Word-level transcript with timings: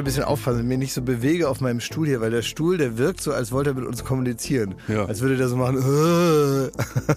heute 0.00 0.04
ein 0.04 0.04
bisschen 0.04 0.24
aufpassen, 0.24 0.66
mich 0.66 0.78
nicht 0.78 0.94
so 0.94 1.02
bewege 1.02 1.48
auf 1.48 1.60
meinem 1.60 1.80
Stuhl 1.80 2.06
hier, 2.06 2.22
weil 2.22 2.30
der 2.30 2.40
Stuhl, 2.42 2.78
der 2.78 2.96
wirkt 2.96 3.20
so, 3.20 3.32
als 3.32 3.52
wollte 3.52 3.70
er 3.70 3.74
mit 3.74 3.84
uns 3.84 4.02
kommunizieren. 4.02 4.74
Ja. 4.88 5.04
Als 5.04 5.20
würde 5.20 5.36
der 5.36 5.48
so 5.48 5.56
machen. 5.56 5.80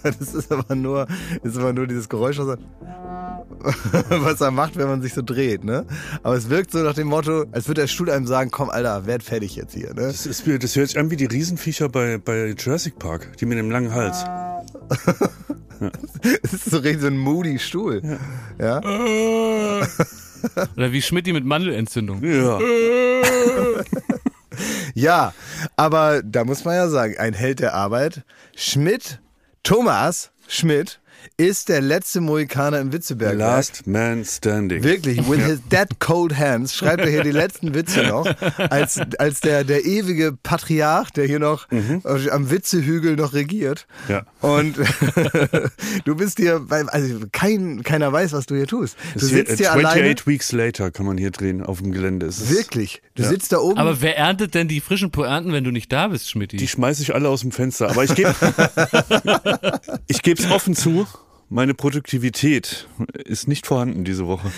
Das 0.04 0.34
ist 0.34 0.52
aber 0.52 0.76
nur, 0.76 1.08
ist 1.44 1.58
aber 1.58 1.72
nur 1.74 1.88
dieses 1.88 2.10
Geräusch, 2.10 2.38
was 4.10 4.42
er, 4.42 4.52
macht, 4.52 4.76
wenn 4.78 4.88
man 4.88 5.02
sich 5.02 5.14
so 5.14 5.22
dreht, 5.22 5.64
ne? 5.64 5.86
Aber 6.24 6.36
es 6.36 6.50
wirkt 6.50 6.72
so 6.72 6.80
nach 6.80 6.94
dem 6.94 7.08
Motto, 7.08 7.46
als 7.52 7.68
würde 7.68 7.82
der 7.82 7.88
Stuhl 7.88 8.10
einem 8.10 8.28
sagen, 8.28 8.52
komm, 8.52 8.70
Alter, 8.70 9.06
werd 9.06 9.24
fertig 9.24 9.56
jetzt 9.56 9.74
hier, 9.74 9.94
ne? 9.94 10.02
Das, 10.02 10.26
ist, 10.26 10.46
das 10.46 10.76
hört 10.76 10.90
sich 10.90 11.00
an 11.00 11.10
wie 11.12 11.16
die 11.16 11.26
Riesenviecher 11.26 11.88
bei, 11.90 12.18
bei 12.18 12.56
Jurassic 12.58 13.00
Park, 13.00 13.38
die 13.40 13.46
mit 13.46 13.58
dem 13.58 13.72
langen 13.72 13.94
Hals. 13.94 14.26
Es 16.42 16.54
ist 16.54 16.72
so 16.72 16.78
richtig 16.78 17.02
so 17.02 17.08
ein 17.08 17.18
moody 17.18 17.60
Stuhl. 17.60 18.02
Ja. 18.58 18.80
Oder 20.78 20.92
wie 20.92 21.02
Schmidti 21.02 21.34
mit 21.34 21.46
Mandelentzündung. 21.46 22.24
Ja. 22.24 22.60
Ja, 24.94 25.34
aber 25.76 26.22
da 26.22 26.44
muss 26.44 26.64
man 26.64 26.76
ja 26.76 26.88
sagen, 26.88 27.18
ein 27.18 27.34
Held 27.34 27.60
der 27.60 27.74
Arbeit. 27.74 28.24
Schmidt, 28.56 29.20
Thomas 29.64 30.32
Schmidt, 30.48 31.00
ist 31.38 31.70
der 31.70 31.82
letzte 31.82 32.22
Mohikaner 32.22 32.80
im 32.80 32.92
Witzeberg. 32.94 33.38
Last 33.38 33.88
Man 33.88 34.26
Standing. 34.26 34.84
Wirklich, 34.84 35.28
with 35.30 35.44
his 35.44 35.60
dead 35.72 36.00
cold 36.00 36.38
hands 36.38 36.76
schreibt 36.76 37.02
er 37.02 37.10
hier 37.10 37.24
die 37.24 37.32
letzten 37.32 37.74
Witze 37.74 38.04
noch, 38.04 38.26
als, 38.70 39.00
als 39.18 39.42
der, 39.42 39.64
der 39.64 39.86
ewige 39.86 40.34
Patriarch, 40.44 41.12
der 41.12 41.26
hier 41.26 41.40
noch 41.40 41.68
am 42.32 42.50
Witzehügel 42.50 43.16
noch 43.16 43.34
regiert. 43.34 43.88
Ja. 44.08 44.26
Und 44.42 44.76
du 46.06 46.16
bist 46.16 46.38
hier, 46.38 46.66
also 46.70 47.26
kein, 47.32 47.84
keiner 47.84 48.12
weiß, 48.12 48.34
was 48.34 48.46
du 48.46 48.56
hier 48.56 48.68
tust. 48.68 48.98
Du 49.14 49.20
Das 49.20 49.30
hier, 49.30 49.38
sitzt 49.40 49.58
hier 49.58 49.72
28 49.72 50.02
alleine. 50.02 50.16
Weeks 50.26 50.52
later 50.52 50.92
kann 50.92 51.06
man 51.06 51.18
hier 51.18 51.32
drehen 51.32 51.64
auf 51.64 51.82
dem 51.82 51.92
Gelände. 51.92 52.30
Wirklich. 52.50 53.02
Du 53.16 53.24
sitzt 53.24 53.52
da 53.52 53.58
oben. 53.58 53.78
Aber 53.78 54.02
wer 54.02 54.18
erntet 54.18 54.56
denn 54.56 54.68
die 54.68 54.82
frischen 54.82 55.12
Pointen, 55.12 55.52
wenn 55.54 55.64
du 55.64 55.72
nicht 55.72 55.92
da 55.92 56.08
bist, 56.08 56.30
Schmidti? 56.30 56.58
Die 56.58 56.68
schmeiße 56.68 57.02
ich 57.02 57.14
alle 57.14 57.30
aus 57.30 57.42
dem 57.42 57.52
Fenster. 57.52 57.90
Aber 57.90 58.04
ich 58.04 58.16
gebe 58.16 58.34
ich 60.08 60.22
gebe 60.22 60.42
es 60.42 60.50
offen 60.50 60.76
zu. 60.76 61.08
Meine 61.50 61.74
Produktivität 61.76 62.88
ist 63.26 63.48
nicht 63.48 63.68
vorhanden 63.68 64.04
diese 64.06 64.26
Woche. 64.28 64.52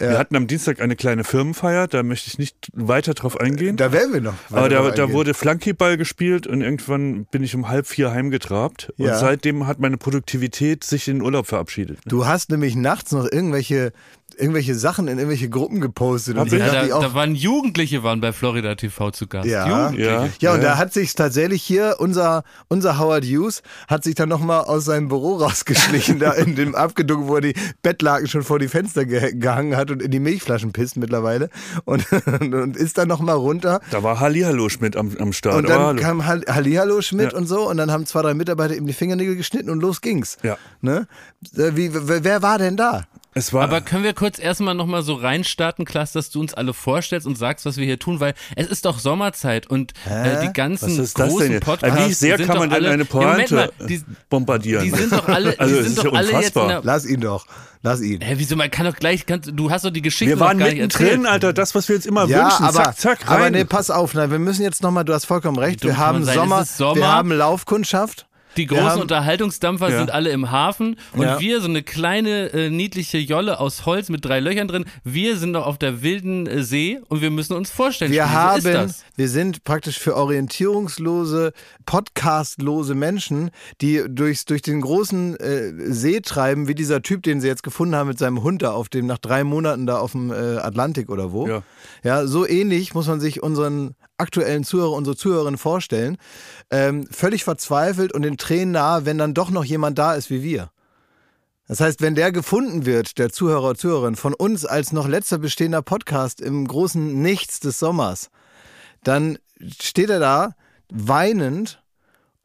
Wir 0.00 0.18
hatten 0.18 0.34
am 0.34 0.46
Dienstag 0.48 0.80
eine 0.80 0.96
kleine 0.96 1.22
Firmenfeier, 1.22 1.86
da 1.86 2.02
möchte 2.02 2.28
ich 2.28 2.38
nicht 2.38 2.70
weiter 2.74 3.14
drauf 3.14 3.38
eingehen. 3.38 3.76
da 3.76 3.92
werden 3.92 4.12
wir 4.12 4.20
noch. 4.20 4.34
Aber 4.50 4.68
da, 4.68 4.90
da 4.90 5.12
wurde 5.12 5.34
Flankyball 5.34 5.96
gespielt 5.96 6.46
und 6.48 6.60
irgendwann 6.62 7.26
bin 7.26 7.44
ich 7.44 7.54
um 7.54 7.68
halb 7.68 7.86
vier 7.86 8.10
heimgetrabt. 8.10 8.92
Und 8.98 9.06
Ja. 9.06 9.18
seitdem 9.18 9.66
hat 9.66 9.78
meine 9.78 9.96
Produktivität 9.96 10.82
sich 10.82 11.06
in 11.08 11.16
den 11.18 11.22
Urlaub 11.22 11.46
verabschiedet. 11.46 11.98
Du 12.06 12.26
hast 12.26 12.50
nämlich 12.50 12.74
nachts 12.74 13.12
noch 13.12 13.30
irgendwelche, 13.30 13.92
irgendwelche 14.40 14.74
Sachen 14.74 15.06
in 15.08 15.18
irgendwelche 15.18 15.48
Gruppen 15.48 15.80
gepostet. 15.80 16.36
Und 16.38 16.50
ja, 16.52 16.58
da, 16.86 16.86
da 17.00 17.14
waren 17.14 17.34
Jugendliche 17.34 18.02
waren 18.02 18.20
bei 18.20 18.32
Florida 18.32 18.74
TV 18.74 19.10
zu 19.10 19.26
Gast. 19.26 19.46
Ja. 19.48 19.68
Jugendliche. 19.68 20.10
Ja. 20.10 20.28
Ja, 20.40 20.54
und 20.54 20.62
da 20.62 20.78
hat 20.78 20.92
sich 20.92 21.14
tatsächlich 21.14 21.62
hier 21.62 21.96
unser, 21.98 22.42
unser 22.68 22.98
Howard 22.98 23.24
Hughes 23.24 23.62
hat 23.88 24.04
sich 24.04 24.14
dann 24.14 24.28
nochmal 24.28 24.62
aus 24.64 24.84
seinem 24.86 25.08
Büro 25.08 25.36
rausgeschlichen, 25.36 26.18
da 26.18 26.32
in 26.32 26.56
dem 26.56 26.74
abgedunken, 26.74 27.28
wo 27.28 27.36
er 27.36 27.40
die 27.42 27.54
Bettlaken 27.82 28.26
schon 28.28 28.42
vor 28.42 28.58
die 28.58 28.68
Fenster 28.68 29.04
ge 29.04 29.32
gehangen 29.34 29.76
hat 29.76 29.90
und 29.90 30.02
in 30.02 30.10
die 30.10 30.20
Milchflaschen 30.20 30.72
pisst 30.72 30.96
mittlerweile 30.96 31.50
und, 31.84 32.06
und 32.40 32.76
ist 32.76 32.98
dann 32.98 33.08
nochmal 33.08 33.36
runter. 33.36 33.80
Da 33.90 34.02
war 34.02 34.20
Hallihallo 34.20 34.68
Schmidt 34.68 34.96
am, 34.96 35.16
am 35.18 35.32
Start. 35.32 35.56
Und 35.56 35.68
dann 35.68 35.80
hallo. 35.82 36.00
kam 36.00 36.26
Hall- 36.26 36.44
Hallihallo 36.48 37.00
Schmidt 37.02 37.32
Ja. 37.32 37.38
und 37.38 37.46
so 37.46 37.68
und 37.68 37.76
dann 37.76 37.90
haben 37.90 38.06
zwei, 38.06 38.22
drei 38.22 38.34
Mitarbeiter 38.34 38.74
ihm 38.74 38.86
die 38.86 38.92
Fingernägel 38.92 39.36
geschnitten 39.36 39.70
und 39.70 39.80
los 39.80 40.00
ging's. 40.00 40.36
Ja. 40.42 40.56
Ne? 40.80 41.06
Äh, 41.56 41.72
Wie, 41.74 41.90
wer 41.92 42.42
war 42.42 42.58
denn 42.58 42.76
da? 42.76 43.04
Es 43.34 43.52
war, 43.52 43.62
Aber 43.62 43.80
können 43.80 44.02
wir 44.04 44.12
kurz 44.12 44.38
erstmal 44.38 44.74
nochmal 44.74 45.02
so 45.02 45.14
reinstarten, 45.14 45.84
Klaas, 45.84 46.12
dass 46.12 46.30
du 46.30 46.40
uns 46.40 46.52
alle 46.54 46.72
vorstellst 46.74 47.26
und 47.26 47.36
sagst, 47.38 47.64
was 47.66 47.76
wir 47.76 47.84
hier 47.84 47.98
tun, 47.98 48.18
weil 48.20 48.34
es 48.56 48.66
ist 48.66 48.84
doch 48.84 48.98
Sommerzeit 48.98 49.68
und 49.68 49.92
äh, 50.08 50.46
die 50.46 50.52
ganzen 50.52 50.90
was 50.90 50.98
ist 50.98 51.18
das 51.18 51.28
großen 51.28 51.44
denn 51.46 51.52
jetzt? 51.52 51.64
Podcasts. 51.64 52.08
Wie 52.08 52.12
sehr 52.12 52.36
sind 52.38 52.46
kann 52.46 52.58
man 52.58 52.70
denn 52.70 52.78
alle, 52.84 52.90
eine 52.90 53.02
Ja, 53.04 53.08
Pointe 53.08 53.54
mal, 53.54 53.72
die, 53.88 54.02
bombardieren? 54.28 54.82
die 54.84 54.90
sind 54.90 55.12
doch 55.12 55.28
alle, 55.28 55.52
die 55.52 55.58
Also, 55.60 55.76
das 55.76 55.86
sind 55.86 55.98
doch 55.98 56.04
ja 56.04 56.10
alle 56.12 56.20
jetzt 56.22 56.30
in 56.32 56.36
unfassbar. 56.38 56.68
der. 56.68 56.80
Lass 56.84 57.06
ihn 57.06 57.20
doch. 57.20 57.46
Lass 57.82 58.00
ihn. 58.02 58.20
Hä, 58.20 58.34
wieso, 58.36 58.56
man 58.56 58.70
kann 58.70 58.84
doch 58.84 58.96
gleich, 58.96 59.24
kannst, 59.26 59.50
du 59.54 59.70
hast 59.70 59.84
doch 59.86 59.90
die 59.90 60.02
Geschichte 60.02 60.34
Wir 60.34 60.40
waren 60.40 60.58
noch 60.58 60.64
gar 60.66 60.72
nicht 60.72 60.82
mittendrin, 60.82 61.06
erzählt. 61.24 61.26
Alter. 61.28 61.52
Das, 61.54 61.74
was 61.74 61.88
wir 61.88 61.96
jetzt 61.96 62.06
immer 62.06 62.26
Ja, 62.26 62.44
wünschen. 62.44 62.64
aber, 62.64 62.82
zack, 62.84 62.98
zack, 62.98 63.30
aber 63.30 63.44
rein. 63.44 63.52
nee, 63.52 63.64
pass 63.64 63.90
auf, 63.90 64.12
nein, 64.12 64.30
wir 64.30 64.38
müssen 64.38 64.62
jetzt 64.62 64.82
nochmal, 64.82 65.04
du 65.04 65.14
hast 65.14 65.24
vollkommen 65.24 65.58
recht, 65.58 65.82
wir 65.82 65.92
kann 65.92 65.98
haben? 65.98 66.24
Sommer, 66.24 66.64
Sommer. 66.66 66.96
wir 66.96 67.08
haben 67.08 67.32
Laufkundschaft. 67.32 68.26
Die 68.56 68.66
großen 68.66 68.84
haben- 68.84 69.00
Unterhaltungsdampfer 69.02 69.90
Ja. 69.90 69.98
sind 69.98 70.10
alle 70.10 70.30
im 70.30 70.50
Hafen 70.50 70.96
und 71.12 71.22
Ja. 71.22 71.38
wir, 71.40 71.60
so 71.60 71.68
eine 71.68 71.82
kleine 71.82 72.52
äh, 72.52 72.70
niedliche 72.70 73.18
Jolle 73.18 73.60
aus 73.60 73.86
Holz 73.86 74.08
mit 74.08 74.24
drei 74.24 74.40
Löchern 74.40 74.68
drin, 74.68 74.84
wir 75.04 75.36
sind 75.36 75.52
noch 75.52 75.66
auf 75.66 75.78
der 75.78 76.02
wilden 76.02 76.46
äh, 76.46 76.62
See 76.62 77.00
und 77.08 77.20
wir 77.22 77.30
müssen 77.30 77.54
uns 77.54 77.70
vorstellen, 77.70 78.10
Wir 78.12 78.24
Spiel, 78.24 78.62
so 78.72 78.78
haben, 78.78 78.94
wir 79.16 79.28
sind 79.28 79.64
praktisch 79.64 79.98
für 79.98 80.16
orientierungslose, 80.16 81.52
podcastlose 81.86 82.94
Menschen, 82.94 83.50
die 83.80 84.02
durchs, 84.08 84.44
durch 84.44 84.62
den 84.62 84.80
großen 84.80 85.36
äh, 85.38 85.72
See 85.92 86.20
treiben, 86.20 86.68
wie 86.68 86.74
dieser 86.74 87.02
Typ, 87.02 87.22
den 87.22 87.40
sie 87.40 87.48
jetzt 87.48 87.62
gefunden 87.62 87.94
haben 87.94 88.08
mit 88.08 88.18
seinem 88.18 88.42
Hund 88.42 88.62
da 88.62 88.72
auf 88.72 88.88
dem, 88.88 89.06
nach 89.06 89.18
drei 89.18 89.44
Monaten 89.44 89.86
da 89.86 89.98
auf 89.98 90.12
dem 90.12 90.30
äh, 90.30 90.56
Atlantik 90.58 91.08
oder 91.10 91.32
wo. 91.32 91.46
Ja. 91.46 91.62
ja, 92.02 92.26
so 92.26 92.46
ähnlich 92.46 92.94
muss 92.94 93.06
man 93.06 93.20
sich 93.20 93.42
unseren 93.42 93.94
aktuellen 94.20 94.64
Zuhörer, 94.64 94.92
unsere 94.92 95.16
Zuhörerinnen 95.16 95.58
vorstellen. 95.58 96.16
Ähm, 96.70 97.06
völlig 97.10 97.44
verzweifelt 97.44 98.12
und 98.12 98.22
den 98.22 98.36
Tränen 98.36 98.72
nahe, 98.72 99.06
wenn 99.06 99.18
dann 99.18 99.34
doch 99.34 99.50
noch 99.50 99.64
jemand 99.64 99.98
da 99.98 100.14
ist 100.14 100.30
wie 100.30 100.42
wir. 100.42 100.70
Das 101.66 101.80
heißt, 101.80 102.00
wenn 102.00 102.16
der 102.16 102.32
gefunden 102.32 102.84
wird, 102.84 103.18
der 103.18 103.30
Zuhörer 103.30 103.70
oder 103.70 103.78
Zuhörerin, 103.78 104.16
von 104.16 104.34
uns 104.34 104.64
als 104.64 104.92
noch 104.92 105.06
letzter 105.06 105.38
bestehender 105.38 105.82
Podcast 105.82 106.40
im 106.40 106.66
großen 106.66 107.22
Nichts 107.22 107.60
des 107.60 107.78
Sommers, 107.78 108.30
dann 109.04 109.38
steht 109.80 110.10
er 110.10 110.18
da 110.18 110.54
weinend 110.92 111.80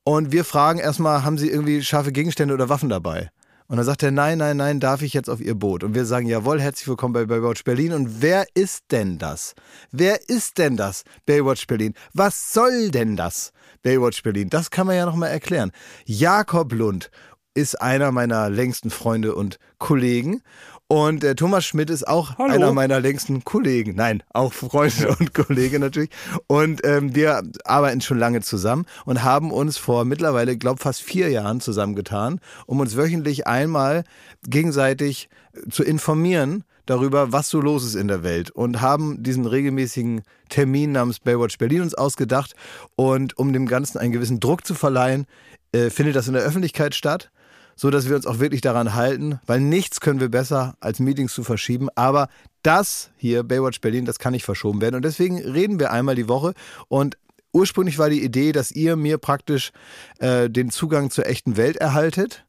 und 0.03 0.31
wir 0.31 0.45
fragen 0.45 0.77
erstmal, 0.77 1.23
haben 1.23 1.39
Sie 1.39 1.49
irgendwie 1.49 1.81
scharfe 1.83 2.11
Gegenstände 2.11 2.53
oder 2.53 2.69
Waffen 2.69 2.89
dabei? 2.89 3.31
Und 3.67 3.77
dann 3.77 3.85
sagt 3.85 4.03
er, 4.03 4.11
nein, 4.11 4.37
nein, 4.37 4.57
nein, 4.57 4.79
darf 4.79 5.01
ich 5.01 5.13
jetzt 5.13 5.29
auf 5.29 5.41
Ihr 5.41 5.55
Boot? 5.55 5.83
Und 5.83 5.95
wir 5.95 6.05
sagen, 6.05 6.27
jawohl, 6.27 6.61
herzlich 6.61 6.87
willkommen 6.87 7.13
bei 7.13 7.25
Baywatch 7.25 7.63
Berlin. 7.63 7.93
Und 7.93 8.21
wer 8.21 8.45
ist 8.53 8.83
denn 8.91 9.17
das? 9.17 9.55
Wer 9.91 10.29
ist 10.29 10.59
denn 10.59 10.77
das, 10.77 11.03
Baywatch 11.25 11.65
Berlin? 11.65 11.95
Was 12.13 12.53
soll 12.53 12.91
denn 12.91 13.15
das, 13.15 13.51
Baywatch 13.81 14.21
Berlin? 14.21 14.51
Das 14.51 14.69
kann 14.69 14.85
man 14.85 14.95
ja 14.95 15.05
nochmal 15.07 15.31
erklären. 15.31 15.71
Jakob 16.05 16.73
Lund 16.73 17.09
ist 17.55 17.81
einer 17.81 18.11
meiner 18.11 18.51
längsten 18.51 18.91
Freunde 18.91 19.33
und 19.33 19.57
Kollegen. 19.79 20.43
Und 20.87 21.23
der 21.23 21.35
Thomas 21.35 21.65
Schmidt 21.65 21.89
ist 21.89 22.07
auch 22.07 22.37
Hallo. 22.37 22.53
einer 22.53 22.71
meiner 22.71 22.99
längsten 22.99 23.43
Kollegen. 23.43 23.95
Nein, 23.95 24.21
auch 24.33 24.53
Freunde 24.53 25.15
und 25.19 25.33
Kollege 25.33 25.79
natürlich. 25.79 26.11
Und 26.45 26.85
ähm, 26.85 27.15
wir 27.15 27.41
arbeiten 27.63 28.01
schon 28.01 28.19
lange 28.19 28.41
zusammen 28.41 28.85
und 29.05 29.23
haben 29.23 29.51
uns 29.51 29.77
vor 29.77 30.05
mittlerweile, 30.05 30.57
glaube 30.57 30.79
fast 30.79 31.01
vier 31.01 31.29
Jahren 31.29 31.59
zusammengetan, 31.59 32.39
um 32.67 32.79
uns 32.79 32.95
wöchentlich 32.95 33.47
einmal 33.47 34.03
gegenseitig 34.47 35.29
zu 35.71 35.83
informieren 35.83 36.63
darüber, 36.85 37.31
was 37.31 37.49
so 37.49 37.61
los 37.61 37.83
ist 37.83 37.95
in 37.95 38.07
der 38.07 38.21
Welt 38.21 38.51
und 38.51 38.81
haben 38.81 39.23
diesen 39.23 39.47
regelmäßigen 39.47 40.21
Termin 40.49 40.91
namens 40.91 41.17
Baywatch 41.19 41.57
Berlin 41.57 41.81
uns 41.81 41.95
ausgedacht 41.95 42.53
und 42.95 43.39
um 43.39 43.53
dem 43.53 43.65
Ganzen 43.65 43.97
einen 43.97 44.11
gewissen 44.11 44.39
Druck 44.39 44.67
zu 44.67 44.75
verleihen, 44.75 45.25
äh, 45.71 45.89
findet 45.89 46.15
das 46.15 46.27
in 46.27 46.35
der 46.35 46.43
Öffentlichkeit 46.43 46.93
statt 46.93 47.31
so 47.75 47.89
dass 47.89 48.07
wir 48.07 48.15
uns 48.15 48.25
auch 48.25 48.39
wirklich 48.39 48.61
daran 48.61 48.95
halten, 48.95 49.39
weil 49.45 49.59
nichts 49.59 49.99
können 49.99 50.19
wir 50.19 50.29
besser 50.29 50.75
als 50.79 50.99
Meetings 50.99 51.33
zu 51.33 51.43
verschieben. 51.43 51.89
Aber 51.95 52.29
das 52.63 53.11
hier, 53.17 53.43
Baywatch 53.43 53.81
Berlin, 53.81 54.05
das 54.05 54.19
kann 54.19 54.33
nicht 54.33 54.45
verschoben 54.45 54.81
werden. 54.81 54.95
Und 54.95 55.05
deswegen 55.05 55.39
reden 55.39 55.79
wir 55.79 55.91
einmal 55.91 56.15
die 56.15 56.29
Woche. 56.29 56.53
Und 56.87 57.17
ursprünglich 57.51 57.97
war 57.97 58.09
die 58.09 58.23
Idee, 58.23 58.51
dass 58.51 58.71
ihr 58.71 58.95
mir 58.95 59.17
praktisch 59.17 59.71
äh, 60.19 60.49
den 60.49 60.69
Zugang 60.69 61.11
zur 61.11 61.27
echten 61.27 61.57
Welt 61.57 61.77
erhaltet. 61.77 62.45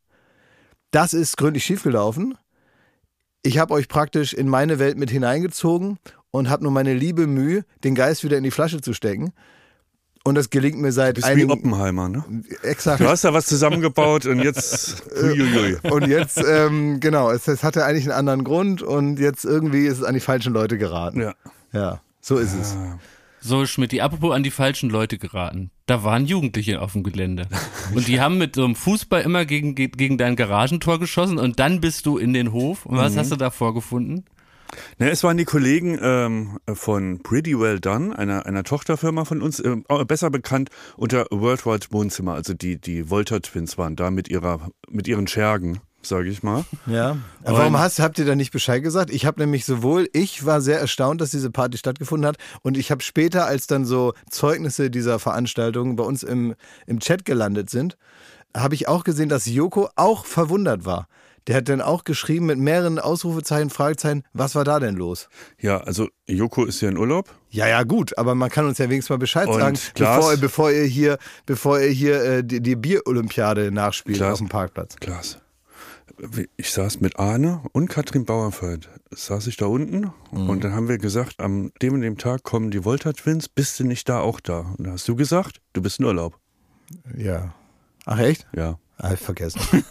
Das 0.91 1.13
ist 1.13 1.37
gründlich 1.37 1.65
schiefgelaufen. 1.65 2.39
Ich 3.43 3.59
habe 3.59 3.75
euch 3.75 3.89
praktisch 3.89 4.33
in 4.33 4.49
meine 4.49 4.79
Welt 4.79 4.97
mit 4.97 5.11
hineingezogen 5.11 5.99
und 6.31 6.49
habe 6.49 6.63
nur 6.63 6.73
meine 6.73 6.95
liebe 6.95 7.27
Mühe, 7.27 7.65
den 7.85 7.95
Geist 7.95 8.25
wieder 8.25 8.39
in 8.39 8.45
die 8.45 8.51
Flasche 8.51 8.81
zu 8.81 8.93
stecken. 8.93 9.33
Und 10.27 10.35
das 10.35 10.51
gelingt 10.51 10.79
mir 10.79 10.93
seit 10.93 11.17
Du 11.17 11.21
bist 11.21 11.29
wie 11.29 11.33
einigen 11.33 11.51
Oppenheimer, 11.53 12.09
ne? 12.09 12.25
exakt. 12.63 13.01
Du 13.01 13.07
hast 13.09 13.25
da 13.25 13.33
was 13.33 13.47
zusammengebaut 13.47 14.27
und 14.27 14.41
jetzt. 14.41 15.03
Uiuiui. 15.23 15.77
Und 15.91 16.09
jetzt, 16.09 16.43
ähm, 16.47 16.99
genau, 17.01 17.31
es, 17.31 17.47
es 17.49 17.63
hatte 17.63 17.85
eigentlich 17.85 18.05
einen 18.05 18.19
anderen 18.19 18.43
Grund 18.45 18.83
und 18.83 19.19
jetzt 19.19 19.45
irgendwie 19.45 19.87
ist 19.87 19.99
es 19.99 20.05
an 20.05 20.15
die 20.15 20.21
falschen 20.21 20.53
Leute 20.53 20.79
geraten. 20.79 21.21
Ja. 21.21 21.35
Ja, 21.73 22.01
so 22.21 22.39
ist 22.39 22.55
es. 22.61 22.77
So, 23.41 23.65
Schmidt, 23.67 23.99
apropos 24.01 24.35
an 24.35 24.43
die 24.43 24.51
falschen 24.51 24.91
Leute 24.91 25.19
geraten. 25.19 25.71
Da 25.87 26.03
waren 26.03 26.27
Jugendliche 26.27 26.81
auf 26.81 26.93
dem 26.95 27.05
Gelände. 27.05 27.47
Und 27.95 28.09
die 28.09 28.21
haben 28.21 28.39
mit 28.39 28.57
so 28.57 28.65
einem 28.65 28.75
Fußball 28.75 29.23
immer 29.23 29.45
gegen, 29.45 29.77
ge- 29.77 29.87
gegen 29.89 30.19
dein 30.19 30.35
Garagentor 30.35 30.99
geschossen 30.99 31.39
und 31.39 31.61
dann 31.61 31.81
bist 31.81 32.07
du 32.07 32.19
in 32.19 32.33
den 32.33 32.51
Hof. 32.53 32.85
Und 32.87 32.97
was 32.97 33.17
hast 33.17 33.31
du 33.31 33.37
da 33.37 33.51
vorgefunden? 33.51 34.25
Ne, 34.99 35.11
es 35.11 35.23
waren 35.25 35.37
die 35.37 35.45
Kollegen 35.45 35.99
ähm, 36.01 36.59
von 36.73 37.23
Pretty 37.23 37.59
Well 37.59 37.81
Done, 37.81 38.19
einer, 38.19 38.47
einer 38.47 38.65
Tochterfirma 38.65 39.25
von 39.25 39.43
uns, 39.43 39.63
ähm, 39.65 39.85
auch 39.89 40.05
besser 40.05 40.31
bekannt 40.31 40.71
unter 40.97 41.27
Worldwide 41.31 41.87
Wohnzimmer. 41.91 42.35
Also 42.35 42.55
die, 42.55 42.81
die 42.81 43.11
Volta 43.11 43.41
Twins 43.41 43.79
waren 43.79 43.97
da 43.97 44.11
mit, 44.11 44.29
ihrer, 44.29 44.71
mit 44.89 45.09
ihren 45.09 45.27
Schergen. 45.27 45.81
sage 46.03 46.29
ich 46.29 46.43
mal. 46.43 46.65
Ja. 46.87 47.19
Aber 47.45 47.59
warum 47.59 47.79
hast, 47.79 47.99
habt 47.99 48.19
ihr 48.19 48.25
da 48.25 48.35
nicht 48.35 48.53
Bescheid 48.53 48.83
gesagt? 48.83 49.11
Ich 49.11 49.27
habe 49.27 49.41
nämlich 49.41 49.65
sowohl, 49.65 50.09
ich 50.13 50.47
war 50.47 50.61
sehr 50.61 50.81
erstaunt, 50.81 51.21
dass 51.21 51.31
diese 51.31 51.51
Party 51.51 51.79
stattgefunden 51.79 52.27
hat 52.27 52.37
und 52.63 52.77
ich 52.77 52.91
habe 52.91 53.03
später, 53.03 53.47
als 53.47 53.67
dann 53.67 53.85
so 53.85 54.15
Zeugnisse 54.31 54.91
dieser 54.91 55.19
Veranstaltung 55.19 55.97
bei 55.97 56.05
uns 56.05 56.23
im, 56.23 56.55
im 56.87 57.01
Chat 57.01 57.25
gelandet 57.25 57.71
sind, 57.71 57.97
habe 58.57 58.75
ich 58.75 58.89
auch 58.89 59.05
gesehen, 59.05 59.29
dass 59.29 59.47
Joko 59.47 59.91
auch 59.97 60.25
verwundert 60.25 60.85
war. 60.85 61.09
Der 61.47 61.57
hat 61.57 61.69
dann 61.69 61.81
auch 61.81 62.03
geschrieben 62.05 62.47
mit 62.47 62.59
mehreren 62.59 62.99
Ausrufezeichen, 62.99 63.71
Fragezeichen, 63.71 64.25
was 64.33 64.55
war 64.57 64.65
da 64.65 64.81
denn 64.81 64.97
los? 64.97 65.29
Ja, 65.61 65.79
also 65.79 66.09
Joko 66.27 66.65
ist 66.65 66.81
ja 66.81 66.89
in 66.89 66.99
Urlaub. 66.99 67.33
Ja, 67.51 67.69
ja, 67.69 67.85
gut, 67.85 68.19
aber 68.19 68.35
man 68.35 68.51
kann 68.51 68.67
uns 68.67 68.79
ja 68.79 68.87
wenigstens 68.91 69.11
mal 69.11 69.19
Bescheid 69.19 69.47
Und 69.47 69.61
sagen, 69.61 69.79
Klaas? 69.95 70.17
bevor, 70.17 70.33
ihr- 70.33 70.39
bevor 70.41 70.71
ihr 70.73 70.85
hier, 70.85 71.19
bevor 71.47 71.81
ihr 71.81 71.89
hier 71.91 72.23
äh, 72.25 72.45
die, 72.45 72.61
die 72.61 72.75
Bierolympiade 72.75 73.71
nachspielt 73.71 74.19
Klaas? 74.19 74.33
auf 74.35 74.39
dem 74.39 74.49
Parkplatz. 74.49 74.97
Klaas. 74.97 75.39
Ich 76.57 76.71
saß 76.73 77.01
mit 77.01 77.19
Arne 77.19 77.61
und 77.73 77.89
Katrin 77.91 78.25
Bauerfeind, 78.25 78.89
saß 79.11 79.47
ich 79.49 79.57
da 79.59 79.67
unten 79.67 80.13
Mhm. 80.33 80.49
und 80.49 80.65
dann 80.65 80.73
haben 80.73 80.89
wir 80.89 80.97
gesagt, 80.99 81.41
am 81.41 81.71
dem 81.83 81.95
und 81.95 82.01
dem 82.01 82.17
Tag 82.17 82.43
kommen 82.43 82.71
die 82.71 82.85
Volta 82.85 83.13
Twins, 83.13 83.49
bist 83.49 83.79
du 83.79 83.85
nicht 83.85 84.09
da 84.09 84.21
auch 84.21 84.41
da? 84.41 84.61
Und 84.79 84.87
da 84.87 84.93
hast 84.93 85.07
du 85.09 85.15
gesagt, 85.15 85.61
du 85.75 85.83
bist 85.83 85.99
in 86.01 86.07
Urlaub. 86.07 86.39
Ja. 87.17 87.55
Ach 88.07 88.19
echt? 88.19 88.47
Ja. 88.57 88.79
Ah, 88.99 89.09
hab 89.09 89.15
ich 89.15 89.21
vergessen. 89.21 89.61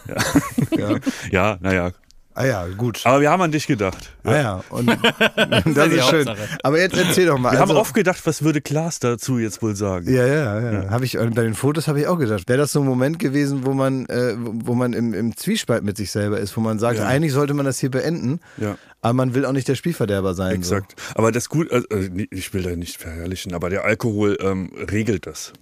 Ja, 0.76 0.90
ja. 0.90 0.98
ja 1.30 1.58
naja. 1.60 1.92
Ah 2.38 2.44
ja, 2.44 2.66
gut. 2.68 3.00
Aber 3.04 3.22
wir 3.22 3.30
haben 3.30 3.40
an 3.40 3.50
dich 3.50 3.66
gedacht. 3.66 4.12
Ah 4.22 4.36
ja, 4.36 4.64
und 4.68 4.86
das 5.74 5.88
ist 5.88 6.04
schön. 6.10 6.28
Aber 6.62 6.78
jetzt 6.78 6.94
erzähl 6.94 7.24
doch 7.24 7.38
mal. 7.38 7.52
Wir 7.52 7.60
also, 7.62 7.72
haben 7.72 7.80
oft 7.80 7.94
gedacht, 7.94 8.20
was 8.26 8.42
würde 8.42 8.60
Klaas 8.60 8.98
dazu 8.98 9.38
jetzt 9.38 9.62
wohl 9.62 9.74
sagen? 9.74 10.12
ja, 10.12 10.26
ja, 10.26 10.60
ja. 10.60 10.90
Hab 10.90 11.00
ich, 11.00 11.16
und 11.16 11.34
bei 11.34 11.44
den 11.44 11.54
Fotos 11.54 11.88
habe 11.88 11.98
ich 11.98 12.06
auch 12.06 12.18
gedacht, 12.18 12.46
wäre 12.46 12.58
das 12.58 12.72
so 12.72 12.80
ein 12.80 12.86
Moment 12.86 13.18
gewesen, 13.18 13.64
wo 13.64 13.72
man, 13.72 14.04
äh, 14.06 14.34
wo 14.36 14.74
man 14.74 14.92
im, 14.92 15.14
im 15.14 15.34
Zwiespalt 15.34 15.82
mit 15.82 15.96
sich 15.96 16.10
selber 16.10 16.38
ist, 16.38 16.54
wo 16.58 16.60
man 16.60 16.78
sagt, 16.78 16.98
Ja. 16.98 17.06
eigentlich 17.06 17.32
sollte 17.32 17.54
man 17.54 17.64
das 17.64 17.78
hier 17.78 17.90
beenden, 17.90 18.40
Ja. 18.58 18.76
aber 19.00 19.14
man 19.14 19.32
will 19.32 19.46
auch 19.46 19.52
nicht 19.52 19.68
der 19.68 19.74
Spielverderber 19.74 20.34
sein. 20.34 20.56
Exakt. 20.56 20.94
Aber 21.14 21.32
das 21.32 21.48
gut, 21.48 21.72
also, 21.72 21.86
äh, 21.88 22.26
ich 22.30 22.52
will 22.52 22.64
da 22.64 22.76
nicht 22.76 23.00
verherrlichen, 23.00 23.54
aber 23.54 23.70
der 23.70 23.84
Alkohol 23.84 24.36
ähm, 24.42 24.70
regelt 24.92 25.26
das. 25.26 25.54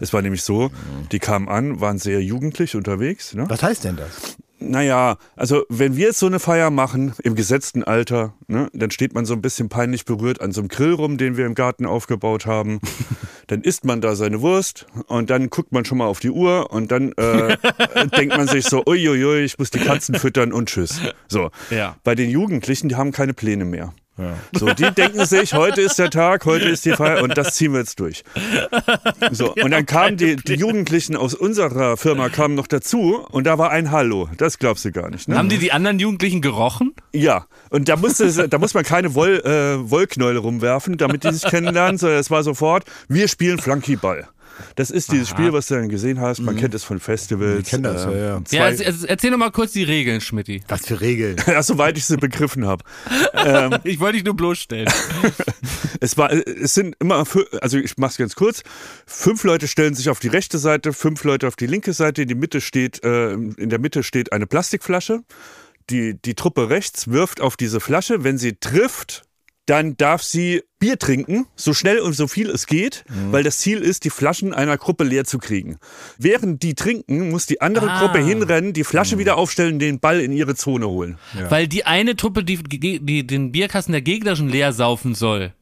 Es 0.00 0.12
war 0.12 0.22
nämlich 0.22 0.42
so, 0.42 0.70
die 1.12 1.18
kamen 1.18 1.48
an, 1.48 1.80
waren 1.80 1.98
sehr 1.98 2.22
jugendlich 2.22 2.76
unterwegs. 2.76 3.34
Ne? 3.34 3.44
Was 3.48 3.62
heißt 3.62 3.84
denn 3.84 3.96
das? 3.96 4.36
Naja, 4.58 5.18
also 5.36 5.64
wenn 5.68 5.96
wir 5.96 6.06
jetzt 6.06 6.18
so 6.18 6.26
eine 6.26 6.38
Feier 6.38 6.70
machen, 6.70 7.12
im 7.22 7.34
gesetzten 7.34 7.84
Alter, 7.84 8.32
ne, 8.48 8.70
dann 8.72 8.90
steht 8.90 9.14
man 9.14 9.26
so 9.26 9.34
ein 9.34 9.42
bisschen 9.42 9.68
peinlich 9.68 10.06
berührt 10.06 10.40
an 10.40 10.52
so 10.52 10.62
einem 10.62 10.68
Grill 10.68 10.94
rum, 10.94 11.18
den 11.18 11.36
wir 11.36 11.44
im 11.44 11.54
Garten 11.54 11.84
aufgebaut 11.84 12.46
haben. 12.46 12.80
dann 13.48 13.60
isst 13.60 13.84
man 13.84 14.00
da 14.00 14.16
seine 14.16 14.40
Wurst 14.40 14.86
und 15.08 15.28
dann 15.28 15.50
guckt 15.50 15.72
man 15.72 15.84
schon 15.84 15.98
mal 15.98 16.06
auf 16.06 16.20
die 16.20 16.30
Uhr 16.30 16.72
und 16.72 16.90
dann 16.90 17.12
äh, 17.12 17.56
denkt 18.16 18.36
man 18.36 18.48
sich 18.48 18.64
so, 18.64 18.82
uiuiui, 18.86 19.44
ich 19.44 19.58
muss 19.58 19.70
die 19.70 19.78
Katzen 19.78 20.14
füttern 20.14 20.52
und 20.52 20.70
tschüss. 20.70 21.00
So. 21.28 21.50
Ja. 21.70 21.96
Bei 22.02 22.14
den 22.14 22.30
Jugendlichen, 22.30 22.88
die 22.88 22.96
haben 22.96 23.12
keine 23.12 23.34
Pläne 23.34 23.66
mehr. 23.66 23.92
So, 24.52 24.72
die 24.72 24.90
denken 24.90 25.26
sich, 25.26 25.52
heute 25.52 25.82
ist 25.82 25.98
der 25.98 26.10
Tag, 26.10 26.46
heute 26.46 26.66
ist 26.68 26.84
die 26.86 26.92
Feier 26.92 27.22
und 27.22 27.36
das 27.36 27.54
ziehen 27.54 27.72
wir 27.72 27.80
jetzt 27.80 28.00
durch. 28.00 28.24
So, 29.30 29.52
und 29.54 29.70
dann 29.70 29.84
kamen 29.84 30.16
die, 30.16 30.36
die 30.36 30.54
Jugendlichen 30.54 31.16
aus 31.16 31.34
unserer 31.34 31.96
Firma 31.96 32.28
kamen 32.28 32.54
noch 32.54 32.66
dazu 32.66 33.26
und 33.30 33.44
da 33.44 33.58
war 33.58 33.70
ein 33.70 33.90
Hallo. 33.90 34.28
Das 34.38 34.58
glaubst 34.58 34.84
du 34.84 34.92
gar 34.92 35.10
nicht. 35.10 35.28
Ne? 35.28 35.36
Haben 35.36 35.48
die 35.48 35.58
die 35.58 35.72
anderen 35.72 35.98
Jugendlichen 35.98 36.40
gerochen? 36.40 36.94
Ja, 37.12 37.46
und 37.70 37.88
da, 37.88 37.96
musste, 37.96 38.48
da 38.48 38.58
muss 38.58 38.74
man 38.74 38.84
keine 38.84 39.14
Woll, 39.14 39.40
äh, 39.44 39.90
Wollknäule 39.90 40.38
rumwerfen, 40.38 40.96
damit 40.96 41.24
die 41.24 41.32
sich 41.32 41.42
kennenlernen, 41.42 41.98
sondern 41.98 42.18
es 42.18 42.30
war 42.30 42.42
sofort, 42.42 42.84
wir 43.08 43.28
spielen 43.28 43.58
Flunkyball. 43.58 44.28
Das 44.74 44.90
ist 44.90 45.12
dieses 45.12 45.28
Spiel, 45.28 45.52
was 45.52 45.66
du 45.68 45.74
dann 45.74 45.88
gesehen 45.88 46.20
hast. 46.20 46.40
Man 46.40 46.56
kennt 46.56 46.74
es 46.74 46.84
von 46.84 47.00
Festivals. 47.00 47.60
Ich 47.62 47.68
kenn 47.68 47.82
das, 47.82 48.04
ja, 48.04 48.12
ja. 48.12 48.42
Ja, 48.50 48.64
also, 48.64 48.84
also 48.84 49.06
erzähl 49.06 49.30
noch 49.30 49.38
mal 49.38 49.50
kurz 49.50 49.72
die 49.72 49.84
Regeln, 49.84 50.20
Schmidti. 50.20 50.62
Was 50.68 50.86
für 50.86 51.00
Regeln? 51.00 51.36
ja, 51.46 51.62
soweit 51.64 51.96
ich 51.98 52.04
sie 52.04 52.16
begriffen 52.16 52.66
habe. 52.66 52.84
Ich 53.84 54.00
wollte 54.00 54.14
dich 54.16 54.24
nur 54.24 54.34
bloßstellen. 54.36 54.88
Es 56.00 56.18
war, 56.18 56.30
es 56.30 56.74
sind 56.74 56.94
immer, 57.00 57.22
fü- 57.22 57.46
also 57.58 57.78
ich 57.78 57.96
mach's 57.96 58.16
ganz 58.18 58.34
kurz. 58.34 58.62
Fünf 59.06 59.44
Leute 59.44 59.66
stellen 59.66 59.94
sich 59.94 60.10
auf 60.10 60.20
die 60.20 60.28
rechte 60.28 60.58
Seite, 60.58 60.92
fünf 60.92 61.24
Leute 61.24 61.48
auf 61.48 61.56
die 61.56 61.66
linke 61.66 61.92
Seite. 61.94 62.22
In 62.22 62.28
die 62.28 62.34
Mitte 62.34 62.60
steht, 62.60 63.02
äh, 63.02 63.32
in 63.32 63.70
der 63.70 63.78
Mitte 63.78 64.02
steht 64.02 64.32
eine 64.32 64.46
Plastikflasche. 64.46 65.20
Die, 65.88 66.20
die 66.20 66.34
Truppe 66.34 66.68
rechts 66.68 67.08
wirft 67.08 67.40
auf 67.40 67.56
diese 67.56 67.80
Flasche. 67.80 68.24
Wenn 68.24 68.36
sie 68.38 68.56
trifft, 68.56 69.22
dann 69.66 69.96
darf 69.96 70.22
sie 70.22 70.62
Bier 70.78 70.98
trinken, 70.98 71.46
so 71.56 71.74
schnell 71.74 71.98
und 71.98 72.12
so 72.12 72.28
viel 72.28 72.50
es 72.50 72.66
geht, 72.66 73.04
weil 73.30 73.42
das 73.42 73.58
Ziel 73.58 73.78
ist, 73.78 74.04
die 74.04 74.10
Flaschen 74.10 74.54
einer 74.54 74.76
Gruppe 74.78 75.04
leer 75.04 75.24
zu 75.24 75.38
kriegen. 75.38 75.78
Während 76.18 76.62
die 76.62 76.74
trinken, 76.74 77.30
muss 77.30 77.46
die 77.46 77.60
andere 77.60 77.90
Ah. 77.90 78.00
Gruppe 78.00 78.24
hinrennen, 78.24 78.72
die 78.72 78.84
Flasche 78.84 79.18
wieder 79.18 79.36
aufstellen, 79.36 79.78
den 79.78 79.98
Ball 80.00 80.20
in 80.20 80.32
ihre 80.32 80.54
Zone 80.54 80.86
holen. 80.88 81.18
Weil 81.48 81.66
die 81.66 81.84
eine 81.84 82.14
Truppe, 82.16 82.44
die, 82.44 82.62
die, 82.62 83.00
die 83.00 83.26
den 83.26 83.52
Bierkasten 83.52 83.92
der 83.92 84.02
gegnerischen 84.02 84.48
leer 84.48 84.72
saufen 84.72 85.14
soll. 85.14 85.52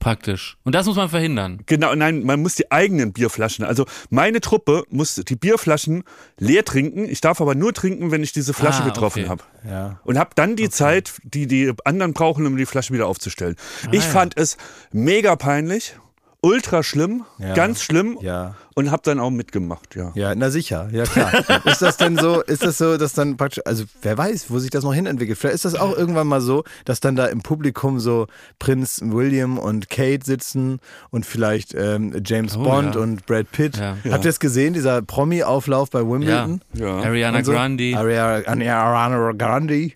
Praktisch. 0.00 0.56
Und 0.64 0.74
das 0.74 0.86
muss 0.86 0.96
man 0.96 1.08
verhindern. 1.10 1.60
Genau, 1.66 1.94
nein, 1.94 2.24
man 2.24 2.40
muss 2.40 2.54
die 2.56 2.72
eigenen 2.72 3.12
Bierflaschen. 3.12 3.64
Also 3.66 3.84
meine 4.08 4.40
Truppe 4.40 4.82
muss 4.88 5.14
die 5.14 5.36
Bierflaschen 5.36 6.02
leer 6.38 6.64
trinken. 6.64 7.04
Ich 7.04 7.20
darf 7.20 7.40
aber 7.40 7.54
nur 7.54 7.72
trinken, 7.74 8.10
wenn 8.10 8.22
ich 8.22 8.32
diese 8.32 8.54
Flasche 8.54 8.82
Ah, 8.82 8.86
getroffen 8.86 9.20
okay. 9.24 9.28
habe. 9.28 9.44
Ja. 9.68 10.00
Und 10.04 10.18
habe 10.18 10.30
dann 10.34 10.56
die 10.56 10.70
Zeit, 10.70 11.12
die 11.22 11.46
die 11.46 11.72
anderen 11.84 12.14
brauchen, 12.14 12.46
um 12.46 12.56
die 12.56 12.64
Flasche 12.66 12.92
wieder 12.94 13.06
aufzustellen. 13.06 13.56
ich 13.92 14.00
Ah, 14.00 14.04
ja. 14.06 14.10
fand 14.10 14.36
es 14.38 14.56
mega 14.90 15.36
peinlich, 15.36 15.94
ultra 16.42 16.82
schlimm, 16.82 17.24
Ja. 17.38 17.54
ganz 17.54 17.82
schlimm 17.82 18.16
Ja. 18.20 18.54
und 18.74 18.90
habe 18.90 19.02
dann 19.04 19.20
auch 19.20 19.30
mitgemacht. 19.30 19.94
Ja. 19.94 20.12
Ja, 20.14 20.34
na 20.34 20.50
sicher, 20.50 20.88
ja 20.92 21.04
klar. 21.04 21.32
ist 21.66 21.82
das 21.82 21.96
denn 21.96 22.16
so, 22.16 22.40
ist 22.40 22.62
das 22.64 22.78
so, 22.78 22.96
dass 22.96 23.12
dann 23.12 23.36
praktisch, 23.36 23.62
also 23.66 23.84
wer 24.02 24.16
weiß, 24.16 24.46
wo 24.50 24.58
sich 24.58 24.70
das 24.70 24.84
noch 24.84 24.94
hinentwickelt. 24.94 25.36
Vielleicht 25.38 25.56
ist 25.56 25.64
das 25.64 25.74
auch 25.74 25.96
irgendwann 25.96 26.26
mal 26.26 26.40
so, 26.40 26.64
dass 26.84 27.00
dann 27.00 27.14
da 27.16 27.26
im 27.26 27.42
Publikum 27.42 28.00
so 28.00 28.26
Prinz 28.58 29.00
William 29.04 29.58
und 29.58 29.90
Kate 29.90 30.24
sitzen 30.24 30.80
und 31.10 31.26
vielleicht 31.26 31.74
ähm, 31.74 32.20
James 32.24 32.56
Oh, 32.56 32.62
Bond 32.62 32.94
ja. 32.94 33.00
und 33.02 33.26
Brad 33.26 33.50
Pitt. 33.52 33.76
Ja. 33.76 33.96
Habt 34.10 34.24
ihr 34.24 34.30
es 34.30 34.40
gesehen, 34.40 34.72
dieser 34.74 35.02
Promi-Auflauf 35.02 35.90
bei. 35.90 36.00
Wimbledon? 36.00 36.62
Ja. 36.72 36.98
Ariana 37.00 37.44
so? 37.44 37.52
Grande. 37.52 37.94
Ariana, 37.96 38.42
Ariana 38.46 39.32
Grande. 39.32 39.92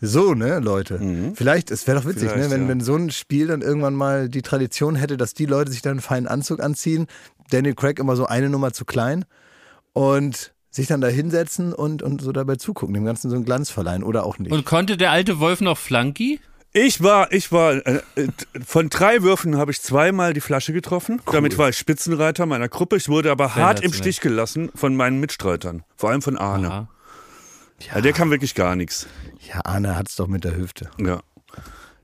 So, 0.00 0.34
ne, 0.34 0.60
Leute. 0.60 1.32
Vielleicht, 1.34 1.70
es 1.70 1.86
wäre 1.86 1.98
doch 1.98 2.06
witzig, 2.06 2.24
ne, 2.24 2.34
Vielleicht, 2.34 2.50
wenn, 2.50 2.62
ja. 2.62 2.68
wenn 2.68 2.80
so 2.80 2.94
ein 2.94 3.10
Spiel 3.10 3.48
dann 3.48 3.62
irgendwann 3.62 3.94
mal 3.94 4.28
die 4.28 4.42
Tradition 4.42 4.94
hätte, 4.94 5.16
dass 5.16 5.34
die 5.34 5.46
Leute 5.46 5.72
sich 5.72 5.82
dann 5.82 5.92
einen 5.92 6.00
feinen 6.00 6.28
Anzug 6.28 6.60
anziehen, 6.60 7.06
Daniel 7.50 7.74
Craig 7.74 7.98
immer 7.98 8.14
so 8.14 8.26
eine 8.26 8.48
Nummer 8.48 8.72
zu 8.72 8.84
klein 8.84 9.24
und 9.92 10.52
sich 10.70 10.86
dann 10.86 11.00
da 11.00 11.08
hinsetzen 11.08 11.72
und, 11.72 12.02
und 12.02 12.20
so 12.20 12.32
dabei 12.32 12.56
zugucken, 12.56 12.94
dem 12.94 13.04
Ganzen 13.04 13.30
so 13.30 13.36
einen 13.36 13.44
Glanz 13.44 13.70
verleihen 13.70 14.04
oder 14.04 14.24
auch 14.24 14.38
nicht. 14.38 14.52
Und 14.52 14.64
konnte 14.64 14.96
der 14.96 15.10
alte 15.10 15.40
Wolf 15.40 15.60
noch 15.60 15.78
Flunky? 15.78 16.40
Ich 16.72 17.02
war, 17.02 17.32
ich 17.32 17.50
war, 17.50 17.74
äh, 17.86 18.00
äh, 18.14 18.28
von 18.64 18.90
drei 18.90 19.22
Würfen 19.22 19.56
habe 19.56 19.70
ich 19.70 19.80
zweimal 19.80 20.34
die 20.34 20.40
Flasche 20.40 20.72
getroffen. 20.72 21.20
Damit 21.32 21.56
war 21.56 21.70
ich 21.70 21.78
Spitzenreiter 21.78 22.44
meiner 22.44 22.68
Gruppe. 22.68 22.96
Ich 22.96 23.08
wurde 23.08 23.30
aber 23.30 23.54
hart 23.54 23.80
im. 23.80 23.92
Stich 23.92 24.20
gelassen 24.20 24.70
von 24.74 24.94
meinen 24.94 25.18
Mitstreitern. 25.18 25.82
Vor 25.96 26.10
allem 26.10 26.20
von 26.20 26.36
Arne. 26.36 26.70
Aha. 26.70 26.88
Ja, 27.80 28.00
der 28.00 28.12
kann 28.12 28.30
wirklich 28.30 28.54
gar 28.54 28.76
nichts. 28.76 29.06
Ja, 29.48 29.60
Arne 29.64 29.96
hat's 29.96 30.16
doch 30.16 30.28
mit 30.28 30.44
der 30.44 30.56
Hüfte. 30.56 30.90
Ja. 31.00 31.20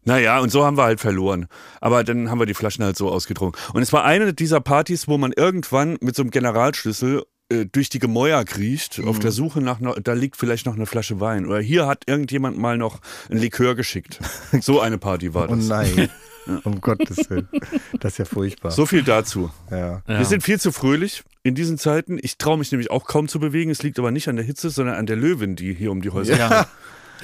Naja, 0.07 0.39
und 0.41 0.51
so 0.51 0.65
haben 0.65 0.77
wir 0.77 0.85
halt 0.85 1.01
verloren. 1.01 1.47
Aber 1.81 2.05
dann 2.05 2.31
haben 2.31 2.39
wir 2.39 2.47
die 2.47 2.55
Flaschen 2.55 2.85
halt 2.85 2.97
so 2.97 3.11
ausgetrunken. 3.11 3.59
Und 3.73 3.83
es 3.83 3.93
war 3.93 4.05
eine 4.05 4.35
dieser 4.35 4.61
Partys, 4.61 5.09
wo 5.09 5.17
man 5.17 5.33
irgendwann 5.33 5.97
mit 6.03 6.15
so 6.15 6.23
einem 6.23 6.31
Generalschlüssel 6.31 7.23
äh, 7.49 7.65
durch 7.65 7.89
die 7.89 8.01
Gemäuer 8.01 8.45
kriecht, 8.45 9.01
auf 9.07 9.19
der 9.19 9.33
Suche 9.33 9.63
nach, 9.63 9.81
noch, 9.81 9.99
da 10.03 10.13
liegt 10.13 10.37
vielleicht 10.37 10.67
noch 10.67 10.75
eine 10.75 10.85
Flasche 10.87 11.21
Wein. 11.21 11.47
Oder 11.47 11.61
hier 11.61 11.87
hat 11.87 12.05
irgendjemand 12.07 12.59
mal 12.59 12.77
noch 12.77 13.01
ein 13.31 13.39
Likör 13.39 13.75
geschickt. 13.75 14.19
So 14.61 14.81
eine 14.81 14.99
Party 14.99 15.33
war 15.33 15.49
Oh 15.51 15.55
das. 15.57 15.67
nein. 15.69 16.11
Um 16.65 16.83
Gottes 16.83 17.31
Willen. 17.31 17.49
Das 18.01 18.13
ist 18.13 18.19
ja 18.19 18.25
furchtbar. 18.27 18.71
So 18.71 18.85
viel 18.85 19.03
dazu. 19.03 19.51
Ja. 19.71 20.03
Ja. 20.07 20.19
Wir 20.19 20.27
sind 20.27 20.43
viel 20.43 20.61
zu 20.61 20.73
fröhlich 20.73 21.25
in 21.43 21.55
diesen 21.55 21.79
Zeiten. 21.79 22.19
Ich 22.21 22.37
traue 22.37 22.59
mich 22.59 22.71
nämlich 22.71 22.91
auch 22.91 23.07
kaum 23.07 23.29
zu 23.29 23.41
bewegen. 23.41 23.71
Es 23.71 23.83
liegt 23.83 23.99
aber 23.99 24.11
nicht 24.11 24.29
an 24.29 24.37
der 24.37 24.45
Hitze, 24.45 24.69
sondern 24.69 24.97
an 24.97 25.07
der 25.07 25.17
Löwin, 25.17 25.57
die 25.57 25.73
hier 25.73 25.91
um 25.91 26.03
die 26.03 26.11
Häuser 26.11 26.37
Ja. 26.37 26.67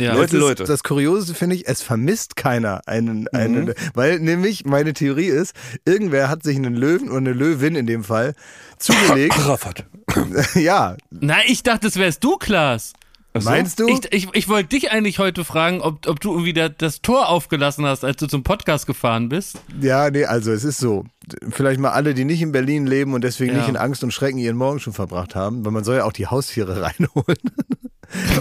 Ja. 0.01 0.15
Leute, 0.15 0.23
Das, 0.23 0.33
ist, 0.33 0.41
Leute. 0.41 0.65
das 0.65 0.83
Kuriose 0.83 1.35
finde 1.35 1.57
ich, 1.57 1.69
es 1.69 1.83
vermisst 1.83 2.37
keiner 2.37 2.81
einen, 2.87 3.29
einen 3.29 3.67
Mhm. 3.67 3.75
weil 3.95 4.19
nämlich 4.21 4.65
meine 4.65 4.93
Theorie 4.93 5.27
ist, 5.29 5.55
irgendwer 5.85 6.29
hat 6.29 6.43
sich 6.43 6.57
einen 6.57 6.75
Löwen 6.75 7.09
oder 7.09 7.19
eine 7.19 7.33
Löwin 7.33 7.75
in 7.77 7.87
dem 7.87 8.05
Fall 8.05 8.35
zugelegt. 8.79 9.35
Arafat. 9.39 9.85
ja, 10.55 10.97
Na, 11.11 11.37
ich 11.47 11.63
dachte, 11.63 11.87
das 11.87 11.97
wärst 11.97 12.25
du, 12.25 12.37
Klaas. 12.37 12.93
So? 13.33 13.49
meinst 13.49 13.79
du? 13.79 13.87
Ich, 13.87 14.13
ich, 14.13 14.29
ich 14.33 14.49
wollte 14.49 14.71
dich 14.71 14.91
eigentlich 14.91 15.21
heute 15.21 15.45
fragen, 15.45 15.83
ob, 15.83 16.09
ob 16.09 16.19
du 16.19 16.33
irgendwie 16.33 16.53
da, 16.53 16.69
das 16.69 17.01
Tor 17.01 17.29
aufgelassen 17.29 17.87
hast, 17.87 18.05
als 18.05 18.17
du 18.17 18.27
zum 18.27 18.43
Podcast 18.43 18.89
gefahren 18.89 19.29
bist. 19.29 19.61
Ja, 19.81 20.11
nee, 20.11 20.25
also 20.25 20.51
es 20.51 20.65
ist 20.65 20.79
so. 20.79 21.05
Vielleicht 21.49 21.79
mal 21.79 21.91
alle, 21.91 22.13
die 22.15 22.25
nicht 22.25 22.43
in 22.43 22.51
Berlin 22.51 22.89
leben 22.89 23.15
und 23.15 23.23
deswegen 23.23 23.53
Ja. 23.53 23.59
nicht 23.59 23.69
in 23.69 23.77
Angst 23.77 24.03
und 24.03 24.11
Schrecken 24.13 24.39
ihren 24.39 24.57
Morgen 24.57 24.81
schon 24.81 24.93
verbracht 24.95 25.37
haben, 25.37 25.65
weil 25.65 25.71
man 25.71 25.85
soll 25.85 25.99
ja 25.99 26.05
auch 26.07 26.13
die 26.13 26.27
Haustiere 26.27 26.83
reinholen. 26.83 27.39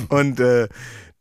und 0.10 0.39
äh, 0.39 0.68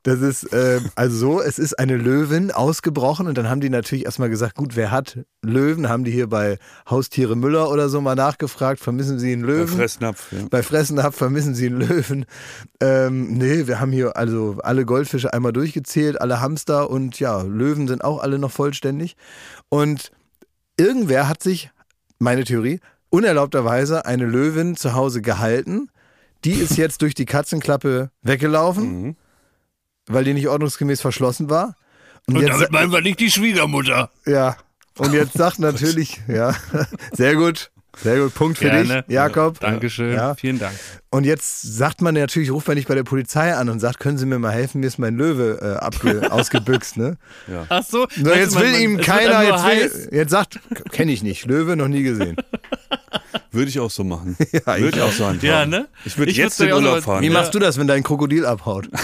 Das 0.05 0.21
ist 0.21 0.45
äh, 0.53 0.81
also 0.95 1.17
so, 1.17 1.43
es 1.43 1.59
ist 1.59 1.79
eine 1.79 1.97
Löwin 1.97 2.51
ausgebrochen 2.53 3.27
und 3.27 3.37
dann 3.37 3.51
haben 3.51 3.61
die 3.61 3.69
natürlich 3.69 4.05
erstmal 4.05 4.31
gesagt, 4.31 4.55
gut, 4.55 4.77
wer 4.77 4.91
hat 4.91 5.19
Löwen? 5.43 5.89
Haben 5.89 6.05
die 6.05 6.13
hier 6.13 6.29
bei 6.29 6.59
Haustiere 6.89 7.35
Müller 7.37 7.71
oder 7.71 7.89
so 7.89 8.01
mal 8.01 8.15
nachgefragt, 8.15 8.81
vermissen 8.81 9.19
sie 9.19 9.33
einen 9.33 9.43
Bei 9.43 9.49
Löwen? 9.49 9.69
Fressnapf. 9.77 10.33
Ja. 10.33 10.39
Bei 10.49 10.63
Fressnapf 10.63 11.17
vermissen 11.17 11.55
sie 11.55 11.67
einen 11.67 11.81
Löwen. 11.81 12.27
Ähm, 12.81 13.35
nee, 13.37 13.67
wir 13.67 13.81
haben 13.81 13.91
hier 13.93 14.17
also 14.17 14.59
alle 14.63 14.85
Goldfische 14.87 15.33
einmal 15.33 15.53
durchgezählt, 15.53 16.21
alle 16.21 16.41
Hamster 16.41 16.89
und 16.91 17.19
ja, 17.19 17.43
Löwen 17.43 17.89
sind 17.89 18.05
auch 18.05 18.23
alle 18.23 18.39
noch 18.39 18.53
vollständig. 18.53 19.17
Und 19.69 20.13
irgendwer 20.79 21.29
hat 21.29 21.43
sich, 21.43 21.71
meine 22.21 22.45
Theorie, 22.45 22.81
unerlaubterweise 23.11 24.07
eine 24.07 24.27
Löwin 24.27 24.77
zu 24.77 24.95
Hause 24.95 25.23
gehalten. 25.23 25.91
Die 26.45 26.53
ist 26.53 26.77
jetzt 26.77 27.03
durch 27.03 27.15
die 27.15 27.27
Katzenklappe 27.27 28.11
weggelaufen, 28.23 29.03
Mhm. 29.03 29.17
Weil 30.09 30.25
die 30.25 30.35
nicht 30.35 30.49
ordnungsgemäß 30.49 31.01
verschlossen 31.01 31.49
war. 31.51 31.75
Und, 32.27 32.37
Und 32.37 32.43
jetzt, 32.43 32.53
damit 32.55 32.73
meinen 32.73 32.93
wir 32.93 33.01
nicht 33.01 33.21
die 33.21 33.31
Schwiegermutter. 33.31 34.11
ja, 34.27 34.57
und 34.99 35.13
jetzt 35.15 35.33
sagt 35.35 35.59
natürlich, 35.61 36.21
ja, 36.29 36.55
sehr 37.13 37.37
gut, 37.37 37.71
sehr 38.03 38.19
gut, 38.19 38.35
Punkt 38.35 38.59
für 38.59 38.65
Gerne. 38.65 39.03
dich, 39.05 39.15
Jakob. 39.15 39.59
Dankeschön. 39.61 40.13
Ja. 40.15 40.35
Vielen 40.35 40.59
Dank. 40.59 40.75
Und 41.11 41.25
jetzt 41.25 41.63
sagt 41.63 42.01
man 42.03 42.15
natürlich, 42.15 42.51
ruft 42.51 42.69
man 42.69 42.77
nicht 42.77 42.87
bei 42.89 42.95
der 42.95 43.03
Polizei 43.05 43.55
an 43.55 43.69
und 43.71 43.81
sagt, 43.81 43.99
können 43.99 44.19
Sie 44.19 44.27
mir 44.27 44.39
mal 44.39 44.53
helfen, 44.53 44.81
mir 44.81 44.87
ist 44.89 44.99
mein 44.99 45.17
Löwe 45.17 45.59
äh, 45.63 45.85
abge 45.85 46.31
ausgebüxt, 46.33 46.97
ne? 46.97 47.17
Ach 47.71 47.83
so. 47.83 48.03
Weißt 48.05 48.25
jetzt 48.37 48.61
will 48.61 48.71
man- 48.73 48.81
ihm 48.81 48.97
keiner, 49.01 49.43
jetzt, 49.43 49.65
will, 49.65 50.09
jetzt 50.13 50.31
sagt, 50.31 50.61
kenne 50.93 51.13
ich 51.13 51.23
nicht, 51.23 51.47
Löwe 51.47 51.77
noch 51.77 51.89
nie 51.89 52.03
gesehen. 52.03 52.37
Würde 53.59 53.69
ich 53.71 53.81
auch 53.81 53.91
so 53.91 54.05
machen. 54.05 54.37
Ja, 54.53 54.77
ich 54.77 54.83
würde 54.83 54.99
ich 54.99 55.03
auch 55.03 55.13
so 55.13 55.27
handhaben. 55.27 55.47
Ja, 55.49 55.67
ne? 55.67 55.89
Ich 56.05 56.17
würde 56.17 56.31
Ich 56.31 56.37
jetzt 56.39 56.61
in 56.61 56.73
auch 56.73 56.77
Urlaub 56.77 57.03
fahren. 57.03 57.23
Wie 57.23 57.27
Ja. 57.27 57.33
machst 57.33 57.55
du 57.55 57.59
das, 57.59 57.77
wenn 57.79 57.87
dein 57.87 58.03
Krokodil 58.03 58.47
abhaut? 58.47 58.89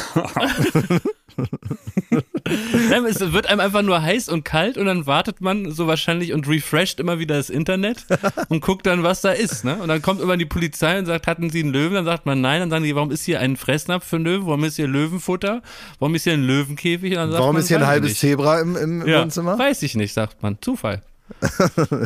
Nein, 2.91 3.05
es 3.07 3.21
wird 3.33 3.47
einem 3.47 3.61
einfach 3.61 3.83
nur 3.83 4.03
heiß 4.03 4.29
und 4.29 4.45
kalt 4.45 4.77
und 4.79 4.87
dann 4.87 5.07
wartet 5.07 5.41
man 5.41 5.71
so 5.73 5.87
wahrscheinlich 5.87 6.33
und 6.33 6.47
refresht 6.47 7.01
immer 7.01 7.19
wieder 7.19 7.37
das 7.37 7.51
Internet 7.51 8.07
und 8.49 8.61
guckt 8.61 8.87
dann, 8.87 9.03
was 9.03 9.21
da 9.23 9.31
ist. 9.31 9.65
Ne? 9.65 9.77
Und 9.77 9.89
dann 9.89 10.03
kommt 10.03 10.21
immer 10.21 10.37
die 10.37 10.45
Polizei 10.45 10.99
und 10.99 11.07
sagt, 11.07 11.27
hatten 11.27 11.51
Sie 11.51 11.61
einen 11.61 11.73
Löwen? 11.73 11.95
Dann 11.95 12.05
sagt 12.05 12.27
man 12.27 12.41
nein. 12.41 12.61
Dann 12.61 12.71
sagen 12.71 12.85
die, 12.85 12.95
warum 12.95 13.11
ist 13.11 13.25
hier 13.25 13.41
ein 13.41 13.57
Fressnapf 13.57 14.07
für 14.07 14.17
einen 14.17 14.25
Löwen? 14.27 14.47
Warum 14.47 14.63
ist 14.65 14.77
hier 14.77 14.87
Löwenfutter? 14.87 15.63
Warum 15.99 16.15
ist 16.15 16.25
hier 16.25 16.35
ein 16.35 16.45
Löwenkäfig? 16.45 17.13
Und 17.13 17.17
dann 17.19 17.31
sagt 17.31 17.41
Warum 17.41 17.55
man, 17.55 17.63
ist 17.63 17.69
hier 17.69 17.79
ein 17.79 17.87
halbes 17.87 18.11
nicht. 18.11 18.21
Zebra 18.21 18.61
im, 18.61 18.77
im 18.77 19.07
ja, 19.07 19.23
Wohnzimmer? 19.23 19.59
Weiß 19.59 19.83
ich 19.83 19.95
nicht, 19.97 20.13
sagt 20.13 20.43
man. 20.43 20.59
Zufall. 20.61 21.03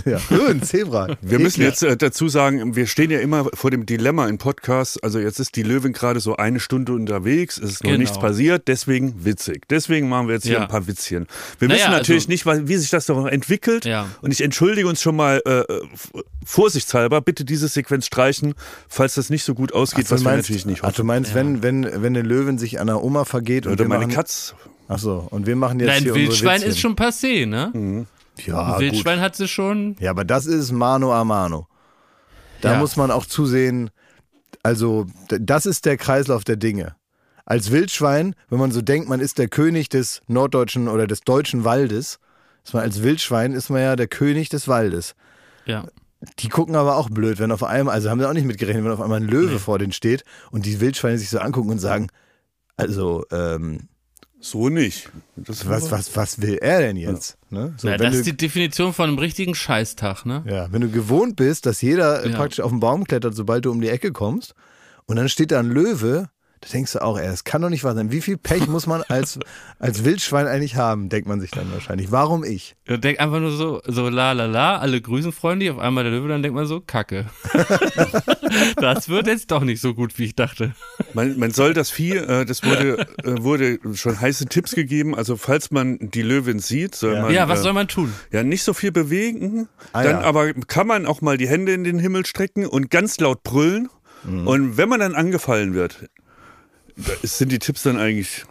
Ja, 0.05 0.19
ein 0.49 0.63
Zebra. 0.63 1.17
Wir 1.21 1.39
müssen 1.41 1.63
jetzt 1.63 1.83
äh, 1.83 1.97
dazu 1.97 2.29
sagen, 2.29 2.77
wir 2.77 2.87
stehen 2.87 3.11
ja 3.11 3.19
immer 3.19 3.47
vor 3.55 3.71
dem 3.71 3.85
Dilemma 3.85 4.27
in 4.29 4.39
Podcasts. 4.39 5.03
Also 5.03 5.19
jetzt 5.19 5.41
ist 5.41 5.57
die 5.57 5.63
Löwin 5.65 5.93
gerade 5.93 6.21
so 6.21 6.37
eine 6.37 6.61
Stunde 6.61 6.93
unterwegs, 6.93 7.59
es 7.59 7.71
ist 7.73 7.85
noch 7.85 7.91
Genau. 7.91 8.01
nichts 8.01 8.19
passiert, 8.19 8.69
deswegen 8.69 9.25
witzig. 9.25 9.65
Deswegen 9.71 10.09
machen 10.09 10.29
wir 10.29 10.35
jetzt 10.35 10.45
hier 10.45 10.55
Ja. 10.55 10.63
ein 10.63 10.69
paar 10.69 10.87
Witzchen. 10.87 11.27
Wir 11.59 11.69
Naja, 11.69 11.81
wissen 11.81 11.91
natürlich 11.93 12.29
also- 12.31 12.53
nicht, 12.53 12.69
wie 12.69 12.77
sich 12.77 12.91
das 12.91 13.09
noch 13.09 13.27
entwickelt. 13.27 13.85
Ja. 13.85 14.07
Und 14.21 14.31
ich 14.31 14.41
entschuldige 14.41 14.87
uns 14.87 15.03
schon 15.03 15.17
mal 15.17 15.43
äh, 15.45 15.61
f- 15.93 16.13
vorsichtshalber, 16.45 17.21
bitte 17.21 17.45
diese 17.45 17.69
Sequenz 17.69 18.07
streichen, 18.07 18.55
falls 18.89 19.15
das 19.15 19.31
nicht 19.31 19.43
so 19.45 19.55
gut 19.55 19.73
ausgeht, 19.73 20.05
Ach, 20.07 20.09
du 20.11 20.15
was 20.15 20.21
wir 20.23 20.31
meinst, 20.31 20.49
natürlich 20.49 20.67
nicht 20.67 20.83
ach, 20.83 20.89
hoffen. 20.89 20.97
du 20.97 21.05
meinst, 21.05 21.35
wenn, 21.35 21.63
wenn, 21.63 21.85
wenn 21.85 22.17
eine 22.17 22.23
Löwin 22.23 22.59
sich 22.59 22.81
an 22.81 22.89
einer 22.89 23.03
Oma 23.03 23.25
vergeht 23.25 23.67
und 23.67 23.73
Oder 23.73 23.85
wir 23.85 23.89
meine 23.89 24.07
machen, 24.07 24.15
Katz. 24.15 24.55
Ach 24.89 24.99
so, 24.99 25.27
und 25.31 25.47
wir 25.47 25.57
machen 25.57 25.81
jetzt 25.81 25.89
Nein, 25.89 26.03
hier 26.05 26.15
Wildschwein 26.15 26.55
unsere 26.57 26.71
ist 26.71 26.81
schon 26.81 26.95
passé, 26.97 27.45
ne? 27.47 27.71
Mhm. 27.75 28.07
Ja, 28.47 28.63
Ein 28.63 28.73
gut. 28.73 28.81
Wildschwein 28.81 29.21
hat 29.21 29.37
sie 29.37 29.49
schon. 29.49 29.97
Ja, 30.01 30.11
aber 30.11 30.25
das 30.25 30.47
ist 30.47 30.73
Mano 30.73 31.13
a 31.13 31.25
Mano. 31.25 31.67
Da 32.61 32.73
Ja. 32.73 32.79
muss 32.79 32.97
man 32.97 33.11
auch 33.11 33.27
zusehen, 33.27 33.91
also 34.63 35.07
das 35.29 35.67
ist 35.67 35.85
der 35.87 35.97
Kreislauf 35.97 36.45
der 36.45 36.57
Dinge. 36.57 36.95
Als 37.47 37.71
Wildschwein, 37.71 38.35
wenn 38.51 38.59
man 38.59 38.73
so 38.73 38.83
denkt, 38.83 39.09
man 39.09 39.21
ist 39.21 39.39
der 39.39 39.49
König 39.49 39.89
des 39.89 40.21
norddeutschen 40.27 40.89
oder 40.89 41.07
des 41.07 41.21
deutschen 41.23 41.65
Waldes, 41.65 42.19
ist 42.65 42.75
man 42.75 42.83
als 42.83 43.03
Wildschwein 43.03 43.53
ist 43.53 43.71
man 43.71 43.81
ja 43.81 43.97
der 43.97 44.09
König 44.09 44.49
des 44.51 44.69
Waldes. 44.69 45.15
Ja. 45.65 45.87
Die 46.41 46.49
gucken 46.49 46.75
aber 46.75 46.97
auch 46.97 47.09
blöd, 47.09 47.39
wenn 47.39 47.53
auf 47.53 47.63
einmal, 47.63 47.95
also 47.95 48.11
haben 48.11 48.19
sie 48.19 48.29
auch 48.29 48.33
nicht 48.35 48.45
mitgerechnet, 48.47 48.85
wenn 48.85 48.93
auf 48.93 49.01
einmal 49.01 49.21
ein 49.21 49.29
Löwe 49.29 49.59
vor 49.61 49.79
denen 49.79 49.93
steht 49.93 50.25
und 50.51 50.67
die 50.67 50.81
Wildschweine 50.81 51.17
sich 51.17 51.31
so 51.31 51.39
angucken 51.39 51.71
und 51.71 51.79
sagen, 51.79 52.09
also, 52.77 53.25
ähm, 53.31 53.89
So 54.41 54.69
nicht. 54.69 55.11
Das 55.37 55.67
was, 55.69 55.91
was, 55.91 56.15
was 56.17 56.41
will 56.41 56.59
er 56.61 56.81
denn 56.81 56.97
jetzt? 56.97 57.37
Ne? 57.51 57.75
So, 57.77 57.89
ja 57.89 57.95
wenn 57.95 58.01
das 58.07 58.13
du- 58.13 58.19
ist 58.21 58.27
die 58.27 58.37
Definition 58.37 58.93
von 58.93 59.09
einem 59.09 59.19
richtigen 59.19 59.55
Scheißtag, 59.55 60.25
ne? 60.27 60.45
Ja, 60.49 60.71
wenn 60.73 60.81
du 60.81 60.89
gewohnt 60.91 61.35
bist, 61.37 61.67
dass 61.67 61.83
jeder 61.83 62.25
Ja. 62.27 62.37
praktisch 62.37 62.61
auf 62.61 62.71
den 62.71 62.79
Baum 62.81 63.05
klettert, 63.05 63.35
sobald 63.35 63.65
du 63.65 63.71
um 63.73 63.81
die 63.81 63.89
Ecke 63.89 64.13
kommst, 64.13 64.55
und 65.07 65.17
dann 65.17 65.29
steht 65.29 65.51
da 65.51 65.59
ein 65.59 65.71
Löwe, 65.71 66.29
da 66.61 66.69
denkst 66.73 66.93
du 66.93 67.03
auch, 67.03 67.19
es 67.19 67.45
kann 67.45 67.63
doch 67.63 67.71
nicht 67.71 67.85
wahr 67.85 67.95
sein. 67.95 68.11
Wie 68.11 68.21
viel 68.21 68.37
Pech 68.37 68.67
muss 68.67 68.87
man 68.87 69.03
als, 69.09 69.39
als 69.79 70.05
Wildschwein 70.05 70.47
eigentlich 70.47 70.77
haben, 70.77 71.09
denkt 71.09 71.29
man 71.29 71.41
sich 71.41 71.51
dann 71.51 71.73
wahrscheinlich. 71.73 72.11
Warum 72.11 72.45
ich? 72.45 72.77
Ja, 72.89 72.97
denkt 72.97 73.21
einfach 73.21 73.41
nur 73.41 73.53
so, 73.53 73.81
so 73.87 74.09
la 74.09 74.33
la 74.33 74.47
la, 74.47 74.79
alle 74.79 75.01
grüßen 75.01 75.33
freundlich, 75.33 75.71
auf 75.71 75.79
einmal 75.79 76.05
der 76.05 76.13
Löwe, 76.13 76.29
dann 76.29 76.43
denkt 76.43 76.57
man 76.57 76.67
so, 76.67 76.81
Kacke. 76.81 77.27
das 78.77 79.09
wird 79.09 79.27
jetzt 79.27 79.51
doch 79.51 79.63
nicht 79.63 79.81
so 79.81 79.95
gut, 79.95 80.19
wie 80.19 80.25
ich 80.25 80.35
dachte. 80.35 80.75
Man, 81.15 81.39
man 81.39 81.51
soll 81.51 81.75
das 81.75 81.91
Vieh, 81.91 82.17
äh, 82.17 82.45
das 82.45 82.65
wurde, 82.65 83.07
äh, 83.25 83.43
wurde 83.43 83.79
schon 83.95 84.21
heiße 84.21 84.47
Tipps 84.47 84.75
gegeben. 84.75 85.15
Also 85.15 85.37
falls 85.37 85.71
man 85.71 85.99
die 86.01 86.23
Löwin 86.23 86.59
sieht, 86.59 86.95
soll 86.95 87.15
Ja. 87.15 87.23
man 87.23 87.33
ja, 87.33 87.49
was 87.49 87.61
äh, 87.61 87.63
soll 87.65 87.73
man 87.73 87.89
tun? 87.89 88.13
ja 88.31 88.43
nicht 88.43 88.63
so 88.63 88.75
viel 88.75 88.93
bewegen. 88.93 89.69
Ah, 89.93 90.03
dann 90.03 90.21
ja. 90.21 90.27
aber 90.27 90.53
kann 90.55 90.87
man 90.87 91.07
auch 91.07 91.21
mal 91.21 91.37
die 91.37 91.49
Hände 91.49 91.73
in 91.73 91.85
den 91.85 91.99
Himmel 91.99 92.27
strecken 92.27 92.67
und 92.67 92.91
ganz 92.91 93.19
laut 93.21 93.43
brüllen. 93.43 93.89
Mhm. 94.25 94.47
Und 94.47 94.77
wenn 94.77 94.89
man 94.89 95.01
dann 95.01 95.15
angefallen 95.15 95.75
wird, 95.75 96.09
sind 97.23 97.53
die 97.53 97.59
Tipps 97.59 97.83
dann 97.83 97.99
eigentlich. 97.99 98.45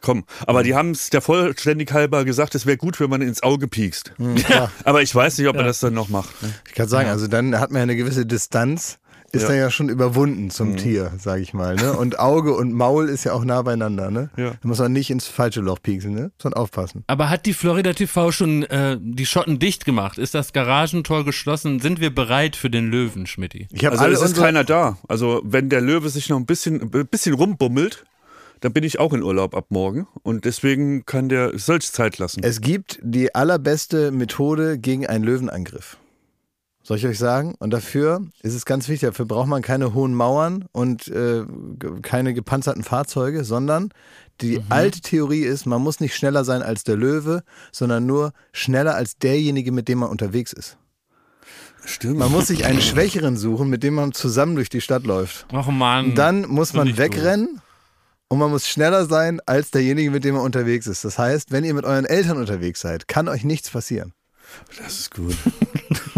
Komm, 0.00 0.24
aber 0.46 0.62
die 0.62 0.74
haben 0.74 0.92
es 0.92 1.10
der 1.10 1.20
Vollständig 1.20 1.92
halber 1.92 2.24
gesagt, 2.24 2.54
es 2.54 2.64
wäre 2.64 2.78
gut, 2.78 3.00
wenn 3.00 3.10
man 3.10 3.20
ins 3.20 3.42
Auge 3.42 3.68
piekst. 3.68 4.12
Ja. 4.48 4.72
Aber 4.84 5.02
ich 5.02 5.14
weiß 5.14 5.36
nicht, 5.36 5.46
ob 5.46 5.56
er 5.56 5.64
das 5.64 5.80
dann 5.80 5.92
noch 5.92 6.08
macht. 6.08 6.42
Ne? 6.42 6.54
Ich 6.66 6.72
kann 6.72 6.88
sagen, 6.88 7.10
also 7.10 7.26
dann 7.26 7.60
hat 7.60 7.70
man 7.70 7.80
ja 7.80 7.82
eine 7.82 7.96
gewisse 7.96 8.24
Distanz, 8.24 8.98
ist 9.32 9.42
Ja. 9.42 9.48
dann 9.48 9.56
ja 9.58 9.70
schon 9.70 9.88
überwunden 9.88 10.50
zum 10.50 10.76
Tier, 10.76 11.12
sage 11.18 11.42
ich 11.42 11.54
mal. 11.54 11.76
Ne? 11.76 11.92
Und 11.92 12.18
Auge 12.18 12.54
und 12.54 12.72
Maul 12.72 13.08
ist 13.08 13.24
ja 13.24 13.32
auch 13.32 13.44
nah 13.44 13.62
beieinander. 13.62 14.10
Ne? 14.10 14.30
Ja. 14.36 14.50
Da 14.50 14.68
muss 14.68 14.78
man 14.78 14.92
nicht 14.92 15.10
ins 15.10 15.26
falsche 15.26 15.60
Loch 15.60 15.78
pieksen, 15.82 16.14
ne? 16.14 16.32
man 16.42 16.54
aufpassen. 16.54 17.04
Aber 17.06 17.30
hat 17.30 17.46
die 17.46 17.52
Florida 17.54 17.92
TV 17.92 18.32
schon 18.32 18.64
äh, 18.64 18.96
die 19.00 19.26
Schotten 19.26 19.58
dicht 19.58 19.84
gemacht? 19.84 20.18
Ist 20.18 20.34
das 20.34 20.52
Garagentor 20.52 21.24
geschlossen? 21.24 21.80
Sind 21.80 22.00
wir 22.00 22.14
bereit 22.14 22.56
für 22.56 22.70
den 22.70 22.90
Löwen, 22.90 23.26
Schmidti? 23.26 23.68
Ich 23.72 23.88
Also 23.88 24.02
alle 24.02 24.14
es 24.14 24.22
ist 24.22 24.36
keiner 24.36 24.64
da. 24.64 24.98
Also 25.08 25.40
wenn 25.44 25.68
der 25.68 25.80
Löwe 25.80 26.08
sich 26.08 26.28
noch 26.28 26.36
ein 26.38 26.46
bisschen, 26.46 26.90
ein 26.94 27.06
bisschen 27.06 27.34
rumbummelt, 27.34 28.04
dann 28.60 28.72
bin 28.72 28.84
ich 28.84 28.98
auch 28.98 29.12
in 29.12 29.22
Urlaub 29.22 29.54
ab 29.54 29.66
morgen. 29.70 30.06
Und 30.22 30.44
deswegen 30.44 31.06
kann 31.06 31.28
der, 31.28 31.58
soll 31.58 31.78
ich 31.78 31.90
Zeit 31.92 32.18
lassen. 32.18 32.42
Es 32.42 32.60
gibt 32.60 32.98
die 33.02 33.34
allerbeste 33.34 34.10
Methode 34.10 34.78
gegen 34.78 35.06
einen 35.06 35.24
Löwenangriff. 35.24 35.96
Soll 36.90 36.98
ich 36.98 37.06
euch 37.06 37.20
sagen? 37.20 37.54
Und 37.60 37.70
dafür 37.70 38.26
ist 38.42 38.52
es 38.52 38.64
ganz 38.64 38.88
wichtig, 38.88 39.10
dafür 39.10 39.24
braucht 39.24 39.46
man 39.46 39.62
keine 39.62 39.94
hohen 39.94 40.12
Mauern 40.12 40.64
und 40.72 41.06
äh, 41.06 41.44
keine 42.02 42.34
gepanzerten 42.34 42.82
Fahrzeuge, 42.82 43.44
sondern 43.44 43.90
die 44.40 44.60
alte 44.70 45.00
Theorie 45.00 45.42
ist, 45.42 45.66
man 45.66 45.80
muss 45.82 46.00
nicht 46.00 46.16
schneller 46.16 46.42
sein 46.42 46.62
als 46.62 46.82
der 46.82 46.96
Löwe, 46.96 47.44
sondern 47.70 48.06
nur 48.06 48.32
schneller 48.52 48.96
als 48.96 49.18
derjenige, 49.18 49.70
mit 49.70 49.86
dem 49.86 50.00
man 50.00 50.08
unterwegs 50.08 50.52
ist. 50.52 50.78
Stimmt. 51.84 52.18
Man 52.18 52.32
muss 52.32 52.48
sich 52.48 52.64
einen 52.64 52.80
Schwächeren 52.80 53.36
suchen, 53.36 53.70
mit 53.70 53.84
dem 53.84 53.94
man 53.94 54.10
zusammen 54.10 54.56
durch 54.56 54.68
die 54.68 54.80
Stadt 54.80 55.04
läuft. 55.04 55.46
Ach 55.52 55.68
man. 55.68 56.06
Und 56.06 56.14
dann 56.16 56.40
muss 56.48 56.72
man 56.72 56.96
wegrennen 56.96 57.60
und 58.26 58.40
man 58.40 58.50
muss 58.50 58.66
schneller 58.66 59.06
sein 59.06 59.38
als 59.46 59.70
derjenige, 59.70 60.10
mit 60.10 60.24
dem 60.24 60.34
man 60.34 60.42
unterwegs 60.42 60.88
ist. 60.88 61.04
Das 61.04 61.20
heißt, 61.20 61.52
wenn 61.52 61.62
ihr 61.62 61.74
mit 61.74 61.84
euren 61.84 62.04
Eltern 62.04 62.36
unterwegs 62.36 62.80
seid, 62.80 63.06
kann 63.06 63.28
euch 63.28 63.44
nichts 63.44 63.70
passieren. 63.70 64.12
Das 64.82 64.98
ist 64.98 65.14
gut. 65.14 65.36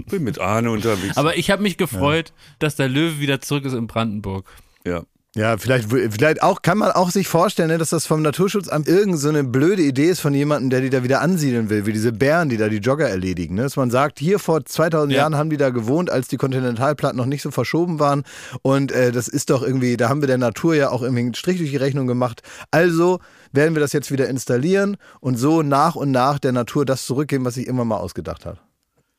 bin 0.10 0.24
mit 0.24 0.40
Arne 0.40 0.70
unterwegs. 0.70 1.16
Aber 1.16 1.36
ich 1.36 1.50
habe 1.50 1.62
mich 1.62 1.76
gefreut, 1.76 2.32
dass 2.58 2.76
der 2.76 2.88
Löwe 2.88 3.18
wieder 3.20 3.40
zurück 3.40 3.64
ist 3.64 3.74
in 3.74 3.86
Brandenburg. 3.86 4.46
ja. 4.86 5.02
Ja, 5.34 5.56
vielleicht, 5.56 5.88
vielleicht 5.88 6.42
auch, 6.42 6.60
kann 6.60 6.76
man 6.76 6.90
auch 6.92 7.08
sich 7.08 7.26
vorstellen, 7.26 7.68
ne, 7.70 7.78
dass 7.78 7.88
das 7.88 8.04
vom 8.04 8.20
Naturschutzamt 8.20 8.86
irgend 8.86 9.18
so 9.18 9.30
eine 9.30 9.44
blöde 9.44 9.80
Idee 9.80 10.10
ist 10.10 10.20
von 10.20 10.34
jemandem, 10.34 10.68
der 10.68 10.82
die 10.82 10.90
da 10.90 11.04
wieder 11.04 11.22
ansiedeln 11.22 11.70
will, 11.70 11.86
wie 11.86 11.94
diese 11.94 12.12
Bären, 12.12 12.50
die 12.50 12.58
da 12.58 12.68
die 12.68 12.80
Jogger 12.80 13.08
erledigen. 13.08 13.54
Ne? 13.54 13.62
Dass 13.62 13.76
man 13.76 13.90
sagt, 13.90 14.18
hier 14.18 14.38
vor 14.38 14.62
2000 14.62 15.10
Ja. 15.10 15.20
Jahren 15.20 15.36
haben 15.36 15.48
die 15.48 15.56
da 15.56 15.70
gewohnt, 15.70 16.10
als 16.10 16.28
die 16.28 16.36
Kontinentalplatten 16.36 17.16
noch 17.16 17.24
nicht 17.24 17.40
so 17.40 17.50
verschoben 17.50 17.98
waren. 17.98 18.24
Und 18.60 18.92
äh, 18.92 19.10
das 19.10 19.26
ist 19.26 19.48
doch 19.48 19.62
irgendwie, 19.62 19.96
da 19.96 20.10
haben 20.10 20.20
wir 20.20 20.26
der 20.26 20.36
Natur 20.36 20.74
ja 20.74 20.90
auch 20.90 21.00
irgendwie 21.00 21.20
einen 21.22 21.34
Strich 21.34 21.56
durch 21.56 21.70
die 21.70 21.78
Rechnung 21.78 22.06
gemacht. 22.06 22.42
Also 22.70 23.18
werden 23.52 23.74
wir 23.74 23.80
das 23.80 23.94
jetzt 23.94 24.12
wieder 24.12 24.28
installieren 24.28 24.98
und 25.20 25.36
so 25.38 25.62
nach 25.62 25.94
und 25.94 26.10
nach 26.10 26.40
der 26.40 26.52
Natur 26.52 26.84
das 26.84 27.06
zurückgeben, 27.06 27.46
was 27.46 27.54
sich 27.54 27.66
immer 27.68 27.86
mal 27.86 27.96
ausgedacht 27.96 28.44
hat. 28.44 28.60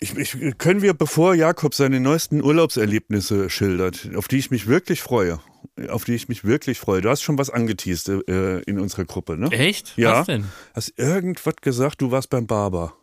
Ich, 0.04 0.18
ich, 0.18 0.58
können 0.58 0.82
wir, 0.82 0.94
bevor 0.94 1.34
Jakob 1.34 1.74
seine 1.74 2.02
neuesten 2.02 2.44
Urlaubserlebnisse 2.44 3.50
schildert, 3.50 4.10
auf 4.18 4.28
die 4.28 4.38
ich 4.38 4.52
mich 4.52 4.68
wirklich 4.68 5.02
freue, 5.02 5.40
auf 5.88 6.04
die 6.04 6.14
ich 6.14 6.28
mich 6.28 6.44
wirklich 6.44 6.78
freue. 6.78 7.00
Du 7.00 7.10
hast 7.10 7.22
schon 7.22 7.38
was 7.38 7.50
angeteased 7.50 8.10
äh, 8.10 8.60
in 8.64 8.80
unserer 8.80 9.06
Gruppe, 9.06 9.38
ne? 9.38 9.50
Echt? 9.52 9.94
Ja. 9.96 10.20
Was 10.20 10.26
denn? 10.26 10.46
Hast 10.74 11.00
irgendwas 11.00 11.56
gesagt, 11.62 12.02
du 12.02 12.12
warst 12.12 12.30
beim 12.30 12.48
Barber. 12.48 12.94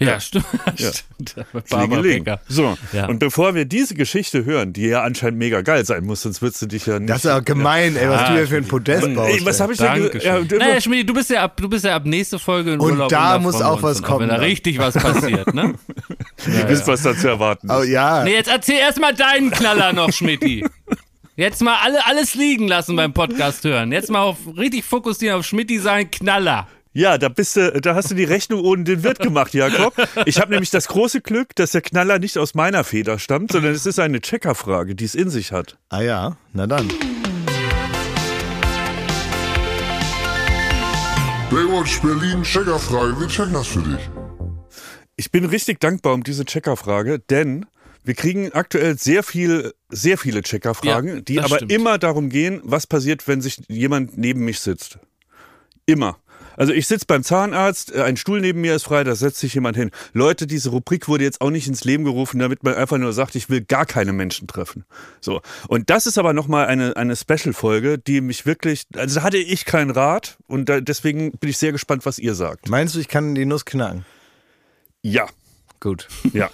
Ja, 0.00 0.20
stimmt. 0.20 0.46
Ja. 0.76 0.90
stimmt. 0.92 2.38
So, 2.48 2.78
Ja. 2.92 3.06
und 3.06 3.18
bevor 3.18 3.54
wir 3.56 3.64
diese 3.64 3.94
Geschichte 3.94 4.44
hören, 4.44 4.72
die 4.72 4.86
ja 4.86 5.02
anscheinend 5.02 5.38
mega 5.38 5.62
geil 5.62 5.84
sein 5.84 6.04
muss, 6.04 6.22
sonst 6.22 6.40
würdest 6.40 6.62
du 6.62 6.66
dich 6.66 6.86
ja 6.86 6.98
nicht... 7.00 7.10
Das 7.10 7.24
ist 7.24 7.30
auch 7.30 7.44
gemein, 7.44 7.96
ey, 7.96 8.08
was 8.08 8.20
Ah, 8.22 8.28
du 8.28 8.34
hier 8.34 8.46
für 8.46 8.56
ein 8.58 8.68
Podest 8.68 9.14
baust. 9.14 9.30
Ey, 9.40 9.44
was 9.44 9.60
habe 9.60 9.72
ich 9.72 9.78
denn 9.78 10.10
gesagt? 10.10 10.24
Ja, 10.24 10.40
naja, 10.58 10.80
Schmidt, 10.80 11.08
du 11.08 11.14
bist 11.14 11.30
ja 11.30 11.42
ab, 11.42 11.56
du 11.56 11.68
bist 11.68 11.84
ja 11.84 11.96
ab 11.96 12.04
nächste 12.06 12.38
Folge 12.38 12.74
in 12.74 12.80
Und 12.80 12.92
Urlaub. 12.92 13.08
da 13.08 13.36
und 13.36 13.42
muss 13.42 13.56
freuen 13.56 13.66
auch 13.66 13.82
was 13.82 14.02
kommen 14.02 14.20
Wenn 14.20 14.28
da 14.28 14.36
richtig 14.36 14.78
was 14.78 14.94
passiert, 14.94 15.52
ne? 15.52 15.74
du 16.44 16.68
wisst, 16.68 16.86
was 16.86 17.02
da 17.02 17.16
zu 17.16 17.26
erwarten 17.28 17.68
ist. 17.68 17.74
Oh 17.76 17.82
ja. 17.82 18.22
Nee, 18.22 18.34
jetzt 18.34 18.48
erzähl 18.50 18.78
erstmal 18.78 19.14
deinen 19.14 19.50
Knaller 19.50 19.92
noch, 19.92 20.12
Schmidti. 20.12 20.64
Jetzt 21.34 21.62
mal 21.62 21.76
alle, 21.84 22.04
alles 22.06 22.34
liegen 22.34 22.66
lassen 22.66 22.96
beim 22.96 23.12
Podcast 23.12 23.62
hören. 23.64 23.92
Jetzt 23.92 24.10
mal 24.10 24.22
auf, 24.22 24.38
richtig 24.56 24.84
fokussieren 24.84 25.38
auf 25.38 25.46
Schmidti 25.46 25.78
sein 25.78 26.10
Knaller. 26.10 26.66
Ja, 26.98 27.16
da 27.16 27.28
bist 27.28 27.54
du, 27.54 27.80
da 27.80 27.94
hast 27.94 28.10
du 28.10 28.16
die 28.16 28.24
Rechnung 28.24 28.64
ohne 28.64 28.82
den 28.82 29.04
Wirt 29.04 29.20
gemacht, 29.20 29.54
Jakob. 29.54 29.94
Ich 30.26 30.40
habe 30.40 30.50
nämlich 30.50 30.70
das 30.70 30.88
große 30.88 31.20
Glück, 31.20 31.54
dass 31.54 31.70
der 31.70 31.80
Knaller 31.80 32.18
nicht 32.18 32.36
aus 32.36 32.56
meiner 32.56 32.82
Feder 32.82 33.20
stammt, 33.20 33.52
sondern 33.52 33.72
es 33.72 33.86
ist 33.86 34.00
eine 34.00 34.20
Checkerfrage, 34.20 34.96
die 34.96 35.04
es 35.04 35.14
in 35.14 35.30
sich 35.30 35.52
hat. 35.52 35.78
Ah 35.90 36.00
ja, 36.00 36.36
na 36.54 36.66
dann. 36.66 36.88
Baywatch 41.52 42.00
Berlin, 42.00 42.42
Checkerfrage, 42.42 43.20
wir 43.20 43.28
checken 43.28 43.52
das 43.52 43.68
für 43.68 43.82
dich. 43.82 44.10
Ich 45.14 45.30
bin 45.30 45.44
richtig 45.44 45.78
dankbar 45.78 46.14
um 46.14 46.24
diese 46.24 46.44
Checkerfrage, 46.44 47.20
denn 47.20 47.66
wir 48.02 48.14
kriegen 48.14 48.50
aktuell 48.54 48.98
sehr 48.98 49.22
viel, 49.22 49.72
sehr 49.88 50.18
viele 50.18 50.42
Checkerfragen, 50.42 51.14
Ja, 51.14 51.20
die 51.20 51.38
aber 51.38 51.58
stimmt. 51.58 51.70
immer 51.70 51.98
darum 51.98 52.28
gehen, 52.28 52.60
was 52.64 52.88
passiert, 52.88 53.28
wenn 53.28 53.40
sich 53.40 53.62
jemand 53.68 54.18
neben 54.18 54.44
mich 54.44 54.58
sitzt. 54.58 54.98
Immer. 55.86 56.18
Also 56.58 56.72
ich 56.72 56.88
sitze 56.88 57.06
beim 57.06 57.22
Zahnarzt, 57.22 57.94
äh, 57.94 58.02
ein 58.02 58.16
Stuhl 58.16 58.40
neben 58.40 58.60
mir 58.60 58.74
ist 58.74 58.82
frei, 58.82 59.04
da 59.04 59.14
setzt 59.14 59.38
sich 59.38 59.54
jemand 59.54 59.76
hin. 59.76 59.90
Leute, 60.12 60.46
diese 60.48 60.70
Rubrik 60.70 61.06
wurde 61.08 61.22
jetzt 61.22 61.40
auch 61.40 61.50
nicht 61.50 61.68
ins 61.68 61.84
Leben 61.84 62.04
gerufen, 62.04 62.40
damit 62.40 62.64
man 62.64 62.74
einfach 62.74 62.98
nur 62.98 63.12
sagt, 63.12 63.36
ich 63.36 63.48
will 63.48 63.60
gar 63.60 63.86
keine 63.86 64.12
Menschen 64.12 64.48
treffen. 64.48 64.84
So. 65.20 65.40
Und 65.68 65.88
das 65.88 66.06
ist 66.06 66.18
aber 66.18 66.32
nochmal 66.32 66.66
eine, 66.66 66.96
eine 66.96 67.14
Special-Folge, 67.14 67.98
die 67.98 68.20
mich 68.20 68.44
wirklich, 68.44 68.82
also 68.96 69.20
da 69.20 69.22
hatte 69.22 69.38
ich 69.38 69.64
keinen 69.64 69.90
Rat 69.90 70.36
und 70.48 70.68
da, 70.68 70.80
deswegen 70.80 71.30
bin 71.32 71.48
ich 71.48 71.58
sehr 71.58 71.70
gespannt, 71.70 72.04
was 72.04 72.18
ihr 72.18 72.34
sagt. 72.34 72.68
Meinst 72.68 72.96
du, 72.96 72.98
ich 72.98 73.08
kann 73.08 73.36
die 73.36 73.46
Nuss 73.46 73.64
knacken? 73.64 74.04
Ja. 75.02 75.28
Gut. 75.80 76.08
Ja. 76.32 76.50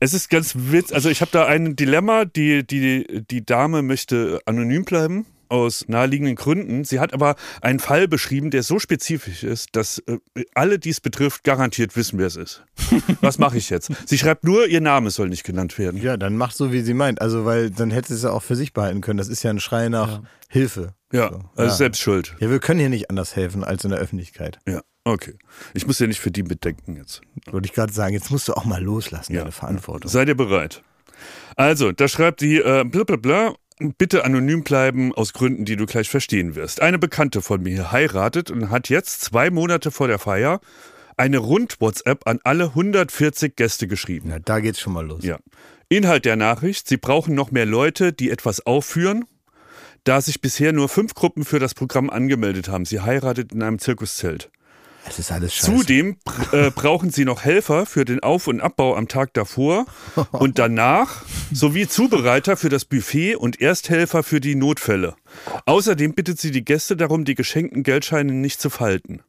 Es 0.00 0.14
ist 0.14 0.30
ganz 0.30 0.54
witz. 0.56 0.92
Also 0.92 1.10
ich 1.10 1.20
habe 1.20 1.30
da 1.32 1.44
ein 1.46 1.76
Dilemma. 1.76 2.24
Die, 2.24 2.64
die, 2.64 3.24
die 3.28 3.44
Dame 3.44 3.82
möchte 3.82 4.40
anonym 4.46 4.84
bleiben 4.84 5.26
aus 5.48 5.84
naheliegenden 5.88 6.36
Gründen. 6.36 6.84
Sie 6.84 7.00
hat 7.00 7.12
aber 7.12 7.36
einen 7.60 7.78
Fall 7.78 8.08
beschrieben, 8.08 8.50
der 8.50 8.62
so 8.62 8.78
spezifisch 8.78 9.42
ist, 9.44 9.68
dass 9.76 9.98
äh, 10.06 10.18
alle, 10.54 10.78
die 10.78 10.90
es 10.90 11.00
betrifft, 11.00 11.44
garantiert 11.44 11.96
wissen, 11.96 12.18
wer 12.18 12.26
es 12.26 12.36
ist. 12.36 12.64
Was 13.20 13.38
mache 13.38 13.58
ich 13.58 13.70
jetzt? 13.70 13.90
Sie 14.06 14.18
schreibt 14.18 14.44
nur, 14.44 14.66
ihr 14.66 14.80
Name 14.80 15.10
soll 15.10 15.28
nicht 15.28 15.44
genannt 15.44 15.78
werden. 15.78 16.00
Ja, 16.00 16.16
dann 16.16 16.36
mach 16.36 16.52
so, 16.52 16.72
wie 16.72 16.80
sie 16.82 16.94
meint. 16.94 17.20
Also, 17.20 17.44
weil 17.44 17.70
dann 17.70 17.90
hätte 17.90 18.08
sie 18.08 18.14
es 18.14 18.22
ja 18.22 18.30
auch 18.30 18.42
für 18.42 18.56
sich 18.56 18.72
behalten 18.72 19.00
können. 19.00 19.18
Das 19.18 19.28
ist 19.28 19.42
ja 19.42 19.50
ein 19.50 19.60
Schrei 19.60 19.88
nach 19.88 20.22
Hilfe. 20.48 20.94
Ja, 21.12 21.30
So, 21.30 21.36
also 21.56 21.70
ja. 21.70 21.70
selbst 21.70 22.00
schuld. 22.00 22.34
Ja, 22.40 22.50
wir 22.50 22.58
können 22.58 22.80
hier 22.80 22.88
nicht 22.88 23.10
anders 23.10 23.36
helfen 23.36 23.62
als 23.64 23.84
in 23.84 23.90
der 23.90 23.98
Öffentlichkeit. 24.00 24.58
Ja, 24.68 24.82
okay. 25.04 25.34
Ich 25.74 25.86
muss 25.86 25.98
ja 26.00 26.06
nicht 26.08 26.20
für 26.20 26.30
die 26.32 26.42
bedenken 26.42 26.96
jetzt. 26.96 27.20
Wollte 27.50 27.66
ich 27.66 27.72
gerade 27.72 27.92
sagen, 27.92 28.14
jetzt 28.14 28.30
musst 28.32 28.48
du 28.48 28.54
auch 28.54 28.64
mal 28.64 28.82
loslassen, 28.82 29.32
Ja. 29.32 29.40
deine 29.40 29.52
Verantwortung. 29.52 30.10
Seid 30.10 30.28
ihr 30.28 30.36
bereit? 30.36 30.82
Also, 31.56 31.92
da 31.92 32.08
schreibt 32.08 32.40
sie, 32.40 32.56
äh, 32.58 32.84
bla 32.84 33.04
bla 33.04 33.16
bla, 33.16 33.54
bitte 33.78 34.24
anonym 34.24 34.62
bleiben 34.62 35.14
aus 35.14 35.32
Gründen, 35.32 35.64
die 35.64 35.76
du 35.76 35.86
gleich 35.86 36.08
verstehen 36.08 36.54
wirst. 36.54 36.80
Eine 36.80 36.98
Bekannte 36.98 37.42
von 37.42 37.62
mir 37.62 37.92
heiratet 37.92 38.50
und 38.50 38.70
hat 38.70 38.88
jetzt 38.88 39.22
zwei 39.22 39.50
Monate 39.50 39.90
vor 39.90 40.08
der 40.08 40.18
Feier 40.18 40.60
eine 41.16 41.38
Rund-WhatsApp 41.38 42.26
an 42.26 42.40
alle 42.44 42.66
140 42.66 43.56
Gäste 43.56 43.86
geschrieben. 43.86 44.28
Na, 44.30 44.38
da 44.38 44.60
geht's 44.60 44.80
schon 44.80 44.92
mal 44.92 45.06
los. 45.06 45.24
Ja. 45.24 45.38
Inhalt 45.88 46.24
der 46.24 46.36
Nachricht, 46.36 46.88
sie 46.88 46.96
brauchen 46.96 47.34
noch 47.34 47.50
mehr 47.50 47.66
Leute, 47.66 48.12
die 48.12 48.30
etwas 48.30 48.64
aufführen, 48.66 49.26
da 50.02 50.20
sich 50.20 50.40
bisher 50.40 50.72
nur 50.72 50.88
fünf 50.88 51.14
Gruppen 51.14 51.44
für 51.44 51.58
das 51.58 51.74
Programm 51.74 52.10
angemeldet 52.10 52.68
haben. 52.68 52.84
Sie 52.84 53.00
heiratet 53.00 53.52
in 53.52 53.62
einem 53.62 53.78
Zirkuszelt. 53.78 54.50
Es 55.06 55.18
ist 55.18 55.30
alles 55.30 55.54
scheiße. 55.54 55.72
Zudem 55.72 56.16
äh, 56.52 56.70
brauchen 56.70 57.10
sie 57.10 57.24
noch 57.24 57.44
Helfer 57.44 57.86
für 57.86 58.04
den 58.04 58.20
Auf- 58.20 58.46
und 58.46 58.60
Abbau 58.60 58.96
am 58.96 59.08
Tag 59.08 59.34
davor 59.34 59.86
und 60.32 60.58
danach 60.58 61.24
sowie 61.52 61.86
Zubereiter 61.86 62.56
für 62.56 62.68
das 62.68 62.84
Buffet 62.84 63.36
und 63.36 63.60
Ersthelfer 63.60 64.22
für 64.22 64.40
die 64.40 64.54
Notfälle. 64.54 65.14
Außerdem 65.66 66.14
bittet 66.14 66.40
sie 66.40 66.50
die 66.50 66.64
Gäste 66.64 66.96
darum, 66.96 67.24
die 67.24 67.34
geschenkten 67.34 67.82
Geldscheine 67.82 68.32
nicht 68.32 68.60
zu 68.60 68.70
falten. 68.70 69.22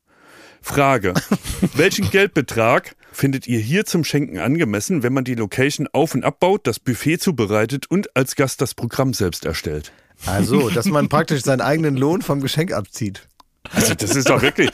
Frage: 0.62 1.14
Welchen 1.76 2.10
Geldbetrag 2.10 2.96
findet 3.12 3.46
ihr 3.48 3.60
hier 3.60 3.86
zum 3.86 4.04
Schenken 4.04 4.40
angemessen, 4.40 5.04
wenn 5.04 5.14
man 5.14 5.24
die 5.24 5.36
Location 5.36 5.88
auf- 5.92 6.16
und 6.16 6.24
abbaut, 6.24 6.66
das 6.68 6.80
Buffet 6.80 7.18
zubereitet 7.18 7.86
und 7.90 8.16
als 8.16 8.36
Gast 8.36 8.62
das 8.62 8.74
Programm 8.74 9.14
selbst 9.14 9.46
erstellt? 9.46 9.92
Also, 10.26 10.70
dass 10.70 10.86
man 10.86 11.10
praktisch 11.10 11.44
seinen 11.44 11.62
eigenen 11.62 11.98
Lohn 11.98 12.22
vom 12.22 12.42
Geschenk 12.42 12.72
abzieht. 12.72 13.28
Also 13.72 13.94
das 13.96 14.16
ist 14.16 14.30
doch 14.30 14.42
wirklich. 14.42 14.70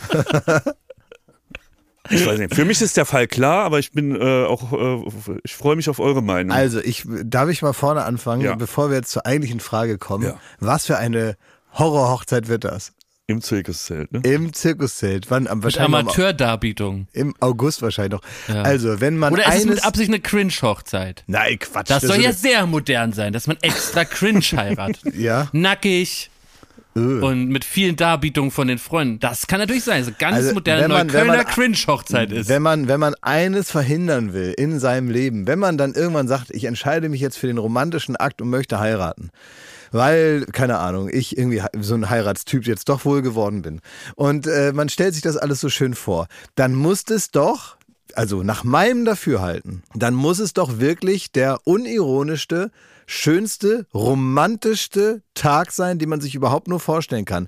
Ich 2.10 2.26
weiß 2.26 2.40
nicht. 2.40 2.56
Für 2.56 2.66
mich 2.66 2.82
ist 2.82 2.98
der 2.98 3.06
Fall 3.06 3.28
klar, 3.28 3.64
aber 3.64 3.80
ich 3.80 3.92
bin 3.92 4.16
äh, 4.20 4.46
auch, 4.46 4.74
äh, 4.74 5.04
ich 5.44 5.56
freue 5.56 5.76
mich 5.76 5.88
auf 5.90 6.00
eure 6.00 6.24
Meinung. 6.24 6.52
Also, 6.56 6.80
ich, 6.80 7.06
darf 7.24 7.50
ich 7.50 7.62
mal 7.62 7.74
vorne 7.74 8.04
anfangen, 8.06 8.42
Ja. 8.42 8.56
bevor 8.56 8.90
wir 8.90 8.98
jetzt 8.98 9.12
zur 9.12 9.26
eigentlichen 9.26 9.60
Frage 9.60 9.98
kommen? 9.98 10.24
Ja. 10.26 10.40
Was 10.60 10.88
für 10.88 10.98
eine 10.98 11.38
Horrorhochzeit 11.78 12.48
wird 12.48 12.64
das? 12.64 12.94
Im 13.28 13.40
Zirkuszelt, 13.42 14.12
ne? 14.12 14.20
Im 14.24 14.52
Zirkuszelt. 14.52 15.30
Wann? 15.30 15.48
Am, 15.48 15.60
Mit 15.60 15.66
wahrscheinlich 15.66 15.92
noch 15.92 16.00
Amateurdarbietung. 16.00 17.08
Im 17.14 17.34
August 17.40 17.82
wahrscheinlich 17.82 18.20
noch. 18.48 18.56
Also, 18.66 19.00
wenn 19.00 19.18
man 19.18 19.32
Oder 19.32 19.48
ist 19.48 19.60
es 19.60 19.66
mit 19.66 19.86
Absicht 19.86 20.10
eine 20.10 20.20
Cringe-Hochzeit? 20.20 21.24
Nein, 21.28 21.60
Quatsch. 21.60 21.90
Das 21.92 22.02
soll 22.02 22.18
ist- 22.18 22.24
ja 22.24 22.34
sehr 22.34 22.66
modern 22.66 23.14
sein, 23.14 23.32
dass 23.32 23.46
man 23.48 23.58
extra 23.62 24.04
cringe 24.06 24.42
heiratet. 24.42 25.02
Ja. 25.16 25.48
Nackig 25.54 26.31
Äh. 26.96 27.00
und 27.00 27.48
mit 27.48 27.64
vielen 27.64 27.96
Darbietungen 27.96 28.52
von 28.52 28.68
den 28.68 28.78
Freunden. 28.78 29.20
Das 29.20 29.48
kann 29.48 29.60
natürlich 29.60 29.84
sein. 29.86 30.04
So 30.04 30.12
ganz 30.18 30.36
Also, 30.38 30.54
moderne 30.54 30.84
wenn 30.84 30.92
man- 30.92 31.08
Neuköllner 31.08 31.44
Cringe-Hochzeit 31.46 32.32
ist. 32.32 32.50
Wenn 32.50 32.62
man, 32.62 32.88
wenn 32.88 33.00
man 33.00 33.16
eines 33.22 33.72
verhindern 33.72 34.34
will 34.34 34.54
in 34.58 34.80
seinem 34.80 35.10
Leben, 35.10 35.48
wenn 35.48 35.60
man 35.60 35.78
dann 35.78 35.94
irgendwann 35.94 36.28
sagt, 36.28 36.52
ich 36.52 36.66
entscheide 36.66 37.08
mich 37.10 37.22
jetzt 37.22 37.38
für 37.38 37.48
den 37.48 37.58
romantischen 37.58 38.16
Akt 38.18 38.42
und 38.42 38.50
möchte 38.50 38.80
heiraten, 38.80 39.30
weil, 39.94 40.46
keine 40.46 40.80
Ahnung, 40.80 41.10
ich 41.12 41.38
irgendwie 41.38 41.62
so 41.80 41.96
ein 41.96 42.10
Heiratstyp 42.10 42.66
jetzt 42.66 42.90
doch 42.90 43.06
wohl 43.06 43.22
geworden 43.22 43.62
bin. 43.62 43.82
Und 44.16 44.48
äh, 44.48 44.72
man 44.74 44.90
stellt 44.90 45.14
sich 45.14 45.24
das 45.24 45.38
alles 45.38 45.60
so 45.62 45.70
schön 45.70 45.94
vor, 45.94 46.28
dann 46.56 46.74
muss 46.76 47.04
es 47.10 47.32
doch, 47.32 47.78
also 48.16 48.44
nach 48.44 48.64
meinem 48.66 49.06
Dafürhalten, 49.06 49.84
dann 49.96 50.14
muss 50.14 50.40
es 50.40 50.54
doch 50.54 50.80
wirklich 50.80 51.32
der 51.32 51.60
unironischste, 51.66 52.72
schönste, 53.12 53.86
romantischste 53.94 55.22
Tag 55.34 55.72
sein, 55.72 56.00
den 56.00 56.08
man 56.08 56.22
sich 56.22 56.34
überhaupt 56.34 56.68
nur 56.68 56.80
vorstellen 56.80 57.26
kann. 57.26 57.48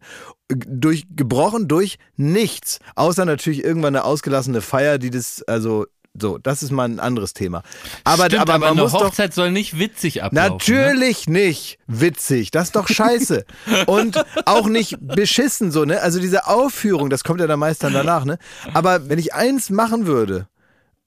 Durch, 0.50 1.06
gebrochen 1.10 1.68
durch 1.68 1.98
nichts. 2.18 2.80
Außer 2.96 3.24
natürlich 3.24 3.64
irgendwann 3.64 3.96
eine 3.96 4.04
ausgelassene 4.04 4.62
Feier, 4.62 4.98
die 4.98 5.10
das, 5.10 5.42
also, 5.44 5.86
so, 6.20 6.38
das 6.38 6.64
ist 6.64 6.72
mal 6.72 6.84
ein 6.84 7.00
anderes 7.00 7.34
Thema. 7.34 7.64
Aber, 8.04 8.26
Stimmt, 8.26 8.42
aber, 8.42 8.56
aber, 8.56 8.68
eine 8.68 8.82
muss 8.82 8.92
doch 8.92 9.06
Hochzeit 9.06 9.34
soll 9.34 9.52
nicht 9.52 9.80
witzig 9.80 10.22
ablaufen. 10.22 10.50
Ne? 10.50 10.52
Natürlich 10.52 11.28
nicht 11.28 11.80
witzig. 11.88 12.52
Das 12.52 12.66
ist 12.66 12.76
doch 12.76 12.90
scheiße. 12.90 13.46
Und 13.88 14.24
auch 14.46 14.68
nicht 14.68 14.98
beschissen 15.00 15.72
so, 15.72 15.86
ne? 15.86 16.02
Also 16.02 16.20
diese 16.20 16.46
Aufführung, 16.48 17.10
das 17.10 17.24
kommt 17.24 17.40
ja 17.40 17.48
dann 17.48 17.60
meist 17.60 17.84
dann 17.84 17.94
danach, 17.94 18.26
ne? 18.26 18.38
Aber 18.74 19.10
wenn 19.10 19.18
ich 19.18 19.34
eins 19.34 19.70
machen 19.70 20.06
würde, 20.06 20.48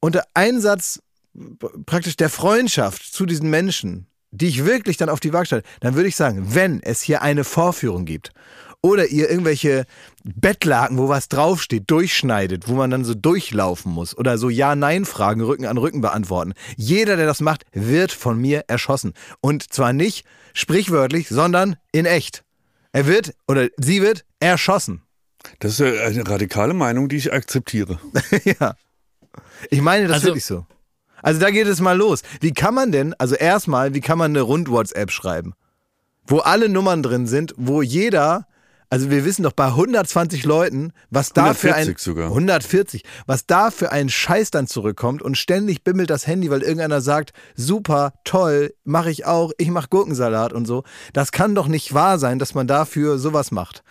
unter 0.00 0.24
Einsatz 0.34 1.00
praktisch 1.84 2.16
der 2.16 2.30
Freundschaft 2.30 3.02
zu 3.12 3.26
diesen 3.26 3.50
Menschen, 3.50 4.06
die 4.30 4.48
ich 4.48 4.64
wirklich 4.64 4.96
dann 4.96 5.08
auf 5.08 5.20
die 5.20 5.32
Waage 5.32 5.46
stelle, 5.46 5.62
dann 5.80 5.94
würde 5.94 6.08
ich 6.08 6.16
sagen, 6.16 6.54
wenn 6.54 6.82
es 6.82 7.00
hier 7.00 7.22
eine 7.22 7.44
Vorführung 7.44 8.04
gibt 8.04 8.32
oder 8.82 9.06
ihr 9.08 9.30
irgendwelche 9.30 9.84
Bettlaken, 10.24 10.98
wo 10.98 11.08
was 11.08 11.28
draufsteht, 11.28 11.84
durchschneidet, 11.90 12.68
wo 12.68 12.74
man 12.74 12.90
dann 12.90 13.04
so 13.04 13.14
durchlaufen 13.14 13.92
muss 13.92 14.16
oder 14.16 14.38
so 14.38 14.48
Ja-Nein-Fragen 14.48 15.40
Rücken 15.40 15.66
an 15.66 15.78
Rücken 15.78 16.00
beantworten. 16.00 16.52
Jeder, 16.76 17.16
der 17.16 17.26
das 17.26 17.40
macht, 17.40 17.64
wird 17.72 18.12
von 18.12 18.38
mir 18.38 18.64
erschossen. 18.68 19.14
Und 19.40 19.72
zwar 19.72 19.92
nicht 19.92 20.24
sprichwörtlich, 20.54 21.28
sondern 21.28 21.76
in 21.92 22.04
echt. 22.06 22.44
Er 22.92 23.06
wird 23.06 23.34
oder 23.48 23.68
sie 23.76 24.02
wird 24.02 24.24
erschossen. 24.40 25.02
Das 25.60 25.78
ist 25.78 25.80
eine 25.80 26.28
radikale 26.28 26.74
Meinung, 26.74 27.08
die 27.08 27.16
ich 27.16 27.32
akzeptiere. 27.32 28.00
ja. 28.44 28.74
Ich 29.70 29.80
meine 29.80 30.06
das 30.08 30.14
Also- 30.16 30.26
wirklich 30.28 30.44
so. 30.44 30.66
Also 31.26 31.40
da 31.40 31.50
geht 31.50 31.66
es 31.66 31.80
mal 31.80 31.96
los. 31.98 32.22
Wie 32.40 32.52
kann 32.52 32.72
man 32.72 32.92
denn, 32.92 33.12
also 33.14 33.34
erstmal, 33.34 33.94
wie 33.94 34.00
kann 34.00 34.16
man 34.16 34.30
eine 34.30 34.42
Rund-WhatsApp 34.42 35.10
schreiben? 35.10 35.54
Wo 36.24 36.38
alle 36.38 36.68
Nummern 36.68 37.02
drin 37.02 37.26
sind, 37.26 37.52
wo 37.56 37.82
jeder, 37.82 38.46
also 38.90 39.10
wir 39.10 39.24
wissen 39.24 39.42
doch 39.42 39.50
bei 39.50 39.66
120 39.66 40.44
Leuten, 40.44 40.92
was 41.10 41.32
da 41.32 41.52
für 41.52 41.74
ein 41.74 41.88
140 41.88 41.98
sogar. 41.98 42.26
140, 42.26 43.02
was 43.26 43.44
da 43.44 43.72
für 43.72 43.90
ein 43.90 44.08
Scheiß 44.08 44.52
dann 44.52 44.68
zurückkommt 44.68 45.20
und 45.20 45.36
ständig 45.36 45.82
bimmelt 45.82 46.10
das 46.10 46.28
Handy, 46.28 46.48
weil 46.48 46.62
irgendeiner 46.62 47.00
sagt, 47.00 47.32
super, 47.56 48.12
toll, 48.22 48.72
mache 48.84 49.10
ich 49.10 49.26
auch, 49.26 49.50
ich 49.58 49.70
mache 49.70 49.88
Gurkensalat 49.88 50.52
und 50.52 50.66
so. 50.66 50.84
Das 51.12 51.32
kann 51.32 51.56
doch 51.56 51.66
nicht 51.66 51.92
wahr 51.92 52.20
sein, 52.20 52.38
dass 52.38 52.54
man 52.54 52.68
dafür 52.68 53.18
sowas 53.18 53.50
macht. 53.50 53.82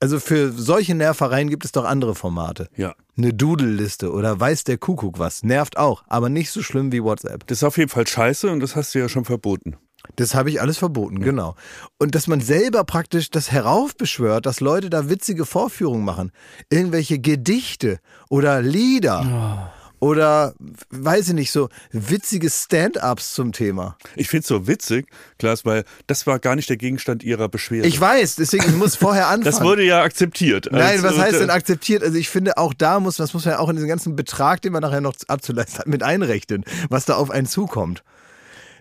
Also 0.00 0.20
für 0.20 0.52
solche 0.52 0.94
Nervereien 0.94 1.50
gibt 1.50 1.64
es 1.64 1.72
doch 1.72 1.84
andere 1.84 2.14
Formate. 2.14 2.68
Ja. 2.76 2.94
Eine 3.16 3.34
Doodle-Liste 3.34 4.12
oder 4.12 4.38
weiß 4.38 4.64
der 4.64 4.78
Kuckuck 4.78 5.18
was. 5.18 5.42
Nervt 5.42 5.76
auch, 5.76 6.04
aber 6.06 6.28
nicht 6.28 6.52
so 6.52 6.62
schlimm 6.62 6.92
wie 6.92 7.02
WhatsApp. 7.02 7.46
Das 7.48 7.58
ist 7.58 7.64
auf 7.64 7.78
jeden 7.78 7.90
Fall 7.90 8.06
scheiße 8.06 8.48
und 8.48 8.60
das 8.60 8.76
hast 8.76 8.94
du 8.94 9.00
ja 9.00 9.08
schon 9.08 9.24
verboten. 9.24 9.76
Das 10.16 10.34
habe 10.34 10.50
ich 10.50 10.60
alles 10.60 10.78
verboten, 10.78 11.20
genau. 11.20 11.56
Und 11.98 12.14
dass 12.14 12.28
man 12.28 12.40
selber 12.40 12.84
praktisch 12.84 13.30
das 13.30 13.50
heraufbeschwört, 13.50 14.46
dass 14.46 14.60
Leute 14.60 14.88
da 14.88 15.10
witzige 15.10 15.44
Vorführungen 15.44 16.04
machen. 16.04 16.30
Irgendwelche 16.70 17.18
Gedichte 17.18 17.98
oder 18.28 18.62
Lieder. 18.62 19.72
Oder, 20.00 20.54
weiß 20.90 21.28
ich 21.28 21.34
nicht, 21.34 21.50
so 21.50 21.68
witzige 21.90 22.50
Stand-ups 22.50 23.34
zum 23.34 23.52
Thema. 23.52 23.96
Ich 24.14 24.28
finde 24.28 24.42
es 24.42 24.48
so 24.48 24.66
witzig, 24.66 25.08
Klaas, 25.38 25.64
weil 25.64 25.84
das 26.06 26.26
war 26.26 26.38
gar 26.38 26.54
nicht 26.54 26.68
der 26.68 26.76
Gegenstand 26.76 27.24
ihrer 27.24 27.48
Beschwerde. 27.48 27.88
Ich 27.88 28.00
weiß, 28.00 28.36
deswegen 28.36 28.68
ich 28.68 28.76
muss 28.76 28.94
vorher 28.94 29.26
anfangen. 29.26 29.44
das 29.44 29.60
wurde 29.60 29.82
ja 29.82 30.02
akzeptiert. 30.02 30.68
Nein, 30.70 31.02
was 31.02 31.18
heißt 31.18 31.40
denn 31.40 31.48
äh, 31.48 31.52
akzeptiert? 31.52 32.02
Also 32.02 32.16
ich 32.16 32.28
finde 32.28 32.58
auch 32.58 32.74
da 32.74 33.00
muss, 33.00 33.16
das 33.16 33.34
muss 33.34 33.44
man 33.44 33.54
ja 33.54 33.58
auch 33.58 33.68
in 33.68 33.76
diesen 33.76 33.88
ganzen 33.88 34.14
Betrag, 34.14 34.62
den 34.62 34.72
man 34.72 34.82
nachher 34.82 35.00
noch 35.00 35.14
abzuleisten 35.26 35.80
hat, 35.80 35.86
mit 35.88 36.02
einrechnen, 36.02 36.64
was 36.88 37.04
da 37.04 37.16
auf 37.16 37.30
einen 37.30 37.46
zukommt. 37.46 38.04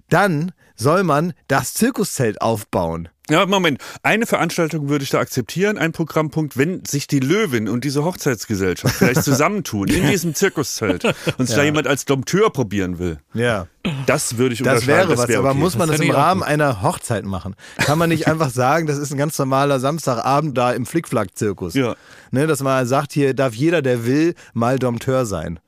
Dann 0.10 0.52
soll 0.76 1.04
man 1.04 1.34
das 1.48 1.74
Zirkuszelt 1.74 2.42
aufbauen. 2.42 3.10
Ja, 3.30 3.46
Moment. 3.46 3.82
Eine 4.04 4.26
Veranstaltung 4.26 4.88
würde 4.88 5.04
ich 5.04 5.10
da 5.10 5.20
akzeptieren, 5.20 5.78
ein 5.78 5.92
Programmpunkt, 5.92 6.56
wenn 6.56 6.86
sich 6.86 7.08
die 7.08 7.20
Löwin 7.20 7.68
und 7.68 7.84
diese 7.84 8.06
Hochzeitsgesellschaft 8.06 8.96
vielleicht 8.96 9.24
zusammentun 9.24 9.90
in 9.90 10.08
diesem 10.08 10.34
Zirkuszelt 10.34 11.04
und 11.38 11.48
sich 11.48 11.56
da 11.56 11.64
jemand 11.64 11.88
als 11.88 12.06
Dompteur 12.06 12.50
probieren 12.52 13.00
will. 13.00 13.20
Ja. 13.34 13.68
Das 14.06 14.38
würde 14.38 14.54
ich 14.54 14.62
Das 14.62 14.76
unterschreiben. 14.84 15.10
wäre 15.10 15.18
was, 15.18 15.28
wär 15.28 15.40
aber 15.40 15.50
okay. 15.50 15.60
muss 15.60 15.78
man 15.78 15.90
das, 15.90 15.98
fänd 15.98 16.10
im 16.10 16.16
Rahmen 16.16 16.40
gut. 16.42 16.50
einer 16.50 16.82
Hochzeit 16.82 17.26
machen? 17.26 17.56
Kann 17.78 17.98
man 17.98 18.08
nicht 18.08 18.28
einfach 18.30 18.50
sagen, 18.50 18.88
das 18.88 18.98
ist 18.98 19.12
ein 19.12 19.18
ganz 19.18 19.38
normaler 19.38 19.82
Samstagabend 19.82 20.58
da 20.58 20.72
im 20.72 20.86
Flickflack-Zirkus? 20.86 21.74
Ja. 21.74 21.96
Ne, 22.32 22.48
dass 22.48 22.62
man 22.62 22.88
sagt, 22.88 23.12
hier 23.12 23.34
darf 23.34 23.54
jeder, 23.56 23.82
der 23.82 24.06
will, 24.06 24.36
mal 24.54 24.80
Dompteur 24.80 25.26
sein. 25.26 25.60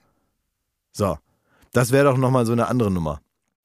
So. 0.94 1.18
Das 1.74 1.92
wäre 1.92 2.06
doch 2.06 2.18
nochmal 2.18 2.46
so 2.46 2.54
eine 2.54 2.68
andere 2.68 2.90
Nummer. 2.90 3.20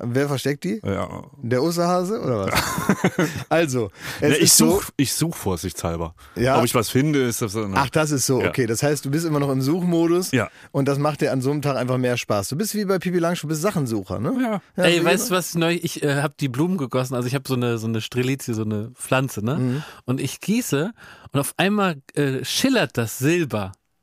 Wer 0.00 0.28
versteckt 0.28 0.64
die? 0.64 0.80
ja. 0.84 1.22
Der 1.42 1.62
Osterhase 1.62 2.20
oder 2.20 2.46
was? 2.46 3.28
also, 3.48 3.90
es 4.20 4.30
Ne, 4.30 4.36
ich 4.36 4.52
so. 4.52 4.70
suche 4.72 4.92
ich 4.96 5.12
such 5.14 5.34
vorsichtshalber. 5.36 6.14
Ja. 6.34 6.58
Ob 6.58 6.64
ich 6.64 6.74
was 6.74 6.88
finde, 6.90 7.22
ist 7.22 7.40
das 7.42 7.52
so. 7.52 7.66
Ach, 7.74 7.88
das 7.90 8.10
ist 8.10 8.26
so, 8.26 8.40
Ja. 8.42 8.48
okay. 8.48 8.66
Das 8.66 8.82
heißt, 8.82 9.04
du 9.04 9.10
bist 9.10 9.24
immer 9.24 9.40
noch 9.40 9.50
im 9.50 9.62
Suchmodus 9.62 10.32
Ja. 10.32 10.48
und 10.72 10.86
das 10.88 10.98
macht 10.98 11.20
dir 11.20 11.32
an 11.32 11.40
so 11.40 11.50
einem 11.50 11.62
Tag 11.62 11.76
einfach 11.76 11.98
mehr 11.98 12.16
Spaß. 12.16 12.48
Du 12.48 12.56
bist 12.56 12.74
wie 12.74 12.84
bei 12.84 12.98
Pipi 12.98 13.18
Langstrumpf, 13.18 13.50
bist 13.52 13.62
Sachensucher, 13.62 14.18
ne? 14.20 14.60
Ja. 14.76 14.84
Ey, 14.84 14.98
so 14.98 15.04
weißt 15.04 15.30
du 15.30 15.34
was 15.34 15.54
neu? 15.54 15.78
Ich 15.82 16.02
äh, 16.02 16.20
habe 16.22 16.34
die 16.38 16.48
Blumen 16.48 16.76
gegossen. 16.78 17.14
Also 17.14 17.26
ich 17.28 17.34
habe 17.34 17.44
so 17.48 17.54
eine 17.54 17.78
so 17.78 17.86
eine 17.86 18.00
Strelizie, 18.00 18.52
so 18.54 18.62
eine 18.64 18.90
Pflanze, 18.94 19.44
ne? 19.44 19.56
Mhm. 19.56 19.82
Und 20.04 20.20
ich 20.20 20.40
gieße 20.40 20.92
und 21.32 21.40
auf 21.40 21.54
einmal 21.56 21.96
äh, 22.14 22.44
schillert 22.44 22.96
das 22.98 23.18
Silber. 23.18 23.72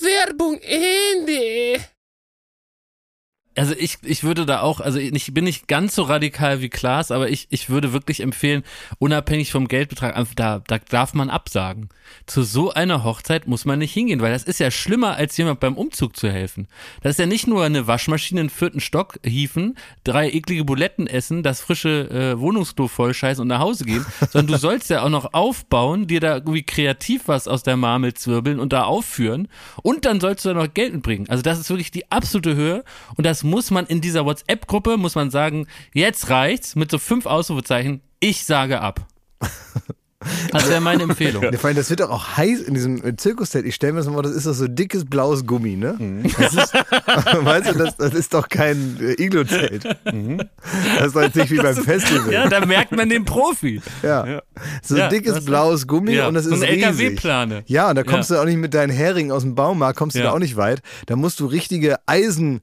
Werbung 0.00 0.60
Ende. 0.62 1.97
Also 3.58 3.74
ich, 3.76 3.98
ich 4.02 4.22
würde 4.22 4.46
da 4.46 4.60
auch, 4.60 4.80
also 4.80 4.98
ich 4.98 5.34
bin 5.34 5.44
nicht 5.44 5.66
ganz 5.66 5.94
so 5.94 6.02
radikal 6.02 6.60
wie 6.60 6.68
Klaas, 6.68 7.10
aber 7.10 7.28
ich, 7.28 7.48
ich 7.50 7.68
würde 7.68 7.92
wirklich 7.92 8.20
empfehlen, 8.20 8.62
unabhängig 8.98 9.50
vom 9.50 9.66
Geldbetrag, 9.66 10.16
einfach 10.16 10.34
da, 10.34 10.62
da 10.66 10.78
darf 10.78 11.12
man 11.12 11.28
absagen. 11.28 11.88
Zu 12.26 12.42
so 12.42 12.72
einer 12.72 13.04
Hochzeit 13.04 13.48
muss 13.48 13.64
man 13.64 13.80
nicht 13.80 13.92
hingehen, 13.92 14.20
weil 14.20 14.32
das 14.32 14.44
ist 14.44 14.60
ja 14.60 14.70
schlimmer, 14.70 15.16
als 15.16 15.36
jemand 15.36 15.60
beim 15.60 15.76
Umzug 15.76 16.16
zu 16.16 16.30
helfen. 16.30 16.68
Das 17.02 17.12
ist 17.12 17.18
ja 17.18 17.26
nicht 17.26 17.46
nur 17.46 17.64
eine 17.64 17.86
Waschmaschine 17.86 18.40
im 18.42 18.48
vierten 18.48 18.80
Stock 18.80 19.18
hieven, 19.24 19.76
drei 20.04 20.30
eklige 20.30 20.64
Buletten 20.64 21.06
essen, 21.06 21.42
das 21.42 21.60
frische 21.60 22.08
äh, 22.10 22.38
Wohnungsklo 22.38 22.86
vollscheißen 22.86 23.42
und 23.42 23.48
nach 23.48 23.60
Hause 23.60 23.84
gehen, 23.84 24.06
sondern 24.30 24.54
du 24.54 24.58
sollst 24.58 24.88
ja 24.88 25.02
auch 25.02 25.10
noch 25.10 25.34
aufbauen, 25.34 26.06
dir 26.06 26.20
da 26.20 26.34
irgendwie 26.34 26.62
kreativ 26.62 27.22
was 27.26 27.48
aus 27.48 27.64
der 27.64 27.76
Marmel 27.76 28.14
zwirbeln 28.14 28.60
und 28.60 28.72
da 28.72 28.84
aufführen 28.84 29.48
und 29.82 30.04
dann 30.04 30.20
sollst 30.20 30.44
du 30.44 30.50
da 30.50 30.54
noch 30.54 30.72
Geld 30.72 30.92
mitbringen. 30.92 31.26
Also 31.28 31.42
das 31.42 31.58
ist 31.58 31.70
wirklich 31.70 31.90
die 31.90 32.10
absolute 32.12 32.54
Höhe 32.54 32.84
und 33.16 33.26
das 33.26 33.47
muss 33.48 33.70
man 33.70 33.86
in 33.86 34.00
dieser 34.00 34.24
WhatsApp-Gruppe, 34.24 34.96
muss 34.96 35.14
man 35.14 35.30
sagen, 35.30 35.66
jetzt 35.92 36.30
reicht's 36.30 36.76
mit 36.76 36.90
so 36.90 36.98
fünf 36.98 37.26
Ausrufezeichen, 37.26 38.00
ich 38.20 38.44
sage 38.44 38.80
ab. 38.80 39.06
Das 40.50 40.68
wäre 40.68 40.80
meine 40.80 41.04
Empfehlung. 41.04 41.44
Ja, 41.44 41.52
vor 41.52 41.68
allem, 41.68 41.76
das 41.76 41.90
wird 41.90 42.00
doch 42.00 42.10
auch 42.10 42.36
heiß 42.36 42.62
in 42.62 42.74
diesem 42.74 43.04
äh, 43.06 43.14
Zirkuszelt. 43.16 43.64
Ich 43.64 43.76
stelle 43.76 43.92
mir 43.92 44.00
das 44.00 44.08
mal 44.08 44.14
vor, 44.14 44.24
das 44.24 44.32
ist 44.32 44.46
doch 44.48 44.52
so 44.52 44.66
dickes 44.66 45.04
blaues 45.04 45.46
Gummi, 45.46 45.76
ne? 45.76 45.96
Das 46.36 46.54
ist, 46.54 46.74
weißt 47.44 47.70
du, 47.70 47.74
das, 47.78 47.96
das 47.96 48.14
ist 48.14 48.34
doch 48.34 48.48
kein 48.48 48.96
äh, 49.00 49.12
Iglo-Zelt. 49.22 49.84
Das 49.84 51.06
ist 51.06 51.14
doch 51.14 51.22
jetzt 51.22 51.36
nicht 51.36 51.50
wie 51.52 51.58
beim 51.58 51.76
Festival. 51.76 52.32
Ja, 52.32 52.48
da 52.48 52.66
merkt 52.66 52.90
man 52.92 53.08
den 53.08 53.24
Profi. 53.24 53.80
Ja. 54.02 54.42
So 54.82 54.96
Ja, 54.96 55.08
dickes 55.08 55.34
das- 55.34 55.44
blaues 55.44 55.86
Gummi 55.86 56.14
Ja, 56.14 56.26
und 56.26 56.34
das 56.34 56.44
so 56.46 56.54
ist 56.56 56.62
eine 56.64 56.72
riesig. 56.72 56.84
LKW-Plane. 56.86 57.62
Ja, 57.66 57.88
und 57.90 57.94
da 57.94 58.02
kommst 58.02 58.30
du 58.32 58.36
auch 58.40 58.44
nicht 58.44 58.56
mit 58.58 58.74
deinen 58.74 58.90
Heringen 58.90 59.30
aus 59.30 59.42
dem 59.42 59.54
Baumarkt, 59.54 59.96
kommst 59.96 60.16
du 60.16 60.20
da 60.22 60.32
auch 60.32 60.40
nicht 60.40 60.56
weit. 60.56 60.80
Da 61.06 61.14
musst 61.14 61.38
du 61.38 61.46
richtige 61.46 61.96
Eisen 62.06 62.60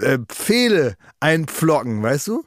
äh, 0.00 0.18
Pfähle 0.28 0.96
einpflocken, 1.20 2.02
weißt 2.02 2.28
du? 2.28 2.44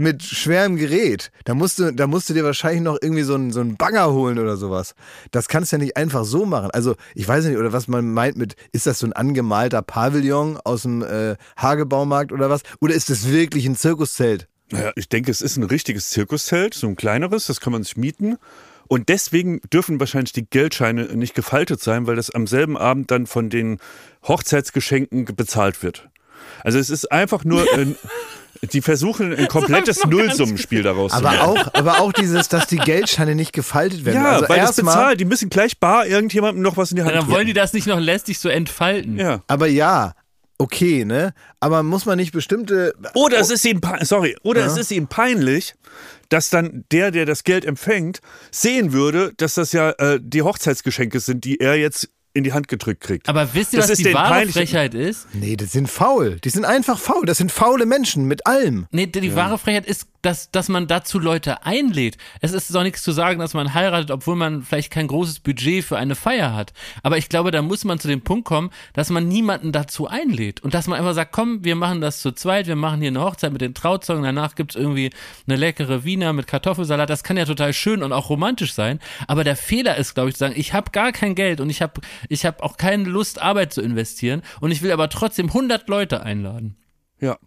Mit 0.00 0.22
schwerem 0.22 0.76
Gerät. 0.76 1.32
Da 1.44 1.54
musst 1.54 1.80
du, 1.80 1.92
da 1.92 2.06
musst 2.06 2.30
du 2.30 2.34
dir 2.34 2.44
wahrscheinlich 2.44 2.82
noch 2.82 2.98
irgendwie 3.02 3.24
so 3.24 3.34
einen, 3.34 3.50
so 3.50 3.60
einen 3.60 3.76
Bagger 3.76 4.12
holen 4.12 4.38
oder 4.38 4.56
sowas. 4.56 4.94
Das 5.32 5.48
kannst 5.48 5.72
du 5.72 5.76
ja 5.76 5.82
nicht 5.82 5.96
einfach 5.96 6.24
so 6.24 6.46
machen. 6.46 6.70
Also, 6.70 6.94
ich 7.16 7.26
weiß 7.26 7.46
nicht, 7.46 7.56
oder 7.56 7.72
was 7.72 7.88
man 7.88 8.12
meint 8.12 8.36
mit, 8.36 8.54
ist 8.70 8.86
das 8.86 9.00
so 9.00 9.06
ein 9.08 9.12
angemalter 9.12 9.82
Pavillon 9.82 10.56
aus 10.62 10.82
dem 10.82 11.02
äh, 11.02 11.34
Hagebaumarkt 11.56 12.30
oder 12.30 12.48
was? 12.48 12.62
Oder 12.80 12.94
ist 12.94 13.10
das 13.10 13.28
wirklich 13.28 13.66
ein 13.66 13.74
Zirkuszelt? 13.74 14.46
Naja, 14.70 14.92
ich 14.94 15.08
denke, 15.08 15.32
es 15.32 15.40
ist 15.40 15.56
ein 15.56 15.64
richtiges 15.64 16.10
Zirkuszelt, 16.10 16.74
so 16.74 16.86
ein 16.86 16.94
kleineres, 16.94 17.46
das 17.46 17.60
kann 17.60 17.72
man 17.72 17.82
sich 17.82 17.96
mieten. 17.96 18.36
Und 18.86 19.08
deswegen 19.08 19.60
dürfen 19.72 19.98
wahrscheinlich 19.98 20.32
die 20.32 20.46
Geldscheine 20.46 21.06
nicht 21.16 21.34
gefaltet 21.34 21.82
sein, 21.82 22.06
weil 22.06 22.14
das 22.16 22.30
am 22.30 22.46
selben 22.46 22.76
Abend 22.76 23.10
dann 23.10 23.26
von 23.26 23.50
den 23.50 23.78
Hochzeitsgeschenken 24.28 25.24
ge- 25.24 25.34
bezahlt 25.34 25.82
wird. 25.82 26.08
Also 26.64 26.78
es 26.78 26.90
ist 26.90 27.10
einfach 27.12 27.44
nur, 27.44 27.62
äh, 27.78 27.86
die 28.72 28.82
versuchen 28.82 29.34
ein 29.34 29.48
komplettes 29.48 30.04
Nullsummenspiel 30.04 30.82
daraus 30.82 31.12
zu 31.12 31.18
Aber 31.18 31.28
machen. 31.30 31.40
auch, 31.40 31.74
aber 31.74 32.00
auch 32.00 32.12
dieses, 32.12 32.48
dass 32.48 32.66
die 32.66 32.76
Geldscheine 32.78 33.34
nicht 33.34 33.52
gefaltet 33.52 34.04
werden. 34.04 34.16
Ja, 34.22 34.32
also 34.32 34.48
weil 34.48 34.58
das 34.60 34.76
bezahlt. 34.76 35.20
Die 35.20 35.24
müssen 35.24 35.48
gleich 35.50 35.78
bar 35.78 36.06
irgendjemandem 36.06 36.62
noch 36.62 36.76
was 36.76 36.90
in 36.90 36.96
die 36.96 37.02
Hand 37.02 37.14
Dann 37.14 37.28
wollen 37.28 37.46
die 37.46 37.52
drücken. 37.52 37.64
das 37.64 37.72
nicht 37.72 37.86
noch 37.86 38.00
lästig 38.00 38.38
so 38.38 38.48
entfalten. 38.48 39.16
Ja. 39.16 39.42
Aber 39.46 39.68
ja, 39.68 40.14
okay, 40.58 41.04
ne? 41.04 41.34
Aber 41.60 41.82
muss 41.84 42.04
man 42.04 42.16
nicht 42.18 42.32
bestimmte. 42.32 42.94
Oder 43.14 43.38
es 43.38 43.50
ist 43.50 43.64
ihm, 43.64 43.80
pein- 43.80 44.04
sorry, 44.04 44.36
oder 44.42 44.66
es 44.66 44.76
ist 44.76 44.90
ihm 44.90 45.06
peinlich, 45.06 45.74
dass 46.28 46.50
dann 46.50 46.84
der, 46.90 47.10
der 47.12 47.26
das 47.26 47.44
Geld 47.44 47.64
empfängt, 47.64 48.20
sehen 48.50 48.92
würde, 48.92 49.32
dass 49.36 49.54
das 49.54 49.72
ja 49.72 49.90
äh, 49.92 50.18
die 50.20 50.42
Hochzeitsgeschenke 50.42 51.20
sind, 51.20 51.44
die 51.44 51.60
er 51.60 51.76
jetzt 51.76 52.08
in 52.38 52.44
die 52.44 52.52
Hand 52.52 52.68
gedrückt 52.68 53.02
kriegt. 53.02 53.28
Aber 53.28 53.52
wisst 53.54 53.72
ihr, 53.72 53.80
Das 53.80 53.90
was 53.90 53.98
ist 53.98 54.06
die 54.08 54.14
wahre 54.14 54.34
peinlich- 54.34 54.54
Frechheit 54.54 54.94
ist? 54.94 55.26
Nee, 55.34 55.56
das 55.56 55.72
sind 55.72 55.88
faul. 55.90 56.38
Die 56.44 56.50
sind 56.50 56.64
einfach 56.64 56.98
faul. 56.98 57.26
Das 57.26 57.38
sind 57.38 57.52
faule 57.52 57.84
Menschen 57.86 58.24
mit 58.24 58.46
allem. 58.46 58.86
Nee, 58.90 59.06
die, 59.06 59.20
die 59.20 59.34
wahre 59.36 59.58
Frechheit 59.58 59.86
ist, 59.86 60.06
dass, 60.22 60.50
dass 60.50 60.68
man 60.68 60.88
dazu 60.88 61.18
Leute 61.20 61.64
einlädt. 61.64 62.16
Es 62.40 62.52
ist 62.52 62.74
doch 62.74 62.82
nichts 62.82 63.02
zu 63.02 63.12
sagen, 63.12 63.38
dass 63.38 63.54
man 63.54 63.72
heiratet, 63.74 64.10
obwohl 64.10 64.34
man 64.34 64.62
vielleicht 64.62 64.90
kein 64.92 65.06
großes 65.06 65.40
Budget 65.40 65.84
für 65.84 65.96
eine 65.96 66.16
Feier 66.16 66.54
hat. 66.54 66.72
Aber 67.04 67.18
ich 67.18 67.28
glaube, 67.28 67.50
da 67.52 67.62
muss 67.62 67.84
man 67.84 68.00
zu 68.00 68.08
dem 68.08 68.22
Punkt 68.22 68.44
kommen, 68.44 68.70
dass 68.94 69.10
man 69.10 69.28
niemanden 69.28 69.70
dazu 69.70 70.08
einlädt. 70.08 70.60
Und 70.60 70.74
dass 70.74 70.88
man 70.88 70.98
einfach 70.98 71.14
sagt, 71.14 71.32
komm, 71.32 71.62
wir 71.64 71.76
machen 71.76 72.00
das 72.00 72.20
zu 72.20 72.32
zweit, 72.32 72.66
wir 72.66 72.74
machen 72.76 73.00
hier 73.00 73.08
eine 73.10 73.20
Hochzeit 73.20 73.52
mit 73.52 73.60
den 73.60 73.74
Trauzeugen, 73.74 74.24
danach 74.24 74.54
gibt's 74.56 74.74
irgendwie 74.74 75.10
eine 75.46 75.56
leckere 75.56 76.04
Wiener 76.04 76.32
mit 76.32 76.46
Kartoffelsalat. 76.48 77.08
Das 77.08 77.22
kann 77.22 77.36
ja 77.36 77.44
total 77.44 77.72
schön 77.72 78.02
und 78.02 78.12
auch 78.12 78.28
romantisch 78.28 78.72
sein. 78.74 78.98
Aber 79.28 79.44
der 79.44 79.54
Fehler 79.56 79.96
ist, 79.96 80.14
glaube 80.14 80.30
ich, 80.30 80.34
zu 80.34 80.40
sagen, 80.40 80.54
ich 80.56 80.72
habe 80.72 80.90
gar 80.90 81.12
kein 81.12 81.36
Geld 81.36 81.60
und 81.60 81.70
ich 81.70 81.80
habe 81.80 82.00
ich 82.28 82.46
hab 82.46 82.62
auch 82.62 82.76
keine 82.76 83.04
Lust, 83.04 83.40
Arbeit 83.40 83.72
zu 83.72 83.82
investieren. 83.82 84.42
Und 84.60 84.70
ich 84.70 84.82
will 84.82 84.92
aber 84.92 85.08
trotzdem 85.08 85.46
100 85.46 85.88
Leute 85.88 86.22
einladen. 86.22 86.76
Ja. 87.20 87.38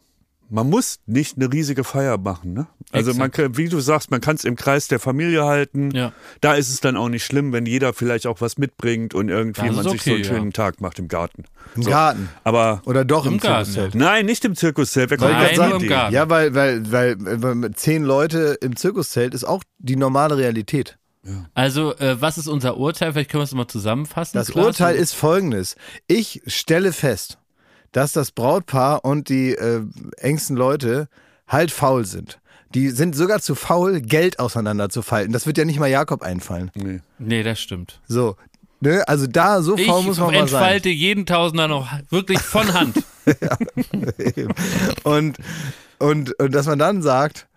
Man 0.54 0.70
muss 0.70 1.00
nicht 1.06 1.38
eine 1.38 1.52
riesige 1.52 1.86
Feier 1.86 2.18
machen, 2.18 2.52
ne? 2.52 2.68
Also 2.92 3.14
man 3.14 3.32
kann, 3.32 3.56
wie 3.56 3.70
du 3.70 3.80
sagst, 3.80 4.12
man 4.12 4.20
kann 4.20 4.36
es 4.36 4.44
im 4.44 4.58
Kreis 4.58 4.90
der 4.90 5.00
Familie 5.00 5.46
halten. 5.46 5.92
Ja. 5.92 6.12
Da 6.42 6.56
ist 6.56 6.68
es 6.68 6.82
dann 6.82 6.98
auch 6.98 7.08
nicht 7.08 7.24
schlimm, 7.24 7.54
wenn 7.54 7.66
jeder 7.66 7.94
vielleicht 7.94 8.28
auch 8.28 8.42
was 8.42 8.58
mitbringt 8.58 9.14
und 9.14 9.30
irgendwie 9.30 9.62
man 9.62 9.86
ist 9.86 9.90
sich 9.90 10.02
so 10.02 10.12
okay, 10.12 10.16
einen 10.16 10.24
ja. 10.26 10.30
schönen 10.30 10.52
Tag 10.52 10.82
macht 10.82 11.00
im 11.00 11.08
Garten. 11.08 11.46
Im 11.78 11.86
Garten. 11.86 12.28
Aber 12.44 12.82
Oder 12.84 13.06
doch 13.06 13.26
im, 13.26 13.36
Im 13.36 13.40
Garten, 13.40 13.72
Zirkuszelt. 13.72 13.96
nein, 13.96 14.26
nicht 14.26 14.44
im 14.44 14.58
Zirkuszelt. 14.58 15.10
Nein, 15.22 15.56
nur 15.56 15.82
im? 15.82 15.88
Garten. 15.88 16.14
Ja, 16.14 16.30
weil, 16.30 16.54
weil, 16.54 16.92
weil, 16.92 17.16
weil 17.20 17.72
zehn 17.72 18.04
Leute 18.04 18.58
im 18.60 18.76
Zirkuszelt 18.76 19.34
ist 19.34 19.46
auch 19.46 19.64
die 19.78 19.96
normale 19.96 20.36
Realität. 20.36 20.98
Also, 21.54 21.96
äh, 21.98 22.20
was 22.20 22.38
ist 22.38 22.48
unser 22.48 22.78
Urteil? 22.78 23.14
Vielleicht 23.14 23.30
können 23.30 23.42
wir 23.42 23.46
es 23.46 23.54
mal 23.54 23.68
zusammenfassen. 23.68 24.38
Das 24.38 24.50
Klaas? 24.52 24.66
Urteil 24.66 24.96
ist 24.96 25.14
folgendes. 25.14 25.76
Ich 26.08 26.42
stelle 26.48 26.94
fest, 26.94 27.38
dass 27.92 28.12
das 28.12 28.32
Brautpaar 28.32 29.06
und 29.06 29.30
die 29.30 29.52
äh, 29.54 29.84
engsten 30.18 30.56
Leute 30.56 31.10
halt 31.48 31.72
faul 31.72 32.06
sind. 32.06 32.40
Die 32.74 32.90
sind 32.90 33.16
sogar 33.16 33.42
zu 33.42 33.54
faul, 33.54 34.00
Geld 34.02 34.40
auseinanderzufalten. 34.40 35.34
Das 35.34 35.46
wird 35.46 35.58
ja 35.58 35.66
nicht 35.66 35.80
mal 35.80 35.90
Jakob 35.90 36.24
einfallen. 36.24 36.72
Nee. 36.74 37.02
Nee, 37.20 37.44
das 37.44 37.60
stimmt. 37.60 38.00
So. 38.08 38.38
Ne? 38.80 39.08
Also 39.08 39.28
da, 39.28 39.62
so 39.62 39.78
Ich 39.78 39.86
faul 39.86 40.04
muss 40.04 40.18
man 40.18 40.28
mal 40.28 40.48
sein. 40.48 40.60
entfalte 40.62 40.90
jeden 40.90 41.26
Tausender 41.26 41.68
noch 41.68 41.88
wirklich 42.10 42.40
von 42.40 42.74
Hand. 42.74 43.04
und, 45.04 45.38
und, 46.00 46.40
und 46.40 46.56
dass 46.56 46.66
man 46.66 46.80
dann 46.80 47.02
sagt, 47.04 47.48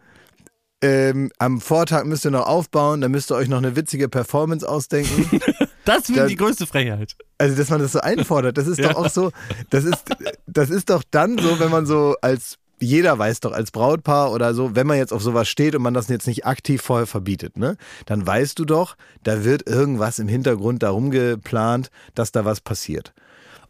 ähm, 0.84 1.30
am 1.38 1.60
Vortag 1.60 2.04
müsst 2.04 2.24
ihr 2.26 2.30
noch 2.30 2.46
aufbauen, 2.46 3.00
dann 3.00 3.10
müsst 3.10 3.30
ihr 3.32 3.36
euch 3.36 3.48
noch 3.48 3.58
eine 3.58 3.74
witzige 3.76 4.08
Performance 4.08 4.68
ausdenken. 4.68 5.40
Das 5.86 6.04
Da- 6.04 6.14
wird 6.14 6.30
die 6.30 6.36
größte 6.36 6.66
Frechheit. 6.66 7.14
Also, 7.36 7.56
dass 7.56 7.68
man 7.68 7.78
das 7.78 7.92
so 7.92 8.00
einfordert, 8.00 8.56
das 8.56 8.66
ist 8.66 8.80
doch 8.82 8.94
auch 8.94 9.10
so, 9.10 9.32
das 9.68 9.84
ist, 9.84 10.02
das 10.46 10.70
ist 10.70 10.88
doch 10.88 11.02
dann 11.10 11.36
so, 11.36 11.60
wenn 11.60 11.70
man 11.70 11.84
so 11.84 12.16
als, 12.22 12.56
jeder 12.80 13.18
weiß 13.18 13.40
doch, 13.40 13.52
als 13.52 13.70
Brautpaar 13.70 14.32
oder 14.32 14.54
so, 14.54 14.74
wenn 14.74 14.86
man 14.86 14.96
jetzt 14.96 15.12
auf 15.12 15.20
sowas 15.22 15.46
steht 15.46 15.74
und 15.74 15.82
man 15.82 15.92
das 15.92 16.08
jetzt 16.08 16.26
nicht 16.26 16.46
aktiv 16.46 16.80
vorher 16.80 17.06
verbietet, 17.06 17.58
ne, 17.58 17.76
dann 18.06 18.26
weißt 18.26 18.58
du 18.58 18.64
doch, 18.64 18.96
da 19.24 19.44
wird 19.44 19.68
irgendwas 19.68 20.18
im 20.18 20.28
Hintergrund 20.28 20.82
darum 20.82 21.10
geplant, 21.10 21.90
dass 22.14 22.32
da 22.32 22.46
was 22.46 22.62
passiert. 22.62 23.12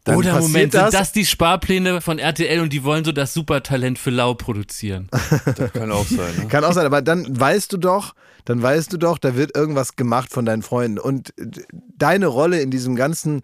Dann 0.05 0.17
Oder 0.17 0.33
passiert 0.33 0.53
Moment, 0.53 0.71
sind 0.71 0.93
das 0.93 1.11
die 1.11 1.25
Sparpläne 1.25 1.99
von 1.99 2.19
RTL 2.19 2.59
und 2.59 2.71
die 2.71 2.83
wollen 2.83 3.03
so 3.03 3.11
das 3.11 3.33
Supertalent 3.33 3.97
für 3.97 4.11
Lau 4.11 4.35
produzieren? 4.35 5.09
Kann 5.73 5.91
auch 5.91 6.05
sein. 6.05 6.31
Ne? 6.37 6.47
Kann 6.47 6.63
auch 6.63 6.73
sein, 6.73 6.85
aber 6.85 7.01
dann 7.01 7.25
weißt 7.27 7.73
du 7.73 7.77
doch, 7.77 8.13
dann 8.45 8.61
weißt 8.61 8.93
du 8.93 8.97
doch, 8.97 9.17
da 9.17 9.35
wird 9.35 9.57
irgendwas 9.57 9.95
gemacht 9.95 10.31
von 10.31 10.45
deinen 10.45 10.61
Freunden. 10.61 10.99
Und 10.99 11.33
deine 11.97 12.27
Rolle 12.27 12.61
in 12.61 12.69
diesem 12.69 12.95
ganzen 12.95 13.41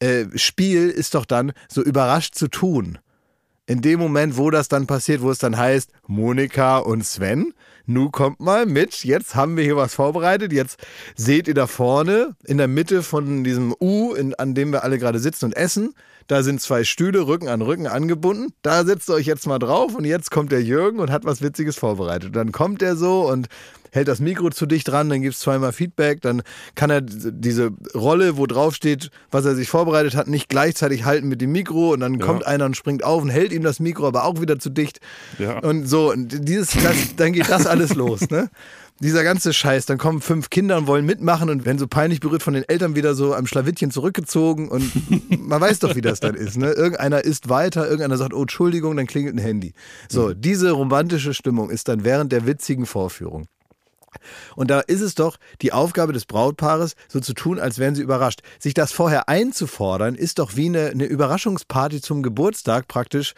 äh, 0.00 0.26
Spiel 0.34 0.90
ist 0.90 1.14
doch 1.14 1.24
dann, 1.24 1.52
so 1.68 1.80
überrascht 1.80 2.34
zu 2.34 2.48
tun. 2.48 2.98
In 3.66 3.80
dem 3.80 4.00
Moment, 4.00 4.36
wo 4.36 4.50
das 4.50 4.66
dann 4.66 4.88
passiert, 4.88 5.22
wo 5.22 5.30
es 5.30 5.38
dann 5.38 5.56
heißt, 5.56 5.92
Monika 6.08 6.78
und 6.78 7.06
Sven, 7.06 7.54
nu 7.86 8.10
kommt 8.10 8.40
mal 8.40 8.66
mit, 8.66 9.04
jetzt 9.04 9.34
haben 9.34 9.56
wir 9.56 9.64
hier 9.64 9.76
was 9.76 9.94
vorbereitet, 9.94 10.52
jetzt 10.52 10.78
seht 11.16 11.48
ihr 11.48 11.54
da 11.54 11.66
vorne 11.66 12.34
in 12.44 12.58
der 12.58 12.68
Mitte 12.68 13.02
von 13.02 13.44
diesem 13.44 13.74
U, 13.80 14.14
in, 14.14 14.34
an 14.34 14.54
dem 14.54 14.72
wir 14.72 14.84
alle 14.84 14.98
gerade 14.98 15.18
sitzen 15.18 15.46
und 15.46 15.56
essen, 15.56 15.94
da 16.26 16.44
sind 16.44 16.60
zwei 16.60 16.84
Stühle 16.84 17.26
Rücken 17.26 17.48
an 17.48 17.60
Rücken 17.60 17.88
angebunden, 17.88 18.52
da 18.62 18.84
setzt 18.84 19.08
ihr 19.10 19.14
euch 19.14 19.26
jetzt 19.26 19.46
mal 19.46 19.58
drauf 19.58 19.96
und 19.96 20.04
jetzt 20.04 20.30
kommt 20.30 20.52
der 20.52 20.62
Jürgen 20.62 21.00
und 21.00 21.10
hat 21.10 21.24
was 21.24 21.42
Witziges 21.42 21.76
vorbereitet. 21.76 22.28
Und 22.28 22.36
dann 22.36 22.52
kommt 22.52 22.82
er 22.82 22.94
so 22.94 23.28
und 23.28 23.48
hält 23.92 24.08
das 24.08 24.20
Mikro 24.20 24.50
zu 24.50 24.66
dicht 24.66 24.88
dran, 24.88 25.08
dann 25.08 25.22
gibt's 25.22 25.40
zweimal 25.40 25.72
Feedback, 25.72 26.20
dann 26.20 26.42
kann 26.74 26.90
er 26.90 27.00
diese 27.00 27.70
Rolle, 27.94 28.36
wo 28.36 28.46
drauf 28.46 28.74
steht, 28.74 29.10
was 29.30 29.44
er 29.44 29.54
sich 29.54 29.68
vorbereitet 29.68 30.14
hat, 30.14 30.28
nicht 30.28 30.48
gleichzeitig 30.48 31.04
halten 31.04 31.28
mit 31.28 31.40
dem 31.40 31.52
Mikro 31.52 31.92
und 31.92 32.00
dann 32.00 32.18
kommt 32.18 32.46
einer 32.46 32.66
und 32.66 32.76
springt 32.76 33.04
auf 33.04 33.22
und 33.22 33.30
hält 33.30 33.52
ihm 33.52 33.62
das 33.62 33.80
Mikro 33.80 34.06
aber 34.06 34.24
auch 34.24 34.40
wieder 34.40 34.58
zu 34.58 34.70
dicht. 34.70 35.00
Ja. 35.38 35.58
Und 35.58 35.86
so, 35.86 36.12
und 36.12 36.48
dieses, 36.48 36.70
das, 36.70 37.16
dann 37.16 37.32
geht 37.32 37.48
das 37.48 37.66
alles 37.70 37.94
los, 37.94 38.28
ne? 38.30 38.50
Dieser 39.02 39.24
ganze 39.24 39.54
Scheiß, 39.54 39.86
dann 39.86 39.96
kommen 39.96 40.20
fünf 40.20 40.50
Kinder 40.50 40.76
und 40.76 40.86
wollen 40.86 41.06
mitmachen 41.06 41.48
und 41.48 41.64
werden 41.64 41.78
so 41.78 41.86
peinlich 41.86 42.20
berührt 42.20 42.42
von 42.42 42.52
den 42.52 42.68
Eltern 42.68 42.94
wieder 42.94 43.14
so 43.14 43.34
am 43.34 43.46
Schlawittchen 43.46 43.90
zurückgezogen 43.90 44.68
und 44.68 44.92
man 45.48 45.58
weiß 45.60 45.78
doch, 45.78 45.96
wie 45.96 46.02
das 46.02 46.20
dann 46.20 46.34
ist, 46.34 46.58
ne? 46.58 46.72
Irgendeiner 46.72 47.24
isst 47.24 47.48
weiter, 47.48 47.84
irgendeiner 47.84 48.18
sagt, 48.18 48.34
oh, 48.34 48.42
Entschuldigung, 48.42 48.96
dann 48.96 49.06
klingelt 49.06 49.34
ein 49.34 49.38
Handy. 49.38 49.72
So, 50.08 50.34
diese 50.34 50.72
romantische 50.72 51.32
Stimmung 51.32 51.70
ist 51.70 51.88
dann 51.88 52.04
während 52.04 52.32
der 52.32 52.46
witzigen 52.46 52.84
Vorführung. 52.84 53.46
Und 54.56 54.70
da 54.70 54.80
ist 54.80 55.00
es 55.00 55.14
doch 55.14 55.36
die 55.62 55.72
Aufgabe 55.72 56.12
des 56.12 56.26
Brautpaares, 56.26 56.94
so 57.08 57.20
zu 57.20 57.32
tun, 57.34 57.58
als 57.58 57.78
wären 57.78 57.94
sie 57.94 58.02
überrascht. 58.02 58.40
Sich 58.58 58.74
das 58.74 58.92
vorher 58.92 59.28
einzufordern, 59.28 60.14
ist 60.14 60.38
doch 60.38 60.56
wie 60.56 60.66
eine, 60.66 60.88
eine 60.88 61.04
Überraschungsparty 61.04 62.00
zum 62.00 62.22
Geburtstag 62.22 62.88
praktisch 62.88 63.34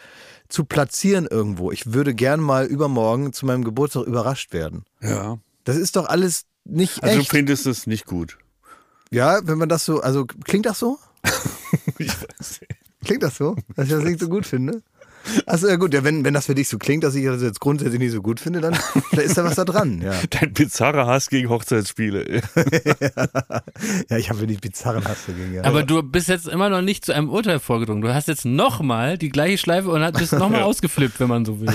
zu 0.49 0.65
platzieren 0.65 1.27
irgendwo. 1.29 1.71
Ich 1.71 1.93
würde 1.93 2.13
gern 2.13 2.39
mal 2.39 2.65
übermorgen 2.65 3.33
zu 3.33 3.45
meinem 3.45 3.63
Geburtstag 3.63 4.05
überrascht 4.05 4.53
werden. 4.53 4.85
Ja. 5.01 5.37
Das 5.63 5.77
ist 5.77 5.95
doch 5.95 6.05
alles 6.07 6.45
nicht 6.65 7.03
Also 7.03 7.15
du 7.15 7.21
echt. 7.21 7.29
findest 7.31 7.65
es 7.65 7.87
nicht 7.87 8.05
gut. 8.05 8.37
Ja, 9.11 9.39
wenn 9.43 9.57
man 9.57 9.69
das 9.69 9.85
so, 9.85 10.01
also 10.01 10.25
klingt 10.25 10.65
das 10.65 10.79
so? 10.79 10.97
Ich 11.97 12.09
weiß 12.09 12.61
nicht. 12.61 12.75
Klingt 13.03 13.23
das 13.23 13.35
so, 13.35 13.55
dass 13.75 13.85
ich 13.87 13.91
das 13.91 14.03
nicht 14.03 14.19
so 14.19 14.29
gut 14.29 14.45
finde? 14.45 14.81
Achso, 15.45 15.67
ja 15.67 15.75
gut, 15.77 15.93
ja, 15.93 16.03
wenn, 16.03 16.23
wenn 16.25 16.33
das 16.33 16.45
für 16.47 16.55
dich 16.55 16.67
so 16.67 16.77
klingt, 16.77 17.03
dass 17.03 17.15
ich 17.15 17.25
das 17.25 17.41
jetzt 17.41 17.59
grundsätzlich 17.59 17.99
nicht 17.99 18.11
so 18.11 18.21
gut 18.21 18.39
finde, 18.39 18.59
dann 18.61 18.77
da 19.11 19.21
ist 19.21 19.37
da 19.37 19.43
was 19.43 19.55
da 19.55 19.65
dran, 19.65 20.01
ja. 20.01 20.13
Dein 20.29 20.53
bizarrer 20.53 21.07
Hass 21.07 21.29
gegen 21.29 21.49
Hochzeitsspiele. 21.49 22.41
Ja, 24.09 24.17
ich 24.17 24.29
habe 24.29 24.39
wirklich 24.41 24.59
bizarren 24.61 25.03
Hass 25.05 25.25
dagegen. 25.27 25.53
Ja. 25.55 25.63
Aber 25.63 25.83
du 25.83 26.01
bist 26.03 26.27
jetzt 26.27 26.47
immer 26.47 26.69
noch 26.69 26.81
nicht 26.81 27.05
zu 27.05 27.13
einem 27.13 27.29
Urteil 27.29 27.59
vorgedrungen. 27.59 28.01
Du 28.01 28.13
hast 28.13 28.27
jetzt 28.27 28.45
nochmal 28.45 29.17
die 29.17 29.29
gleiche 29.29 29.57
Schleife 29.57 29.89
und 29.89 30.01
hast- 30.01 30.13
bist 30.17 30.33
nochmal 30.33 30.61
ausgeflippt, 30.63 31.19
wenn 31.19 31.27
man 31.29 31.45
so 31.45 31.59
will. 31.59 31.73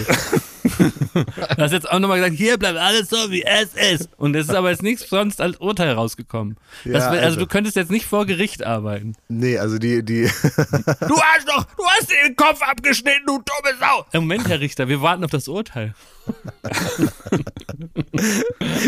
Du 0.62 1.56
hast 1.62 1.72
jetzt 1.72 1.90
auch 1.90 1.98
nochmal 1.98 2.18
gesagt, 2.18 2.36
hier 2.36 2.58
bleibt 2.58 2.78
alles 2.78 3.08
so, 3.08 3.16
wie 3.30 3.44
es 3.44 3.74
ist. 3.74 4.08
Und 4.16 4.34
es 4.36 4.48
ist 4.48 4.54
aber 4.54 4.70
jetzt 4.70 4.82
nichts 4.82 5.08
sonst 5.08 5.40
als 5.40 5.56
Urteil 5.58 5.92
rausgekommen. 5.92 6.56
Das, 6.84 6.92
Ja, 6.92 6.98
wär- 7.00 7.08
also, 7.10 7.24
also. 7.24 7.40
du 7.40 7.46
könntest 7.46 7.76
jetzt 7.76 7.90
nicht 7.90 8.06
vor 8.06 8.26
Gericht 8.26 8.64
arbeiten. 8.64 9.14
nee, 9.28 9.58
also 9.58 9.78
die, 9.78 10.02
die, 10.04 10.24
Du 10.24 11.20
hast 11.20 11.48
doch, 11.48 11.64
du 11.76 11.84
hast 11.86 12.10
den 12.10 12.36
Kopf 12.36 12.60
abgeschnitten, 12.62 13.22
du 13.26 13.38
dumme 13.38 13.76
Sau. 13.80 14.04
Im 14.12 14.22
Moment, 14.22 14.48
Herr 14.48 14.60
Richter, 14.60 14.88
wir 14.88 15.00
warten 15.02 15.24
auf 15.24 15.30
das 15.30 15.48
Urteil. 15.48 15.94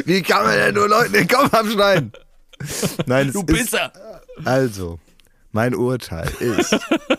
wie 0.05 0.23
kann 0.23 0.45
man 0.45 0.55
denn 0.57 0.75
nur 0.75 0.89
Leuten 0.89 1.13
den 1.13 1.29
Kopf 1.29 1.53
abschneiden? 1.53 2.13
Nein, 3.07 3.33
Du 3.33 3.41
ist, 3.41 3.47
Pisser. 3.47 3.93
also, 4.45 4.99
mein 5.53 5.75
Urteil 5.75 6.29
ist, 6.41 6.77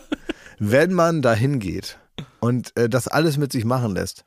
wenn 0.59 0.93
man 0.93 1.21
dahin 1.21 1.59
geht 1.59 1.97
und 2.39 2.75
äh, 2.77 2.87
das 2.89 3.07
alles 3.07 3.37
mit 3.37 3.51
sich 3.51 3.65
machen 3.65 3.93
lässt, 3.95 4.23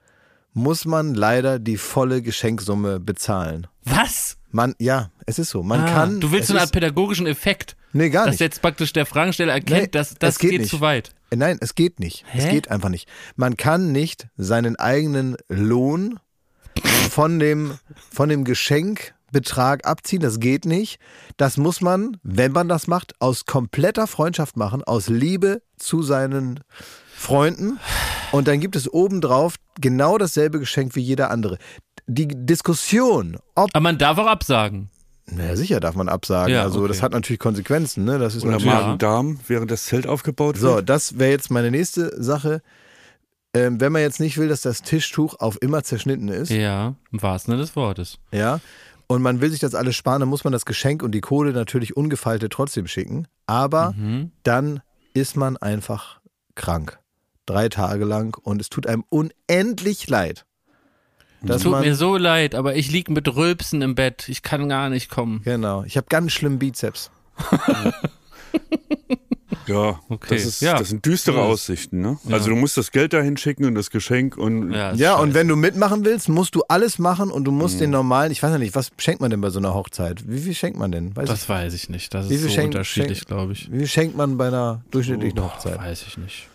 muss 0.54 0.84
man 0.86 1.14
leider 1.14 1.58
die 1.58 1.76
volle 1.76 2.22
Geschenksumme 2.22 3.00
bezahlen. 3.00 3.66
Was? 3.84 4.38
Man, 4.50 4.74
ja, 4.78 5.10
es 5.26 5.38
ist 5.38 5.50
so. 5.50 5.62
Man 5.62 5.80
Ah, 5.80 5.90
kann. 5.92 6.20
du 6.20 6.30
willst 6.30 6.44
es 6.44 6.48
so 6.48 6.52
eine 6.54 6.60
Art 6.60 6.66
ist, 6.68 6.72
pädagogischen 6.72 7.26
Effekt. 7.26 7.76
Nee, 7.92 8.08
gar 8.10 8.24
dass 8.24 8.34
nicht. 8.34 8.40
jetzt 8.40 8.62
praktisch 8.62 8.92
der 8.92 9.04
Fragensteller 9.04 9.52
erkennt, 9.52 9.80
Nee, 9.82 9.86
dass 9.88 10.14
das 10.14 10.34
es 10.34 10.38
geht 10.38 10.50
geht, 10.52 10.60
nicht. 10.62 10.70
zu 10.70 10.80
weit. 10.80 11.12
Äh, 11.30 11.36
Nein, 11.36 11.58
es 11.60 11.74
geht 11.74 11.98
nicht. 12.00 12.24
Es 12.34 12.44
Hä? 12.44 12.50
geht 12.50 12.70
einfach 12.70 12.88
nicht. 12.88 13.08
Man 13.36 13.56
kann 13.56 13.90
nicht 13.92 14.28
seinen 14.36 14.76
eigenen 14.76 15.36
Lohn 15.48 16.18
von 17.10 17.38
dem, 17.40 17.78
von 18.12 18.28
dem 18.28 18.44
Geschenkbetrag 18.44 19.86
abziehen. 19.86 20.20
Das 20.22 20.38
geht 20.40 20.64
nicht. 20.64 20.98
Das 21.36 21.56
muss 21.56 21.80
man, 21.80 22.16
wenn 22.22 22.52
man 22.52 22.68
das 22.68 22.86
macht, 22.86 23.20
aus 23.20 23.46
kompletter 23.46 24.06
Freundschaft 24.06 24.56
machen, 24.56 24.84
aus 24.84 25.08
Liebe 25.08 25.62
zu 25.76 26.02
seinen 26.02 26.60
Freunden. 27.24 27.78
Und 28.32 28.46
dann 28.48 28.60
gibt 28.60 28.76
es 28.76 28.92
obendrauf 28.92 29.56
genau 29.80 30.18
dasselbe 30.18 30.58
Geschenk 30.60 30.94
wie 30.94 31.00
jeder 31.00 31.30
andere. 31.30 31.58
Die 32.06 32.28
Diskussion, 32.28 33.38
ob, 33.54 33.70
Aber 33.72 33.80
man 33.82 33.98
darf 33.98 34.18
auch 34.18 34.26
absagen. 34.26 34.90
naja, 35.26 35.56
sicher 35.56 35.80
darf 35.80 35.94
man 35.94 36.08
absagen. 36.08 36.52
Ja, 36.54 36.62
also, 36.62 36.80
okay. 36.80 36.88
das 36.88 37.02
hat 37.02 37.12
natürlich 37.12 37.40
Konsequenzen, 37.40 38.04
ne? 38.04 38.18
Das 38.18 38.34
ist 38.34 38.44
Oder. 38.44 38.60
Magen-Darm, 38.60 39.40
während 39.48 39.70
das 39.70 39.84
Zelt 39.84 40.06
aufgebaut 40.06 40.56
So, 40.58 40.76
wird. 40.76 40.88
das 40.88 41.18
wäre 41.18 41.30
jetzt 41.30 41.50
meine 41.50 41.70
nächste 41.70 42.12
Sache. 42.22 42.60
Ähm, 43.56 43.80
wenn 43.80 43.92
man 43.92 44.02
jetzt 44.02 44.18
nicht 44.20 44.36
will, 44.36 44.48
dass 44.48 44.62
das 44.62 44.82
Tischtuch 44.82 45.36
auf 45.38 45.56
immer 45.62 45.82
zerschnitten 45.84 46.28
ist, 46.28 46.50
ja. 46.50 46.56
Ja, 46.58 46.94
im 47.12 47.22
wahrsten 47.22 47.52
Sinne 47.52 47.62
des 47.62 47.76
Wortes. 47.76 48.18
und 49.06 49.22
man 49.22 49.40
will 49.40 49.50
sich 49.50 49.60
das 49.60 49.74
alles 49.76 49.94
sparen, 49.96 50.20
dann 50.20 50.28
muss 50.28 50.42
man 50.44 50.52
das 50.52 50.64
Geschenk 50.64 51.02
und 51.02 51.12
die 51.12 51.20
Kohle 51.20 51.52
natürlich 51.52 51.96
ungefaltet 51.96 52.52
trotzdem 52.52 52.86
schicken. 52.88 53.28
Aber 53.46 53.92
Mhm. 53.92 54.32
dann 54.42 54.80
ist 55.14 55.36
man 55.36 55.56
einfach 55.56 56.20
krank. 56.56 56.98
Drei 57.46 57.68
Tage 57.68 58.04
lang 58.04 58.36
und 58.42 58.60
es 58.60 58.70
tut 58.70 58.86
einem 58.86 59.04
unendlich 59.10 60.08
leid. 60.08 60.44
Dass 61.42 61.56
Es 61.58 61.62
tut 61.64 61.80
mir 61.80 61.94
so 61.94 62.16
leid, 62.16 62.54
aber 62.54 62.74
ich 62.76 62.90
lieg 62.90 63.10
mit 63.10 63.28
Rülpsen 63.36 63.82
im 63.82 63.94
Bett. 63.94 64.28
Ich 64.30 64.42
kann 64.42 64.68
gar 64.70 64.88
nicht 64.88 65.10
kommen. 65.10 65.42
Genau. 65.44 65.84
Ich 65.84 65.96
habe 65.98 66.06
ganz 66.08 66.32
schlimm 66.32 66.58
Bizeps. 66.58 67.10
Ja, 69.66 69.98
Okay, 70.10 70.34
das, 70.34 70.44
ist, 70.44 70.60
ja. 70.60 70.76
das 70.78 70.90
sind 70.90 71.06
düstere 71.06 71.36
Ja. 71.38 71.42
Aussichten. 71.44 72.02
Ne? 72.02 72.18
Also 72.30 72.50
du 72.50 72.56
musst 72.56 72.76
das 72.76 72.90
Geld 72.90 73.14
dahin 73.14 73.38
schicken 73.38 73.64
und 73.64 73.74
das 73.74 73.88
Geschenk 73.90 74.36
und 74.36 74.72
Ja, 74.72 74.92
Ja, 74.92 75.14
und 75.16 75.32
wenn 75.32 75.48
du 75.48 75.56
mitmachen 75.56 76.04
willst, 76.04 76.28
musst 76.28 76.54
du 76.54 76.62
alles 76.68 76.98
machen 76.98 77.30
und 77.30 77.44
du 77.44 77.50
Mhm. 77.50 77.58
musst 77.58 77.80
den 77.80 77.88
normalen, 77.90 78.30
ich 78.30 78.42
weiß 78.42 78.50
ja 78.50 78.58
nicht, 78.58 78.74
was 78.74 78.90
schenkt 78.98 79.22
man 79.22 79.30
denn 79.30 79.40
bei 79.40 79.48
so 79.48 79.58
einer 79.58 79.72
Hochzeit? 79.72 80.28
Wie 80.28 80.40
viel 80.40 80.54
schenkt 80.54 80.78
man 80.78 80.92
denn? 80.92 81.16
Weiß 81.16 81.28
Das 81.28 81.48
weiß 81.48 81.72
ich 81.72 81.88
nicht. 81.88 82.12
Das 82.12 82.28
Wie 82.28 82.34
ist 82.34 82.42
so 82.42 82.48
schenk- 82.50 82.66
unterschiedlich, 82.74 83.24
glaube 83.24 83.52
ich. 83.54 83.62
ich, 83.62 83.72
wie 83.72 83.78
viel 83.78 83.86
schenkt 83.86 84.16
man 84.18 84.36
bei 84.36 84.48
einer 84.48 84.82
durchschnittlichen 84.90 85.42
Hochzeit? 85.42 85.78
Weiß 85.78 86.04
ich 86.06 86.18
nicht. 86.18 86.46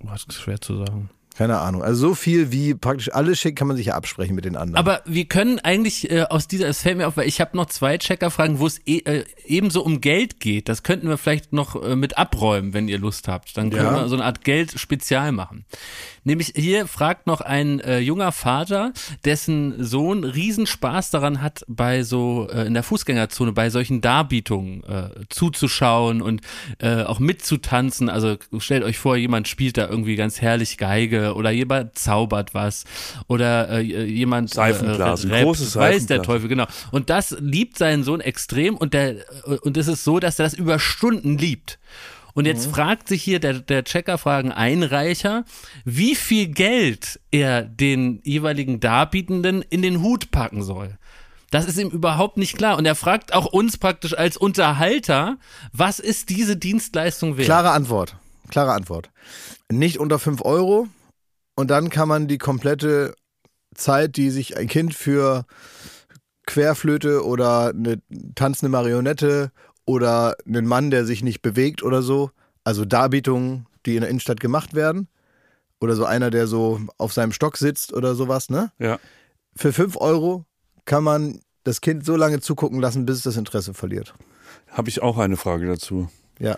Was 0.00 0.24
ist 0.24 0.40
schwer 0.40 0.60
zu 0.60 0.76
sagen. 0.84 1.10
Keine 1.36 1.58
Ahnung. 1.58 1.82
Also 1.82 2.08
so 2.08 2.14
viel 2.14 2.50
wie 2.50 2.74
praktisch 2.74 3.12
alles 3.12 3.38
schickt, 3.38 3.58
kann 3.58 3.68
man 3.68 3.76
sich 3.76 3.86
ja 3.86 3.94
absprechen 3.94 4.34
mit 4.34 4.46
den 4.46 4.56
anderen. 4.56 4.76
Aber 4.78 5.02
wir 5.04 5.26
können 5.26 5.58
eigentlich 5.58 6.10
äh, 6.10 6.22
aus 6.22 6.48
dieser, 6.48 6.66
es 6.68 6.80
fällt 6.80 6.96
mir 6.96 7.06
auf, 7.06 7.18
weil 7.18 7.28
ich 7.28 7.40
habe 7.42 7.56
noch 7.56 7.66
zwei 7.66 7.98
Checkerfragen, 7.98 8.58
wo 8.58 8.66
es 8.66 8.80
e, 8.86 8.98
äh, 9.00 9.24
ebenso 9.44 9.82
um 9.82 10.00
Geld 10.00 10.40
geht. 10.40 10.68
Das 10.70 10.82
könnten 10.82 11.08
wir 11.08 11.18
vielleicht 11.18 11.52
noch 11.52 11.82
äh, 11.82 11.94
mit 11.94 12.16
abräumen, 12.16 12.72
wenn 12.72 12.88
ihr 12.88 12.98
Lust 12.98 13.28
habt. 13.28 13.54
Dann 13.56 13.68
können 13.70 13.84
Ja. 13.84 13.94
wir 14.02 14.08
so 14.08 14.16
eine 14.16 14.24
Art 14.24 14.44
Geld-Spezial 14.44 15.32
machen. 15.32 15.66
Nämlich 16.24 16.54
hier 16.56 16.86
fragt 16.86 17.26
noch 17.26 17.40
ein 17.42 17.80
äh, 17.80 17.98
junger 17.98 18.32
Vater, 18.32 18.92
dessen 19.24 19.84
Sohn 19.84 20.24
Riesenspaß 20.24 21.10
daran 21.10 21.42
hat, 21.42 21.64
bei 21.68 22.02
so 22.02 22.48
äh, 22.50 22.66
in 22.66 22.74
der 22.74 22.82
Fußgängerzone 22.82 23.52
bei 23.52 23.68
solchen 23.70 24.00
Darbietungen 24.00 24.82
äh, 24.84 25.10
zuzuschauen 25.28 26.22
und 26.22 26.40
äh, 26.78 27.02
auch 27.02 27.18
mitzutanzen. 27.20 28.08
Also 28.08 28.38
stellt 28.58 28.82
euch 28.84 28.98
vor, 28.98 29.16
jemand 29.16 29.48
spielt 29.48 29.76
da 29.76 29.86
irgendwie 29.88 30.16
ganz 30.16 30.40
herrlich 30.40 30.78
Geige 30.78 31.25
oder 31.34 31.50
jemand 31.50 31.98
zaubert 31.98 32.54
was 32.54 32.84
oder 33.26 33.68
äh, 33.70 33.80
jemand 33.80 34.50
Seifenglas, 34.50 35.24
äh, 35.24 35.28
rappt, 35.28 35.44
großes 35.44 35.76
weiß 35.76 36.06
der. 36.06 36.22
Teufel 36.22 36.48
genau. 36.48 36.66
Und 36.90 37.10
das 37.10 37.36
liebt 37.40 37.78
seinen 37.78 38.04
Sohn 38.04 38.20
extrem 38.20 38.76
und 38.76 38.94
der 38.94 39.16
und 39.62 39.76
es 39.76 39.88
ist 39.88 40.04
so, 40.04 40.20
dass 40.20 40.38
er 40.38 40.44
das 40.44 40.54
über 40.54 40.78
Stunden 40.78 41.38
liebt. 41.38 41.78
Und 42.36 42.44
jetzt 42.44 42.66
fragt 42.66 43.08
sich 43.08 43.22
hier 43.22 43.40
der, 43.40 43.54
der 43.54 43.82
Checkerfragen-Einreicher, 43.82 45.44
wie 45.86 46.14
viel 46.14 46.48
Geld 46.48 47.18
er 47.30 47.62
den 47.62 48.20
jeweiligen 48.24 48.78
Darbietenden 48.78 49.62
in 49.62 49.80
den 49.80 50.02
Hut 50.02 50.30
packen 50.32 50.62
soll. 50.62 50.98
Das 51.50 51.64
ist 51.64 51.78
ihm 51.78 51.88
überhaupt 51.88 52.36
nicht 52.36 52.58
klar. 52.58 52.76
Und 52.76 52.84
er 52.84 52.94
fragt 52.94 53.32
auch 53.32 53.46
uns 53.46 53.78
praktisch 53.78 54.12
als 54.12 54.36
Unterhalter, 54.36 55.38
was 55.72 55.98
ist 55.98 56.28
diese 56.28 56.58
Dienstleistung 56.58 57.38
wert? 57.38 57.46
Klare 57.46 57.70
Antwort. 57.70 58.16
Klare 58.48 58.72
Antwort. 58.72 59.08
Nicht 59.70 59.98
unter 59.98 60.18
5 60.18 60.42
Euro 60.42 60.88
und 61.56 61.70
dann 61.70 61.90
kann 61.90 62.08
man 62.08 62.28
die 62.28 62.38
komplette 62.38 63.14
Zeit, 63.74 64.16
die 64.16 64.30
sich 64.30 64.56
ein 64.56 64.68
Kind 64.68 64.94
für 64.94 65.44
Querflöte 66.46 67.24
oder 67.24 67.70
eine 67.70 68.00
tanzende 68.34 68.70
Marionette 68.70 69.50
oder 69.84 70.36
einen 70.46 70.66
Mann, 70.66 70.90
der 70.90 71.04
sich 71.04 71.22
nicht 71.22 71.42
bewegt 71.42 71.82
oder 71.82 72.02
so, 72.02 72.30
also 72.64 72.84
Darbietungen, 72.84 73.66
die 73.84 73.96
in 73.96 74.02
der 74.02 74.10
Innenstadt 74.10 74.40
gemacht 74.40 74.74
werden, 74.74 75.08
oder 75.80 75.94
so 75.94 76.04
einer, 76.04 76.30
der 76.30 76.46
so 76.46 76.80
auf 76.98 77.12
seinem 77.12 77.32
Stock 77.32 77.56
sitzt 77.56 77.92
oder 77.92 78.14
sowas, 78.14 78.48
ne? 78.48 78.72
ja. 78.78 78.98
Für 79.54 79.72
5 79.72 79.96
Euro 79.96 80.44
kann 80.84 81.02
man 81.02 81.40
das 81.64 81.80
Kind 81.80 82.04
so 82.04 82.14
lange 82.14 82.40
zugucken 82.40 82.80
lassen, 82.80 83.06
bis 83.06 83.16
es 83.16 83.22
das 83.22 83.36
Interesse 83.36 83.72
verliert. 83.72 84.14
habe 84.68 84.88
ich 84.88 85.00
auch 85.02 85.18
eine 85.18 85.36
Frage 85.36 85.66
dazu. 85.66 86.10
Ja. 86.38 86.56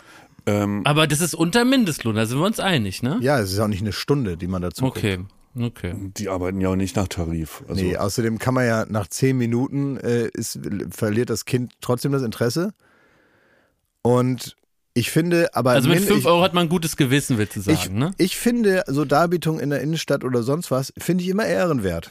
Ähm, 0.49 0.83
Aber 0.85 1.07
das 1.07 1.21
ist 1.21 1.35
unter 1.35 1.65
Mindestlohn, 1.65 2.15
da 2.17 2.25
sind 2.27 2.39
wir 2.39 2.47
uns 2.47 2.61
einig, 2.61 3.03
ne? 3.03 3.19
Ja, 3.21 3.39
es 3.41 3.53
ist 3.53 3.59
auch 3.59 3.69
nicht 3.69 3.83
eine 3.83 3.93
Stunde, 3.93 4.37
die 4.37 4.47
man 4.47 4.63
dazu 4.63 4.85
guckt. 4.85 4.99
Okay, 4.99 5.19
okay. 5.61 5.95
die 6.17 6.29
arbeiten 6.29 6.61
ja 6.61 6.69
auch 6.71 6.77
nicht 6.77 6.97
nach 6.97 7.09
Tarif. 7.09 7.63
Also, 7.69 7.83
nee, 7.85 7.97
außerdem 7.97 8.39
kann 8.39 8.55
man 8.55 8.67
ja 8.67 8.87
nach 8.89 9.09
zehn 9.09 9.37
Minuten 9.37 9.97
äh, 9.99 10.29
ist, 10.33 10.59
verliert 10.91 11.31
das 11.31 11.45
Kind 11.45 11.73
trotzdem 11.81 12.13
das 12.13 12.23
Interesse. 12.23 12.73
Und 14.03 14.57
ich 14.95 15.11
finde, 15.11 15.55
aber 15.55 15.73
Also 15.73 15.89
mit 15.89 15.99
min- 16.01 16.09
5 16.09 16.21
ich, 16.21 16.27
Euro 16.27 16.43
hat 16.43 16.55
man 16.55 16.67
ein 16.67 16.69
gutes 16.69 16.97
Gewissen, 16.97 17.39
willst 17.39 17.57
du 17.57 17.61
sagen, 17.61 17.79
ich, 17.81 17.91
ne? 17.91 18.11
ich 18.19 18.37
finde 18.37 18.85
so 18.87 19.05
Darbietungen 19.05 19.61
in 19.61 19.71
der 19.71 19.81
Innenstadt 19.81 20.25
oder 20.25 20.43
sonst 20.43 20.71
was, 20.71 20.93
finde 20.99 21.23
ich 21.25 21.31
immer 21.31 21.47
ehrenwert. 21.47 22.11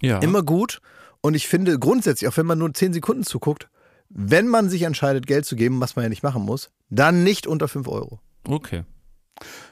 Ja. 0.00 0.18
Immer 0.18 0.42
gut. 0.42 0.80
Und 1.20 1.34
ich 1.34 1.48
finde 1.48 1.78
grundsätzlich, 1.78 2.28
auch 2.28 2.36
wenn 2.36 2.46
man 2.46 2.58
nur 2.58 2.72
zehn 2.74 2.92
Sekunden 2.92 3.24
zuguckt, 3.24 3.68
wenn 4.08 4.48
man 4.48 4.68
sich 4.68 4.82
entscheidet, 4.82 5.26
Geld 5.26 5.44
zu 5.44 5.56
geben, 5.56 5.80
was 5.80 5.96
man 5.96 6.04
ja 6.04 6.08
nicht 6.08 6.22
machen 6.22 6.42
muss, 6.42 6.70
dann 6.90 7.24
nicht 7.24 7.46
unter 7.46 7.68
5 7.68 7.88
Euro. 7.88 8.20
Okay. 8.46 8.84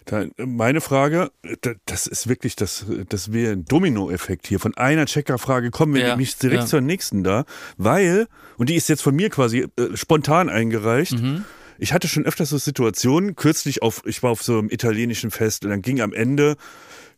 Da, 0.04 0.26
meine 0.36 0.80
Frage, 0.80 1.32
da, 1.62 1.72
das 1.86 2.06
ist 2.06 2.28
wirklich, 2.28 2.54
das, 2.54 2.86
das 3.08 3.32
wäre 3.32 3.52
ein 3.52 3.64
Dominoeffekt 3.64 4.46
hier. 4.46 4.60
Von 4.60 4.76
einer 4.76 5.06
Checkerfrage 5.06 5.70
kommen 5.70 5.94
wir 5.94 6.02
Ja, 6.02 6.08
nämlich 6.10 6.36
direkt 6.36 6.62
ja. 6.62 6.66
zur 6.66 6.80
nächsten 6.80 7.24
da, 7.24 7.44
weil, 7.76 8.28
und 8.58 8.68
die 8.68 8.76
ist 8.76 8.88
jetzt 8.88 9.02
von 9.02 9.16
mir 9.16 9.30
quasi 9.30 9.66
äh, 9.76 9.96
spontan 9.96 10.48
eingereicht. 10.48 11.20
Mhm. 11.20 11.44
Ich 11.78 11.92
hatte 11.92 12.08
schon 12.08 12.24
öfters 12.24 12.50
so 12.50 12.58
Situationen, 12.58 13.34
kürzlich 13.34 13.82
auf, 13.82 14.02
ich 14.06 14.22
war 14.22 14.30
auf 14.30 14.42
so 14.42 14.58
einem 14.58 14.70
italienischen 14.70 15.30
Fest 15.30 15.64
und 15.64 15.70
dann 15.70 15.82
ging 15.82 16.00
am 16.00 16.12
Ende 16.12 16.56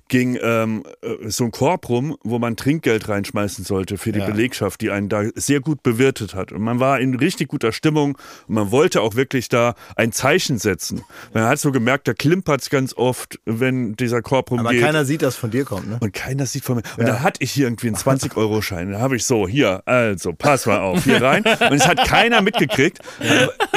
ging 0.08 0.38
ähm, 0.42 0.84
äh, 1.02 1.28
so 1.28 1.44
ein 1.44 1.50
Korb 1.50 1.88
rum, 1.88 2.16
wo 2.22 2.38
man 2.38 2.56
Trinkgeld 2.56 3.08
reinschmeißen 3.08 3.64
sollte 3.64 3.98
für 3.98 4.12
die 4.12 4.18
Ja. 4.20 4.26
Belegschaft, 4.26 4.80
die 4.80 4.90
einen 4.90 5.08
da 5.08 5.24
sehr 5.34 5.60
gut 5.60 5.82
bewirtet 5.82 6.34
hat. 6.34 6.52
Und 6.52 6.62
man 6.62 6.80
war 6.80 7.00
in 7.00 7.14
richtig 7.14 7.48
guter 7.48 7.72
Stimmung 7.72 8.18
und 8.46 8.54
man 8.54 8.70
wollte 8.70 9.00
auch 9.02 9.14
wirklich 9.14 9.48
da 9.48 9.74
ein 9.96 10.12
Zeichen 10.12 10.58
setzen. 10.58 11.04
Man 11.34 11.44
hat 11.44 11.58
so 11.58 11.72
gemerkt, 11.72 12.08
da 12.08 12.14
klimpert's 12.14 12.70
ganz 12.70 12.94
oft, 12.94 13.38
wenn 13.44 13.94
dieser 13.96 14.22
Korb 14.22 14.50
rumgeht. 14.50 14.66
Aber 14.66 14.78
keiner 14.78 15.04
sieht, 15.04 15.22
dass 15.22 15.36
von 15.36 15.50
dir 15.50 15.64
kommt, 15.64 15.88
ne? 15.88 15.98
und 16.00 16.12
keiner 16.12 16.46
sieht 16.46 16.64
von 16.64 16.76
mir. 16.76 16.82
Und 16.96 17.06
dann 17.06 17.22
hatte 17.22 17.42
ich 17.42 17.50
hier 17.52 17.66
irgendwie 17.66 17.88
einen 17.88 17.96
20-Euro-Schein. 17.96 18.92
Da 18.92 19.00
habe 19.00 19.16
ich 19.16 19.24
so, 19.24 19.46
hier, 19.46 19.82
also, 19.86 20.32
pass 20.32 20.66
mal 20.66 20.78
auf, 20.78 21.04
hier 21.04 21.22
rein. 21.22 21.44
Und 21.44 21.72
es 21.72 21.86
hat 21.86 22.06
keiner 22.06 22.40
mitgekriegt. 22.42 22.98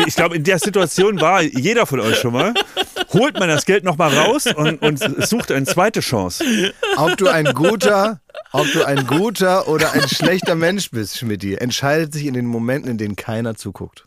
Ich 0.08 0.15
glaube, 0.15 0.36
in 0.36 0.44
der 0.44 0.60
Situation 0.60 1.20
war 1.20 1.41
jeder 1.41 1.86
von 1.86 2.00
euch 2.00 2.17
schon 2.17 2.34
mal. 2.34 2.54
Holt 3.13 3.38
man 3.39 3.50
das 3.50 3.65
Geld 3.65 3.84
nochmal 3.84 4.13
raus 4.17 4.47
und, 4.47 4.82
und 4.82 5.00
sucht 5.26 5.52
eine 5.52 5.65
zweite 5.65 6.00
Chance. 6.00 6.43
Ob 6.97 7.17
du 7.17 7.28
ein 7.28 7.45
guter, 7.54 8.21
ob 8.52 8.71
du 8.71 8.86
ein 8.86 9.06
guter 9.06 9.67
oder 9.67 9.91
ein 9.93 10.08
schlechter 10.08 10.56
Mensch 10.56 10.91
bist, 10.91 11.17
Schmidti, 11.17 11.56
entscheidet 11.56 12.13
sich 12.13 12.26
in 12.26 12.34
den 12.34 12.45
Momenten, 12.45 12.91
in 12.91 12.97
denen 12.97 13.15
keiner 13.15 13.56
zuguckt. 13.56 14.06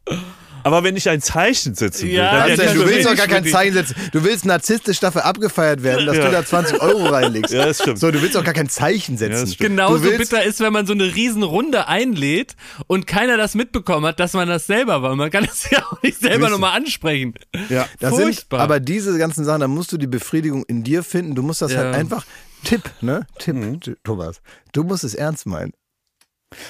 Aber 0.65 0.83
wenn 0.83 0.97
ich 0.97 1.09
ein 1.09 1.21
Zeichen 1.21 1.75
setzen 1.75 2.09
will, 2.09 2.15
Ja, 2.15 2.33
dann 2.33 2.51
Also, 2.51 2.63
ist 2.63 2.75
du 2.75 2.87
willst 2.87 3.07
doch 3.09 3.15
gar 3.17 3.27
kein. 3.29 3.45
Zeichen 3.47 3.75
setzen. 3.75 3.95
Du 4.13 4.25
willst 4.25 4.45
narzisstisch 4.45 4.99
dafür 4.99 5.25
abgefeiert 5.25 5.83
werden, 5.83 6.07
dass 6.07 6.17
Ja. 6.17 6.25
du 6.27 6.31
da 6.33 6.45
20 6.45 6.81
Euro 6.83 7.07
reinlegst. 7.07 7.53
Ja, 7.53 7.67
das 7.67 7.79
stimmt. 7.81 7.99
So, 7.99 8.11
du 8.11 8.21
willst 8.23 8.35
doch 8.35 8.43
gar 8.45 8.55
kein 8.55 8.69
Zeichen 8.69 9.13
Ja, 9.13 9.19
setzen. 9.19 9.47
stimmt. 9.47 9.59
Genauso 9.71 10.09
bitter 10.11 10.43
ist, 10.43 10.61
wenn 10.61 10.73
man 10.73 10.87
so 10.87 10.93
eine 10.95 11.15
riesen 11.15 11.43
Runde 11.43 11.87
einlädt 11.87 12.57
und 12.87 13.07
keiner 13.07 13.37
das 13.37 13.55
mitbekommen 13.55 14.07
hat, 14.07 14.19
dass 14.21 14.33
man 14.33 14.49
das 14.49 14.67
selber 14.67 15.03
war. 15.03 15.15
Man 15.17 15.31
kann 15.31 15.45
das 15.45 15.71
ja 15.71 15.85
auch 15.91 16.03
nicht 16.03 16.19
selber 16.21 16.49
nochmal 16.51 16.77
ansprechen. 16.77 17.35
Ja. 17.69 17.87
Das 18.01 18.15
sind, 18.17 18.25
Furchtbar. 18.25 18.61
aber 18.61 18.81
diese 18.81 19.17
ganzen 19.19 19.45
Sachen, 19.45 19.61
da 19.61 19.69
musst 19.69 19.93
du 19.93 19.99
die 19.99 20.07
Befriedigung 20.07 20.65
in 20.67 20.83
dir 20.83 21.03
finden. 21.03 21.35
Du 21.35 21.43
musst 21.43 21.61
das 21.63 21.73
Ja. 21.73 21.79
halt 21.81 21.95
einfach, 21.95 22.25
Tipp, 22.65 22.83
ne? 23.03 23.27
Tipp, 23.39 23.57
T- 23.83 23.97
Thomas. 24.03 24.41
Du 24.73 24.83
musst 24.85 25.05
es 25.05 25.15
ernst 25.15 25.45
meinen. 25.47 25.73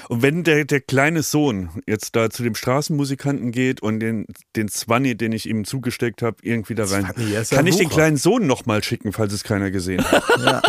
Und 0.09 0.23
wenn 0.23 0.45
der, 0.45 0.65
der 0.65 0.81
kleine 0.81 1.23
Sohn 1.23 1.71
jetzt 1.87 2.17
da 2.17 2.31
zu 2.31 2.43
dem 2.43 2.55
Straßenmusikanten 2.55 3.53
geht 3.53 3.83
und 3.83 4.01
den, 4.01 4.27
den 4.57 4.69
Zwanni, 4.69 5.17
den 5.17 5.33
ich 5.33 5.49
ihm 5.49 5.65
zugesteckt 5.65 6.23
habe, 6.23 6.37
irgendwie 6.43 6.75
da 6.75 6.85
rein, 6.85 7.07
kann 7.51 7.67
ich 7.67 7.77
den 7.77 7.89
kleinen 7.89 8.17
Sohn 8.17 8.47
nochmal 8.47 8.83
schicken, 8.83 9.13
falls 9.13 9.33
es 9.33 9.45
keiner 9.45 9.71
gesehen 9.71 10.03
hat. 10.05 10.23
Ja, 10.45 10.61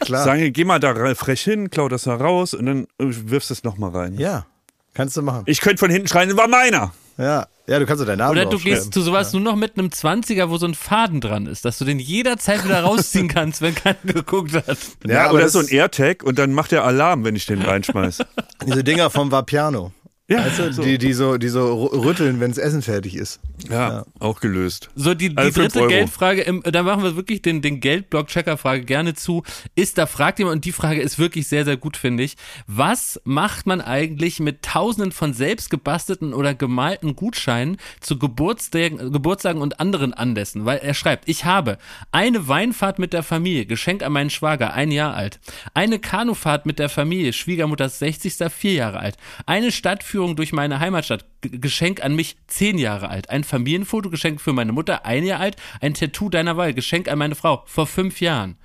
klar. 0.00 0.24
Sagen, 0.24 0.52
geh 0.52 0.64
mal 0.64 0.80
da 0.80 0.90
re- 0.90 1.14
frech 1.14 1.42
hin, 1.42 1.70
klau 1.70 1.88
das 1.88 2.02
da 2.02 2.14
raus 2.14 2.52
und 2.52 2.66
dann 2.66 2.84
äh, 2.98 3.04
wirfst 3.08 3.50
du 3.50 3.54
es 3.54 3.64
nochmal 3.64 3.90
rein. 3.90 4.14
Ja, 4.18 4.46
kannst 4.92 5.16
du 5.16 5.22
machen. 5.22 5.42
Ich 5.46 5.60
könnte 5.60 5.78
von 5.78 5.90
hinten 5.90 6.08
schreien, 6.08 6.36
war 6.36 6.48
meiner. 6.48 6.92
Ja, 7.16 7.46
ja 7.66 7.78
du 7.78 7.86
kannst 7.86 8.02
doch 8.02 8.06
deinen 8.06 8.18
Namen 8.18 8.32
Oder 8.32 8.46
du 8.46 8.58
gehst 8.58 8.92
zu 8.92 9.02
sowas 9.02 9.32
nur 9.32 9.42
noch 9.42 9.56
mit 9.56 9.78
einem 9.78 9.88
20er, 9.88 10.50
wo 10.50 10.56
so 10.56 10.66
ein 10.66 10.74
Faden 10.74 11.20
dran 11.20 11.46
ist, 11.46 11.64
dass 11.64 11.78
du 11.78 11.84
den 11.84 11.98
jederzeit 11.98 12.64
wieder 12.64 12.80
rausziehen 12.82 13.28
kannst, 13.28 13.60
wenn 13.60 13.74
keiner 13.74 13.98
geguckt 14.04 14.52
hat. 14.54 14.78
Ja, 15.06 15.24
aber 15.24 15.34
oder 15.34 15.44
das- 15.44 15.52
so 15.52 15.60
ein 15.60 15.68
AirTag 15.68 16.22
und 16.22 16.38
dann 16.38 16.52
macht 16.52 16.72
der 16.72 16.84
Alarm, 16.84 17.24
wenn 17.24 17.36
ich 17.36 17.46
den 17.46 17.62
reinschmeiß. 17.62 18.18
Diese 18.66 18.84
Dinger 18.84 19.10
vom 19.10 19.30
Vapiano. 19.30 19.92
Ja, 20.26 20.48
du, 20.48 20.72
so. 20.72 20.82
die, 20.82 20.96
die, 20.96 21.12
so, 21.12 21.36
die 21.36 21.48
so 21.48 21.84
rütteln, 21.84 22.40
wenn 22.40 22.50
das 22.50 22.56
Essen 22.56 22.80
fertig 22.80 23.14
ist. 23.14 23.40
ja, 23.68 24.06
auch 24.20 24.40
gelöst. 24.40 24.88
So, 24.94 25.12
die, 25.12 25.28
die 25.28 25.36
Also 25.36 25.60
dritte. 25.60 25.86
Geldfrage, 25.86 26.40
im, 26.42 26.62
da 26.62 26.82
machen 26.82 27.02
wir 27.02 27.14
wirklich 27.14 27.42
den, 27.42 27.60
den 27.60 27.80
Geldblock-Checker-Frage 27.80 28.84
gerne 28.86 29.12
zu. 29.12 29.42
Ist, 29.74 29.98
da 29.98 30.06
fragt 30.06 30.38
jemand, 30.38 30.56
und 30.56 30.64
die 30.64 30.72
Frage 30.72 31.02
ist 31.02 31.18
wirklich 31.18 31.46
sehr, 31.46 31.66
sehr 31.66 31.76
gut, 31.76 31.98
finde 31.98 32.22
ich. 32.22 32.36
Was 32.66 33.20
macht 33.24 33.66
man 33.66 33.82
eigentlich 33.82 34.40
mit 34.40 34.62
tausenden 34.62 35.12
von 35.12 35.34
selbst 35.34 35.68
gebastelten 35.68 36.32
oder 36.32 36.54
gemalten 36.54 37.16
Gutscheinen 37.16 37.76
zu 38.00 38.18
Geburtstagen, 38.18 39.12
Geburtstagen 39.12 39.60
und 39.60 39.78
anderen 39.78 40.14
Anlässen? 40.14 40.64
Weil 40.64 40.78
er 40.78 40.94
schreibt, 40.94 41.28
ich 41.28 41.44
habe 41.44 41.76
eine 42.12 42.48
Weinfahrt 42.48 42.98
mit 42.98 43.12
der 43.12 43.24
Familie, 43.24 43.66
Geschenk 43.66 44.02
an 44.02 44.12
meinen 44.12 44.30
Schwager, 44.30 44.72
ein 44.72 44.90
Jahr 44.90 45.12
alt. 45.14 45.38
Eine 45.74 45.98
Kanufahrt 45.98 46.64
mit 46.64 46.78
der 46.78 46.88
Familie, 46.88 47.34
Schwiegermutters 47.34 47.98
60. 47.98 48.36
vier 48.50 48.72
Jahre 48.72 49.00
alt. 49.00 49.16
Eine 49.44 49.70
Stadtführung 50.14 50.36
durch 50.36 50.52
meine 50.52 50.78
Heimatstadt, 50.78 51.24
G 51.40 51.58
Geschenk 51.58 52.02
an 52.04 52.14
mich, 52.14 52.36
zehn 52.46 52.78
Jahre 52.78 53.08
alt. 53.08 53.30
Ein 53.30 53.42
Familienfoto, 53.42 54.10
Geschenk 54.10 54.40
für 54.40 54.52
meine 54.52 54.70
Mutter, 54.70 55.04
ein 55.04 55.24
Jahr 55.24 55.40
alt. 55.40 55.56
Ein 55.80 55.94
Tattoo 55.94 56.28
deiner 56.28 56.56
Wahl, 56.56 56.72
Geschenk 56.72 57.08
an 57.08 57.18
meine 57.18 57.34
Frau, 57.34 57.64
vor 57.66 57.86
fünf 57.88 58.20
Jahren. 58.20 58.56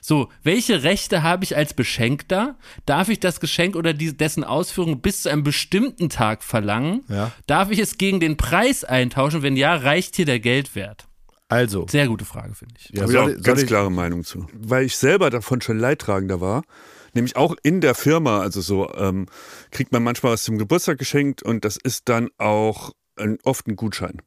So, 0.00 0.28
welche 0.44 0.84
Rechte 0.84 1.24
habe 1.24 1.42
ich 1.42 1.56
als 1.56 1.74
Beschenkter? 1.74 2.54
Darf 2.86 3.08
ich 3.08 3.18
das 3.18 3.40
Geschenk 3.40 3.74
oder 3.74 3.92
die, 3.92 4.16
dessen 4.16 4.44
Ausführung 4.44 5.00
bis 5.00 5.22
zu 5.22 5.28
einem 5.28 5.42
bestimmten 5.42 6.08
Tag 6.08 6.44
verlangen? 6.44 7.02
Ja. 7.08 7.32
Darf 7.48 7.70
ich 7.72 7.80
es 7.80 7.98
gegen 7.98 8.20
den 8.20 8.36
Preis 8.36 8.84
eintauschen? 8.84 9.42
Wenn 9.42 9.56
ja, 9.56 9.74
reicht 9.74 10.14
hier 10.14 10.26
der 10.26 10.38
Geldwert? 10.38 11.08
Also, 11.48 11.86
Sehr 11.90 12.06
gute 12.06 12.24
Frage, 12.24 12.54
finde 12.54 12.74
ich. 12.78 12.90
ja, 12.90 13.02
Habe 13.02 13.12
ich 13.12 13.18
auch 13.18 13.24
soll, 13.24 13.32
soll 13.34 13.42
ganz 13.42 13.62
ich, 13.62 13.66
klare 13.66 13.90
Meinung 13.90 14.22
zu. 14.22 14.46
Weil 14.54 14.84
ich 14.84 14.96
selber 14.96 15.30
davon 15.30 15.60
schon 15.60 15.78
Leidtragender 15.78 16.40
war. 16.40 16.62
Nämlich 17.14 17.36
auch 17.36 17.56
in 17.62 17.80
der 17.80 17.94
Firma, 17.94 18.40
also 18.40 18.60
so, 18.60 18.92
ähm, 18.94 19.26
kriegt 19.70 19.92
man 19.92 20.02
manchmal 20.02 20.32
was 20.32 20.44
zum 20.44 20.58
Geburtstag 20.58 20.98
geschenkt 20.98 21.42
und 21.42 21.64
das 21.64 21.76
ist 21.76 22.08
dann 22.08 22.30
auch 22.38 22.92
ein, 23.16 23.38
oft 23.44 23.66
ein 23.66 23.76
Gutschein. 23.76 24.22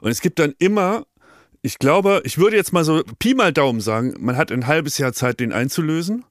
Und 0.00 0.10
es 0.10 0.20
gibt 0.20 0.38
dann 0.38 0.54
immer, 0.58 1.06
ich 1.62 1.78
glaube, 1.78 2.22
ich 2.24 2.38
würde 2.38 2.56
jetzt 2.56 2.72
mal 2.72 2.84
so 2.84 3.02
Pi 3.18 3.34
mal 3.34 3.52
Daumen 3.52 3.80
sagen, 3.80 4.14
man 4.18 4.36
hat 4.36 4.52
ein 4.52 4.66
halbes 4.66 4.98
Jahr 4.98 5.12
Zeit, 5.12 5.40
den 5.40 5.52
einzulösen. 5.52 6.24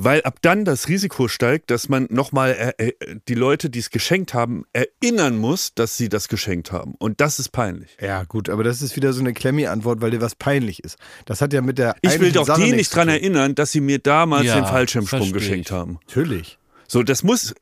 Weil 0.00 0.22
ab 0.22 0.38
dann 0.42 0.64
das 0.64 0.86
Risiko 0.88 1.26
steigt, 1.26 1.72
dass 1.72 1.88
man 1.88 2.06
nochmal 2.08 2.74
äh, 2.78 2.86
äh, 2.86 3.16
die 3.26 3.34
Leute, 3.34 3.68
die 3.68 3.80
es 3.80 3.90
geschenkt 3.90 4.32
haben, 4.32 4.64
erinnern 4.72 5.36
muss, 5.36 5.74
dass 5.74 5.96
sie 5.96 6.08
das 6.08 6.28
geschenkt 6.28 6.70
haben. 6.70 6.94
Und 7.00 7.20
das 7.20 7.40
ist 7.40 7.48
peinlich. 7.48 7.96
Ja, 8.00 8.22
gut, 8.22 8.48
aber 8.48 8.62
das 8.62 8.80
ist 8.80 8.94
wieder 8.94 9.12
so 9.12 9.18
eine 9.18 9.32
Klemmi-Antwort, 9.32 10.00
weil 10.00 10.12
dir 10.12 10.20
was 10.20 10.36
peinlich 10.36 10.84
ist. 10.84 10.98
Das 11.24 11.40
hat 11.40 11.52
ja 11.52 11.62
mit 11.62 11.78
der. 11.78 11.96
Ich 12.02 12.20
will 12.20 12.30
doch 12.30 12.46
Sache 12.46 12.62
die 12.62 12.70
nicht 12.70 12.94
dran 12.94 13.08
erinnern, 13.08 13.56
dass 13.56 13.72
sie 13.72 13.80
mir 13.80 13.98
damals 13.98 14.46
Ja, 14.46 14.54
den 14.54 14.66
Fallschirmsprung 14.66 15.32
geschenkt 15.32 15.72
haben. 15.72 15.98
Natürlich. 16.06 16.58
So, 16.86 17.02
das 17.02 17.24
muss 17.24 17.54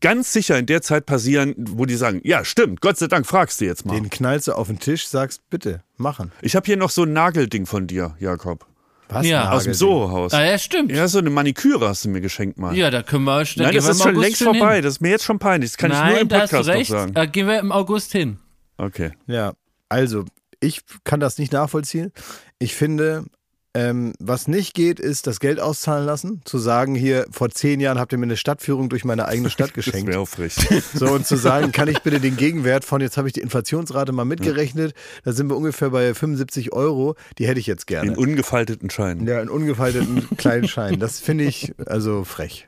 ganz 0.00 0.32
sicher 0.32 0.58
in 0.58 0.66
der 0.66 0.82
Zeit 0.82 1.06
passieren, 1.06 1.56
wo 1.58 1.86
die 1.86 1.96
sagen, 1.96 2.20
ja, 2.22 2.44
stimmt, 2.44 2.80
Gott 2.80 2.98
sei 2.98 3.08
Dank 3.08 3.26
fragst 3.26 3.60
du 3.60 3.64
jetzt 3.64 3.84
mal. 3.84 3.94
Den 3.94 4.10
knallst 4.10 4.46
du 4.46 4.52
auf 4.52 4.68
den 4.68 4.78
Tisch, 4.78 5.08
sagst, 5.08 5.42
bitte, 5.50 5.82
machen. 5.96 6.30
Ich 6.40 6.54
habe 6.54 6.66
hier 6.66 6.76
noch 6.76 6.90
so 6.90 7.02
ein 7.02 7.12
Nagelding 7.12 7.66
von 7.66 7.88
dir, 7.88 8.14
Jakob. 8.20 8.69
Was? 9.12 9.26
Ja. 9.26 9.44
Nagel- 9.44 9.56
Aus 9.56 9.64
dem 9.64 9.74
Soho-Haus. 9.74 10.32
Ah, 10.34 10.44
ja, 10.44 10.58
stimmt. 10.58 10.92
Ja, 10.92 11.08
so 11.08 11.18
eine 11.18 11.30
Maniküre 11.30 11.88
hast 11.88 12.04
du 12.04 12.08
mir 12.08 12.20
geschenkt 12.20 12.58
mal. 12.58 12.76
Ja, 12.76 12.90
da 12.90 13.02
können 13.02 13.24
wir. 13.24 13.42
Da 13.44 13.62
Nein, 13.64 13.74
das 13.74 13.84
wir 13.84 13.90
ist 13.90 13.98
schon 14.02 14.10
August 14.12 14.24
längst 14.24 14.42
vorbei. 14.42 14.74
Hin. 14.76 14.84
Das 14.84 14.94
ist 14.94 15.00
mir 15.00 15.10
jetzt 15.10 15.24
schon 15.24 15.38
peinlich. 15.38 15.70
Das 15.72 15.76
kann 15.78 15.90
Nein, 15.90 16.06
ich 16.06 16.12
nur 16.12 16.20
im 16.22 16.28
da 16.28 16.36
hast 16.40 16.50
Podcast 16.50 16.68
noch 16.68 16.74
recht. 16.74 16.90
sagen. 16.90 17.14
Da 17.14 17.26
gehen 17.26 17.46
wir 17.46 17.58
im 17.58 17.72
August 17.72 18.12
hin. 18.12 18.38
Okay. 18.78 19.12
Ja, 19.26 19.52
also, 19.88 20.24
ich 20.60 20.80
kann 21.04 21.20
das 21.20 21.38
nicht 21.38 21.52
nachvollziehen. 21.52 22.12
Ich 22.58 22.74
finde, 22.74 23.24
ähm, 23.72 24.14
was 24.18 24.48
nicht 24.48 24.74
geht, 24.74 24.98
ist 24.98 25.26
das 25.28 25.38
Geld 25.38 25.60
auszahlen 25.60 26.04
lassen. 26.04 26.40
Zu 26.44 26.58
sagen, 26.58 26.94
hier, 26.96 27.26
vor 27.30 27.50
zehn 27.50 27.78
Jahren 27.78 27.98
habt 27.98 28.12
ihr 28.12 28.18
mir 28.18 28.24
eine 28.24 28.36
Stadtführung 28.36 28.88
durch 28.88 29.04
meine 29.04 29.26
eigene 29.26 29.48
Stadt 29.48 29.70
Das 29.76 29.84
geschenkt. 29.84 30.08
wäre 30.08 30.18
auch 30.20 30.28
frech. 30.28 30.56
So, 30.92 31.06
und 31.12 31.26
zu 31.26 31.36
sagen, 31.36 31.70
kann 31.70 31.86
ich 31.88 32.00
bitte 32.00 32.18
den 32.18 32.36
Gegenwert 32.36 32.84
von, 32.84 33.00
jetzt 33.00 33.16
habe 33.16 33.28
ich 33.28 33.34
die 33.34 33.40
Inflationsrate 33.40 34.10
mal 34.12 34.24
mitgerechnet, 34.24 34.94
da 35.24 35.32
sind 35.32 35.48
wir 35.48 35.56
ungefähr 35.56 35.90
bei 35.90 36.12
75 36.14 36.72
Euro, 36.72 37.14
die 37.38 37.46
hätte 37.46 37.60
ich 37.60 37.66
jetzt 37.66 37.86
gerne. 37.86 38.10
In 38.10 38.16
ungefalteten 38.16 38.90
Scheinen. 38.90 39.26
Ja, 39.26 39.40
in 39.40 39.48
ungefalteten 39.48 40.36
kleinen 40.36 40.66
Schein. 40.66 40.98
Das 40.98 41.20
finde 41.20 41.44
ich 41.44 41.72
also 41.86 42.24
frech. 42.24 42.66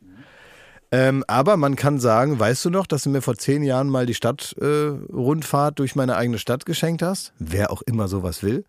Ähm, 0.92 1.24
aber 1.26 1.56
man 1.56 1.74
kann 1.74 1.98
sagen, 1.98 2.38
weißt 2.38 2.66
du 2.66 2.70
noch, 2.70 2.86
dass 2.86 3.04
du 3.04 3.10
mir 3.10 3.22
vor 3.22 3.36
zehn 3.36 3.62
Jahren 3.62 3.88
mal 3.88 4.04
die 4.04 4.14
Stadtrundfahrt 4.14 5.72
äh, 5.72 5.76
durch 5.76 5.96
meine 5.96 6.16
eigene 6.16 6.38
Stadt 6.38 6.66
geschenkt 6.66 7.00
hast? 7.02 7.32
Wer 7.38 7.72
auch 7.72 7.80
immer 7.82 8.08
sowas 8.08 8.42
will. 8.42 8.64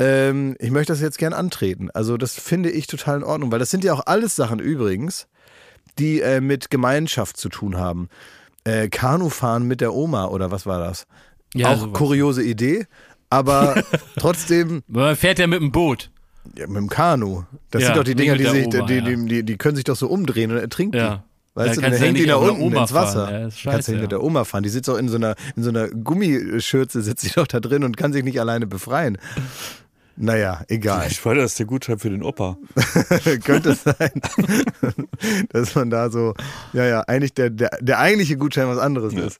Ähm, 0.00 0.56
ich 0.60 0.70
möchte 0.70 0.92
das 0.92 1.00
jetzt 1.00 1.18
gern 1.18 1.32
antreten. 1.32 1.90
Also 1.92 2.16
das 2.16 2.34
finde 2.34 2.70
ich 2.70 2.86
total 2.86 3.18
in 3.18 3.24
Ordnung, 3.24 3.50
weil 3.50 3.58
das 3.58 3.70
sind 3.70 3.82
ja 3.84 3.92
auch 3.92 4.02
alles 4.06 4.36
Sachen 4.36 4.60
übrigens, 4.60 5.26
die 5.98 6.20
äh, 6.20 6.40
mit 6.40 6.70
Gemeinschaft 6.70 7.36
zu 7.36 7.48
tun 7.48 7.76
haben. 7.76 8.08
Äh, 8.64 8.88
Kanufahren 8.88 9.64
mit 9.64 9.80
der 9.80 9.94
Oma 9.94 10.26
oder 10.26 10.50
was 10.50 10.66
war 10.66 10.78
das? 10.78 11.06
Ja, 11.54 11.70
auch 11.72 11.78
sowas. 11.80 11.98
kuriose 11.98 12.42
Idee, 12.42 12.86
aber 13.30 13.82
trotzdem 14.18 14.82
Man 14.86 15.16
fährt 15.16 15.38
ja 15.38 15.46
mit 15.46 15.60
dem 15.60 15.72
Boot. 15.72 16.10
ja, 16.56 16.66
mit 16.66 16.76
dem 16.76 16.88
Kanu. 16.88 17.44
Das 17.70 17.82
Ja, 17.82 17.88
sind 17.88 17.96
doch 17.96 18.04
die 18.04 18.14
Dinger, 18.14 18.36
die, 18.36 18.44
sich, 18.44 18.66
Oma, 18.66 18.86
die, 18.86 18.94
ja. 18.94 19.00
die, 19.00 19.26
die, 19.26 19.42
die 19.44 19.56
können 19.56 19.74
sich 19.76 19.84
doch 19.84 19.96
so 19.96 20.06
umdrehen 20.08 20.50
und 20.52 20.58
ertrinken. 20.58 20.96
Ja. 20.98 21.24
Weißt 21.54 21.70
Ja, 21.70 21.74
du, 21.76 21.80
dann 21.80 21.92
ja 21.94 21.98
hängen 21.98 22.14
die 22.14 22.26
da 22.26 22.36
unten 22.36 22.62
Oma 22.62 22.82
ins 22.82 22.92
Wasser. 22.94 23.26
fahren. 23.26 23.34
Ja, 23.34 23.46
ist 23.48 23.54
kannst 23.54 23.64
du 23.64 23.70
scheiße, 23.70 23.90
nicht 23.92 24.00
mit 24.02 24.12
ja. 24.12 24.18
der 24.18 24.22
Oma 24.22 24.44
fahren. 24.44 24.62
Die 24.62 24.68
sitzt 24.68 24.88
auch 24.90 24.96
in 24.98 25.08
so 25.08 25.16
einer, 25.16 25.34
in 25.56 25.62
so 25.64 25.70
einer 25.70 25.88
Gummischürze, 25.88 27.02
sitzt 27.02 27.22
sie 27.24 27.30
doch 27.34 27.46
da 27.48 27.58
drin 27.60 27.82
und 27.82 27.96
kann 27.96 28.12
sich 28.12 28.22
nicht 28.22 28.38
alleine 28.40 28.66
befreien. 28.68 29.18
Naja, 30.20 30.62
egal. 30.66 31.06
Ich 31.08 31.24
war 31.24 31.36
das 31.36 31.54
der 31.54 31.66
Gutschein 31.66 32.00
für 32.00 32.10
den 32.10 32.24
Opa. 32.24 32.58
Könnte 33.44 33.74
sein, 33.74 34.20
dass 35.50 35.76
man 35.76 35.90
da 35.90 36.10
so, 36.10 36.34
ja, 36.72 36.84
ja, 36.86 37.00
eigentlich 37.02 37.34
der, 37.34 37.50
der, 37.50 37.70
der 37.80 38.00
eigentliche 38.00 38.36
Gutschein 38.36 38.66
was 38.66 38.78
anderes 38.78 39.14
ist. 39.14 39.38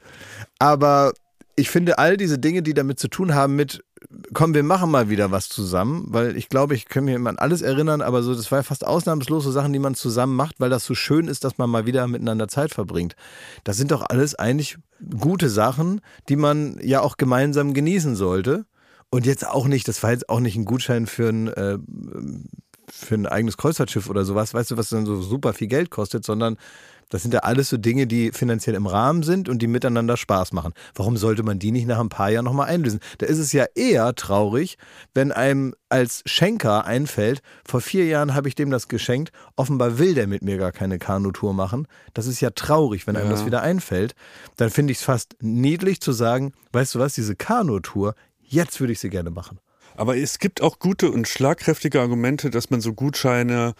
Aber 0.60 1.12
ich 1.56 1.68
finde 1.68 1.98
all 1.98 2.16
diese 2.16 2.38
Dinge, 2.38 2.62
die 2.62 2.74
damit 2.74 3.00
zu 3.00 3.08
tun 3.08 3.34
haben 3.34 3.56
mit, 3.56 3.82
komm, 4.32 4.54
wir 4.54 4.62
machen 4.62 4.88
mal 4.88 5.10
wieder 5.10 5.32
was 5.32 5.48
zusammen, 5.48 6.06
weil 6.10 6.36
ich 6.36 6.48
glaube, 6.48 6.76
ich 6.76 6.86
kann 6.86 7.06
mich 7.06 7.16
immer 7.16 7.30
an 7.30 7.38
alles 7.38 7.60
erinnern, 7.60 8.00
aber 8.00 8.22
so, 8.22 8.32
das 8.32 8.52
war 8.52 8.60
ja 8.60 8.62
fast 8.62 8.86
ausnahmslos 8.86 9.42
so 9.42 9.50
Sachen, 9.50 9.72
die 9.72 9.80
man 9.80 9.96
zusammen 9.96 10.36
macht, 10.36 10.60
weil 10.60 10.70
das 10.70 10.84
so 10.84 10.94
schön 10.94 11.26
ist, 11.26 11.42
dass 11.42 11.58
man 11.58 11.68
mal 11.68 11.86
wieder 11.86 12.06
miteinander 12.06 12.46
Zeit 12.46 12.72
verbringt. 12.72 13.16
Das 13.64 13.76
sind 13.76 13.90
doch 13.90 14.08
alles 14.08 14.36
eigentlich 14.36 14.78
gute 15.18 15.48
Sachen, 15.48 16.00
die 16.28 16.36
man 16.36 16.78
ja 16.80 17.00
auch 17.00 17.16
gemeinsam 17.16 17.74
genießen 17.74 18.14
sollte. 18.14 18.64
Und 19.10 19.26
jetzt 19.26 19.46
auch 19.46 19.66
nicht, 19.66 19.88
das 19.88 20.02
war 20.02 20.10
jetzt 20.10 20.28
auch 20.28 20.40
nicht 20.40 20.56
ein 20.56 20.64
Gutschein 20.64 21.06
für 21.06 21.28
ein, 21.28 21.48
äh, 21.48 21.78
für 22.90 23.14
ein 23.14 23.26
eigenes 23.26 23.56
Kreuzfahrtschiff 23.56 24.08
oder 24.08 24.24
sowas, 24.24 24.54
weißt 24.54 24.70
du, 24.72 24.76
was 24.76 24.88
dann 24.88 25.06
so 25.06 25.20
super 25.20 25.52
viel 25.52 25.66
Geld 25.68 25.90
kostet, 25.90 26.24
sondern 26.24 26.56
das 27.10 27.22
sind 27.22 27.32
ja 27.32 27.40
alles 27.40 27.70
so 27.70 27.78
Dinge, 27.78 28.06
die 28.06 28.32
finanziell 28.32 28.76
im 28.76 28.86
Rahmen 28.86 29.22
sind 29.22 29.48
und 29.48 29.60
die 29.62 29.66
miteinander 29.66 30.18
Spaß 30.18 30.52
machen. 30.52 30.74
Warum 30.94 31.16
sollte 31.16 31.42
man 31.42 31.58
die 31.58 31.72
nicht 31.72 31.86
nach 31.86 31.98
ein 32.00 32.10
paar 32.10 32.28
Jahren 32.30 32.44
nochmal 32.44 32.68
einlösen? 32.68 33.00
Da 33.16 33.24
ist 33.26 33.38
es 33.38 33.52
ja 33.52 33.64
eher 33.74 34.14
traurig, 34.14 34.76
wenn 35.14 35.32
einem 35.32 35.74
als 35.88 36.22
Schenker 36.26 36.84
einfällt, 36.84 37.40
vor 37.66 37.80
vier 37.80 38.04
Jahren 38.04 38.34
habe 38.34 38.48
ich 38.48 38.54
dem 38.56 38.70
das 38.70 38.88
geschenkt, 38.88 39.32
offenbar 39.56 39.98
will 39.98 40.12
der 40.14 40.26
mit 40.26 40.42
mir 40.42 40.58
gar 40.58 40.72
keine 40.72 40.98
Kanutour 40.98 41.54
machen. 41.54 41.88
Das 42.12 42.26
ist 42.26 42.40
ja 42.40 42.50
traurig, 42.50 43.06
wenn 43.06 43.16
einem 43.16 43.30
Ja. 43.30 43.32
das 43.36 43.46
wieder 43.46 43.62
einfällt. 43.62 44.14
Dann 44.56 44.68
finde 44.68 44.92
ich 44.92 44.98
es 44.98 45.04
fast 45.04 45.34
niedlich 45.40 46.02
zu 46.02 46.12
sagen, 46.12 46.52
weißt 46.72 46.94
du 46.94 46.98
was, 46.98 47.14
diese 47.14 47.36
Kanutour, 47.36 48.14
jetzt 48.48 48.80
würde 48.80 48.92
ich 48.92 49.00
sie 49.00 49.10
gerne 49.10 49.30
machen. 49.30 49.58
Aber 49.96 50.16
es 50.16 50.38
gibt 50.38 50.62
auch 50.62 50.78
gute 50.78 51.10
und 51.10 51.26
schlagkräftige 51.26 52.00
Argumente, 52.00 52.50
dass 52.50 52.70
man 52.70 52.80
so 52.80 52.92
Gutscheine 52.92 53.74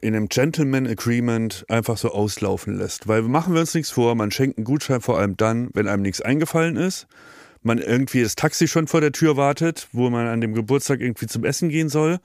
in 0.00 0.14
einem 0.14 0.28
Gentleman 0.28 0.86
Agreement 0.86 1.64
einfach 1.68 1.98
so 1.98 2.10
auslaufen 2.10 2.76
lässt. 2.76 3.08
Weil 3.08 3.22
machen 3.22 3.52
wir 3.52 3.60
uns 3.60 3.74
nichts 3.74 3.90
vor, 3.90 4.14
man 4.14 4.30
schenkt 4.30 4.58
einen 4.58 4.64
Gutschein 4.64 5.00
vor 5.00 5.18
allem 5.18 5.36
dann, 5.36 5.70
wenn 5.74 5.88
einem 5.88 6.02
nichts 6.02 6.20
eingefallen 6.20 6.76
ist, 6.76 7.06
man 7.62 7.78
irgendwie 7.78 8.22
das 8.22 8.36
Taxi 8.36 8.68
schon 8.68 8.86
vor 8.86 9.00
der 9.00 9.12
Tür 9.12 9.36
wartet, 9.36 9.88
wo 9.92 10.08
man 10.08 10.26
an 10.26 10.40
dem 10.40 10.54
Geburtstag 10.54 11.00
irgendwie 11.00 11.26
zum 11.26 11.44
Essen 11.44 11.68
gehen 11.68 11.88
soll. 11.88 12.18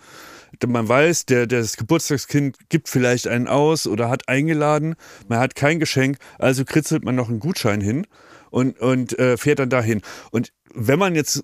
Man 0.66 0.88
weiß, 0.88 1.26
der, 1.26 1.48
das 1.48 1.78
Geburtstagskind 1.78 2.70
gibt 2.70 2.88
vielleicht 2.88 3.28
einen 3.28 3.48
aus 3.48 3.88
oder 3.88 4.10
hat 4.10 4.30
eingeladen, 4.30 4.96
man 5.28 5.40
hat 5.40 5.56
kein 5.56 5.80
Geschenk, 5.80 6.18
also 6.38 6.64
kritzelt 6.64 7.04
man 7.04 7.16
noch 7.16 7.30
einen 7.30 7.40
Gutschein 7.40 7.82
hin 7.82 8.06
und, 8.52 8.80
und 8.80 9.18
äh, 9.18 9.36
fährt 9.36 9.58
dann 9.58 9.72
dahin. 9.72 10.02
Und 10.30 10.54
wenn 10.76 11.00
man 11.00 11.16
jetzt 11.16 11.44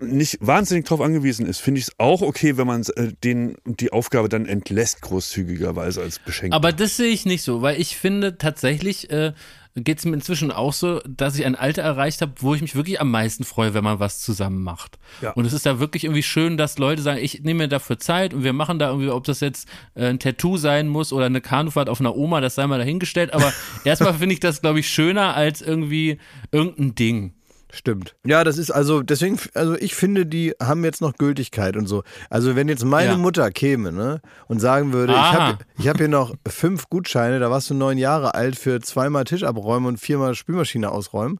nicht 0.00 0.38
wahnsinnig 0.40 0.86
drauf 0.86 1.00
angewiesen 1.00 1.46
ist, 1.46 1.60
finde 1.60 1.80
ich 1.80 1.88
es 1.88 1.94
auch 1.98 2.22
okay, 2.22 2.56
wenn 2.56 2.66
man 2.66 2.82
äh, 2.96 3.12
den 3.24 3.56
die 3.64 3.92
Aufgabe 3.92 4.28
dann 4.28 4.46
entlässt, 4.46 5.02
großzügigerweise 5.02 6.00
als 6.00 6.24
Geschenk. 6.24 6.54
Aber 6.54 6.72
das 6.72 6.96
sehe 6.96 7.10
ich 7.10 7.26
nicht 7.26 7.42
so, 7.42 7.62
weil 7.62 7.80
ich 7.80 7.96
finde 7.96 8.38
tatsächlich 8.38 9.10
äh, 9.10 9.32
geht 9.76 9.98
es 9.98 10.04
mir 10.04 10.14
inzwischen 10.14 10.50
auch 10.50 10.72
so, 10.72 11.00
dass 11.06 11.38
ich 11.38 11.46
ein 11.46 11.54
Alter 11.54 11.82
erreicht 11.82 12.22
habe, 12.22 12.32
wo 12.38 12.54
ich 12.54 12.60
mich 12.60 12.74
wirklich 12.74 13.00
am 13.00 13.10
meisten 13.10 13.44
freue, 13.44 13.72
wenn 13.72 13.84
man 13.84 14.00
was 14.00 14.20
zusammen 14.20 14.62
macht. 14.62 14.98
Ja. 15.22 15.30
Und 15.32 15.44
es 15.44 15.52
ist 15.52 15.64
da 15.64 15.78
wirklich 15.78 16.04
irgendwie 16.04 16.22
schön, 16.22 16.56
dass 16.56 16.78
Leute 16.78 17.02
sagen, 17.02 17.20
ich 17.22 17.42
nehme 17.42 17.64
mir 17.64 17.68
dafür 17.68 17.98
Zeit 17.98 18.34
und 18.34 18.42
wir 18.42 18.52
machen 18.52 18.78
da 18.78 18.88
irgendwie, 18.88 19.10
ob 19.10 19.24
das 19.24 19.40
jetzt 19.40 19.68
äh, 19.94 20.06
ein 20.06 20.18
Tattoo 20.18 20.56
sein 20.56 20.88
muss 20.88 21.12
oder 21.12 21.26
eine 21.26 21.40
Kanufahrt 21.40 21.88
auf 21.88 22.00
einer 22.00 22.16
Oma, 22.16 22.40
das 22.40 22.56
sei 22.56 22.66
mal 22.66 22.78
dahingestellt. 22.78 23.32
Aber 23.32 23.52
erstmal 23.84 24.14
finde 24.14 24.34
ich 24.34 24.40
das, 24.40 24.60
glaube 24.60 24.80
ich, 24.80 24.88
schöner 24.88 25.36
als 25.36 25.62
irgendwie 25.62 26.18
irgendein 26.50 26.94
Ding. 26.96 27.34
Stimmt. 27.72 28.16
Ja, 28.24 28.42
das 28.44 28.58
ist 28.58 28.70
also, 28.70 29.02
deswegen, 29.02 29.38
also 29.54 29.74
ich 29.76 29.94
finde, 29.94 30.26
die 30.26 30.54
haben 30.60 30.84
jetzt 30.84 31.00
noch 31.00 31.14
Gültigkeit 31.16 31.76
und 31.76 31.86
so. 31.86 32.02
Also 32.28 32.56
wenn 32.56 32.68
jetzt 32.68 32.84
meine 32.84 33.12
Ja. 33.12 33.16
Mutter 33.16 33.50
käme, 33.50 33.92
ne, 33.92 34.20
und 34.48 34.60
sagen 34.60 34.92
würde, 34.92 35.12
ich 35.12 35.18
Aha. 35.18 35.32
habe 35.32 35.58
ich 35.78 35.88
hab 35.88 35.98
hier 35.98 36.08
noch 36.08 36.34
fünf 36.48 36.88
Gutscheine, 36.90 37.38
da 37.38 37.50
warst 37.50 37.70
du 37.70 37.74
neun 37.74 37.96
Jahre 37.98 38.34
alt 38.34 38.56
für 38.56 38.80
zweimal 38.80 39.24
Tisch 39.24 39.44
abräumen 39.44 39.86
und 39.86 39.98
viermal 39.98 40.34
Spülmaschine 40.34 40.90
ausräumen. 40.90 41.38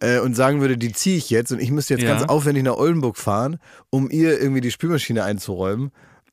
Äh, 0.00 0.20
und 0.20 0.34
sagen 0.36 0.60
würde, 0.60 0.76
die 0.78 0.92
ziehe 0.92 1.16
ich 1.16 1.28
jetzt 1.28 1.50
und 1.50 1.60
ich 1.60 1.72
müsste 1.72 1.94
jetzt 1.94 2.04
Ja. 2.04 2.10
ganz 2.10 2.22
aufwendig 2.28 2.62
nach 2.62 2.76
Oldenburg 2.76 3.16
fahren, 3.16 3.58
um 3.90 4.08
ihr 4.10 4.40
irgendwie 4.40 4.60
die 4.60 4.70
Spülmaschine 4.70 5.24
einzuräumen. 5.24 5.90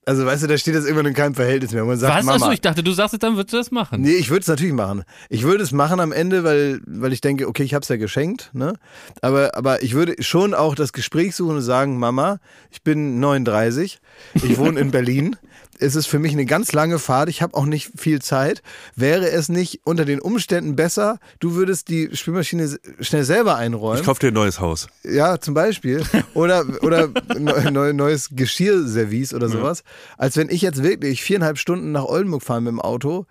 Also 0.07 0.23
weißt 0.25 0.43
du, 0.43 0.47
da 0.47 0.57
steht 0.57 0.75
das 0.75 0.85
irgendwann 0.85 1.07
in 1.07 1.13
keinem 1.15 1.33
Verhältnis 1.33 1.71
mehr. 1.71 1.83
Man 1.83 1.97
sagt, 1.97 2.15
Was? 2.17 2.25
Mama, 2.25 2.35
Achso, 2.37 2.51
ich 2.51 2.61
dachte, 2.61 2.83
du 2.83 2.91
sagst 2.91 3.13
jetzt, 3.13 3.23
dann 3.23 3.35
würdest 3.37 3.53
du 3.53 3.57
das 3.57 3.71
machen. 3.71 4.01
Nee, 4.01 4.13
ich 4.13 4.29
würde 4.29 4.41
es 4.41 4.47
natürlich 4.47 4.73
machen. 4.73 5.03
Ich 5.29 5.43
würde 5.43 5.63
es 5.63 5.71
machen 5.71 5.99
am 5.99 6.11
Ende, 6.11 6.43
weil, 6.43 6.79
weil 6.85 7.11
ich 7.11 7.21
denke, 7.21 7.47
okay, 7.47 7.63
ich 7.63 7.73
habe 7.73 7.81
es 7.81 7.89
ja 7.89 7.97
geschenkt, 7.97 8.51
ne? 8.53 8.73
Aber, 9.21 9.55
aber 9.57 9.81
ich 9.81 9.93
würde 9.93 10.21
schon 10.21 10.53
auch 10.53 10.75
das 10.75 10.93
Gespräch 10.93 11.35
suchen 11.35 11.55
und 11.55 11.61
sagen, 11.63 11.97
Mama, 11.97 12.37
ich 12.69 12.83
bin 12.83 13.19
39, 13.19 13.99
ich 14.35 14.57
wohne 14.59 14.79
in 14.79 14.91
Berlin. 14.91 15.35
Es 15.79 15.95
ist 15.95 16.07
für 16.07 16.19
mich 16.19 16.31
eine 16.31 16.45
ganz 16.45 16.71
lange 16.71 16.99
Fahrt, 16.99 17.29
ich 17.29 17.41
habe 17.41 17.55
auch 17.55 17.65
nicht 17.65 17.91
viel 17.97 18.21
Zeit. 18.21 18.61
Wäre 18.95 19.29
es 19.29 19.49
nicht 19.49 19.81
unter 19.83 20.05
den 20.05 20.19
Umständen 20.19 20.75
besser, 20.75 21.19
du 21.39 21.55
würdest 21.55 21.89
die 21.89 22.09
Spülmaschine 22.13 22.77
schnell 22.99 23.23
selber 23.23 23.57
einräumen? 23.57 23.99
ich 23.99 24.05
kaufe 24.05 24.19
dir 24.19 24.27
ein 24.27 24.33
neues 24.33 24.59
Haus. 24.59 24.87
Ja, 25.03 25.39
zum 25.39 25.53
Beispiel. 25.53 26.03
Oder, 26.33 26.65
oder 26.81 27.09
neu, 27.37 27.71
neu, 27.71 27.93
neues 27.93 28.29
Geschirrservice 28.31 29.33
oder 29.33 29.49
sowas. 29.49 29.83
Als 30.17 30.37
wenn 30.37 30.49
ich 30.49 30.61
jetzt 30.61 30.83
wirklich 30.83 31.21
viereinhalb 31.21 31.57
Stunden 31.57 31.91
nach 31.91 32.05
Oldenburg 32.05 32.43
fahre 32.43 32.61
mit 32.61 32.71
dem 32.71 32.81
Auto, 32.81 33.25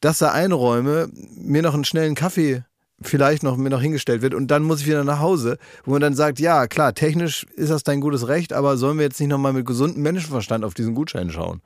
das 0.00 0.18
da 0.18 0.30
einräume, 0.30 1.08
mir 1.36 1.62
noch 1.62 1.74
einen 1.74 1.84
schnellen 1.84 2.14
Kaffee 2.14 2.64
vielleicht 3.00 3.42
noch 3.42 3.56
mir 3.56 3.70
noch 3.70 3.80
hingestellt 3.80 4.22
wird 4.22 4.34
und 4.34 4.48
dann 4.48 4.62
muss 4.62 4.80
ich 4.80 4.86
wieder 4.86 5.04
nach 5.04 5.20
Hause, 5.20 5.58
wo 5.84 5.92
man 5.92 6.00
dann 6.00 6.14
sagt, 6.14 6.40
ja 6.40 6.66
klar, 6.66 6.94
technisch 6.94 7.46
ist 7.54 7.70
das 7.70 7.84
dein 7.84 8.00
gutes 8.00 8.28
Recht, 8.28 8.52
aber 8.52 8.76
sollen 8.76 8.98
wir 8.98 9.04
jetzt 9.04 9.20
nicht 9.20 9.28
nochmal 9.28 9.52
mit 9.52 9.66
gesundem 9.66 10.02
Menschenverstand 10.02 10.64
auf 10.64 10.74
diesen 10.74 10.94
Gutschein 10.94 11.30
schauen? 11.30 11.60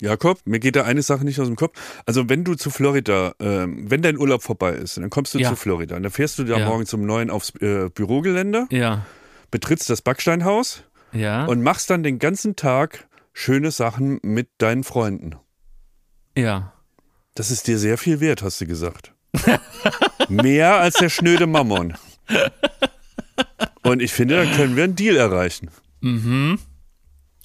Jakob, 0.00 0.40
mir 0.46 0.58
geht 0.58 0.76
da 0.76 0.84
eine 0.84 1.02
Sache 1.02 1.24
nicht 1.24 1.38
aus 1.40 1.46
dem 1.46 1.56
Kopf. 1.56 1.78
Also 2.06 2.28
wenn 2.28 2.44
du 2.44 2.54
zu 2.54 2.70
Florida, 2.70 3.34
ähm, 3.40 3.90
wenn 3.90 4.02
dein 4.02 4.18
Urlaub 4.18 4.42
vorbei 4.42 4.72
ist, 4.72 4.96
dann 4.96 5.10
kommst 5.10 5.34
du 5.34 5.38
Ja. 5.38 5.50
zu 5.50 5.56
Florida. 5.56 5.96
Und 5.96 6.02
dann 6.02 6.12
fährst 6.12 6.38
du 6.38 6.44
da 6.44 6.58
Ja. 6.58 6.66
morgens 6.66 6.92
um 6.94 7.04
neun 7.04 7.30
aufs 7.30 7.50
äh, 7.60 7.88
Bürogelände, 7.90 8.66
Ja. 8.70 9.04
betrittst 9.50 9.88
das 9.90 10.02
Backsteinhaus 10.02 10.82
Ja. 11.12 11.44
und 11.44 11.62
machst 11.62 11.90
dann 11.90 12.02
den 12.02 12.18
ganzen 12.18 12.56
Tag 12.56 13.06
schöne 13.32 13.70
Sachen 13.70 14.18
mit 14.22 14.48
deinen 14.58 14.84
Freunden. 14.84 15.36
ja. 16.34 16.72
Das 17.34 17.50
ist 17.50 17.66
dir 17.66 17.78
sehr 17.78 17.96
viel 17.96 18.20
wert, 18.20 18.42
hast 18.42 18.60
du 18.60 18.66
gesagt. 18.66 19.14
Mehr 20.28 20.76
als 20.80 20.96
der 20.96 21.08
schnöde 21.08 21.46
Mammon. 21.46 21.94
Und 23.82 24.02
ich 24.02 24.12
finde, 24.12 24.36
dann 24.36 24.52
können 24.54 24.76
wir 24.76 24.84
einen 24.84 24.96
Deal 24.96 25.16
erreichen. 25.16 25.70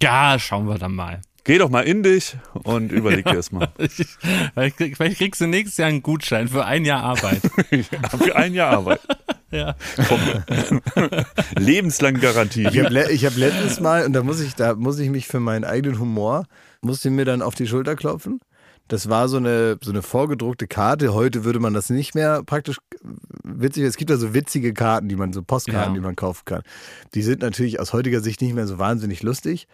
Ja, 0.01 0.37
schauen 0.39 0.67
wir 0.67 0.77
dann 0.77 0.93
mal. 0.93 1.21
Geh 1.47 1.57
doch 1.59 1.69
mal 1.69 1.83
in 1.83 2.03
dich 2.03 2.35
und 2.63 2.91
überleg 2.91 3.23
dir 3.23 3.35
das 3.35 3.53
mal. 3.53 3.69
Vielleicht, 4.53 4.75
vielleicht 4.75 5.17
kriegst 5.17 5.39
du 5.39 5.47
nächstes 5.47 5.77
Jahr 5.77 5.87
einen 5.87 6.03
Gutschein 6.03 6.49
für 6.49 6.65
ein 6.65 6.83
Jahr 6.83 7.03
Arbeit. 7.03 7.39
Für 8.19 8.35
ein 8.35 8.53
Jahr 8.53 8.71
Arbeit. 8.73 8.99
ja. 9.51 9.75
Lebenslang 11.57 12.19
Garantie. 12.19 12.67
Ich 12.67 12.79
habe 12.83 13.11
ich 13.11 13.25
hab 13.25 13.37
letztens 13.37 13.79
mal, 13.79 14.05
und 14.05 14.11
da 14.11 14.23
muss 14.23 14.41
ich, 14.41 14.55
da 14.55 14.75
muss 14.75 14.99
ich 14.99 15.09
mich 15.09 15.27
für 15.27 15.39
meinen 15.39 15.63
eigenen 15.63 15.99
Humor, 15.99 16.47
musste 16.81 17.07
ich 17.07 17.13
mir 17.13 17.23
dann 17.23 17.41
auf 17.41 17.55
die 17.55 17.65
Schulter 17.65 17.95
klopfen. 17.95 18.41
Das 18.89 19.09
war 19.09 19.29
so 19.29 19.37
eine, 19.37 19.77
so 19.81 19.91
eine 19.91 20.01
vorgedruckte 20.01 20.67
Karte. 20.67 21.13
Heute 21.13 21.45
würde 21.45 21.59
man 21.59 21.73
das 21.73 21.89
nicht 21.89 22.13
mehr 22.13 22.43
praktisch 22.43 22.77
witzig. 23.43 23.83
Es 23.83 23.95
gibt 23.95 24.09
ja 24.09 24.17
so 24.17 24.33
witzige 24.33 24.73
Karten, 24.73 25.07
die 25.07 25.15
man, 25.15 25.31
so 25.31 25.43
Postkarten, 25.43 25.93
Ja. 25.93 25.99
die 25.99 26.03
man 26.03 26.17
kaufen 26.17 26.43
kann. 26.43 26.61
Die 27.13 27.21
sind 27.21 27.41
natürlich 27.41 27.79
aus 27.79 27.93
heutiger 27.93 28.19
Sicht 28.19 28.41
nicht 28.41 28.53
mehr 28.53 28.67
so 28.67 28.79
wahnsinnig 28.79 29.23
lustig. 29.23 29.67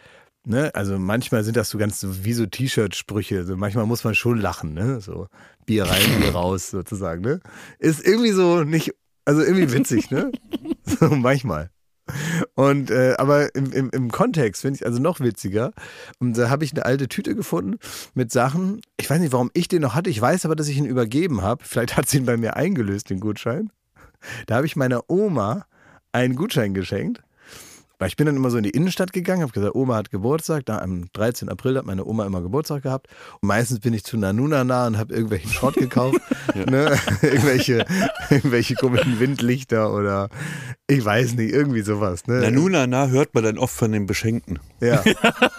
Ne? 0.46 0.72
Also 0.76 1.00
manchmal 1.00 1.44
sind 1.44 1.56
das 1.56 1.70
so 1.70 1.78
ganz 1.78 2.00
so, 2.00 2.26
wie 2.26 2.34
so 2.34 2.46
T-Shirt-Sprüche. 2.46 3.38
Also 3.38 3.56
manchmal 3.56 3.86
muss 3.86 4.04
man 4.04 4.14
schon 4.14 4.40
lachen, 4.40 4.74
ne? 4.74 5.00
So 5.00 5.28
Bier 5.66 5.86
rein, 5.86 6.20
Bier 6.20 6.32
raus, 6.34 6.70
sozusagen, 6.70 7.22
ne? 7.22 7.40
Ist 7.80 8.06
irgendwie 8.06 8.32
so 8.32 8.64
nicht, 8.64 8.94
also 9.26 9.42
irgendwie 9.42 9.72
witzig, 9.72 10.12
ne? 10.12 10.32
So 10.86 11.08
manchmal. 11.16 11.70
Und 12.56 12.92
äh, 12.92 13.16
aber 13.18 13.56
im, 13.56 13.72
im, 13.72 13.90
im 13.92 14.12
Kontext 14.12 14.62
finde 14.62 14.78
ich 14.78 14.86
also 14.86 15.00
noch 15.00 15.22
witziger. 15.22 15.72
Und 16.20 16.38
da 16.38 16.50
habe 16.50 16.66
ich 16.66 16.74
eine 16.74 16.86
alte 16.86 17.08
Tüte 17.08 17.36
gefunden 17.36 17.78
mit 18.14 18.32
Sachen. 18.32 18.82
Ich 18.98 19.10
weiß 19.10 19.20
nicht, 19.22 19.32
warum 19.32 19.50
ich 19.54 19.70
den 19.70 19.82
noch 19.82 19.96
hatte. 19.96 20.10
Ich 20.10 20.20
weiß 20.20 20.46
aber, 20.46 20.58
dass 20.58 20.68
ich 20.68 20.78
ihn 20.78 20.86
übergeben 20.86 21.42
habe. 21.42 21.64
Vielleicht 21.64 21.96
hat 21.96 22.10
sie 22.10 22.18
ihn 22.18 22.26
bei 22.26 22.36
mir 22.36 22.58
eingelöst, 22.58 23.10
den 23.10 23.22
Gutschein. 23.22 23.72
Da 24.48 24.56
habe 24.56 24.66
ich 24.66 24.76
meiner 24.76 25.10
Oma 25.10 25.66
einen 26.12 26.36
Gutschein 26.36 26.74
geschenkt. 26.74 27.22
Weil 28.04 28.10
ich 28.10 28.18
bin 28.18 28.26
dann 28.26 28.36
immer 28.36 28.50
so 28.50 28.58
in 28.58 28.64
die 28.64 28.72
Innenstadt 28.72 29.14
gegangen, 29.14 29.44
habe 29.44 29.54
gesagt, 29.54 29.76
Oma 29.76 29.96
hat 29.96 30.12
Geburtstag. 30.12 30.66
Da 30.66 30.80
am 30.80 31.06
13. 31.14 31.48
April 31.48 31.78
hat 31.78 31.86
meine 31.86 32.04
Oma 32.04 32.26
immer 32.26 32.42
Geburtstag 32.42 32.84
gehabt. 32.84 33.08
Und 33.40 33.48
meistens 33.48 33.80
bin 33.80 33.94
ich 33.94 34.04
zu 34.04 34.18
Nanuna 34.18 34.66
nah 34.66 34.88
und 34.88 34.98
habe 34.98 35.14
irgendwelchen 35.14 35.50
Schrott 35.50 35.76
gekauft. 35.76 36.20
ne? 36.54 37.00
irgendwelche, 37.22 37.86
irgendwelche 38.30 38.76
komischen 38.76 39.22
Windlichter 39.22 39.94
oder 39.94 40.28
ich 40.88 41.04
weiß 41.04 41.36
nicht, 41.36 41.54
irgendwie 41.54 41.82
sowas. 41.82 42.28
Ne? 42.28 42.42
Na 42.42 42.52
nun, 42.52 42.74
na, 42.74 42.88
na, 42.88 43.08
hört 43.08 43.34
man 43.34 43.46
dann 43.46 43.58
oft 43.58 43.74
von 43.74 43.94
den 43.94 44.06
Beschenkten. 44.06 44.60
Ja. 44.82 45.02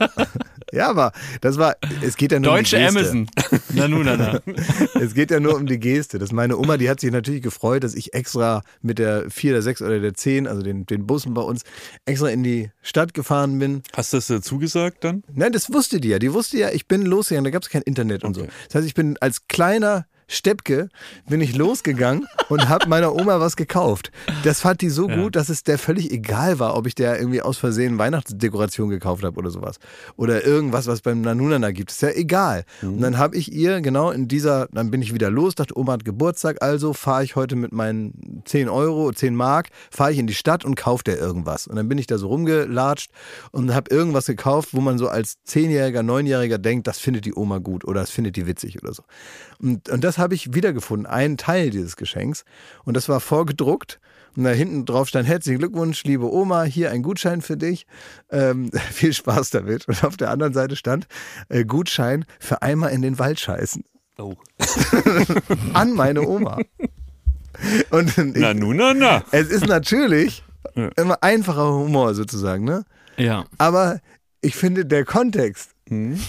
ja, 0.73 0.91
aber 0.91 1.13
das 1.41 1.57
war, 1.57 1.77
es 2.03 2.17
geht 2.17 2.31
ja 2.31 2.41
nur 2.41 2.53
Deutsche 2.53 2.77
um 2.77 2.83
die 2.83 2.87
Geste. 2.93 3.01
Amazon. 3.01 3.27
Na 3.73 3.89
nun, 3.89 4.05
na, 4.05 4.17
na. 4.19 4.41
Es 5.01 5.15
geht 5.15 5.31
ja 5.31 5.41
nur 5.41 5.57
um 5.57 5.67
die 5.67 5.81
Geste. 5.81 6.19
Das 6.19 6.31
meine 6.31 6.59
Oma, 6.59 6.77
die 6.77 6.91
hat 6.91 7.01
sich 7.01 7.11
natürlich 7.11 7.41
gefreut, 7.41 7.85
dass 7.85 7.95
ich 7.95 8.13
extra 8.13 8.63
mit 8.83 8.99
der 8.99 9.31
4, 9.31 9.53
der 9.55 9.63
6 9.63 9.81
oder 9.81 9.99
der 9.99 10.13
10, 10.13 10.47
also 10.47 10.61
den, 10.61 10.85
den 10.85 11.07
Bussen 11.07 11.33
bei 11.33 11.43
uns, 11.43 11.63
extra 12.05 12.29
in 12.35 12.43
die 12.43 12.71
Stadt 12.83 13.15
gefahren 13.15 13.59
bin. 13.59 13.83
Hast 13.97 14.13
du 14.13 14.19
das 14.19 14.29
äh, 14.29 14.43
zugesagt 14.43 15.05
dann? 15.05 15.23
Nein, 15.33 15.53
das 15.53 15.73
wusste 15.73 16.01
die 16.01 16.09
ja. 16.09 16.19
Die 16.19 16.33
wusste 16.33 16.59
ja, 16.59 16.71
ich 16.71 16.87
bin 16.87 17.03
losgegangen, 17.03 17.45
da 17.45 17.51
gab 17.51 17.63
es 17.63 17.71
kein 17.71 17.83
Internet 17.83 18.25
und 18.25 18.35
so. 18.35 18.47
Das 18.67 18.75
heißt, 18.75 18.87
ich 18.87 18.95
bin 18.95 19.17
als 19.21 19.49
kleiner 19.49 20.07
Steppke 20.27 20.89
bin 21.29 21.41
ich 21.41 21.57
losgegangen 21.57 22.27
und 22.49 22.69
habe 22.69 22.89
meiner 22.89 23.15
Oma 23.15 23.41
was 23.41 23.57
gekauft. 23.57 24.11
Das 24.43 24.61
fand 24.61 24.81
die 24.81 24.89
so 24.89 25.07
gut, 25.07 25.37
dass 25.37 25.49
es 25.49 25.63
der 25.63 25.79
völlig 25.79 26.11
egal 26.11 26.59
war, 26.59 26.77
ob 26.77 26.87
ich 26.87 26.95
der 26.95 27.19
irgendwie 27.19 27.43
aus 27.43 27.59
Versehen 27.59 27.99
Weihnachtsdekoration 27.99 28.89
gekauft 28.89 29.25
habe 29.25 29.39
oder 29.39 29.51
sowas. 29.51 29.79
Oder 30.17 30.45
irgendwas, 30.45 30.87
was 30.87 31.01
beim 31.01 31.21
Nanunana 31.21 31.71
gibt. 31.71 31.91
Ist 31.91 32.03
ja 32.03 32.11
egal. 32.11 32.65
Und 32.83 33.01
dann 33.01 33.19
habe 33.19 33.37
ich 33.37 33.53
ihr 33.53 33.81
genau 33.81 34.11
in 34.11 34.29
dieser, 34.29 34.69
dann 34.73 34.91
bin 34.91 35.03
ich 35.03 35.15
wieder 35.15 35.31
los, 35.31 35.55
dachte, 35.55 35.77
Oma 35.79 35.93
hat 35.93 36.05
Geburtstag, 36.05 36.63
also 36.63 36.93
fahre 36.93 37.25
ich 37.25 37.37
heute 37.37 37.57
mit 37.57 37.73
meinen 37.73 38.43
10 38.45 38.69
Euro, 38.69 39.13
10 39.13 39.35
Mark, 39.35 39.69
fahre 39.91 40.13
ich 40.13 40.19
in 40.19 40.27
die 40.27 40.35
Stadt 40.35 40.65
und 40.65 40.75
kaufe 40.75 41.05
der 41.05 41.19
irgendwas. 41.19 41.67
Und 41.67 41.77
dann 41.77 41.89
bin 41.89 41.99
ich 41.99 42.07
da 42.07 42.19
so 42.19 42.29
rumgelatscht 42.29 43.11
und 43.53 43.75
habe 43.75 43.95
irgendwas 43.95 44.27
gekauft, 44.27 44.71
wo 44.73 44.81
man 44.81 44.99
so 44.99 45.09
als 45.09 45.37
Zehnjähriger, 45.45 46.03
Neunjähriger 46.03 46.59
denkt, 46.59 46.87
das 46.87 46.99
findet 46.99 47.25
die 47.25 47.35
Oma 47.35 47.59
gut 47.59 47.85
oder 47.85 48.01
das 48.01 48.11
findet 48.11 48.37
die 48.37 48.47
witzig 48.47 48.83
oder 48.83 48.95
so. 48.95 49.03
Und, 49.65 49.89
und 49.89 50.05
das 50.05 50.19
habe 50.19 50.35
ich 50.35 50.53
wiedergefunden, 50.53 51.07
einen 51.07 51.39
Teil 51.39 51.71
dieses 51.71 51.97
Geschenks. 51.97 52.45
Und 52.85 52.97
das 52.97 53.09
war 53.09 53.21
vorgedruckt. 53.21 53.99
Und 54.37 54.45
da 54.45 54.51
hinten 54.51 54.85
drauf 54.85 55.09
stand, 55.09 55.27
herzlichen 55.27 55.59
Glückwunsch, 55.59 56.05
liebe 56.05 56.31
Oma, 56.31 56.65
hier 56.65 56.91
ein 56.91 57.03
Gutschein 57.03 57.41
für 57.41 57.57
dich. 57.57 57.87
Ähm, 58.31 58.71
viel 58.93 59.15
Spaß 59.15 59.51
damit. 59.51 59.89
Und 59.89 60.05
auf 60.05 60.19
der 60.19 60.31
anderen 60.31 60.53
Seite 60.53 60.77
stand, 60.77 61.07
äh, 61.49 61.65
Gutschein 61.65 62.27
für 62.39 62.61
einmal 62.61 62.93
in 62.93 63.01
den 63.01 63.19
Wald 63.19 63.41
scheißen. 63.41 63.85
Oh. 64.19 64.35
An 65.73 65.93
meine 65.95 66.29
Oma. 66.29 66.59
Und 67.91 68.19
ich, 68.19 68.35
Na 68.35 68.53
nun, 68.53 68.77
na, 68.77 68.93
na. 68.93 69.25
es 69.31 69.49
ist 69.49 69.67
natürlich 69.67 70.45
immer 70.97 71.23
einfacher 71.23 71.73
Humor 71.73 72.15
sozusagen, 72.15 72.65
ne? 72.65 72.85
Ja. 73.17 73.45
Aber 73.59 74.01
ich 74.41 74.57
finde, 74.57 74.85
der 74.85 75.05
Kontext, 75.05 75.71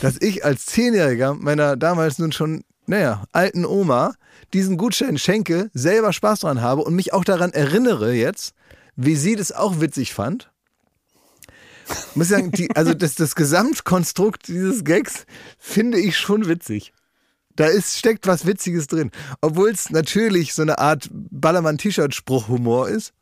dass 0.01 0.21
ich 0.21 0.45
als 0.45 0.67
Zehnjähriger 0.67 1.33
meiner 1.33 1.75
damals 1.75 2.19
nun 2.19 2.31
schon, 2.31 2.63
naja, 2.87 3.23
alten 3.31 3.65
Oma 3.65 4.13
diesen 4.53 4.77
Gutschein 4.77 5.17
schenke, 5.17 5.69
selber 5.73 6.13
Spaß 6.13 6.41
dran 6.41 6.61
habe 6.61 6.83
und 6.83 6.95
mich 6.95 7.13
auch 7.13 7.23
daran 7.23 7.51
erinnere 7.51 8.13
jetzt, 8.13 8.53
wie 8.95 9.15
sie 9.15 9.35
das 9.35 9.51
auch 9.51 9.81
witzig 9.81 10.13
fand. 10.13 10.51
Muss 12.15 12.27
ich 12.27 12.31
sagen, 12.31 12.51
die, 12.51 12.75
also 12.75 12.93
das, 12.93 13.15
das 13.15 13.35
Gesamtkonstrukt 13.35 14.47
dieses 14.47 14.83
Gags 14.83 15.25
finde 15.59 15.99
ich 15.99 16.17
schon 16.17 16.47
witzig. 16.47 16.93
Da 17.55 17.67
ist, 17.67 17.97
steckt 17.97 18.27
was 18.27 18.45
Witziges 18.45 18.87
drin. 18.87 19.11
Obwohl 19.41 19.69
es 19.69 19.89
natürlich 19.89 20.53
so 20.53 20.61
eine 20.61 20.79
Art 20.79 21.09
Ballermann-T-Shirt-Spruch-Humor 21.11 22.89
ist. 22.89 23.13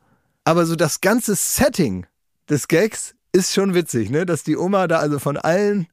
Aber 0.44 0.66
so 0.66 0.76
das 0.76 1.02
ganze 1.02 1.36
Setting 1.36 2.06
des 2.50 2.68
Gags 2.68 3.16
ist 3.32 3.54
schon 3.54 3.74
witzig, 3.74 4.10
ne? 4.10 4.26
Dass 4.26 4.44
die 4.44 4.58
Oma 4.58 4.88
da 4.88 5.00
also 5.00 5.20
von 5.20 5.38
allen 5.38 5.88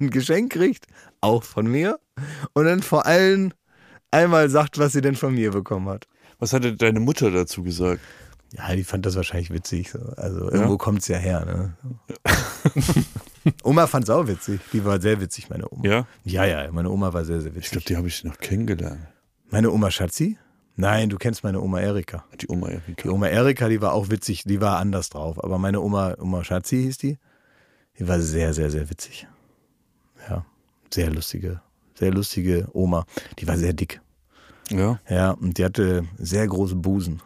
ein 0.00 0.10
Geschenk 0.10 0.52
kriegt, 0.52 0.86
auch 1.20 1.42
von 1.42 1.66
mir, 1.66 1.98
und 2.54 2.64
dann 2.64 2.82
vor 2.82 3.06
allen 3.06 3.54
einmal 4.10 4.48
sagt, 4.48 4.78
was 4.78 4.92
sie 4.92 5.00
denn 5.00 5.14
von 5.16 5.34
mir 5.34 5.50
bekommen 5.50 5.88
hat. 5.88 6.06
Was 6.38 6.52
hatte 6.52 6.74
deine 6.74 7.00
Mutter 7.00 7.30
dazu 7.30 7.62
gesagt? 7.62 8.00
Ja, 8.56 8.74
die 8.74 8.84
fand 8.84 9.04
das 9.04 9.14
wahrscheinlich 9.16 9.50
witzig. 9.50 9.90
So. 9.90 9.98
Also 10.16 10.50
irgendwo 10.50 10.78
kommt 10.78 11.00
es 11.00 11.08
ja 11.08 11.18
her. 11.18 11.44
Ne? 11.44 11.74
Oma 13.62 13.86
fand 13.86 14.04
es 14.04 14.10
auch 14.10 14.26
witzig. 14.26 14.60
Die 14.72 14.84
war 14.84 15.00
sehr 15.00 15.20
witzig, 15.20 15.50
meine 15.50 15.70
Oma. 15.70 15.84
Ja? 15.84 16.06
Ja, 16.24 16.44
ja, 16.46 16.70
meine 16.72 16.90
Oma 16.90 17.12
war 17.12 17.24
sehr, 17.24 17.40
sehr 17.40 17.50
Ich 17.50 17.56
witzig. 17.56 17.70
glaube, 17.72 17.84
die 17.86 17.96
habe 17.96 18.08
ich 18.08 18.24
noch 18.24 18.38
kennengelernt. 18.38 19.00
meine 19.50 19.70
Oma 19.70 19.90
Schatzi? 19.90 20.38
Nein, 20.76 21.08
du 21.10 21.18
kennst 21.18 21.42
meine 21.44 21.60
Oma 21.60 21.80
Erika. 21.80 22.24
Die 22.40 22.48
Oma 22.48 22.68
Erika. 22.68 23.02
Die 23.02 23.08
Oma 23.08 23.26
Erika, 23.26 23.68
die 23.68 23.80
war 23.82 23.92
auch 23.92 24.10
witzig, 24.10 24.44
die 24.44 24.60
war 24.60 24.78
anders 24.78 25.10
drauf. 25.10 25.42
Aber 25.42 25.58
meine 25.58 25.80
Oma, 25.80 26.14
Oma 26.18 26.44
Schatzi 26.44 26.76
hieß 26.84 26.98
die, 26.98 27.18
die 27.98 28.06
war 28.06 28.20
sehr, 28.20 28.54
sehr, 28.54 28.70
sehr 28.70 28.88
witzig. 28.88 29.26
Ja, 30.28 30.44
sehr 30.92 31.10
lustige, 31.10 31.60
sehr 31.94 32.12
lustige 32.12 32.68
Oma. 32.72 33.04
Die 33.38 33.46
war 33.46 33.56
sehr 33.56 33.72
dick. 33.72 34.00
Ja. 34.70 35.00
Ja, 35.08 35.30
und 35.32 35.58
die 35.58 35.64
hatte 35.64 36.04
sehr 36.18 36.46
große 36.46 36.76
Busen. 36.76 37.22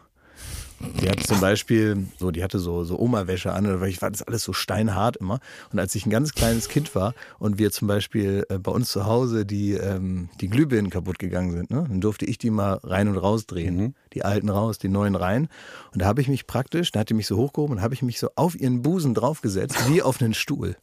Die 1.01 1.09
hatte 1.09 1.23
zum 1.23 1.39
Beispiel, 1.39 2.07
so, 2.17 2.31
die 2.31 2.43
hatte 2.43 2.59
so, 2.59 2.83
so 2.83 2.99
Oma-Wäsche 2.99 3.51
an, 3.51 3.79
weil 3.79 3.89
ich 3.89 4.01
war 4.01 4.11
das 4.11 4.21
alles 4.21 4.43
so 4.43 4.53
steinhart 4.53 5.17
immer. 5.17 5.39
Und 5.71 5.79
als 5.79 5.95
ich 5.95 6.05
ein 6.05 6.09
ganz 6.09 6.33
kleines 6.33 6.69
Kind 6.69 6.95
war 6.95 7.13
und 7.39 7.57
wir 7.57 7.71
zum 7.71 7.87
Beispiel 7.87 8.45
äh, 8.49 8.57
bei 8.57 8.71
uns 8.71 8.89
zu 8.89 9.05
Hause 9.05 9.45
die, 9.45 9.73
ähm, 9.73 10.29
die 10.41 10.49
Glühbirnen 10.49 10.89
kaputt 10.89 11.19
gegangen 11.19 11.51
sind, 11.51 11.71
ne, 11.71 11.85
dann 11.87 12.01
durfte 12.01 12.25
ich 12.25 12.37
die 12.37 12.49
mal 12.49 12.79
rein 12.83 13.07
und 13.07 13.17
raus 13.17 13.45
drehen. 13.45 13.95
Die 14.13 14.23
alten 14.23 14.49
raus, 14.49 14.77
die 14.77 14.89
neuen 14.89 15.15
rein. 15.15 15.49
Und 15.93 16.01
da 16.01 16.05
habe 16.05 16.21
ich 16.21 16.27
mich 16.27 16.47
praktisch, 16.47 16.91
da 16.91 17.01
hat 17.01 17.09
die 17.09 17.13
mich 17.15 17.27
so 17.27 17.37
hochgehoben 17.37 17.77
und 17.77 17.81
habe 17.81 17.93
ich 17.93 18.01
mich 18.01 18.19
so 18.19 18.29
auf 18.35 18.59
ihren 18.59 18.81
Busen 18.81 19.13
draufgesetzt, 19.13 19.89
wie 19.89 20.01
auf 20.01 20.21
einen 20.21 20.33
Stuhl. 20.33 20.75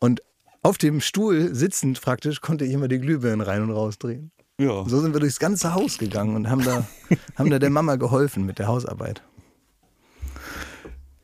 Und 0.00 0.20
auf 0.62 0.78
dem 0.78 1.00
Stuhl 1.00 1.54
sitzend 1.54 2.00
praktisch 2.00 2.40
konnte 2.40 2.64
ich 2.64 2.72
immer 2.72 2.88
die 2.88 2.98
Glühbirnen 2.98 3.40
rein 3.40 3.62
und 3.62 3.70
raus 3.70 3.98
drehen. 3.98 4.32
Ja. 4.58 4.84
So 4.88 5.00
sind 5.00 5.12
wir 5.12 5.20
durchs 5.20 5.38
ganze 5.38 5.74
Haus 5.74 5.98
gegangen 5.98 6.34
und 6.34 6.48
haben 6.48 6.64
da, 6.64 6.86
haben 7.36 7.50
da 7.50 7.58
der 7.58 7.70
Mama 7.70 7.96
geholfen 7.96 8.46
mit 8.46 8.58
der 8.58 8.68
Hausarbeit. 8.68 9.22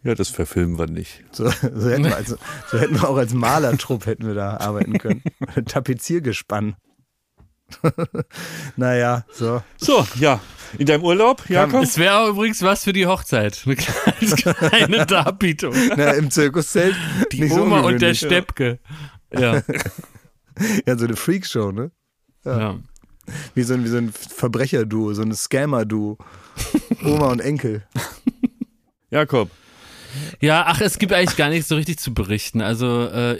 Ja, 0.04 0.14
das 0.14 0.28
verfilmen 0.28 0.78
wir 0.78 0.88
nicht. 0.88 1.24
So, 1.30 1.48
so, 1.48 1.90
hätten, 1.90 2.04
wir 2.04 2.16
als, 2.16 2.36
so 2.70 2.78
hätten 2.78 3.00
wir 3.00 3.08
auch 3.08 3.16
als 3.16 3.32
Malertrupp 3.34 4.06
hätten 4.06 4.26
wir 4.26 4.34
da 4.34 4.56
arbeiten 4.56 4.98
können. 4.98 5.22
Tapeziergespann. 5.66 6.74
naja, 8.76 9.24
so. 9.32 9.62
So, 9.76 10.06
ja. 10.16 10.40
In 10.76 10.86
deinem 10.86 11.04
Urlaub, 11.04 11.48
Jakob? 11.48 11.84
Es 11.84 11.98
wäre 11.98 12.28
übrigens 12.28 12.62
was 12.62 12.84
für 12.84 12.92
die 12.92 13.06
Hochzeit. 13.06 13.62
Eine 13.64 13.76
kleine, 13.76 14.54
kleine 14.54 15.06
Darbietung. 15.06 15.74
Na, 15.96 16.10
Im 16.12 16.30
Zirkuszelt. 16.30 16.96
Die 17.30 17.42
nicht 17.42 17.54
so 17.54 17.62
Oma 17.62 17.80
und 17.80 18.02
der. 18.02 18.14
Steppke. 18.14 18.78
Ja. 19.32 19.62
Ja, 20.86 20.98
so 20.98 21.04
eine 21.04 21.16
Freakshow, 21.16 21.72
ne? 21.72 21.92
ja. 22.44 22.78
Wie 23.54 23.62
so 23.62 23.74
ein, 23.74 23.84
wie 23.84 23.88
so 23.88 23.98
ein 23.98 24.12
Verbrecherduo, 24.12 25.14
so 25.14 25.22
ein 25.22 25.32
Scammer-Duo. 25.32 26.18
Oma 27.04 27.30
und 27.30 27.40
Enkel. 27.40 27.84
Jakob. 29.10 29.50
Ja, 30.40 30.64
ach, 30.66 30.80
es 30.80 30.98
gibt 30.98 31.12
eigentlich 31.12 31.36
gar 31.36 31.48
nichts 31.48 31.68
so 31.68 31.76
richtig 31.76 31.98
zu 31.98 32.12
berichten. 32.12 32.60
Also 32.60 33.06
äh, 33.06 33.38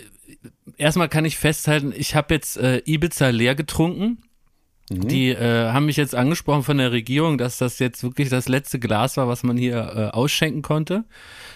erstmal 0.76 1.08
kann 1.08 1.24
ich 1.24 1.36
festhalten, 1.36 1.92
ich 1.94 2.14
habe 2.14 2.34
jetzt 2.34 2.56
äh, 2.56 2.82
Ibiza 2.86 3.28
leer 3.28 3.54
getrunken. 3.54 4.18
Die 4.90 5.30
äh, 5.30 5.70
haben 5.70 5.86
mich 5.86 5.96
jetzt 5.96 6.14
angesprochen 6.14 6.64
von 6.64 6.76
der 6.76 6.92
Regierung, 6.92 7.38
dass 7.38 7.56
das 7.56 7.78
jetzt 7.78 8.02
wirklich 8.02 8.28
das 8.28 8.48
letzte 8.48 8.78
Glas 8.78 9.16
war, 9.16 9.26
was 9.26 9.42
man 9.42 9.56
hier 9.56 9.76
äh, 9.76 10.14
ausschenken 10.14 10.60
konnte. 10.60 11.04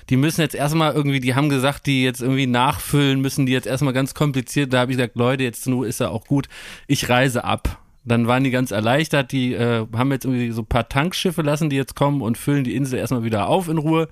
Die 0.08 0.16
müssen 0.16 0.40
jetzt 0.40 0.54
erstmal 0.54 0.94
irgendwie, 0.94 1.20
die 1.20 1.34
haben 1.34 1.48
gesagt, 1.48 1.86
die 1.86 2.02
jetzt 2.02 2.22
irgendwie 2.22 2.46
nachfüllen 2.46 3.20
müssen, 3.20 3.44
die 3.44 3.52
jetzt 3.52 3.66
erstmal 3.66 3.92
ganz 3.92 4.14
kompliziert. 4.14 4.72
Da 4.72 4.80
habe 4.80 4.92
ich 4.92 4.96
gesagt, 4.96 5.16
Leute, 5.16 5.42
jetzt 5.42 5.66
nur 5.66 5.86
ist 5.86 6.00
ja 6.00 6.08
auch 6.08 6.24
gut, 6.24 6.48
ich 6.86 7.08
reise 7.08 7.44
ab. 7.44 7.78
Dann 8.07 8.26
waren 8.26 8.44
die 8.44 8.50
ganz 8.50 8.70
erleichtert, 8.70 9.32
die 9.32 9.52
äh, 9.52 9.86
haben 9.94 10.12
jetzt 10.12 10.24
irgendwie 10.24 10.50
so 10.52 10.62
ein 10.62 10.66
paar 10.66 10.88
Tankschiffe 10.88 11.42
lassen, 11.42 11.68
die 11.68 11.76
jetzt 11.76 11.96
kommen 11.96 12.22
und 12.22 12.38
füllen 12.38 12.64
die 12.64 12.74
Insel 12.74 12.98
erstmal 12.98 13.24
wieder 13.24 13.48
auf 13.48 13.68
in 13.68 13.78
Ruhe. 13.78 14.09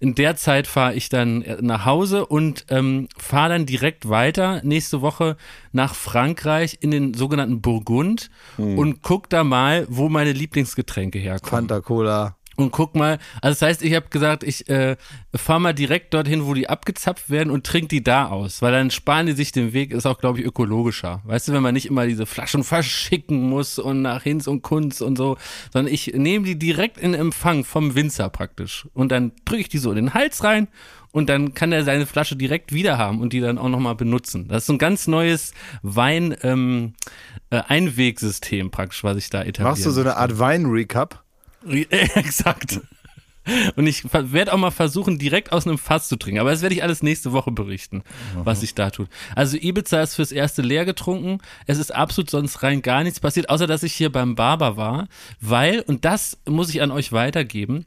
In 0.00 0.14
der 0.14 0.36
Zeit 0.36 0.66
fahre 0.66 0.94
ich 0.94 1.08
dann 1.08 1.42
äh, 1.42 1.58
nach 1.60 1.84
Hause 1.84 2.26
und 2.26 2.66
ähm, 2.68 3.08
fahre 3.16 3.50
dann 3.50 3.66
direkt 3.66 4.08
weiter 4.08 4.60
nächste 4.64 5.00
Woche 5.00 5.36
nach 5.72 5.94
Frankreich 5.94 6.78
in 6.80 6.90
den 6.90 7.14
sogenannten 7.14 7.60
Burgund 7.60 8.30
und 8.56 9.02
guck 9.02 9.30
da 9.30 9.44
mal, 9.44 9.86
wo 9.88 10.08
meine 10.08 10.32
Lieblingsgetränke 10.32 11.18
herkommen. 11.18 11.68
Fanta 11.68 11.80
Cola. 11.80 12.36
Und 12.60 12.70
guck 12.70 12.94
mal, 12.94 13.18
also 13.42 13.58
das 13.58 13.62
heißt, 13.62 13.82
ich 13.82 13.94
habe 13.94 14.08
gesagt, 14.10 14.42
ich 14.42 14.68
äh, 14.68 14.96
fahre 15.34 15.60
mal 15.60 15.72
direkt 15.72 16.14
dorthin, 16.14 16.46
wo 16.46 16.54
die 16.54 16.68
abgezapft 16.68 17.30
werden 17.30 17.50
und 17.50 17.66
trink 17.66 17.88
die 17.88 18.02
da 18.02 18.28
aus, 18.28 18.62
weil 18.62 18.72
dann 18.72 18.90
sparen 18.90 19.26
die 19.26 19.32
sich 19.32 19.52
den 19.52 19.72
Weg, 19.72 19.92
ist 19.92 20.06
auch, 20.06 20.18
glaube 20.18 20.40
ich, 20.40 20.44
ökologischer. 20.44 21.22
Weißt 21.24 21.48
du, 21.48 21.52
wenn 21.52 21.62
man 21.62 21.74
nicht 21.74 21.86
immer 21.86 22.06
diese 22.06 22.26
Flaschen 22.26 22.64
verschicken 22.64 23.48
muss 23.48 23.78
und 23.78 24.02
nach 24.02 24.22
Hinz 24.22 24.46
und 24.46 24.62
Kunz 24.62 25.00
und 25.00 25.16
so, 25.16 25.36
sondern 25.72 25.92
ich 25.92 26.08
nehme 26.14 26.44
die 26.44 26.58
direkt 26.58 26.98
in 26.98 27.14
Empfang 27.14 27.64
vom 27.64 27.94
Winzer 27.94 28.28
praktisch. 28.28 28.86
Und 28.94 29.12
dann 29.12 29.32
drücke 29.44 29.62
ich 29.62 29.68
die 29.68 29.78
so 29.78 29.90
in 29.90 29.96
den 29.96 30.14
Hals 30.14 30.44
rein 30.44 30.68
und 31.12 31.28
dann 31.28 31.54
kann 31.54 31.72
er 31.72 31.84
seine 31.84 32.06
Flasche 32.06 32.36
direkt 32.36 32.72
wieder 32.72 32.98
haben 32.98 33.20
und 33.20 33.32
die 33.32 33.40
dann 33.40 33.58
auch 33.58 33.68
nochmal 33.68 33.94
benutzen. 33.94 34.48
Das 34.48 34.62
ist 34.62 34.66
so 34.66 34.74
ein 34.74 34.78
ganz 34.78 35.06
neues 35.06 35.52
Wein 35.82 36.36
ähm, 36.42 36.94
äh, 37.50 37.60
Einwegsystem 37.66 38.70
praktisch, 38.70 39.02
was 39.04 39.16
ich 39.16 39.30
da 39.30 39.42
etabliere. 39.42 39.70
Machst 39.70 39.86
du 39.86 39.90
so 39.90 40.00
eine 40.00 40.16
Art 40.16 40.38
Wein-Recap? 40.38 41.24
Exakt. 41.90 42.80
Und 43.74 43.86
ich 43.86 44.04
werde 44.12 44.52
auch 44.52 44.58
mal 44.58 44.70
versuchen, 44.70 45.18
direkt 45.18 45.52
aus 45.52 45.66
einem 45.66 45.78
Fass 45.78 46.08
zu 46.08 46.16
trinken. 46.16 46.40
Aber 46.40 46.50
das 46.50 46.62
werde 46.62 46.74
ich 46.74 46.82
alles 46.82 47.02
nächste 47.02 47.32
Woche 47.32 47.50
berichten, 47.50 48.02
was 48.34 48.60
sich 48.60 48.74
da 48.74 48.90
tut. 48.90 49.08
Also 49.34 49.56
Ibiza 49.56 50.02
ist 50.02 50.14
fürs 50.14 50.30
erste 50.30 50.62
leer 50.62 50.84
getrunken. 50.84 51.38
Es 51.66 51.78
ist 51.78 51.94
absolut 51.94 52.30
sonst 52.30 52.62
rein 52.62 52.82
gar 52.82 53.02
nichts 53.02 53.18
passiert, 53.18 53.48
außer 53.48 53.66
dass 53.66 53.82
ich 53.82 53.94
hier 53.94 54.12
beim 54.12 54.34
Barber 54.34 54.76
war. 54.76 55.08
Weil, 55.40 55.80
und 55.80 56.04
das 56.04 56.38
muss 56.46 56.70
ich 56.70 56.82
an 56.82 56.90
euch 56.90 57.12
weitergeben, 57.12 57.86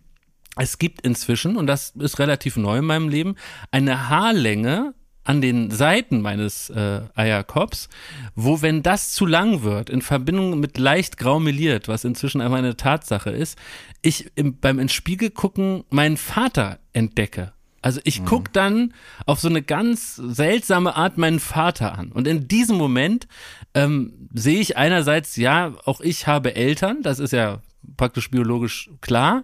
es 0.55 0.77
gibt 0.77 1.01
inzwischen, 1.01 1.55
und 1.55 1.67
das 1.67 1.91
ist 1.91 2.19
relativ 2.19 2.57
neu 2.57 2.79
in 2.79 2.85
meinem 2.85 3.09
Leben, 3.09 3.35
eine 3.71 4.09
Haarlänge 4.09 4.93
an 5.23 5.41
den 5.41 5.71
Seiten 5.71 6.21
meines 6.21 6.69
äh, 6.69 7.01
Eierkops, 7.15 7.89
wo 8.35 8.61
wenn 8.61 8.83
das 8.83 9.13
zu 9.13 9.25
lang 9.25 9.63
wird, 9.63 9.89
in 9.89 10.01
Verbindung 10.01 10.59
mit 10.59 10.77
leicht 10.77 11.17
grau 11.17 11.39
meliert, 11.39 11.87
was 11.87 12.03
inzwischen 12.03 12.41
einmal 12.41 12.59
eine 12.59 12.75
Tatsache 12.75 13.29
ist, 13.29 13.57
ich 14.01 14.31
im, 14.35 14.59
beim 14.59 14.79
ins 14.79 14.93
Spiegel 14.93 15.29
gucken 15.29 15.83
meinen 15.89 16.17
Vater 16.17 16.79
entdecke. 16.91 17.53
Also 17.81 17.99
ich 18.05 18.23
guck 18.23 18.53
dann 18.53 18.93
auf 19.25 19.41
so 19.41 19.49
eine 19.49 19.61
ganz 19.61 20.15
seltsame 20.15 20.95
Art 20.95 21.17
meinen 21.17 21.41
Vater 21.41 21.97
an. 21.97 22.13
Und 22.13 22.29
in 22.29 22.47
diesem 22.47 22.77
Moment 22.77 23.27
ähm, 23.73 24.29
sehe 24.33 24.61
ich 24.61 24.77
einerseits, 24.77 25.35
ja, 25.35 25.73
auch 25.83 25.99
ich 25.99 26.25
habe 26.25 26.55
Eltern, 26.55 27.01
das 27.03 27.19
ist 27.19 27.33
ja 27.33 27.61
praktisch 27.97 28.31
biologisch 28.31 28.89
klar. 29.01 29.43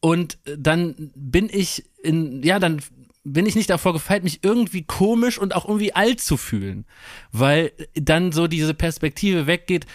Und 0.00 0.38
dann 0.44 1.12
bin 1.14 1.50
ich 1.52 1.84
in, 2.02 2.42
ja, 2.42 2.58
dann 2.58 2.80
bin 3.24 3.46
ich 3.46 3.56
nicht 3.56 3.70
davor 3.70 3.94
gefeit, 3.94 4.22
mich 4.22 4.40
irgendwie 4.42 4.82
komisch 4.82 5.38
und 5.38 5.54
auch 5.54 5.66
irgendwie 5.66 5.94
alt 5.94 6.20
zu 6.20 6.36
fühlen, 6.36 6.84
weil 7.32 7.72
dann 7.94 8.32
so 8.32 8.46
diese 8.46 8.74
Perspektive 8.74 9.46
weggeht, 9.46 9.86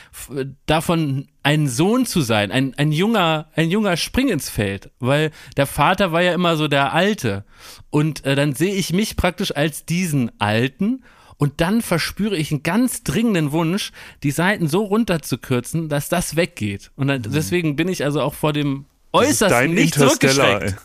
davon 0.66 1.28
ein 1.44 1.68
Sohn 1.68 2.08
zu 2.08 2.22
sein, 2.22 2.52
ein, 2.52 2.74
ein 2.76 2.92
junger, 2.92 3.50
ein 3.56 3.70
junger 3.70 3.98
Spring 3.98 4.30
ins 4.30 4.50
Feld, 4.50 4.90
weil 5.00 5.32
der 5.58 5.68
Vater 5.68 6.12
war 6.12 6.24
ja 6.24 6.34
immer 6.34 6.58
so 6.58 6.68
der 6.68 6.92
Alte. 6.94 7.46
Und 7.92 8.26
äh, 8.26 8.36
dann 8.36 8.56
sehe 8.56 8.74
ich 8.74 8.94
mich 8.94 9.16
praktisch 9.16 9.56
als 9.56 9.86
diesen 9.86 10.32
Alten. 10.40 11.04
Und 11.38 11.62
dann 11.62 11.82
verspüre 11.82 12.36
ich 12.36 12.52
einen 12.52 12.64
ganz 12.64 13.04
dringenden 13.04 13.54
Wunsch, 13.54 13.94
die 14.24 14.32
Seiten 14.32 14.68
so 14.68 14.84
runterzukürzen, 14.84 15.88
dass 15.88 16.10
das 16.10 16.36
weggeht. 16.36 16.92
Und 16.98 17.08
dann, 17.08 17.22
deswegen 17.22 17.78
bin 17.78 17.88
ich 17.88 18.04
also 18.04 18.22
auch 18.22 18.34
vor 18.34 18.52
dem 18.52 18.86
Äußerst 19.12 19.68
nicht 19.68 19.95
zurückgeschreckt. 19.95 20.76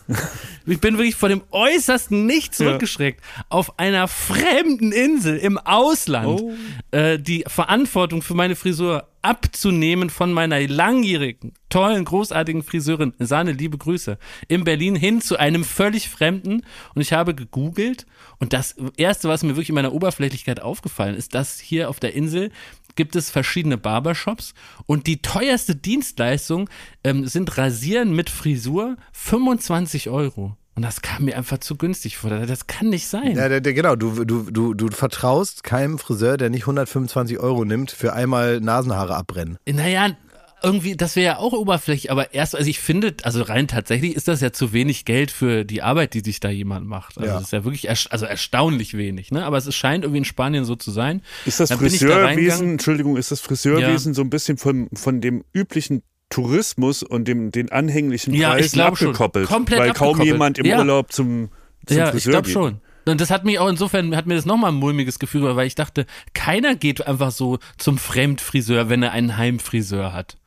Ich 0.67 0.79
bin 0.79 0.97
wirklich 0.97 1.15
vor 1.15 1.29
dem 1.29 1.43
äußersten 1.51 2.25
nicht 2.25 2.55
zurückgeschreckt. 2.55 3.21
Auf 3.49 3.77
einer 3.77 4.07
fremden 4.07 4.91
Insel 4.91 5.37
im 5.37 5.59
Ausland 5.59 6.41
Oh. 6.41 6.53
äh, 6.89 7.19
die 7.19 7.43
Verantwortung 7.47 8.23
für 8.23 8.33
meine 8.33 8.55
Frisur 8.55 9.07
abzunehmen 9.21 10.09
von 10.09 10.33
meiner 10.33 10.59
langjährigen, 10.67 11.53
tollen, 11.69 12.03
großartigen 12.05 12.63
Friseurin, 12.63 13.13
Sahne, 13.19 13.51
liebe 13.51 13.77
Grüße, 13.77 14.17
in 14.47 14.63
Berlin 14.63 14.95
hin 14.95 15.21
zu 15.21 15.37
einem 15.37 15.63
völlig 15.63 16.09
Fremden. 16.09 16.63
Und 16.95 17.01
ich 17.01 17.13
habe 17.13 17.35
gegoogelt 17.35 18.05
und 18.39 18.53
das 18.53 18.75
Erste, 18.97 19.29
was 19.29 19.43
mir 19.43 19.49
wirklich 19.49 19.69
in 19.69 19.75
meiner 19.75 19.93
Oberflächlichkeit 19.93 20.61
aufgefallen 20.61 21.15
ist, 21.15 21.35
dass 21.35 21.59
hier 21.59 21.89
auf 21.89 21.99
der 21.99 22.15
Insel 22.15 22.51
gibt 22.95 23.15
es 23.15 23.29
verschiedene 23.29 23.77
Barbershops 23.77 24.53
und 24.85 25.07
die 25.07 25.21
teuerste 25.21 25.75
Dienstleistung 25.75 26.69
ähm, 27.03 27.27
sind 27.27 27.57
Rasieren 27.57 28.15
mit 28.15 28.29
Frisur 28.29 28.97
25 29.13 30.09
Euro. 30.09 30.57
Und 30.75 30.83
das 30.83 31.01
kam 31.01 31.23
mir 31.23 31.37
einfach 31.37 31.59
zu 31.59 31.77
günstig 31.77 32.17
vor. 32.17 32.29
Das 32.29 32.67
kann 32.67 32.89
nicht 32.89 33.07
sein. 33.07 33.37
Ja, 33.37 33.47
genau. 33.59 33.95
Du, 33.95 34.25
du, 34.25 34.51
du, 34.51 34.73
du 34.73 34.91
vertraust 34.91 35.63
keinem 35.63 35.97
Friseur, 35.97 36.35
der 36.35 36.49
nicht 36.49 36.63
125 36.63 37.39
Euro 37.39 37.63
nimmt, 37.63 37.91
für 37.91 38.11
einmal 38.11 38.59
Nasenhaare 38.59 39.15
abbrennen. 39.15 39.57
Naja, 39.65 40.09
irgendwie, 40.63 40.95
das 40.95 41.15
wäre 41.15 41.25
ja 41.25 41.37
auch 41.37 41.53
oberflächlich, 41.53 42.11
aber 42.11 42.33
erst, 42.33 42.55
also 42.55 42.67
ich 42.69 42.79
finde, 42.79 43.15
also 43.23 43.41
rein 43.43 43.67
tatsächlich 43.67 44.15
ist 44.15 44.27
das 44.27 44.41
ja 44.41 44.51
zu 44.51 44.73
wenig 44.73 45.05
Geld 45.05 45.29
für 45.31 45.63
die 45.65 45.81
Arbeit, 45.81 46.13
die 46.13 46.21
sich 46.21 46.39
da 46.39 46.49
jemand 46.49 46.87
macht. 46.87 47.17
Also 47.17 47.27
Ja. 47.29 47.35
das 47.35 47.43
ist 47.45 47.51
ja 47.53 47.63
wirklich, 47.63 47.85
erst- 47.87 48.11
also 48.11 48.25
erstaunlich 48.25 48.95
wenig, 48.97 49.31
ne? 49.31 49.45
Aber 49.45 49.57
es 49.57 49.75
scheint 49.75 50.03
irgendwie 50.03 50.19
in 50.19 50.25
Spanien 50.25 50.65
so 50.65 50.75
zu 50.75 50.91
sein. 50.91 51.21
Ist 51.45 51.59
das 51.59 51.69
Dann 51.69 51.77
ich 51.77 51.83
da 51.83 51.89
Friseurwesen, 51.89 52.25
reingegangen. 52.25 52.71
Entschuldigung, 52.73 53.17
ist 53.17 53.31
das 53.31 53.41
Friseurwesen 53.41 54.13
so 54.13 54.21
ein 54.21 54.29
bisschen 54.29 54.57
von, 54.57 54.89
von 54.93 55.21
dem 55.21 55.43
üblichen 55.53 56.01
Tourismus 56.29 57.03
und 57.03 57.27
dem, 57.27 57.51
den 57.51 57.71
anhänglichen 57.71 58.33
Ja, 58.33 58.55
ich 58.55 58.63
Preisen 58.63 58.73
glaub 58.75 58.97
schon. 58.97 59.07
abgekoppelt? 59.09 59.47
Komplett 59.47 59.79
weil 59.79 59.93
kaum 59.93 60.07
abgekoppelt. 60.09 60.27
jemand 60.33 60.57
im 60.57 60.65
Ja. 60.65 60.79
Urlaub 60.79 61.11
zum, 61.11 61.49
zum 61.85 61.97
ja, 61.97 62.05
ich 62.05 62.11
Friseur 62.11 62.31
glaube 62.31 62.45
geht. 62.45 62.53
schon. 62.53 62.81
Und 63.07 63.21
das 63.21 63.29
hat 63.29 63.45
mich 63.45 63.59
auch 63.59 63.69
insofern, 63.69 64.15
hat 64.15 64.25
mir 64.25 64.33
das 64.33 64.45
nochmal 64.47 64.71
ein 64.71 64.77
mulmiges 64.77 65.19
Gefühl, 65.19 65.55
weil 65.55 65.67
ich 65.67 65.75
dachte, 65.75 66.07
keiner 66.33 66.75
geht 66.75 67.05
einfach 67.05 67.29
so 67.29 67.59
zum 67.77 67.99
Fremdfriseur, 67.99 68.89
wenn 68.89 69.03
er 69.03 69.11
einen 69.11 69.37
Heimfriseur 69.37 70.11
hat. 70.11 70.37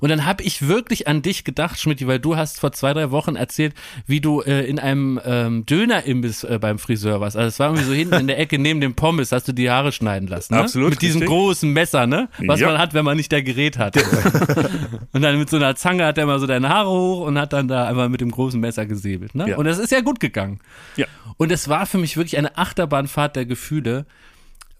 Und 0.00 0.08
dann 0.10 0.24
habe 0.24 0.42
ich 0.42 0.66
wirklich 0.68 1.08
an 1.08 1.22
dich 1.22 1.44
gedacht, 1.44 1.78
Schmidt, 1.80 2.06
weil 2.06 2.18
du 2.18 2.36
hast 2.36 2.60
vor 2.60 2.72
zwei, 2.72 2.92
drei 2.94 3.10
Wochen 3.10 3.36
erzählt, 3.36 3.74
wie 4.06 4.20
du 4.20 4.40
äh, 4.42 4.64
in 4.66 4.78
einem 4.78 5.20
ähm, 5.24 5.66
Dönerimbiss 5.66 6.44
äh, 6.44 6.58
beim 6.60 6.78
Friseur 6.78 7.20
warst. 7.20 7.36
Also 7.36 7.48
es 7.48 7.58
war 7.58 7.68
irgendwie 7.68 7.84
so 7.84 7.92
hinten 7.92 8.14
in 8.14 8.26
der 8.26 8.38
Ecke 8.38 8.58
neben 8.58 8.80
dem 8.80 8.94
Pommes, 8.94 9.32
hast 9.32 9.48
du 9.48 9.52
die 9.52 9.70
Haare 9.70 9.92
schneiden 9.92 10.28
lassen. 10.28 10.54
Ne? 10.54 10.60
Absolut, 10.60 10.90
Mit 10.90 11.02
diesem 11.02 11.20
richtig. 11.20 11.28
großen 11.36 11.72
Messer, 11.72 12.06
ne? 12.06 12.28
Was 12.46 12.60
Ja. 12.60 12.68
man 12.68 12.78
hat, 12.78 12.94
wenn 12.94 13.04
man 13.04 13.16
nicht 13.16 13.32
der 13.32 13.42
Gerät 13.42 13.78
hat. 13.78 13.96
und 15.12 15.22
dann 15.22 15.38
mit 15.38 15.50
so 15.50 15.56
einer 15.56 15.74
Zange 15.76 16.04
hat 16.06 16.18
er 16.18 16.26
mal 16.26 16.38
so 16.38 16.46
deine 16.46 16.68
Haare 16.68 16.90
hoch 16.90 17.26
und 17.26 17.38
hat 17.38 17.52
dann 17.52 17.68
da 17.68 17.86
einfach 17.88 18.08
mit 18.08 18.20
dem 18.20 18.30
großen 18.30 18.60
Messer 18.60 18.86
gesäbelt. 18.86 19.34
Ne? 19.34 19.50
Ja. 19.50 19.56
Und 19.56 19.64
das 19.64 19.78
ist 19.78 19.92
ja 19.92 20.00
gut 20.00 20.20
gegangen. 20.20 20.60
Ja. 20.96 21.06
Und 21.36 21.52
es 21.52 21.68
war 21.68 21.86
für 21.86 21.98
mich 21.98 22.16
wirklich 22.16 22.36
eine 22.38 22.56
Achterbahnfahrt 22.56 23.36
der 23.36 23.46
Gefühle, 23.46 24.06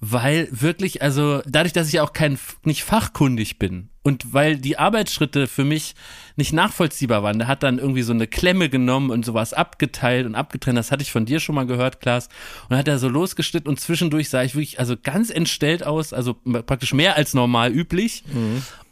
weil 0.01 0.49
wirklich, 0.51 1.03
also 1.03 1.43
dadurch, 1.47 1.73
dass 1.73 1.89
ich 1.89 2.01
auch 2.01 2.13
kein, 2.13 2.39
nicht 2.65 2.85
fachkundig 2.85 3.59
bin 3.59 3.89
und 4.03 4.33
weil 4.33 4.57
die 4.57 4.79
Arbeitsschritte 4.79 5.49
für 5.49 5.65
mich 5.65 5.95
nicht 6.37 6.53
nachvollziehbar 6.53 7.23
waren, 7.23 7.39
der 7.39 7.49
hat 7.49 7.65
dann 7.65 7.79
irgendwie 7.79 8.03
so 8.03 8.13
eine 8.13 8.29
Klemme 8.29 8.69
genommen 8.69 9.11
und 9.11 9.25
sowas 9.25 9.53
abgeteilt 9.53 10.25
und 10.25 10.37
abgetrennt, 10.37 10.79
das 10.79 10.93
hatte 10.93 11.03
ich 11.03 11.11
von 11.11 11.27
dir 11.27 11.41
schon 11.41 11.57
mal 11.57 11.67
gehört, 11.67 12.01
Klaas, 12.01 12.29
und 12.63 12.71
dann 12.71 12.79
hat 12.79 12.89
er 12.89 12.99
so 12.99 13.09
losgeschnitten 13.09 13.69
und 13.69 13.81
zwischendurch 13.81 14.29
sah 14.31 14.43
ich 14.45 14.55
wirklich, 14.55 14.79
also 14.79 14.95
ganz 15.03 15.31
entstellt 15.31 15.85
aus, 15.85 16.13
also 16.13 16.35
praktisch 16.35 16.95
mehr 16.95 17.17
als 17.17 17.35
normal 17.35 17.73
üblich. 17.73 18.23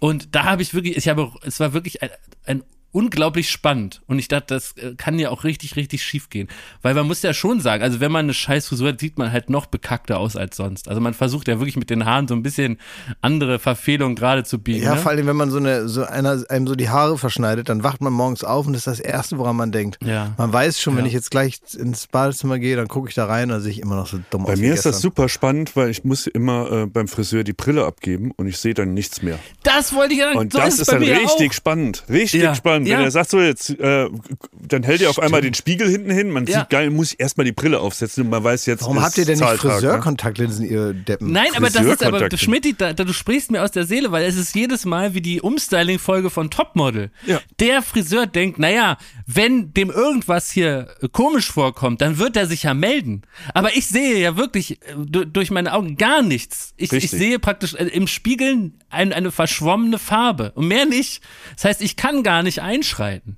Und 0.00 0.34
da 0.34 0.44
habe 0.44 0.62
ich 0.62 0.74
wirklich, 0.74 0.96
ich 0.96 1.08
habe, 1.08 1.30
es 1.42 1.60
war 1.60 1.72
wirklich 1.72 2.02
ein, 2.02 2.10
ein 2.44 2.62
unglaublich 2.96 3.50
spannend. 3.50 4.00
Und 4.06 4.18
ich 4.18 4.28
dachte, 4.28 4.54
das 4.54 4.72
äh, 4.78 4.94
kann 4.96 5.18
ja 5.18 5.28
auch 5.28 5.44
richtig, 5.44 5.76
richtig 5.76 6.02
schief 6.02 6.30
gehen. 6.30 6.48
Weil 6.80 6.94
man 6.94 7.06
muss 7.06 7.20
ja 7.20 7.34
schon 7.34 7.60
sagen, 7.60 7.82
also 7.82 8.00
wenn 8.00 8.10
man 8.10 8.24
eine 8.24 8.32
scheiß 8.32 8.68
Frisur 8.68 8.88
hat, 8.88 9.00
sieht 9.00 9.18
man 9.18 9.32
halt 9.32 9.50
noch 9.50 9.66
bekackter 9.66 10.18
aus 10.18 10.34
als 10.34 10.56
sonst. 10.56 10.88
Also 10.88 11.02
man 11.02 11.12
versucht 11.12 11.46
ja 11.46 11.58
wirklich 11.60 11.76
mit 11.76 11.90
den 11.90 12.06
Haaren 12.06 12.26
so 12.26 12.34
ein 12.34 12.42
bisschen 12.42 12.78
andere 13.20 13.58
Verfehlungen 13.58 14.16
gerade 14.16 14.44
zu 14.44 14.58
biegen. 14.58 14.82
Ja, 14.82 14.94
ne? 14.94 15.00
vor 15.00 15.10
allem, 15.12 15.26
wenn 15.26 15.36
man 15.36 15.50
so 15.50 15.58
eine, 15.58 15.88
so 15.88 16.04
einer 16.04 16.42
einem 16.48 16.66
so 16.66 16.74
die 16.74 16.88
Haare 16.88 17.18
verschneidet, 17.18 17.68
dann 17.68 17.82
wacht 17.82 18.00
man 18.00 18.14
morgens 18.14 18.44
auf 18.44 18.66
und 18.66 18.72
das 18.72 18.86
ist 18.86 18.86
das 18.86 19.00
Erste, 19.00 19.36
woran 19.36 19.56
man 19.56 19.72
denkt. 19.72 19.98
Ja. 20.02 20.32
Man 20.38 20.50
weiß 20.52 20.80
schon, 20.80 20.96
wenn 20.96 21.04
Ja. 21.04 21.08
ich 21.08 21.12
jetzt 21.14 21.30
gleich 21.30 21.58
ins 21.78 22.06
Badezimmer 22.06 22.58
gehe, 22.58 22.76
dann 22.76 22.88
gucke 22.88 23.10
ich 23.10 23.14
da 23.14 23.26
rein 23.26 23.44
und 23.44 23.50
dann 23.50 23.60
sehe 23.60 23.72
ich 23.72 23.80
immer 23.82 23.96
noch 23.96 24.06
so 24.06 24.18
dumm 24.30 24.46
aus. 24.46 24.52
Bei 24.52 24.56
mir 24.56 24.72
ist 24.72 24.86
das 24.86 25.02
super 25.02 25.28
spannend, 25.28 25.76
weil 25.76 25.90
ich 25.90 26.02
muss 26.04 26.26
immer 26.26 26.72
äh, 26.72 26.86
beim 26.86 27.08
Friseur 27.08 27.44
die 27.44 27.52
Brille 27.52 27.84
abgeben 27.84 28.30
und 28.36 28.46
ich 28.46 28.56
sehe 28.56 28.72
dann 28.72 28.94
nichts 28.94 29.20
mehr. 29.20 29.38
Das 29.64 29.92
wollte 29.94 30.14
ich 30.14 30.20
ja 30.20 30.32
Und 30.32 30.52
so 30.54 30.58
das 30.58 30.78
ist 30.78 30.86
bei 30.90 30.94
dann 30.98 31.02
richtig 31.02 31.50
auch. 31.50 31.54
spannend. 31.54 32.04
Richtig 32.08 32.42
Ja, 32.42 32.54
spannend. 32.54 32.85
Wenn 32.86 32.92
ja. 33.00 33.04
er 33.04 33.10
sagt 33.10 33.30
so 33.30 33.40
jetzt, 33.40 33.70
äh, 33.70 34.08
dann 34.52 34.82
hält 34.82 35.02
er 35.02 35.10
auf 35.10 35.18
einmal 35.18 35.40
den 35.40 35.54
Spiegel 35.54 35.88
hinten 35.88 36.10
hin, 36.10 36.30
man 36.30 36.46
Ja. 36.46 36.60
sieht 36.60 36.70
geil, 36.70 36.90
muss 36.90 37.12
ich 37.12 37.20
erstmal 37.20 37.44
die 37.44 37.52
Brille 37.52 37.80
aufsetzen 37.80 38.24
und 38.24 38.30
man 38.30 38.42
weiß 38.44 38.66
jetzt. 38.66 38.82
Warum 38.82 39.02
habt 39.02 39.18
ihr 39.18 39.24
denn 39.24 39.38
nicht 39.38 39.50
ne? 39.50 39.58
Friseurkontaktlinsen, 39.58 40.64
ihr 40.68 40.92
Deppen? 40.94 41.30
Nein, 41.32 41.48
aber 41.56 41.70
das 41.70 41.84
ist 41.84 42.04
aber. 42.04 42.28
Schmidti, 42.36 42.74
da, 42.76 42.92
da, 42.92 43.04
du 43.04 43.12
sprichst 43.12 43.50
mir 43.50 43.62
aus 43.62 43.70
der 43.70 43.84
Seele, 43.84 44.12
weil 44.12 44.24
es 44.24 44.36
ist 44.36 44.54
jedes 44.54 44.84
Mal 44.84 45.14
wie 45.14 45.20
die 45.20 45.40
Umstyling-Folge 45.40 46.30
von 46.30 46.50
Topmodel. 46.50 47.10
Ja. 47.26 47.40
Der 47.60 47.82
Friseur 47.82 48.26
denkt, 48.26 48.58
naja, 48.58 48.98
wenn 49.26 49.72
dem 49.74 49.90
irgendwas 49.90 50.50
hier 50.50 50.88
äh, 51.00 51.08
komisch 51.08 51.50
vorkommt, 51.50 52.00
dann 52.00 52.18
wird 52.18 52.36
er 52.36 52.46
sich 52.46 52.64
ja 52.64 52.74
melden. 52.74 53.22
Aber 53.54 53.74
ich 53.76 53.86
sehe 53.86 54.18
ja 54.18 54.36
wirklich 54.36 54.82
äh, 54.82 54.94
du- 54.96 55.24
durch 55.26 55.50
meine 55.50 55.72
Augen 55.72 55.96
gar 55.96 56.22
nichts. 56.22 56.74
Ich, 56.76 56.92
ich 56.92 57.10
sehe 57.10 57.38
praktisch 57.38 57.74
äh, 57.74 57.84
im 57.86 58.06
Spiegeln 58.06 58.74
ein, 58.90 59.12
eine 59.12 59.30
verschwommene 59.32 59.98
Farbe 59.98 60.52
und 60.54 60.68
mehr 60.68 60.86
nicht. 60.86 61.20
Das 61.54 61.64
heißt, 61.64 61.82
ich 61.82 61.96
kann 61.96 62.22
gar 62.22 62.42
nicht 62.42 62.62
einschreiten. 62.76 63.36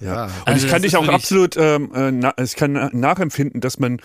Ja. 0.00 0.24
Und 0.26 0.32
Also 0.46 0.66
ich 0.66 0.72
kann 0.72 0.82
dich 0.82 0.96
auch 0.96 1.08
absolut, 1.08 1.56
ähm, 1.56 1.90
äh, 1.94 2.10
na, 2.10 2.34
ich 2.38 2.56
kann 2.56 2.72
na- 2.72 2.90
nachempfinden, 2.92 3.60
dass 3.60 3.78
man 3.78 4.00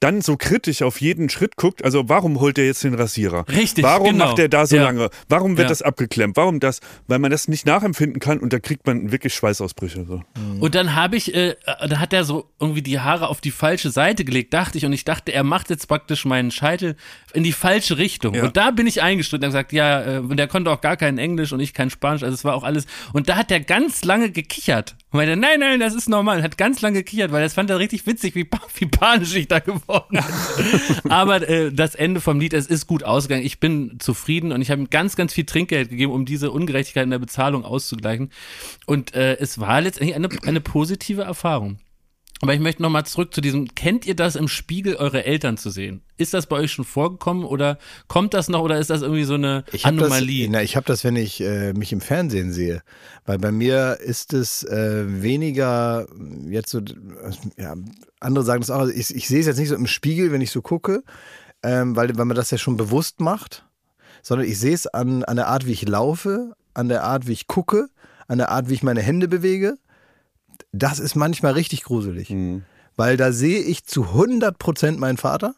dann 0.00 0.22
so 0.22 0.36
kritisch 0.36 0.82
auf 0.82 1.00
jeden 1.00 1.28
Schritt 1.28 1.56
guckt. 1.56 1.84
Also 1.84 2.08
warum 2.08 2.40
holt 2.40 2.56
er 2.58 2.64
jetzt 2.64 2.82
den 2.84 2.94
Rasierer? 2.94 3.46
Richtig, 3.48 3.84
Warum 3.84 4.12
genau. 4.12 4.26
macht 4.28 4.38
er 4.38 4.48
da 4.48 4.66
so 4.66 4.76
Ja. 4.76 4.84
lange? 4.84 5.10
Warum 5.28 5.58
wird 5.58 5.66
Ja. 5.66 5.68
das 5.68 5.82
abgeklemmt? 5.82 6.36
Warum 6.36 6.58
das? 6.58 6.80
Weil 7.06 7.18
man 7.18 7.30
das 7.30 7.48
nicht 7.48 7.66
nachempfinden 7.66 8.18
kann 8.18 8.38
und 8.38 8.52
da 8.52 8.58
kriegt 8.58 8.86
man 8.86 9.12
wirklich 9.12 9.34
Schweißausbrüche. 9.34 10.06
So. 10.06 10.22
Und 10.58 10.74
dann 10.74 10.94
habe 10.94 11.16
ich, 11.16 11.34
äh, 11.34 11.54
da 11.86 11.98
hat 11.98 12.12
er 12.14 12.24
so 12.24 12.48
irgendwie 12.58 12.80
die 12.82 12.98
Haare 12.98 13.28
auf 13.28 13.42
die 13.42 13.50
falsche 13.50 13.90
Seite 13.90 14.24
gelegt, 14.24 14.54
dachte 14.54 14.78
ich. 14.78 14.86
Und 14.86 14.92
ich 14.94 15.04
dachte, 15.04 15.32
er 15.32 15.44
macht 15.44 15.68
jetzt 15.68 15.86
praktisch 15.86 16.24
meinen 16.24 16.50
Scheitel 16.50 16.96
in 17.34 17.44
die 17.44 17.52
falsche 17.52 17.98
Richtung. 17.98 18.34
Ja. 18.34 18.44
Und 18.44 18.56
da 18.56 18.70
bin 18.70 18.86
ich 18.86 19.02
eingestritten. 19.02 19.44
Er 19.44 19.48
hat 19.48 19.68
gesagt, 19.68 19.72
ja, 19.72 20.16
äh, 20.16 20.18
und 20.20 20.36
der 20.38 20.48
konnte 20.48 20.70
auch 20.70 20.80
gar 20.80 20.96
kein 20.96 21.18
Englisch 21.18 21.52
und 21.52 21.60
ich 21.60 21.74
kein 21.74 21.90
Spanisch. 21.90 22.22
Also 22.22 22.32
es 22.34 22.44
war 22.44 22.54
auch 22.54 22.64
alles. 22.64 22.86
Und 23.12 23.28
da 23.28 23.36
hat 23.36 23.50
er 23.50 23.60
ganz 23.60 24.02
lange 24.04 24.30
gekichert. 24.30 24.96
Und 25.10 25.18
meinte, 25.18 25.36
nein, 25.36 25.60
nein, 25.60 25.78
das 25.80 25.94
ist 25.94 26.08
normal. 26.08 26.38
Und 26.38 26.42
hat 26.44 26.56
ganz 26.56 26.80
lange 26.80 26.98
gekichert, 27.00 27.32
weil 27.32 27.42
das 27.42 27.52
fand 27.54 27.68
er 27.68 27.78
richtig 27.78 28.06
witzig, 28.06 28.34
wie, 28.34 28.48
wie 28.78 28.86
panisch 28.86 29.34
ich 29.34 29.46
da 29.46 29.58
geworden 29.58 29.89
bin. 30.08 30.20
Aber 31.10 31.48
äh, 31.48 31.72
das 31.72 31.94
Ende 31.94 32.20
vom 32.20 32.40
Lied, 32.40 32.54
es 32.54 32.66
ist 32.66 32.86
gut 32.86 33.04
ausgegangen. 33.04 33.44
Ich 33.44 33.60
bin 33.60 33.98
zufrieden 33.98 34.52
und 34.52 34.62
ich 34.62 34.70
habe 34.70 34.80
ihm 34.80 34.90
ganz, 34.90 35.16
ganz 35.16 35.32
viel 35.32 35.44
Trinkgeld 35.44 35.90
gegeben, 35.90 36.12
um 36.12 36.24
diese 36.24 36.50
Ungerechtigkeit 36.50 37.04
in 37.04 37.10
der 37.10 37.18
Bezahlung 37.18 37.64
auszugleichen. 37.64 38.30
Und 38.86 39.14
äh, 39.14 39.36
es 39.38 39.58
war 39.58 39.80
letztendlich 39.80 40.16
eine, 40.16 40.28
eine 40.46 40.60
positive 40.60 41.22
Erfahrung. 41.22 41.78
Aber 42.42 42.54
ich 42.54 42.60
möchte 42.60 42.80
nochmal 42.80 43.04
zurück 43.04 43.34
zu 43.34 43.42
diesem, 43.42 43.74
kennt 43.74 44.06
ihr 44.06 44.16
das 44.16 44.34
im 44.34 44.48
Spiegel, 44.48 44.96
eure 44.96 45.24
Eltern 45.24 45.58
zu 45.58 45.68
sehen? 45.68 46.00
Ist 46.16 46.32
das 46.32 46.46
bei 46.46 46.56
euch 46.56 46.72
schon 46.72 46.86
vorgekommen 46.86 47.44
oder 47.44 47.78
kommt 48.08 48.32
das 48.32 48.48
noch 48.48 48.62
oder 48.62 48.78
ist 48.78 48.88
das 48.88 49.02
irgendwie 49.02 49.24
so 49.24 49.34
eine 49.34 49.64
Ich 49.72 49.84
Anomalie? 49.84 50.46
Das, 50.46 50.52
na, 50.52 50.62
ich 50.62 50.74
habe 50.74 50.86
das, 50.86 51.04
wenn 51.04 51.16
ich 51.16 51.42
äh, 51.42 51.74
mich 51.74 51.92
im 51.92 52.00
Fernsehen 52.00 52.52
sehe. 52.52 52.82
Weil 53.26 53.38
bei 53.38 53.52
mir 53.52 53.98
ist 54.02 54.32
es 54.32 54.62
äh, 54.62 55.22
weniger 55.22 56.06
jetzt 56.48 56.70
so, 56.70 56.80
ja, 57.58 57.74
andere 58.20 58.44
sagen 58.44 58.60
das 58.60 58.70
auch, 58.70 58.80
also 58.80 58.92
ich, 58.92 59.14
ich 59.14 59.26
sehe 59.26 59.40
es 59.40 59.46
jetzt 59.46 59.58
nicht 59.58 59.68
so 59.68 59.74
im 59.74 59.86
Spiegel, 59.86 60.32
wenn 60.32 60.40
ich 60.40 60.50
so 60.50 60.62
gucke, 60.62 61.02
ähm, 61.62 61.96
weil, 61.96 62.16
weil 62.16 62.24
man 62.24 62.36
das 62.36 62.50
ja 62.50 62.58
schon 62.58 62.76
bewusst 62.76 63.20
macht, 63.20 63.64
sondern 64.22 64.46
ich 64.46 64.58
sehe 64.58 64.74
es 64.74 64.86
an, 64.86 65.24
an 65.24 65.36
der 65.36 65.48
Art, 65.48 65.66
wie 65.66 65.72
ich 65.72 65.88
laufe, 65.88 66.52
an 66.74 66.88
der 66.88 67.04
Art, 67.04 67.26
wie 67.26 67.32
ich 67.32 67.46
gucke, 67.46 67.88
an 68.28 68.38
der 68.38 68.50
Art, 68.50 68.68
wie 68.68 68.74
ich 68.74 68.82
meine 68.82 69.02
Hände 69.02 69.28
bewege. 69.28 69.76
Das 70.72 70.98
ist 70.98 71.16
manchmal 71.16 71.52
richtig 71.52 71.82
gruselig. 71.82 72.30
Weil 72.96 73.16
da 73.16 73.32
sehe 73.32 73.60
ich 73.60 73.84
zu 73.84 74.04
100 74.04 74.58
Prozent 74.58 75.00
meinen 75.00 75.16
Vater 75.16 75.54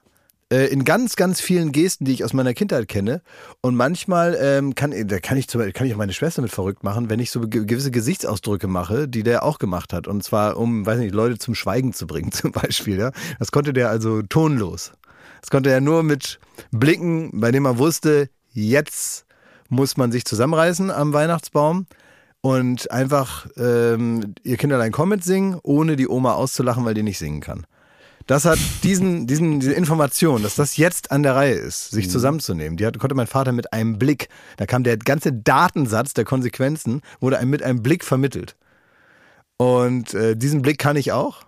äh, 0.53 0.66
in 0.66 0.84
ganz, 0.84 1.16
ganz 1.16 1.40
vielen 1.40 1.72
Gesten, 1.72 2.05
die 2.05 2.12
ich 2.12 2.24
aus 2.24 2.34
meiner 2.34 2.53
Kindheit 2.53 2.86
kenne. 2.86 3.22
Und 3.62 3.74
manchmal 3.74 4.36
ähm, 4.38 4.74
kann, 4.74 4.94
da 5.09 5.18
kann 5.18 5.38
ich, 5.38 5.48
zum 5.48 5.62
kann 5.72 5.86
ich 5.86 5.94
auch 5.94 5.98
meine 5.98 6.12
Schwester 6.12 6.42
mit 6.42 6.53
verrückt 6.53 6.84
machen, 6.84 7.09
wenn 7.09 7.20
ich 7.20 7.30
so 7.30 7.40
ge- 7.40 7.64
gewisse 7.64 7.90
Gesichtsausdrücke 7.90 8.66
mache, 8.68 9.09
die 9.09 9.22
der 9.22 9.44
auch 9.44 9.59
gemacht 9.59 9.94
hat. 9.94 10.07
Und 10.07 10.22
zwar, 10.22 10.59
um, 10.59 10.84
weiß 10.84 10.98
nicht, 10.98 11.14
Leute 11.14 11.38
zum 11.38 11.55
Schweigen 11.55 11.94
zu 11.94 12.07
bringen, 12.07 12.32
zum 12.32 12.53
Beispiel. 12.53 12.98
Ja? 12.98 13.12
Das 13.38 13.50
konnte 13.50 13.72
der 13.72 13.88
also 13.88 14.20
tonlos. 14.22 14.92
Das 15.40 15.50
konnte 15.50 15.70
er 15.70 15.80
nur 15.80 16.03
mit 16.03 16.38
Blicken, 16.70 17.30
bei 17.40 17.50
denen 17.50 17.64
man 17.64 17.78
wusste, 17.78 18.28
jetzt 18.53 19.24
muss 19.70 19.96
man 19.96 20.12
sich 20.12 20.26
zusammenreißen 20.26 20.90
am 20.90 21.14
Weihnachtsbaum 21.14 21.86
und 22.42 22.90
einfach 22.90 23.46
ähm, 23.57 24.34
ihr 24.42 24.59
Kinderlein 24.59 24.92
mit 25.07 25.24
singen, 25.24 25.59
ohne 25.62 25.96
die 25.96 26.09
Oma 26.09 26.34
auszulachen, 26.34 26.84
weil 26.84 26.94
die 26.94 27.03
nicht 27.03 27.18
singen 27.18 27.40
kann. 27.40 27.64
Das 28.27 28.45
hat 28.45 28.59
diesen, 28.83 29.27
diesen, 29.27 29.61
diese 29.61 29.73
Information, 29.73 30.43
dass 30.43 30.55
das 30.55 30.77
jetzt 30.77 31.11
an 31.11 31.23
der 31.23 31.35
Reihe 31.35 31.55
ist, 31.55 31.91
sich 31.91 32.11
zusammenzunehmen. 32.11 32.77
Die 32.77 32.87
hat, 32.87 32.99
konnte 32.99 33.14
mein 33.14 33.27
Vater 33.27 33.53
mit 33.53 33.73
einem 33.73 33.99
Blick, 33.99 34.29
da 34.57 34.66
kam 34.66 34.85
der 34.85 34.97
ganze 34.97 35.33
Datensatz 35.33 36.14
der 36.14 36.25
Konsequenzen, 36.25 37.03
wurde 37.20 37.39
einem 37.39 37.51
mit 37.51 37.62
einem 37.62 37.83
Blick 37.83 38.05
vermittelt. 38.05 38.57
Und 39.57 40.14
äh, 40.14 40.37
diesen 40.37 40.62
Blick 40.62 40.79
kann 40.79 40.97
ich 40.97 41.12
auch. 41.12 41.45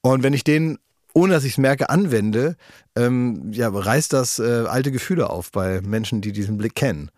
Und 0.00 0.22
wenn 0.22 0.32
ich 0.32 0.44
den, 0.44 0.78
ohne 1.14 1.32
dass 1.32 1.44
ich 1.44 1.52
es 1.52 1.58
merke, 1.58 1.90
anwende, 1.90 2.56
ähm, 2.96 3.52
ja, 3.52 3.68
reißt 3.68 4.12
das 4.12 4.38
äh, 4.38 4.64
alte 4.66 4.92
Gefühle 4.92 5.30
auf 5.30 5.50
bei 5.50 5.80
Menschen, 5.80 6.20
die 6.20 6.32
diesen 6.32 6.58
Blick 6.58 6.74
kennen. 6.74 7.10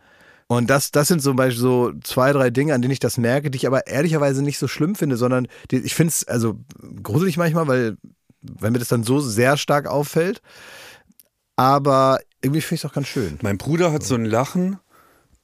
Und 0.47 0.69
das, 0.69 0.91
das 0.91 1.07
sind 1.07 1.23
zum 1.23 1.37
Beispiel 1.37 1.61
so 1.61 1.93
zwei, 2.03 2.33
drei 2.33 2.51
Dinge, 2.51 2.75
an 2.75 2.83
denen 2.83 2.91
ich 2.91 2.99
das 2.99 3.19
merke, 3.19 3.53
die 3.53 3.57
ich 3.57 3.69
aber 3.69 3.87
ehrlicherweise 3.87 4.43
nicht 4.43 4.59
so 4.59 4.67
schlimm 4.67 4.97
finde, 4.97 5.17
sondern 5.17 5.47
die, 5.71 5.77
ich 5.77 5.95
finde 5.95 6.11
es 6.11 6.27
also 6.27 6.59
gruselig 7.05 7.37
manchmal, 7.37 7.69
weil, 7.69 7.97
weil 8.43 8.71
mir 8.71 8.79
das 8.79 8.89
dann 8.89 9.05
so 9.05 9.21
sehr 9.21 9.57
stark 9.57 9.87
auffällt. 9.87 10.43
Aber 11.57 12.21
irgendwie 12.43 12.61
finde 12.61 12.77
ich 12.77 12.85
es 12.85 12.91
auch 12.91 12.95
ganz 12.95 13.09
schön. 13.09 13.39
Mein 13.43 13.59
Bruder 13.59 13.93
hat 13.93 14.03
so 14.03 14.15
ein 14.15 14.25
Lachen. 14.25 14.79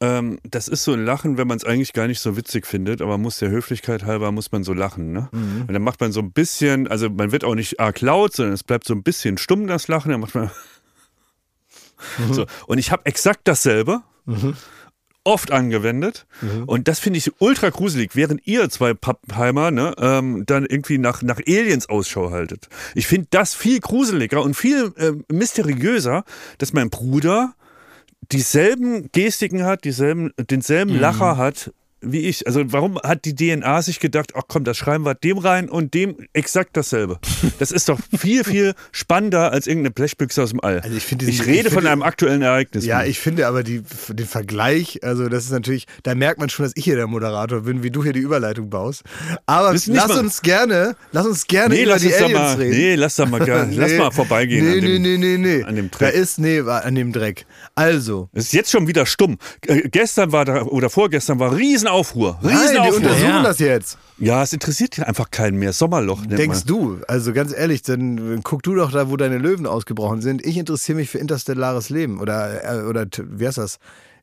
Ähm, 0.00 0.38
das 0.44 0.68
ist 0.68 0.84
so 0.84 0.92
ein 0.92 1.04
Lachen, 1.04 1.38
wenn 1.38 1.48
man 1.48 1.56
es 1.56 1.64
eigentlich 1.64 1.92
gar 1.92 2.06
nicht 2.06 2.20
so 2.20 2.36
witzig 2.36 2.66
findet, 2.66 3.00
aber 3.00 3.16
muss 3.18 3.38
der 3.38 3.50
Höflichkeit 3.50 4.04
halber, 4.04 4.30
muss 4.30 4.52
man 4.52 4.62
so 4.62 4.72
lachen. 4.74 5.12
Ne? 5.12 5.28
Und 5.68 5.72
dann 5.72 5.82
macht 5.82 6.00
man 6.00 6.12
so 6.12 6.20
ein 6.20 6.32
bisschen, 6.32 6.86
also 6.88 7.08
man 7.08 7.32
wird 7.32 7.44
auch 7.44 7.54
nicht 7.54 7.80
arg 7.80 8.00
laut, 8.00 8.34
sondern 8.34 8.54
es 8.54 8.64
bleibt 8.64 8.86
so 8.86 8.94
ein 8.94 9.02
bisschen 9.02 9.38
stumm, 9.38 9.66
das 9.66 9.88
Lachen. 9.88 10.10
Dann 10.10 10.20
macht 10.20 10.34
man 10.34 10.50
so. 12.32 12.46
Und 12.66 12.78
ich 12.78 12.92
habe 12.92 13.06
exakt 13.06 13.40
dasselbe. 13.44 14.02
Oft 15.26 15.50
angewendet. 15.50 16.26
Und 16.66 16.88
das 16.88 16.98
finde 16.98 17.18
ich 17.18 17.32
ultra 17.40 17.70
gruselig, 17.70 18.12
während 18.14 18.46
ihr 18.46 18.68
zwei 18.70 18.94
Pappheimer 18.94 19.70
ne, 19.70 19.94
ähm, 19.98 20.44
dann 20.46 20.64
irgendwie 20.64 20.98
nach, 20.98 21.22
nach 21.22 21.40
Aliens 21.46 21.88
Ausschau 21.88 22.30
haltet. 22.30 22.68
Ich 22.94 23.06
finde 23.06 23.28
das 23.30 23.54
viel 23.54 23.80
gruseliger 23.80 24.42
und 24.42 24.54
viel 24.54 24.92
äh, 24.96 25.12
mysteriöser, 25.32 26.24
dass 26.58 26.72
mein 26.72 26.90
Bruder 26.90 27.54
dieselben 28.32 29.10
Gestiken 29.12 29.64
hat, 29.64 29.84
dieselben, 29.84 30.32
denselben 30.38 30.98
Lacher 30.98 31.36
hat 31.36 31.72
wie 32.00 32.20
ich. 32.20 32.46
Also 32.46 32.62
warum 32.72 32.98
hat 33.02 33.24
die 33.24 33.34
DNA 33.34 33.80
sich 33.82 34.00
gedacht, 34.00 34.32
ach 34.36 34.42
komm, 34.48 34.64
das 34.64 34.76
schreiben 34.76 35.04
wir 35.04 35.14
dem 35.14 35.38
rein 35.38 35.68
und 35.68 35.94
dem 35.94 36.16
exakt 36.32 36.76
dasselbe. 36.76 37.18
Das 37.58 37.70
ist 37.70 37.88
doch 37.88 37.98
viel, 38.18 38.44
viel 38.44 38.74
spannender 38.92 39.50
als 39.52 39.66
irgendeine 39.66 39.92
Blechbüchse 39.92 40.42
aus 40.42 40.50
dem 40.50 40.60
All. 40.60 40.80
Also 40.80 40.94
ich 40.96 41.04
finde 41.04 41.24
ich 41.24 41.38
diesen- 41.38 41.46
rede 41.46 41.68
ich 41.68 41.74
von 41.74 41.86
einem 41.86 42.02
aktuellen 42.02 42.42
Ereignis. 42.42 42.84
Ja, 42.84 43.02
ich 43.04 43.18
finde 43.18 43.46
aber 43.46 43.62
die, 43.62 43.82
den 44.10 44.26
Vergleich, 44.26 45.00
also 45.02 45.28
das 45.28 45.44
ist 45.44 45.52
natürlich, 45.52 45.86
da 46.02 46.14
merkt 46.14 46.38
man 46.38 46.48
schon, 46.50 46.64
dass 46.64 46.72
ich 46.76 46.84
hier 46.84 46.96
der 46.96 47.06
Moderator 47.06 47.62
bin, 47.62 47.82
wie 47.82 47.90
du 47.90 48.02
hier 48.02 48.12
die 48.12 48.20
Überleitung 48.20 48.68
baust. 48.68 49.02
Aber 49.46 49.72
lass 49.72 49.86
mal- 49.88 50.18
uns 50.18 50.42
gerne, 50.42 50.96
lass 51.12 51.26
uns 51.26 51.46
gerne 51.46 51.74
nee, 51.74 51.82
über 51.84 51.92
lass 51.92 52.02
die 52.02 52.10
da 52.10 52.16
Aliens 52.16 52.32
mal, 52.34 52.54
reden. 52.56 52.70
nee, 52.76 52.94
lass 52.94 53.16
da 53.16 53.26
mal, 53.26 53.38
lass 53.72 53.90
Nee. 53.92 53.98
mal 53.98 54.10
vorbeigehen 54.10 54.64
Nee, 54.66 54.74
an 54.78 54.80
dem, 54.84 55.02
nee, 55.02 55.16
nee, 55.18 55.36
nee, 55.38 55.56
nee. 55.58 55.62
an 55.64 55.76
dem 55.76 55.90
Da 55.90 55.98
Dreck. 55.98 56.14
ist, 56.14 56.38
nee, 56.38 56.60
an 56.60 56.94
dem 56.94 57.12
Dreck. 57.12 57.46
Also, 57.74 58.28
Es 58.34 58.46
ist 58.46 58.52
jetzt 58.52 58.70
schon 58.70 58.86
wieder 58.86 59.06
stumm. 59.06 59.38
Äh, 59.66 59.88
gestern 59.88 60.32
war 60.32 60.44
da, 60.44 60.62
oder 60.62 60.90
vorgestern 60.90 61.38
war 61.38 61.56
Riesenaufruhr. 61.86 62.38
nein, 62.42 62.52
die 62.56 62.62
Riesenaufruhr. 62.62 62.96
untersuchen 62.96 63.28
Ja. 63.28 63.42
das 63.42 63.58
jetzt. 63.58 63.98
Ja, 64.18 64.42
es 64.42 64.52
interessiert 64.52 64.98
einfach 65.00 65.30
keinen 65.30 65.58
mehr. 65.58 65.72
Sommerloch 65.72 66.20
nennt 66.20 66.38
Denkst 66.38 66.64
man. 66.66 66.66
du? 66.66 66.98
Also 67.06 67.32
ganz 67.32 67.52
ehrlich, 67.54 67.82
dann 67.82 68.40
guck 68.42 68.62
du 68.62 68.74
doch 68.74 68.90
da, 68.90 69.10
wo 69.10 69.16
deine 69.16 69.38
Löwen 69.38 69.66
ausgebrochen 69.66 70.22
sind. 70.22 70.44
Ich 70.44 70.56
interessiere 70.56 70.96
mich 70.96 71.10
für 71.10 71.18
interstellares 71.18 71.90
Leben 71.90 72.20
oder, 72.20 72.82
äh, 72.82 72.82
oder 72.84 73.06
wie 73.22 73.46
heißt 73.46 73.58
das? 73.58 73.78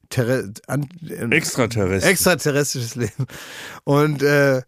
Terre, 0.10 0.52
an, 0.68 0.88
äh, 1.08 1.26
Extraterrestri. 1.36 2.10
extraterrestrisches 2.10 2.96
Leben. 2.96 3.28
Und 3.84 4.22
äh, 4.24 4.62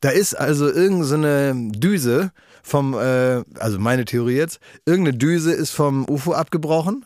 da 0.00 0.08
ist 0.10 0.34
also 0.34 0.66
irgendeine 0.66 1.04
so 1.04 1.14
eine 1.14 1.70
Düse 1.72 2.32
vom, 2.62 2.94
äh, 2.94 3.42
also 3.58 3.78
meine 3.78 4.04
Theorie 4.04 4.36
jetzt, 4.36 4.58
irgendeine 4.84 5.16
Düse 5.16 5.52
ist 5.52 5.70
vom 5.70 6.08
UFO 6.08 6.32
abgebrochen 6.32 7.04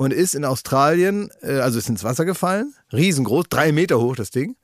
und 0.00 0.14
ist 0.14 0.34
in 0.34 0.46
Australien, 0.46 1.30
äh, 1.42 1.58
also 1.58 1.78
ist 1.78 1.90
ins 1.90 2.04
Wasser 2.04 2.24
gefallen, 2.24 2.72
riesengroß, 2.90 3.44
drei 3.50 3.70
Meter 3.70 4.00
hoch 4.00 4.16
das 4.16 4.30
Ding, 4.30 4.56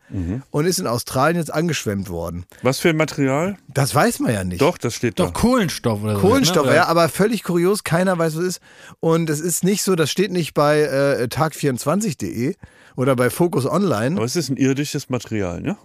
und 0.50 0.64
ist 0.64 0.78
in 0.78 0.86
Australien 0.86 1.36
jetzt 1.36 1.52
angeschwemmt 1.52 2.08
worden. 2.08 2.46
Was 2.62 2.78
für 2.78 2.88
ein 2.88 2.96
Material? 2.96 3.58
Das 3.68 3.94
weiß 3.94 4.20
man 4.20 4.32
ja 4.32 4.44
nicht. 4.44 4.62
Doch, 4.62 4.78
das 4.78 4.94
steht 4.94 5.18
Doch 5.18 5.26
da. 5.26 5.32
Kohlenstoff 5.32 6.02
oder 6.02 6.14
so. 6.14 6.20
Kohlenstoff, 6.22 6.66
ne? 6.66 6.76
ja, 6.76 6.86
aber 6.86 7.10
völlig 7.10 7.42
kurios, 7.42 7.84
keiner 7.84 8.16
weiß, 8.16 8.36
was 8.36 8.42
es 8.42 8.48
ist. 8.48 8.60
Und 9.00 9.28
es 9.28 9.40
ist 9.40 9.62
nicht 9.62 9.82
so, 9.82 9.94
das 9.94 10.10
steht 10.10 10.32
nicht 10.32 10.54
bei 10.54 10.80
äh, 10.80 11.24
tag24.de 11.24 12.54
oder 12.96 13.14
bei 13.14 13.28
Focus 13.28 13.66
Online. 13.66 14.16
Aber 14.16 14.24
es 14.24 14.36
ist 14.36 14.48
ein 14.48 14.56
irdisches 14.56 15.10
Material, 15.10 15.60
ne? 15.60 15.76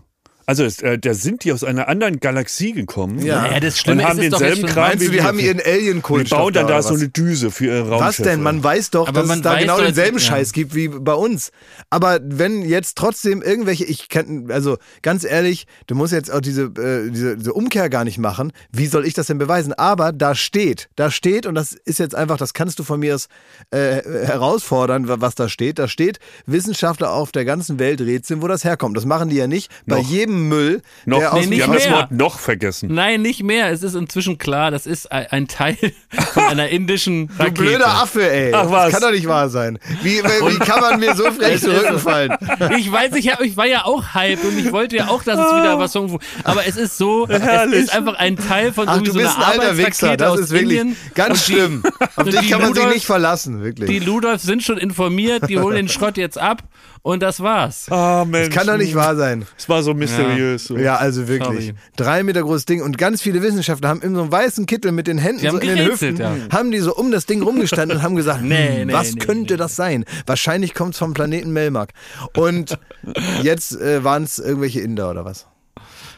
Also 0.45 0.63
äh, 0.63 0.97
da 0.99 1.13
sind 1.13 1.43
die 1.43 1.53
aus 1.53 1.63
einer 1.63 1.87
anderen 1.87 2.19
Galaxie 2.19 2.73
gekommen. 2.73 3.19
Ja. 3.19 3.43
Naja, 3.43 3.59
das 3.59 3.77
Schlimme 3.77 4.01
und 4.03 4.09
haben 4.09 4.19
ist 4.19 4.31
denselben 4.31 4.65
Kram 4.65 4.89
Meinst 4.89 5.01
du, 5.03 5.07
wie 5.07 5.11
die 5.11 5.17
wir. 5.17 5.23
haben 5.23 5.39
ihren 5.39 5.57
Die 5.57 5.65
Alien-Kohlenstoff 5.65 6.39
bauen 6.39 6.53
dann 6.53 6.67
da, 6.67 6.81
so 6.81 6.89
was? 6.89 6.99
eine 6.99 7.09
Düse 7.09 7.51
für 7.51 7.65
ihre 7.67 7.89
Was 7.91 8.01
Raumschiffe. 8.01 8.23
denn? 8.29 8.41
Man 8.41 8.63
weiß 8.63 8.89
doch, 8.89 9.07
Aber 9.07 9.19
dass 9.21 9.27
man 9.27 9.39
es 9.39 9.43
da 9.43 9.59
genau 9.59 9.77
doch, 9.77 9.85
denselben 9.85 10.17
ja. 10.17 10.23
Scheiß 10.23 10.51
gibt 10.53 10.73
wie 10.75 10.87
bei 10.89 11.13
uns. 11.13 11.51
Aber 11.89 12.19
wenn 12.23 12.63
jetzt 12.63 12.97
trotzdem 12.97 13.41
irgendwelche, 13.41 13.85
ich 13.85 14.09
kann, 14.09 14.47
also 14.51 14.77
ganz 15.01 15.23
ehrlich, 15.23 15.67
du 15.87 15.95
musst 15.95 16.11
jetzt 16.13 16.31
auch 16.31 16.41
diese, 16.41 16.63
äh, 16.63 17.09
diese, 17.11 17.37
diese 17.37 17.53
Umkehr 17.53 17.89
gar 17.89 18.03
nicht 18.03 18.17
machen. 18.17 18.51
Wie 18.71 18.87
soll 18.87 19.05
ich 19.05 19.13
das 19.13 19.27
denn 19.27 19.37
beweisen? 19.37 19.73
Aber 19.73 20.11
da 20.11 20.33
steht, 20.35 20.89
da 20.95 21.11
steht, 21.11 21.45
und 21.45 21.55
das 21.55 21.73
ist 21.73 21.99
jetzt 21.99 22.15
einfach, 22.15 22.37
das 22.37 22.53
kannst 22.53 22.79
du 22.79 22.83
von 22.83 22.99
mir 22.99 23.15
aus 23.15 23.27
äh, 23.71 24.01
herausfordern, 24.25 25.07
wa- 25.07 25.17
was 25.19 25.35
da 25.35 25.47
steht. 25.49 25.77
Da 25.79 25.87
steht, 25.87 26.19
Wissenschaftler 26.45 27.11
auf 27.11 27.31
der 27.31 27.45
ganzen 27.45 27.79
Welt 27.79 28.01
rätseln, 28.01 28.41
wo 28.41 28.47
das 28.47 28.63
herkommt. 28.63 28.97
Das 28.97 29.05
machen 29.05 29.29
die 29.29 29.35
ja 29.35 29.47
nicht 29.47 29.71
bei 29.85 29.97
Noch. 29.97 30.09
jedem 30.09 30.30
Müll, 30.31 30.81
noch, 31.05 31.19
der 31.19 31.33
aus 31.33 31.39
Nee, 31.41 31.45
nicht 31.47 31.57
die 31.59 31.63
haben 31.63 31.73
das 31.73 31.85
mehr. 31.85 31.93
Wort 31.93 32.11
noch 32.11 32.39
vergessen. 32.39 32.93
Nein, 32.93 33.21
nicht 33.21 33.43
mehr. 33.43 33.69
Es 33.71 33.83
ist 33.83 33.93
inzwischen 33.95 34.37
klar, 34.37 34.71
das 34.71 34.85
ist 34.87 35.11
ein 35.11 35.47
Teil 35.47 35.77
von 36.33 36.43
einer 36.43 36.69
indischen 36.69 37.27
Du 37.27 37.33
Rakete. 37.39 37.61
blöder 37.61 37.87
Affe, 37.87 38.29
ey. 38.31 38.53
Ach, 38.53 38.69
was? 38.69 38.91
Das 38.91 38.93
kann 38.93 39.09
doch 39.09 39.15
nicht 39.15 39.27
wahr 39.27 39.49
sein. 39.49 39.79
Wie, 40.01 40.23
wie 40.23 40.59
kann 40.59 40.79
man 40.81 40.99
mir 40.99 41.15
so 41.15 41.23
frech 41.31 41.55
Es 41.55 41.61
zu 41.61 41.71
ist- 41.71 41.83
Rücken 41.83 41.99
fallen? 41.99 42.35
Ich 42.77 42.91
weiß, 42.91 43.13
ich, 43.15 43.29
hab, 43.31 43.41
ich 43.41 43.57
war 43.57 43.65
ja 43.67 43.85
auch 43.85 44.13
hype 44.13 44.43
und 44.43 44.57
ich 44.57 44.71
wollte 44.71 44.95
ja 44.97 45.07
auch, 45.09 45.23
dass 45.23 45.37
es 45.39 45.55
wieder 45.55 45.77
was 45.79 45.93
irgendwo. 45.95 46.19
Aber 46.43 46.65
es 46.65 46.75
ist 46.77 46.97
so, 46.97 47.27
es 47.27 47.41
Herrlich. 47.41 47.81
ist 47.83 47.93
einfach 47.95 48.15
ein 48.15 48.35
Teil 48.37 48.73
von 48.73 48.87
Ach, 48.87 48.95
irgendwie 48.95 49.11
du 49.11 49.19
so 49.19 49.19
bist 49.25 49.37
einer 49.37 49.45
ein 49.47 49.59
alter 49.59 49.77
Wichser. 49.77 50.07
Arbeitsrakete 50.11 50.17
Das 50.17 50.31
aus 50.31 50.39
ist 50.39 50.51
wirklich 50.51 50.79
Indien. 50.79 50.97
ganz 51.15 51.45
die- 51.45 51.53
schlimm. 51.53 51.83
Auf 52.15 52.17
und 52.25 52.33
dich 52.33 52.39
die 52.41 52.49
kann 52.49 52.61
man 52.61 52.73
sich 52.73 52.83
Ludolf- 52.83 52.93
nicht 52.93 53.05
verlassen, 53.05 53.63
wirklich. 53.63 53.89
Die 53.89 53.99
Ludolfs 53.99 54.43
sind 54.43 54.63
schon 54.63 54.77
informiert, 54.77 55.49
die 55.49 55.59
holen 55.59 55.75
den 55.75 55.89
Schrott 55.89 56.17
jetzt 56.17 56.37
ab 56.37 56.63
und 57.03 57.23
das 57.23 57.39
war's. 57.39 57.87
Ah, 57.89 58.25
Mensch. 58.27 58.49
das 58.49 58.57
kann 58.57 58.67
doch 58.67 58.77
nicht 58.77 58.93
wahr 58.95 59.15
sein. 59.15 59.45
Es 59.57 59.67
war 59.67 59.81
so 59.81 59.93
mysteriös. 59.93 60.65
So. 60.65 60.77
Ja, 60.77 60.97
also 60.97 61.27
wirklich. 61.27 61.65
Sorry. 61.67 61.75
Drei 61.95 62.23
Meter 62.23 62.41
großes 62.43 62.65
Ding 62.65 62.81
und 62.81 62.97
ganz 62.97 63.21
viele 63.21 63.41
Wissenschaftler 63.41 63.89
haben 63.89 64.01
in 64.01 64.13
so 64.13 64.21
einem 64.21 64.31
weißen 64.31 64.65
Kittel 64.65 64.91
mit 64.91 65.07
den 65.07 65.17
Händen 65.17 65.49
so 65.49 65.57
in 65.57 65.75
den 65.75 65.85
Hüften, 65.87 66.17
ja. 66.17 66.35
haben 66.51 66.71
die 66.71 66.79
so 66.79 66.95
um 66.95 67.11
das 67.11 67.25
Ding 67.25 67.41
rumgestanden 67.41 67.97
und 67.97 68.03
haben 68.03 68.15
gesagt, 68.15 68.41
Nee, 68.43 68.81
hm, 68.81 68.87
nee, 68.87 68.93
was 68.93 69.13
nee, 69.13 69.19
könnte 69.19 69.53
nee. 69.53 69.57
das 69.57 69.75
sein? 69.75 70.05
Wahrscheinlich 70.25 70.73
kommt 70.73 70.93
es 70.93 70.99
vom 70.99 71.13
Planeten 71.13 71.51
Melmark. 71.51 71.91
Und 72.35 72.77
jetzt 73.43 73.79
äh, 73.79 74.03
waren 74.03 74.23
es 74.23 74.37
irgendwelche 74.39 74.81
Inder 74.81 75.09
oder 75.09 75.25
was? 75.25 75.47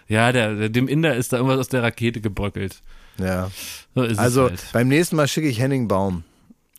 Ja, 0.08 0.32
der, 0.32 0.54
der, 0.56 0.70
dem 0.70 0.88
Inder 0.88 1.16
ist 1.16 1.32
da 1.32 1.38
irgendwas 1.38 1.60
aus 1.60 1.70
der 1.70 1.82
Rakete 1.82 2.20
gebröckelt. 2.20 2.82
Ja. 3.20 3.50
So 3.96 4.04
ist 4.04 4.20
Also 4.20 4.46
es 4.46 4.50
halt. 4.50 4.74
beim 4.74 4.88
nächsten 4.90 5.16
Mal 5.16 5.28
schicke 5.28 5.48
ich 5.48 5.60
Henning 5.60 5.88
Baum. 5.88 6.24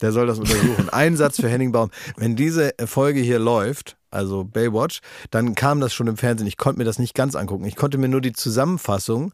Der 0.00 0.12
soll 0.12 0.26
das 0.26 0.38
untersuchen. 0.38 0.88
Ein 0.92 1.16
Satz 1.16 1.36
für 1.40 1.48
Henning 1.48 1.72
Baum. 1.72 1.90
Wenn 2.16 2.36
diese 2.36 2.74
Folge 2.84 3.20
hier 3.20 3.38
läuft, 3.38 3.96
also 4.10 4.44
Baywatch, 4.44 5.00
dann 5.30 5.54
kam 5.54 5.80
das 5.80 5.92
schon 5.94 6.06
im 6.06 6.16
Fernsehen. 6.16 6.46
Ich 6.46 6.56
konnte 6.56 6.78
mir 6.78 6.84
das 6.84 6.98
nicht 6.98 7.14
ganz 7.14 7.34
angucken. 7.34 7.64
Ich 7.64 7.76
konnte 7.76 7.98
mir 7.98 8.08
nur 8.08 8.20
die 8.20 8.32
Zusammenfassung 8.32 9.32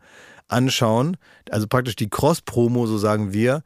anschauen. 0.48 1.16
Also 1.50 1.66
praktisch 1.66 1.96
die 1.96 2.08
Cross-Promo, 2.10 2.86
so 2.86 2.98
sagen 2.98 3.32
wir. 3.32 3.62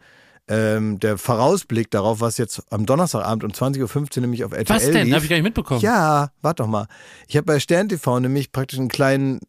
Ähm, 0.47 1.01
der 1.01 1.17
Vorausblick 1.17 1.91
darauf, 1.91 2.21
was 2.21 2.37
jetzt 2.37 2.63
am 2.71 2.85
Donnerstagabend 2.85 3.45
um 3.45 3.51
20.15 3.51 4.17
Uhr 4.17 4.21
nämlich 4.21 4.45
auf 4.45 4.53
RTL 4.53 4.77
Was 4.77 4.85
denn? 4.85 5.07
lief. 5.07 5.15
Habe 5.15 5.25
ich 5.25 5.31
gar 5.31 5.37
nicht 5.37 5.45
mitbekommen. 5.45 5.81
Ja, 5.81 6.33
warte 6.43 6.63
doch 6.63 6.69
mal. 6.69 6.87
Ich 7.29 7.37
habe 7.39 7.47
bei 7.47 7.59
Stern 7.61 7.89
TV 7.89 8.21
nämlich 8.21 8.53
praktisch 8.53 8.79
einen 8.79 8.89
kleinen 8.89 9.41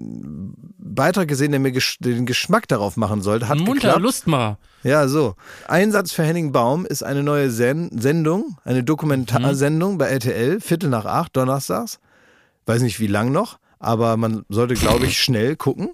Beitrag 0.77 1.27
gesehen, 1.27 1.51
der 1.51 1.59
mir 1.59 1.73
gesch 1.73 1.97
den 1.99 2.25
Geschmack 2.25 2.69
darauf 2.69 2.95
machen 2.95 3.21
sollte. 3.21 3.49
Hat 3.49 3.57
Munter, 3.57 3.73
geklappt. 3.73 4.01
Lustmacher. 4.01 4.57
Ja, 4.85 5.07
so. 5.07 5.33
Einsatz 5.67 6.11
für 6.11 6.21
Henning 6.23 6.51
Baum 6.51 6.85
ist 6.85 7.01
eine 7.03 7.23
neue 7.23 7.49
Sen 7.49 7.89
Sendung, 7.99 8.55
eine 8.63 8.83
Dokumentarsendung 8.83 9.97
bei 9.97 10.05
RTL, 10.09 10.61
Viertel 10.61 10.89
nach 10.89 11.05
acht, 11.05 11.35
donnerstags. 11.35 11.99
Weiß 12.67 12.83
nicht 12.83 12.99
wie 12.99 13.07
lang 13.07 13.31
noch, 13.31 13.57
aber 13.79 14.15
man 14.15 14.45
sollte, 14.47 14.75
glaube 14.75 15.05
ich, 15.07 15.17
schnell 15.21 15.55
gucken. 15.55 15.89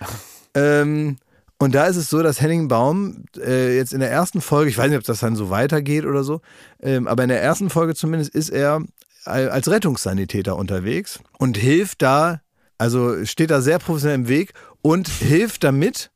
Ähm, 0.54 1.16
und 1.58 1.74
da 1.74 1.86
ist 1.86 1.96
es 1.96 2.10
so, 2.10 2.22
dass 2.22 2.42
Henning 2.42 2.68
Baum 2.68 3.24
äh, 3.38 3.74
jetzt 3.74 3.94
in 3.94 4.00
der 4.00 4.10
ersten 4.10 4.42
Folge, 4.42 4.68
ich 4.68 4.76
weiß 4.76 4.90
nicht, 4.90 4.98
ob 4.98 5.04
das 5.04 5.20
dann 5.20 5.34
so 5.34 5.48
weitergeht 5.48 6.04
oder 6.04 6.24
so, 6.24 6.42
ähm, 6.82 7.08
aber 7.08 7.22
in 7.22 7.30
der 7.30 7.40
ersten 7.42 7.70
Folge 7.70 7.94
zumindest 7.94 8.34
ist 8.34 8.50
er 8.50 8.82
al- 9.24 9.48
als 9.48 9.70
Rettungssanitäter 9.70 10.56
unterwegs 10.56 11.20
und 11.38 11.56
hilft 11.56 12.02
da, 12.02 12.42
also 12.76 13.24
steht 13.24 13.50
da 13.50 13.62
sehr 13.62 13.78
professionell 13.78 14.16
im 14.16 14.28
Weg 14.28 14.52
und 14.82 15.08
hilft 15.08 15.64
damit 15.64 16.10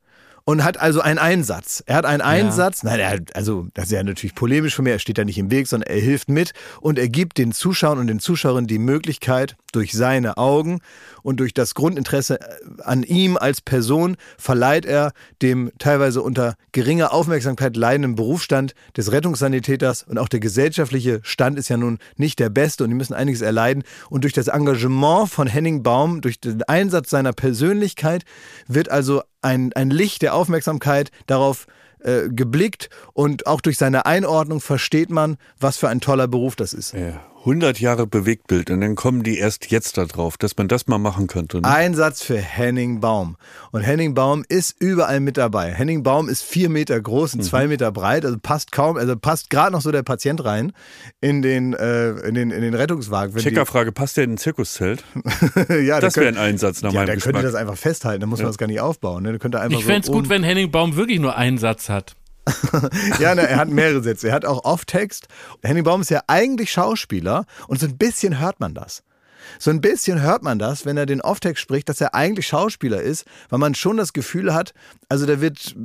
und 0.47 0.63
hat 0.63 0.79
also 0.79 1.01
einen 1.01 1.19
Einsatz. 1.19 1.83
Er 1.87 1.97
hat 1.97 2.07
einen 2.07 2.23
Einsatz, 2.23 2.85
nein, 2.85 3.01
er 3.01 3.11
hat, 3.11 3.35
also 3.35 3.67
das 3.75 3.87
ist 3.87 3.91
ja 3.91 4.03
natürlich 4.03 4.37
polemisch 4.37 4.77
von 4.77 4.85
mir, 4.85 4.93
er 4.93 5.01
steht 5.01 5.19
da 5.19 5.25
nicht 5.25 5.39
im 5.39 5.51
Weg, 5.51 5.67
sondern 5.67 5.91
er 5.91 6.01
hilft 6.01 6.29
mit. 6.29 6.53
Und 6.81 7.01
er 7.01 7.09
gibt 7.09 7.37
den 7.39 7.51
Zuschauern 7.51 7.99
und 7.99 8.07
den 8.07 8.21
Zuschauerinnen 8.21 8.69
die 8.69 8.79
Möglichkeit, 8.79 9.57
durch 9.77 9.93
seine 9.93 10.39
Augen 10.39 10.81
und 11.23 11.39
durch 11.39 11.53
das 11.53 11.75
Grundinteresse 11.75 12.41
äh, 12.41 12.45
an 12.83 13.03
ihm 13.03 13.37
als 13.37 13.61
Person 13.61 14.17
verleiht 14.39 14.87
er 14.87 15.13
dem 15.43 15.71
teilweise 15.79 16.23
unter 16.23 16.57
geringer 16.73 17.13
Aufmerksamkeit 17.13 17.77
leidenden 17.77 18.15
Berufsstand 18.15 18.75
des 18.97 19.13
Rettungssanitäters. 19.13 20.05
Und 20.05 20.19
auch 20.19 20.29
der 20.29 20.41
gesellschaftliche 20.41 21.21
Stand 21.23 21.59
ist 21.59 21.69
ja 21.69 21.77
nun 21.77 21.99
nicht 22.17 22.39
der 22.39 22.49
beste 22.49 22.85
und 22.85 22.91
die 22.91 22.97
müssen 22.97 23.13
einiges 23.13 23.43
erleiden. 23.43 23.85
Und 24.09 24.25
durch 24.25 24.33
das 24.33 24.49
Engagement 24.49 25.29
von 25.29 25.47
Henning 25.47 25.83
Baum, 25.83 26.23
durch 26.23 26.41
den 26.41 26.63
Einsatz 26.63 27.11
seiner 27.11 27.35
Persönlichkeit 27.35 28.25
wird 28.67 28.91
also 28.91 29.23
ein, 29.43 29.73
ein 29.75 29.91
Licht 29.91 30.23
der 30.23 30.35
Aufmerksamkeit 30.35 31.11
darauf 31.27 31.67
äh, 32.01 32.29
geblickt 32.29 32.91
und 33.13 33.47
auch 33.47 33.61
durch 33.61 33.79
seine 33.79 34.07
Einordnung 34.07 34.61
versteht 34.61 35.11
man, 35.11 35.39
was 35.59 35.77
für 35.77 35.89
ein 35.89 36.01
toller 36.01 36.29
Beruf 36.29 36.57
das 36.57 36.73
ist. 36.73 36.93
Ja, 36.93 37.25
100 37.47 37.79
Jahre 37.79 38.09
Bewegtbild 38.09 38.71
und 38.71 38.81
dann 38.81 38.97
kommen 38.97 39.23
die 39.23 39.39
erst 39.39 39.71
jetzt 39.71 39.97
da 39.99 40.05
drauf, 40.05 40.37
dass 40.37 40.57
man 40.57 40.67
das 40.67 40.89
mal 40.89 40.99
machen 40.99 41.29
könnte. 41.29 41.61
Ne? 41.61 41.69
Einsatz 41.69 42.21
für 42.21 42.37
Henning 42.39 42.99
Baum. 42.99 43.37
Und 43.71 43.83
Henning 43.83 44.15
Baum 44.15 44.45
ist 44.49 44.75
überall 44.81 45.21
mit 45.21 45.37
dabei. 45.37 45.73
Henning 45.73 46.03
Baum 46.03 46.29
ist 46.29 46.43
vier 46.43 46.69
Meter 46.69 47.01
groß 47.01 47.35
und 47.35 47.43
zwei 47.45 47.69
Meter 47.69 47.93
breit, 47.93 48.25
also 48.25 48.37
passt 48.37 48.73
kaum, 48.73 48.97
also 48.97 49.17
passt 49.17 49.49
gerade 49.49 49.71
noch 49.71 49.81
so 49.81 49.93
der 49.93 50.03
Patient 50.03 50.45
rein 50.45 50.73
in 51.21 51.41
den, 51.41 51.73
äh, 51.75 52.11
in 52.27 52.35
den, 52.35 52.51
in 52.51 52.63
den 52.63 52.75
Rettungswagen. 52.75 53.33
Wenn 53.35 53.43
die- 53.43 53.49
Checkerfrage, 53.51 53.93
passt 53.93 54.17
der 54.17 54.25
in 54.25 54.33
ein 54.33 54.39
Zirkuszelt? 54.39 55.05
ja, 55.85 56.01
Das 56.01 56.17
wäre 56.17 56.27
ein 56.27 56.39
Einsatz 56.39 56.83
nach 56.83 56.93
Ja, 56.93 57.03
meinem 57.03 57.07
könnte 57.11 57.27
Geschmack. 57.29 57.43
das 57.45 57.55
einfach 57.55 57.77
festhalten, 57.79 58.23
dann 58.23 58.29
muss 58.29 58.41
man 58.41 58.49
das 58.49 58.59
gar 58.59 58.67
nicht 58.67 58.81
aufbauen. 58.81 59.23
Ne? 59.23 59.39
Könnte 59.39 59.61
einfach 59.61 59.79
Ich 59.79 59.85
so 59.85 59.91
fände 59.93 60.05
es 60.09 60.13
gut, 60.13 60.29
wenn 60.29 60.43
Henning 60.43 60.73
Baum 60.73 60.97
wirklich 60.97 61.21
nur 61.21 61.37
einen 61.37 61.59
Satz 61.59 61.89
hat. 61.89 62.17
Ja, 63.19 63.35
ne, 63.35 63.49
er 63.49 63.57
hat 63.57 63.69
mehrere 63.69 64.03
Sätze. 64.03 64.29
Er 64.29 64.35
hat 64.35 64.45
auch 64.45 64.65
Off-Text. 64.65 65.29
Henning 65.63 65.85
Baum 65.85 66.01
ist 66.01 66.11
ja 66.11 66.23
eigentlich 66.27 66.71
Schauspieler 66.71 67.45
und 67.69 67.81
so 67.81 67.87
ein 67.87 67.97
bisschen 67.97 68.39
hört 68.39 68.61
man 68.61 68.75
das. 68.75 69.03
So 69.59 69.71
ein 69.71 69.81
bisschen 69.81 70.23
hört 70.23 70.43
man 70.43 70.59
das, 70.59 70.85
wenn 70.85 70.97
er 70.97 71.07
den 71.07 71.21
Off-Text 71.21 71.63
spricht, 71.63 71.89
dass 71.89 72.01
er 72.01 72.15
eigentlich 72.15 72.47
Schauspieler 72.47 73.01
ist, 73.01 73.25
weil 73.49 73.59
man 73.59 73.75
schon 73.75 73.97
das 73.97 74.13
Gefühl 74.13 74.53
hat, 74.53 74.75
also 75.09 75.25
der 75.25 75.41
wird, 75.41 75.77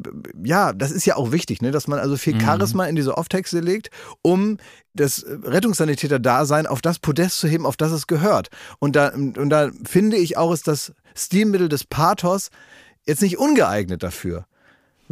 ja, 0.43 0.73
das 0.73 0.91
ist 0.91 1.05
ja 1.05 1.15
auch 1.15 1.31
wichtig, 1.31 1.61
ne, 1.61 1.71
dass 1.71 1.87
man 1.87 1.99
also 1.99 2.17
viel 2.17 2.39
Charisma 2.41 2.85
in 2.85 2.95
diese 2.95 3.17
Off-Texte 3.17 3.59
legt, 3.59 3.89
um 4.21 4.57
das 4.93 5.25
Rettungssanitäter-Dasein 5.27 6.67
auf 6.67 6.81
das 6.81 6.99
Podest 6.99 7.39
zu 7.39 7.47
heben, 7.47 7.65
auf 7.65 7.77
das 7.77 7.91
es 7.91 8.07
gehört. 8.07 8.49
Und 8.79 8.95
da, 8.95 9.09
und 9.09 9.49
da 9.49 9.69
finde 9.85 10.17
ich 10.17 10.37
auch, 10.37 10.53
ist 10.53 10.67
das 10.67 10.93
Stilmittel 11.15 11.69
des 11.69 11.85
Pathos 11.85 12.49
jetzt 13.05 13.21
nicht 13.21 13.37
ungeeignet 13.37 14.03
dafür. 14.03 14.45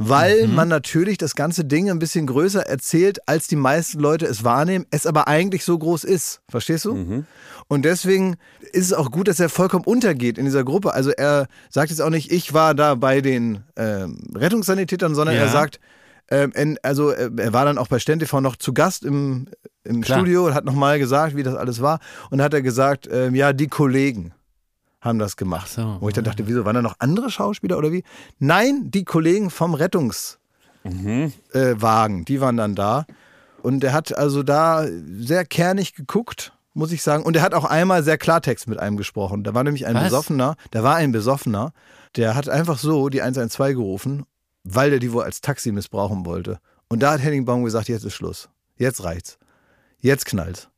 Weil 0.02 0.48
man 0.48 0.68
natürlich 0.68 1.18
das 1.18 1.36
ganze 1.36 1.66
Ding 1.66 1.90
ein 1.90 2.00
bisschen 2.00 2.26
größer 2.28 2.62
erzählt, 2.62 3.20
als 3.28 3.48
die 3.48 3.56
meisten 3.56 4.00
Leute 4.00 4.26
es 4.26 4.44
wahrnehmen, 4.44 4.86
es 4.92 5.06
aber 5.06 5.28
eigentlich 5.28 5.66
so 5.66 5.78
groß 5.78 6.04
ist. 6.06 6.42
Verstehst 6.50 6.86
du? 6.86 7.26
Und 7.68 7.86
deswegen 7.86 8.38
ist 8.72 8.86
es 8.86 8.94
auch 8.94 9.12
gut, 9.12 9.28
dass 9.28 9.40
er 9.40 9.50
vollkommen 9.50 9.84
untergeht 9.86 10.38
in 10.38 10.46
dieser 10.46 10.64
Gruppe. 10.64 10.94
Also 10.94 11.12
er 11.12 11.48
sagt 11.70 11.90
jetzt 11.90 12.02
auch 12.02 12.10
nicht, 12.10 12.32
ich 12.32 12.54
war 12.54 12.74
da 12.74 12.96
bei 12.96 13.22
den 13.22 13.64
ähm, 13.76 14.20
Rettungssanitätern, 14.36 15.16
sondern 15.16 15.36
Ja. 15.36 15.42
er 15.44 15.50
sagt, 15.50 15.80
ähm, 16.32 16.78
also 16.84 17.12
äh, 17.12 17.30
er 17.38 17.54
war 17.54 17.66
dann 17.66 17.78
auch 17.78 17.88
bei 17.88 18.00
SternTV 18.00 18.40
noch 18.42 18.56
zu 18.56 18.74
Gast 18.74 19.04
im, 19.04 19.48
im 19.84 20.02
Klar. 20.02 20.20
Studio 20.20 20.46
und 20.48 20.54
hat 20.54 20.64
nochmal 20.66 21.00
gesagt, 21.00 21.36
wie 21.36 21.44
das 21.44 21.56
alles 21.56 21.82
war. 21.82 22.00
Und 22.30 22.42
hat 22.42 22.54
er 22.54 22.62
gesagt, 22.62 23.08
ähm, 23.12 23.36
ja, 23.36 23.52
die 23.54 23.68
Kollegen 23.68 24.32
haben 25.02 25.20
das 25.20 25.38
gemacht. 25.38 25.68
Ach 25.72 25.76
so. 25.76 25.98
Wo 26.00 26.10
ich 26.10 26.16
dann 26.16 26.24
dachte, 26.24 26.48
wieso, 26.48 26.66
waren 26.66 26.76
da 26.76 26.82
noch 26.82 26.96
andere 27.00 27.30
Schauspieler 27.30 27.78
oder 27.78 27.92
wie? 27.92 28.04
Nein, 28.40 28.92
die 28.92 29.06
Kollegen 29.06 29.50
vom 29.50 29.74
Rettungswagen, 29.74 31.34
äh, 31.54 31.82
Wagen, 31.82 32.26
die 32.26 32.42
waren 32.42 32.58
dann 32.58 32.76
da. 32.76 33.06
Und 33.62 33.84
er 33.84 33.94
hat 33.94 34.18
also 34.18 34.44
da 34.44 34.86
sehr 35.20 35.46
kernig 35.46 35.94
geguckt, 35.94 36.54
muss 36.74 36.92
ich 36.92 37.02
sagen. 37.02 37.24
Und 37.24 37.36
er 37.36 37.42
hat 37.42 37.54
auch 37.54 37.66
einmal 37.66 38.04
sehr 38.04 38.18
Klartext 38.18 38.68
mit 38.68 38.80
einem 38.80 38.98
gesprochen. 38.98 39.44
Da 39.44 39.54
war 39.54 39.64
nämlich 39.64 39.86
ein 39.86 39.96
Was? 39.96 40.06
Besoffener, 40.06 40.56
da 40.72 40.84
war 40.84 40.96
ein 40.96 41.12
Besoffener, 41.12 41.74
der 42.16 42.36
hat 42.36 42.50
einfach 42.50 42.78
so 42.78 43.10
die 43.10 43.22
112 43.22 43.76
gerufen, 43.76 44.26
weil 44.64 44.90
der 44.90 45.00
die 45.00 45.12
wohl 45.12 45.24
als 45.24 45.42
Taxi 45.42 45.72
missbrauchen 45.72 46.26
wollte. 46.26 46.60
Und 46.88 47.02
da 47.02 47.12
hat 47.12 47.22
Henning 47.22 47.46
Baum 47.46 47.64
gesagt, 47.64 47.88
jetzt 47.88 48.04
ist 48.04 48.14
Schluss. 48.14 48.50
Jetzt 48.78 49.04
reicht's. 49.04 49.38
Jetzt 50.00 50.26
knallt's. 50.26 50.70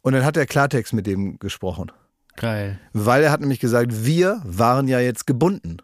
Und 0.00 0.14
dann 0.14 0.24
hat 0.24 0.36
er 0.36 0.46
Klartext 0.46 0.92
mit 0.92 1.06
dem 1.06 1.38
gesprochen. 1.38 1.92
Geil. 2.36 2.78
Weil 2.92 3.22
er 3.24 3.30
hat 3.30 3.40
nämlich 3.40 3.60
gesagt, 3.60 4.04
wir 4.04 4.40
waren 4.44 4.88
ja 4.88 5.00
jetzt 5.00 5.26
gebunden. 5.26 5.78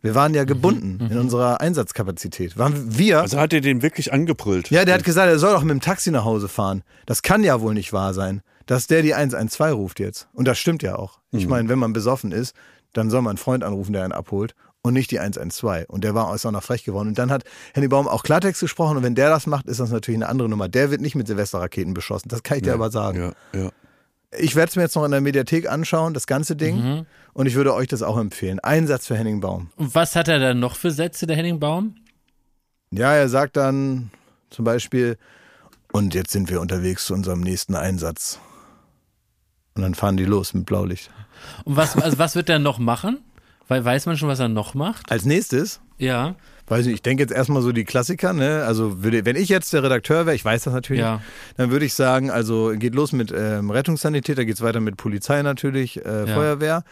Wir 0.00 0.14
waren 0.14 0.32
Mhm, 0.32 0.36
ja 0.36 0.44
gebunden 0.44 1.08
in 1.10 1.18
unserer 1.18 1.60
Einsatzkapazität. 1.62 2.58
Waren 2.58 2.98
wir. 2.98 3.22
Also 3.22 3.38
hat 3.40 3.52
er 3.54 3.60
den 3.62 3.80
wirklich 3.80 4.12
angebrüllt. 4.12 4.68
ja, 4.70 4.84
der 4.84 4.94
hat 4.96 5.04
gesagt, 5.04 5.28
er 5.28 5.38
soll 5.38 5.54
doch 5.54 5.62
mit 5.62 5.70
dem 5.70 5.80
Taxi 5.80 6.10
nach 6.10 6.24
Hause 6.24 6.48
fahren. 6.48 6.82
Das 7.06 7.22
kann 7.22 7.42
ja 7.42 7.60
wohl 7.62 7.72
nicht 7.72 7.92
wahr 7.94 8.12
sein, 8.12 8.42
dass 8.66 8.86
der 8.86 9.00
die 9.02 9.14
112 9.14 9.74
ruft 9.74 10.00
jetzt. 10.00 10.28
Und 10.34 10.46
das 10.46 10.58
stimmt 10.58 10.82
ja 10.82 10.96
auch. 10.96 11.20
Mhm. 11.30 11.38
Ich 11.38 11.46
meine, 11.48 11.68
wenn 11.70 11.78
man 11.78 11.94
besoffen 11.94 12.32
ist, 12.32 12.54
dann 12.92 13.08
soll 13.08 13.22
man 13.22 13.30
einen 13.30 13.38
Freund 13.38 13.64
anrufen, 13.64 13.94
der 13.94 14.04
einen 14.04 14.12
abholt 14.12 14.54
und 14.82 14.92
nicht 14.92 15.10
die 15.10 15.20
112. 15.20 15.86
Und 15.88 16.04
der 16.04 16.14
war 16.14 16.34
ist 16.34 16.44
auch 16.44 16.50
noch 16.50 16.62
frech 16.62 16.84
geworden. 16.84 17.08
Und 17.08 17.18
dann 17.18 17.30
hat 17.30 17.44
Henny 17.72 17.88
Baum 17.88 18.06
auch 18.06 18.22
Klartext 18.24 18.60
gesprochen. 18.60 18.98
Und 18.98 19.02
wenn 19.04 19.14
der 19.14 19.30
das 19.30 19.46
macht, 19.46 19.66
ist 19.68 19.80
das 19.80 19.90
natürlich 19.90 20.18
eine 20.18 20.28
andere 20.28 20.50
Nummer. 20.50 20.68
Der 20.68 20.90
wird 20.90 21.00
nicht 21.00 21.14
mit 21.14 21.26
Silvesterraketen 21.28 21.94
beschossen. 21.94 22.28
Das 22.28 22.42
kann 22.42 22.58
ich 22.58 22.62
dir 22.64 22.74
aber 22.74 22.90
sagen. 22.90 23.32
Ja, 23.54 23.58
ja. 23.58 23.70
Ich 24.38 24.56
werde 24.56 24.70
es 24.70 24.76
mir 24.76 24.82
jetzt 24.82 24.96
noch 24.96 25.04
in 25.04 25.10
der 25.10 25.20
Mediathek 25.20 25.68
anschauen, 25.68 26.14
das 26.14 26.26
ganze 26.26 26.56
Ding. 26.56 26.76
Mhm. 26.76 27.06
Und 27.32 27.46
ich 27.46 27.54
würde 27.54 27.74
euch 27.74 27.88
das 27.88 28.02
auch 28.02 28.18
empfehlen. 28.18 28.60
Einsatz 28.60 29.06
für 29.06 29.16
Henning 29.16 29.40
Baum. 29.40 29.70
Und 29.76 29.94
was 29.94 30.16
hat 30.16 30.28
er 30.28 30.38
dann 30.38 30.60
noch 30.60 30.76
für 30.76 30.90
Sätze, 30.90 31.26
der 31.26 31.36
Henning 31.36 31.60
Baum? 31.60 31.96
Ja, 32.90 33.12
er 33.14 33.28
sagt 33.28 33.56
dann 33.56 34.10
zum 34.50 34.64
Beispiel, 34.64 35.18
und 35.92 36.14
jetzt 36.14 36.30
sind 36.32 36.48
wir 36.50 36.60
unterwegs 36.60 37.06
zu 37.06 37.14
unserem 37.14 37.40
nächsten 37.40 37.74
Einsatz. 37.74 38.38
Und 39.74 39.82
dann 39.82 39.94
fahren 39.94 40.16
die 40.16 40.24
los 40.24 40.54
mit 40.54 40.66
Blaulicht. 40.66 41.10
Und 41.64 41.76
was, 41.76 41.96
also 41.96 42.18
was 42.18 42.36
wird 42.36 42.48
er 42.48 42.58
noch 42.58 42.78
machen? 42.78 43.18
Weil 43.66 43.84
weiß 43.84 44.06
man 44.06 44.16
schon, 44.16 44.28
was 44.28 44.38
er 44.40 44.48
noch 44.48 44.74
macht? 44.74 45.10
Als 45.10 45.24
nächstes, 45.24 45.80
Ja. 45.98 46.36
Weiß 46.66 46.86
nicht, 46.86 46.94
ich 46.94 47.02
denke 47.02 47.22
jetzt 47.22 47.32
erstmal 47.32 47.62
so 47.62 47.72
die 47.72 47.84
Klassiker, 47.84 48.32
ne? 48.32 48.64
Also 48.66 49.02
würde, 49.02 49.24
wenn 49.24 49.36
ich 49.36 49.48
jetzt 49.48 49.72
der 49.72 49.82
Redakteur 49.82 50.26
wäre, 50.26 50.34
ich 50.34 50.44
weiß 50.44 50.64
das 50.64 50.72
natürlich, 50.72 51.02
Ja. 51.02 51.20
dann 51.56 51.70
würde 51.70 51.84
ich 51.84 51.94
sagen, 51.94 52.30
also 52.30 52.72
geht 52.76 52.94
los 52.94 53.12
mit 53.12 53.32
ähm, 53.36 53.70
Rettungssanitäter, 53.70 54.44
geht's 54.44 54.60
weiter 54.62 54.80
mit 54.80 54.96
Polizei 54.96 55.42
natürlich, 55.42 56.04
äh, 56.04 56.26
Ja. 56.28 56.34
Feuerwehr. 56.34 56.84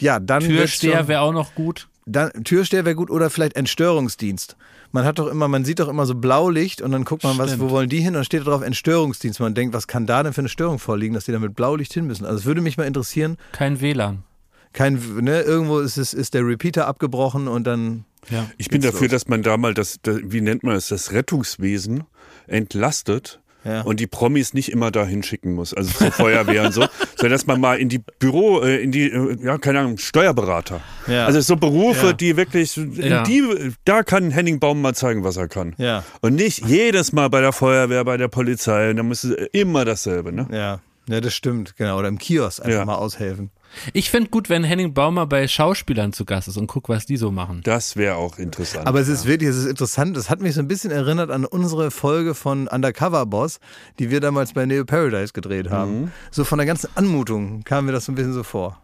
Ja, 0.00 0.18
dann 0.20 0.42
Türsteher 0.42 1.06
wäre 1.08 1.20
auch 1.20 1.32
noch 1.32 1.54
gut. 1.54 1.88
dann, 2.06 2.30
Türsteher 2.44 2.84
wäre 2.84 2.94
gut 2.96 3.10
oder 3.10 3.30
vielleicht 3.30 3.56
Entstörungsdienst. 3.56 4.56
Man 4.92 5.04
hat 5.04 5.20
doch 5.20 5.28
immer, 5.28 5.46
man 5.46 5.64
sieht 5.64 5.78
doch 5.78 5.88
immer 5.88 6.04
so 6.06 6.16
Blaulicht 6.16 6.82
und 6.82 6.90
dann 6.90 7.04
guckt 7.04 7.22
man, 7.22 7.38
was, 7.38 7.60
wo 7.60 7.70
wollen 7.70 7.88
die 7.88 7.98
hin? 7.98 8.08
Und 8.08 8.14
dann 8.14 8.24
steht 8.24 8.40
da 8.40 8.44
drauf 8.46 8.62
Entstörungsdienst. 8.62 9.38
Man 9.38 9.54
denkt, 9.54 9.72
was 9.74 9.86
kann 9.86 10.06
da 10.06 10.22
denn 10.24 10.32
für 10.32 10.40
eine 10.40 10.48
Störung 10.48 10.80
vorliegen, 10.80 11.14
dass 11.14 11.26
die 11.26 11.32
da 11.32 11.38
mit 11.38 11.54
Blaulicht 11.54 11.92
hin 11.92 12.06
müssen? 12.08 12.24
Also 12.24 12.38
es 12.40 12.44
würde 12.46 12.60
mich 12.60 12.76
mal 12.76 12.84
interessieren. 12.88 13.36
Kein 13.52 13.80
WLAN. 13.80 14.24
Kein, 14.72 15.00
ne, 15.20 15.42
irgendwo 15.42 15.78
ist, 15.78 15.96
es, 15.96 16.12
ist 16.14 16.34
der 16.34 16.44
Repeater 16.46 16.86
abgebrochen 16.88 17.46
und 17.48 17.64
dann. 17.66 18.04
Ja. 18.28 18.50
Ich 18.58 18.68
bin 18.68 18.82
dafür, 18.82 19.02
los. 19.08 19.10
dass 19.10 19.28
man 19.28 19.42
da 19.42 19.56
mal 19.56 19.72
das, 19.74 19.98
das, 20.02 20.18
wie 20.24 20.40
nennt 20.40 20.62
man 20.62 20.74
es, 20.76 20.88
das 20.88 21.12
Rettungswesen 21.12 22.04
entlastet 22.46 23.40
Ja. 23.64 23.82
und 23.82 24.00
die 24.00 24.06
Promis 24.06 24.54
nicht 24.54 24.70
immer 24.72 24.90
da 24.90 25.04
hinschicken 25.04 25.52
muss, 25.54 25.72
also 25.74 25.90
zur 25.92 26.10
Feuerwehr 26.12 26.64
und 26.64 26.72
so, 26.72 26.82
sondern 27.16 27.32
dass 27.32 27.46
man 27.46 27.60
mal 27.60 27.78
in 27.78 27.88
die 27.88 28.00
Büro, 28.18 28.60
äh, 28.62 28.82
in 28.82 28.90
die, 28.92 29.10
äh, 29.10 29.36
ja, 29.44 29.58
keine 29.58 29.80
Ahnung, 29.80 29.98
Steuerberater. 29.98 30.80
Ja. 31.06 31.26
Also 31.26 31.40
so 31.40 31.56
Berufe, 31.56 32.06
Ja. 32.08 32.12
die 32.12 32.36
wirklich, 32.36 32.74
die, 32.74 33.72
da 33.84 34.02
kann 34.02 34.30
Henning 34.30 34.60
Baum 34.60 34.80
mal 34.80 34.94
zeigen, 34.94 35.24
was 35.24 35.36
er 35.36 35.48
kann. 35.48 35.74
Und 36.20 36.34
nicht 36.34 36.66
jedes 36.66 37.12
Mal 37.12 37.28
bei 37.30 37.40
der 37.40 37.52
Feuerwehr, 37.52 38.04
bei 38.04 38.16
der 38.16 38.28
Polizei, 38.28 38.92
da 38.92 39.02
muss 39.02 39.24
es 39.24 39.34
immer 39.52 39.84
dasselbe, 39.84 40.32
ne? 40.32 40.46
Ja. 40.50 40.80
Ja, 41.08 41.20
das 41.20 41.34
stimmt, 41.34 41.76
genau. 41.76 41.98
Oder 41.98 42.06
im 42.08 42.18
Kiosk 42.18 42.64
einfach 42.64 42.84
mal 42.84 42.94
aushelfen. 42.94 43.50
Ich 43.92 44.10
fände 44.10 44.30
gut, 44.30 44.48
wenn 44.48 44.64
Henning 44.64 44.94
Baumer 44.94 45.26
bei 45.26 45.46
Schauspielern 45.48 46.12
zu 46.12 46.24
Gast 46.24 46.48
ist 46.48 46.56
und 46.56 46.66
guck, 46.66 46.88
was 46.88 47.06
die 47.06 47.16
so 47.16 47.30
machen. 47.30 47.60
Das 47.64 47.96
wäre 47.96 48.16
auch 48.16 48.38
interessant. 48.38 48.86
Aber 48.86 49.00
es 49.00 49.08
ist 49.08 49.26
wirklich, 49.26 49.50
es 49.50 49.56
ist 49.56 49.66
interessant. 49.66 50.16
Das 50.16 50.30
hat 50.30 50.40
mich 50.40 50.54
so 50.54 50.60
ein 50.60 50.68
bisschen 50.68 50.90
erinnert 50.90 51.30
an 51.30 51.44
unsere 51.44 51.90
Folge 51.90 52.34
von 52.34 52.68
Undercover 52.68 53.26
Boss, 53.26 53.60
die 53.98 54.10
wir 54.10 54.20
damals 54.20 54.52
bei 54.52 54.66
Neo 54.66 54.84
Paradise 54.84 55.32
gedreht 55.32 55.70
haben. 55.70 56.02
Mhm. 56.02 56.12
So 56.30 56.44
von 56.44 56.58
der 56.58 56.66
ganzen 56.66 56.90
Anmutung 56.94 57.62
kam 57.64 57.86
mir 57.86 57.92
das 57.92 58.06
so 58.06 58.12
ein 58.12 58.14
bisschen 58.14 58.32
so 58.32 58.42
vor. 58.42 58.80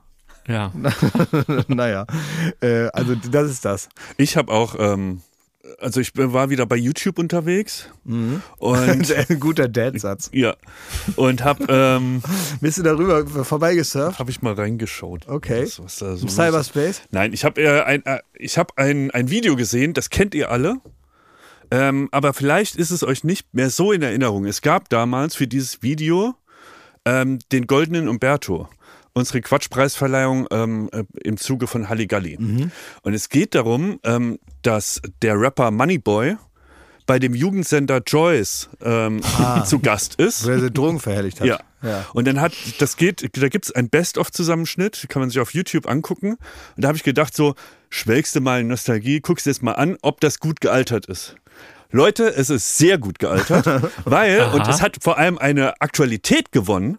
Ja. 0.49 0.73
naja, 1.69 2.07
äh, 2.61 2.89
also 2.93 3.15
das 3.15 3.51
ist 3.51 3.65
das. 3.65 3.89
ich 4.17 4.37
habe 4.37 4.53
auch, 4.53 4.77
ähm, 4.79 5.23
also 5.79 6.01
ich 6.01 6.13
war 6.15 6.51
wieder 6.51 6.67
bei 6.67 6.77
YouTube 6.77 7.19
unterwegs 7.19 7.89
Mhm. 8.05 8.43
und 8.59 9.13
ein 9.31 9.41
guter 9.41 9.69
Dad-Satz. 9.69 10.31
ja 10.33 10.55
und 11.17 11.43
habe 11.45 11.65
ähm, 11.69 12.23
Bist 12.61 12.79
du 12.79 12.83
darüber 12.83 13.27
vorbeigesurft? 13.45 14.19
habe 14.19 14.31
ich 14.31 14.43
mal 14.43 14.55
reingeschaut. 14.55 15.27
Okay. 15.29 15.63
Was, 15.65 15.83
was 15.83 15.97
da 15.97 16.17
so 16.17 16.23
Im. 16.27 16.29
Cyberspace? 16.29 17.03
Nein, 17.11 17.33
ich 17.33 17.45
habe 17.45 17.61
äh, 17.63 17.83
ein, 17.83 18.05
äh, 18.07 18.21
ich 18.39 18.59
hab 18.59 18.79
ein, 18.79 19.11
ein 19.11 19.31
Video 19.31 19.57
gesehen, 19.57 19.93
das 19.95 20.11
kennt 20.11 20.35
ihr 20.35 20.51
alle. 20.51 20.77
Ähm, 21.71 22.09
aber 22.13 22.33
vielleicht 22.33 22.77
ist 22.77 22.93
es 22.93 23.03
euch 23.03 23.25
nicht 23.25 23.53
mehr 23.53 23.71
so 23.71 23.91
in 23.93 24.03
Erinnerung. 24.03 24.45
Es 24.47 24.63
gab 24.63 24.89
damals 24.89 25.35
für 25.35 25.49
dieses 25.49 25.83
Video 25.83 26.35
ähm, 27.05 27.39
den 27.51 27.67
goldenen 27.67 28.09
Umberto, 28.09 28.69
unsere 29.17 29.41
Quatschpreisverleihung 29.41 30.47
ähm, 30.51 30.91
äh, 30.93 31.05
im 31.25 31.39
Zuge 31.39 31.67
von 31.67 31.89
Halligalli. 31.89 32.37
Und 33.03 33.15
es 33.15 33.31
geht 33.31 33.55
darum, 33.55 33.99
ähm, 34.05 34.39
dass 34.61 35.01
der 35.23 35.41
Rapper 35.41 35.71
Moneyboy 35.71 36.37
bei 37.07 37.19
dem 37.19 37.35
Jugendsender 37.35 38.03
Joyce 38.07 38.69
ähm, 38.83 39.23
zu 39.65 39.79
Gast 39.79 40.17
ist. 40.17 40.45
Wo 40.45 40.51
er 40.51 40.61
sie 40.61 40.71
Drogen 40.71 41.01
verherrlicht 41.01 41.41
hat. 41.41 41.47
Ja. 41.47 41.61
ja. 41.83 42.05
Und 42.13 42.27
dann 42.27 42.43
hat, 42.43 42.53
das 42.79 42.99
geht, 42.99 43.27
da 43.41 43.49
gibt's 43.49 43.73
ein 43.73 43.89
Best-of-Zusammenschnitt, 43.89 45.07
kann 45.09 45.21
man 45.21 45.31
sich 45.31 45.41
auf 45.41 45.55
YouTube 45.55 45.89
angucken. 45.89 46.33
Und 46.77 46.85
da 46.85 46.89
habe 46.89 46.99
ich 46.99 47.05
gedacht, 47.05 47.35
so, 47.35 47.55
schwelgst 47.89 48.37
du 48.37 48.43
mal 48.43 48.61
in 48.61 48.67
Nostalgie, 48.67 49.21
guckst 49.21 49.47
dir 49.47 49.51
jetzt 49.51 49.63
mal 49.63 49.73
an, 49.73 49.97
ob 50.03 50.21
das 50.21 50.41
gut 50.41 50.61
gealtert 50.61 51.07
ist. 51.07 51.37
Leute, 51.91 52.35
es 52.35 52.51
ist 52.51 52.77
sehr 52.77 52.99
gut 52.99 53.19
gealtert, 53.19 53.91
weil, 54.05 54.43
und 54.53 54.69
es 54.69 54.83
hat 54.83 54.99
vor 55.01 55.17
allem 55.17 55.39
eine 55.39 55.81
Aktualität 55.81 56.53
gewonnen, 56.53 56.99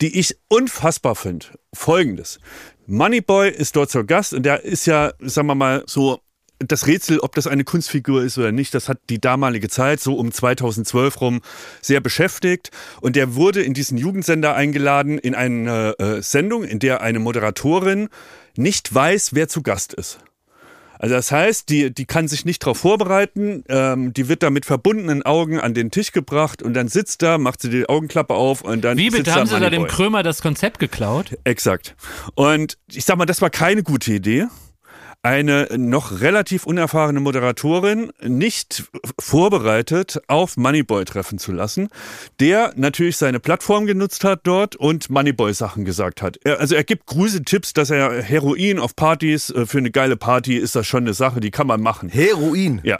die 0.00 0.18
ich 0.18 0.36
unfassbar 0.48 1.14
finde. 1.14 1.46
Folgendes. 1.72 2.38
Moneyboy 2.86 3.50
ist 3.50 3.76
dort 3.76 3.90
zur 3.90 4.04
Gast 4.04 4.34
und 4.34 4.44
der 4.44 4.64
ist 4.64 4.86
ja, 4.86 5.12
sagen 5.20 5.48
wir 5.48 5.54
mal, 5.54 5.84
so 5.86 6.20
das 6.58 6.86
Rätsel, 6.86 7.18
ob 7.20 7.34
das 7.34 7.46
eine 7.46 7.64
Kunstfigur 7.64 8.22
ist 8.22 8.38
oder 8.38 8.52
nicht, 8.52 8.74
das 8.74 8.88
hat 8.88 8.98
die 9.10 9.20
damalige 9.20 9.68
Zeit 9.68 10.00
so 10.00 10.14
um 10.14 10.32
2012 10.32 11.20
rum 11.20 11.40
sehr 11.80 12.00
beschäftigt. 12.00 12.70
Und 13.00 13.16
der 13.16 13.34
wurde 13.34 13.62
in 13.62 13.74
diesen 13.74 13.98
Jugendsender 13.98 14.54
eingeladen 14.54 15.18
in 15.18 15.34
eine 15.34 15.98
äh, 15.98 16.22
Sendung, 16.22 16.64
in 16.64 16.78
der 16.78 17.00
eine 17.00 17.18
Moderatorin 17.18 18.08
nicht 18.56 18.94
weiß, 18.94 19.34
wer 19.34 19.48
zu 19.48 19.62
Gast 19.62 19.94
ist. 19.94 20.20
Also 20.98 21.14
das 21.14 21.30
heißt, 21.30 21.68
die, 21.68 21.92
die 21.92 22.04
kann 22.04 22.28
sich 22.28 22.44
nicht 22.44 22.62
darauf 22.62 22.78
vorbereiten, 22.78 23.64
ähm, 23.68 24.12
die 24.12 24.28
wird 24.28 24.42
da 24.42 24.50
mit 24.50 24.64
verbundenen 24.64 25.22
Augen 25.22 25.60
an 25.60 25.74
den 25.74 25.90
Tisch 25.90 26.12
gebracht 26.12 26.62
und 26.62 26.74
dann 26.74 26.88
sitzt 26.88 27.22
da, 27.22 27.38
macht 27.38 27.62
sie 27.62 27.70
die 27.70 27.88
Augenklappe 27.88 28.34
auf 28.34 28.62
und 28.62 28.82
dann 28.82 28.96
Wie 28.98 29.10
bitte 29.10 29.34
haben 29.34 29.46
sie 29.46 29.58
da 29.58 29.70
dem. 29.70 29.86
Krömer 29.86 30.22
das 30.22 30.40
Konzept 30.40 30.78
geklaut? 30.78 31.36
Exakt. 31.44 31.94
Und 32.34 32.78
ich 32.90 33.04
sag 33.04 33.16
mal, 33.16 33.26
das 33.26 33.42
war 33.42 33.50
keine 33.50 33.82
gute 33.82 34.12
Idee. 34.12 34.46
Eine 35.24 35.66
noch 35.78 36.20
relativ 36.20 36.66
unerfahrene 36.66 37.18
Moderatorin 37.18 38.12
nicht 38.22 38.84
vorbereitet 39.18 40.20
auf 40.28 40.58
Moneyboy 40.58 41.06
treffen 41.06 41.38
zu 41.38 41.50
lassen, 41.52 41.88
der 42.40 42.72
natürlich 42.76 43.16
seine 43.16 43.40
Plattform 43.40 43.86
genutzt 43.86 44.22
hat 44.22 44.40
dort 44.44 44.76
und 44.76 45.08
Moneyboy-Sachen 45.08 45.86
gesagt 45.86 46.20
hat. 46.20 46.38
Er, 46.44 46.60
also 46.60 46.74
er 46.74 46.84
gibt 46.84 47.06
Grüße-Tipps, 47.06 47.72
dass 47.72 47.88
er 47.88 48.22
Heroin 48.22 48.78
auf 48.78 48.94
Partys, 48.94 49.48
äh, 49.48 49.64
für 49.64 49.78
eine 49.78 49.90
geile 49.90 50.16
Party 50.16 50.56
ist 50.56 50.76
das 50.76 50.86
schon 50.86 51.04
eine 51.04 51.14
Sache, 51.14 51.40
die 51.40 51.50
kann 51.50 51.66
man 51.66 51.80
machen. 51.80 52.10
Heroin. 52.10 52.80
Ja. 52.84 52.98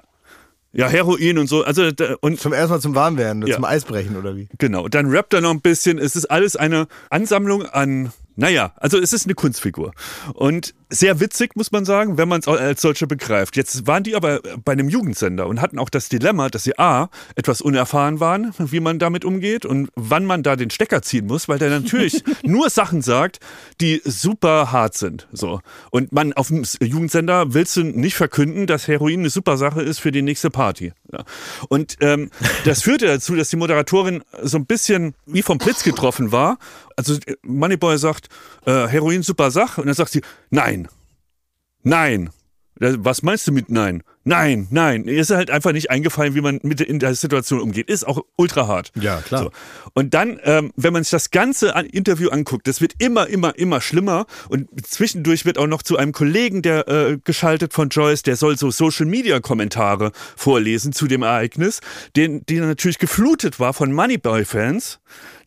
Ja, 0.73 0.89
Heroin 0.89 1.39
und 1.39 1.47
so. 1.47 1.63
Also 1.63 1.89
und 2.21 2.41
Zum 2.41 2.53
ersten 2.53 2.73
Mal 2.73 2.81
zum 2.81 2.95
Warmwerden, 2.97 3.47
Ja. 3.47 3.55
zum 3.55 3.65
Eisbrechen 3.65 4.17
oder 4.17 4.35
wie? 4.35 4.49
Genau, 4.59 4.89
dann 4.89 5.07
rappt 5.11 5.33
er 5.35 5.41
noch 5.41 5.51
ein 5.51 5.61
bisschen. 5.61 5.99
Es 5.99 6.17
ist 6.17 6.25
alles 6.27 6.57
eine 6.57 6.89
Ansammlung 7.11 7.65
an, 7.67 8.13
naja, 8.35 8.73
also 8.77 8.99
es 8.99 9.13
ist 9.13 9.27
eine 9.27 9.35
Kunstfigur. 9.35 9.93
Und 10.33 10.75
sehr 10.95 11.21
witzig, 11.21 11.57
muss 11.57 11.73
man 11.73 11.85
sagen, 11.85 12.19
wenn 12.19 12.29
man 12.29 12.41
es 12.41 12.49
als 12.49 12.81
solche 12.81 13.07
begreift. 13.07 13.57
Jetzt 13.57 13.87
waren 13.87 14.05
die 14.05 14.15
aber 14.15 14.41
bei 14.65 14.73
einem 14.73 14.89
Jugendsender 14.89 15.47
und 15.47 15.61
hatten 15.61 15.79
auch 15.79 15.91
das 15.91 16.09
Dilemma, 16.09 16.49
dass 16.49 16.65
sie 16.65 16.79
A, 16.79 17.09
etwas 17.35 17.61
unerfahren 17.61 18.21
waren, 18.21 18.55
wie 18.59 18.81
man 18.81 18.99
damit 18.99 19.25
umgeht 19.25 19.67
und 19.67 19.91
wann 19.97 20.25
man 20.25 20.43
da 20.43 20.57
den 20.57 20.71
Stecker 20.71 21.03
ziehen 21.03 21.27
muss, 21.27 21.49
weil 21.49 21.59
der 21.59 21.71
natürlich 21.71 22.23
nur 22.43 22.71
Sachen 22.71 23.03
sagt, 23.03 23.41
die 23.81 24.01
super 24.05 24.71
hart 24.73 24.97
sind. 24.97 25.27
So. 25.33 25.61
Und 25.91 26.13
man 26.13 26.33
auf 26.33 26.49
dem 26.49 26.65
Jugendsender 26.81 27.53
willst 27.55 27.77
du 27.77 27.83
nicht 27.83 28.15
verkünden, 28.15 28.67
dass 28.67 28.87
Heroin 28.87 29.21
eine 29.21 29.31
super 29.31 29.57
Sache 29.57 29.83
ist 29.83 29.99
für 29.99 30.13
die 30.13 30.23
nächste 30.23 30.51
Party. 30.51 30.93
Ja. 31.13 31.25
Und 31.69 31.97
ähm, 32.01 32.31
das 32.65 32.83
führte 32.83 33.07
dazu, 33.07 33.35
dass 33.35 33.51
die 33.51 33.57
Moderatorin 33.57 34.23
so 34.43 34.59
ein 34.59 34.67
bisschen 34.67 35.15
wie 35.27 35.43
vom 35.43 35.59
Blitz 35.59 35.83
getroffen 35.83 36.33
war. 36.33 36.59
Also 36.97 37.15
äh, 37.15 37.35
Moneyboy 37.43 37.99
sagt, 37.99 38.29
äh, 38.67 38.87
Heroin 38.87 39.23
super 39.23 39.51
Sache. 39.51 39.81
Und 39.81 39.89
dann 39.89 39.95
sagt 39.95 40.13
sie, 40.13 40.23
nein, 40.51 40.84
nein. 41.85 42.31
Was 42.81 43.23
meinst 43.23 43.47
du 43.47 43.53
mit 43.53 43.71
nein? 43.71 44.03
Nein, 44.25 44.67
nein. 44.71 45.05
Ist 45.05 45.31
halt 45.31 45.51
einfach 45.51 45.73
nicht 45.73 45.91
eingefallen, 45.91 46.35
wie 46.35 46.41
man 46.41 46.59
mit 46.63 46.81
in 46.81 46.99
der 46.99 47.15
Situation 47.15 47.61
umgeht. 47.61 47.89
Ist 47.89 48.07
auch 48.07 48.23
ultra 48.37 48.67
hart. 48.67 48.91
Ja, 48.99 49.21
klar. 49.21 49.45
So. 49.45 49.51
Und 49.93 50.15
dann, 50.15 50.41
ähm, 50.45 50.73
wenn 50.77 50.93
man 50.93 51.05
sich 51.05 51.11
das 51.11 51.31
ganze 51.31 51.77
an 51.77 51.85
Interview 51.87 52.31
anguckt, 52.31 52.67
das 52.67 52.81
wird 52.81 52.95
immer, 52.99 53.29
immer, 53.29 53.57
immer 53.59 53.81
schlimmer. 53.81 54.27
Und 54.49 54.69
zwischendurch 54.87 55.45
wird 55.45 55.59
auch 55.59 55.67
noch 55.67 55.83
zu 55.83 55.99
einem 55.99 56.13
Kollegen, 56.13 56.63
der 56.63 56.89
äh, 56.89 57.19
geschaltet 57.23 57.75
von 57.75 57.91
Joyce, 57.91 58.23
der 58.23 58.37
soll 58.37 58.57
so 58.57 58.71
Social 58.71 59.07
Media 59.07 59.41
Kommentare 59.41 60.11
vorlesen 60.37 60.93
zu 60.93 61.07
dem 61.07 61.23
Ereignis, 61.23 61.81
den, 62.17 62.45
die 62.47 62.59
natürlich 62.61 62.99
geflutet 62.99 63.61
war 63.61 63.75
von 63.75 63.93
Moneyboy-Fans, 63.93 65.01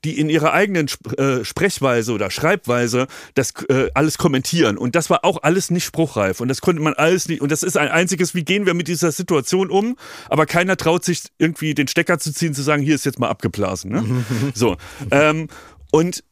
die 0.08 0.18
in 0.18 0.30
ihrer 0.30 0.54
eigenen 0.54 0.88
äh, 1.18 1.44
Sprechweise 1.44 2.14
oder 2.14 2.32
Schreibweise 2.32 3.08
das 3.34 3.54
äh, 3.68 3.90
alles 3.94 4.18
kommentieren. 4.18 4.78
Und 4.78 4.96
das 4.96 5.10
war 5.10 5.26
auch 5.26 5.44
alles 5.44 5.70
nicht 5.70 5.84
spruchreif. 5.84 6.40
Und 6.40 6.48
das 6.48 6.62
konnte 6.62 6.82
man 6.82 6.94
alles 6.94 7.28
nicht. 7.28 7.42
Und 7.42 7.52
das 7.52 7.62
ist 7.62 7.76
ein 7.76 7.90
einziges, 7.90 8.34
wie 8.34 8.46
gehen 8.46 8.66
wir 8.66 8.74
mit 8.74 8.88
dieser 8.88 9.12
Situation 9.12 9.70
um? 9.70 9.98
Aber 10.30 10.46
keiner 10.46 10.78
traut 10.78 11.04
sich 11.04 11.24
irgendwie 11.40 11.74
den 11.74 11.90
Stecker 11.90 12.20
zu 12.20 12.32
ziehen, 12.34 12.54
zu 12.54 12.62
sagen, 12.62 12.82
hier 12.84 12.96
ist 12.96 13.06
jetzt 13.06 13.20
mal 13.20 13.28
abgeblasen. 13.28 13.92
Ne? 13.92 14.26
so. 14.54 14.78
Ähm, 15.12 15.50
und 15.92 16.24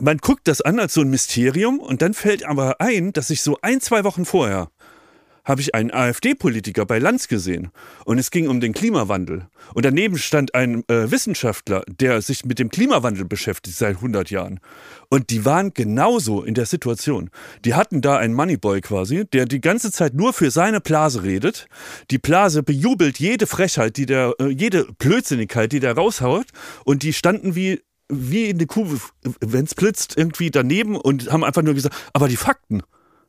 man 0.00 0.18
guckt 0.18 0.48
das 0.48 0.60
an 0.60 0.80
als 0.80 0.94
so 0.94 1.02
ein 1.02 1.10
Mysterium 1.10 1.78
und 1.78 2.02
dann 2.02 2.12
fällt 2.12 2.44
aber 2.44 2.80
ein, 2.80 3.12
dass 3.12 3.30
ich 3.30 3.42
so 3.42 3.58
ein, 3.62 3.80
zwei 3.80 4.02
Wochen 4.02 4.24
vorher 4.24 4.70
habe 5.50 5.60
ich 5.60 5.74
einen 5.74 5.90
AfD-Politiker 5.90 6.86
bei 6.86 6.98
Lanz 6.98 7.28
gesehen 7.28 7.70
und 8.04 8.18
es 8.18 8.30
ging 8.30 8.48
um 8.48 8.60
den 8.60 8.72
Klimawandel. 8.72 9.48
Und 9.74 9.84
daneben 9.84 10.16
stand 10.16 10.54
ein 10.54 10.84
äh, 10.88 11.10
Wissenschaftler, 11.10 11.82
der 11.88 12.22
sich 12.22 12.44
mit 12.44 12.58
dem 12.58 12.70
Klimawandel 12.70 13.24
beschäftigt 13.24 13.76
seit 13.76 13.96
100 13.96 14.30
Jahren. 14.30 14.60
Und 15.08 15.30
die 15.30 15.44
waren 15.44 15.74
genauso 15.74 16.42
in 16.42 16.54
der 16.54 16.66
Situation. 16.66 17.30
Die 17.64 17.74
hatten 17.74 18.00
da 18.00 18.16
einen 18.16 18.32
Moneyboy 18.32 18.80
quasi, 18.80 19.24
der 19.26 19.44
die 19.44 19.60
ganze 19.60 19.90
Zeit 19.90 20.14
nur 20.14 20.32
für 20.32 20.52
seine 20.52 20.80
Blase 20.80 21.24
redet. 21.24 21.66
Die 22.10 22.18
Blase 22.18 22.62
bejubelt 22.62 23.18
jede 23.18 23.48
Frechheit, 23.48 23.96
die 23.96 24.06
der, 24.06 24.34
äh, 24.38 24.48
jede 24.48 24.86
Blödsinnigkeit, 24.98 25.72
die 25.72 25.80
der 25.80 25.94
raushaut. 25.94 26.46
Und 26.84 27.02
die 27.02 27.12
standen 27.12 27.54
wie 27.54 27.82
wie 28.12 28.48
eine 28.48 28.66
Kuh, 28.66 28.98
wenn 29.40 29.66
es 29.66 29.76
blitzt, 29.76 30.16
irgendwie 30.16 30.50
daneben 30.50 30.96
und 30.96 31.30
haben 31.30 31.44
einfach 31.44 31.62
nur 31.62 31.74
gesagt, 31.74 31.94
aber 32.12 32.26
die 32.26 32.36
Fakten, 32.36 32.82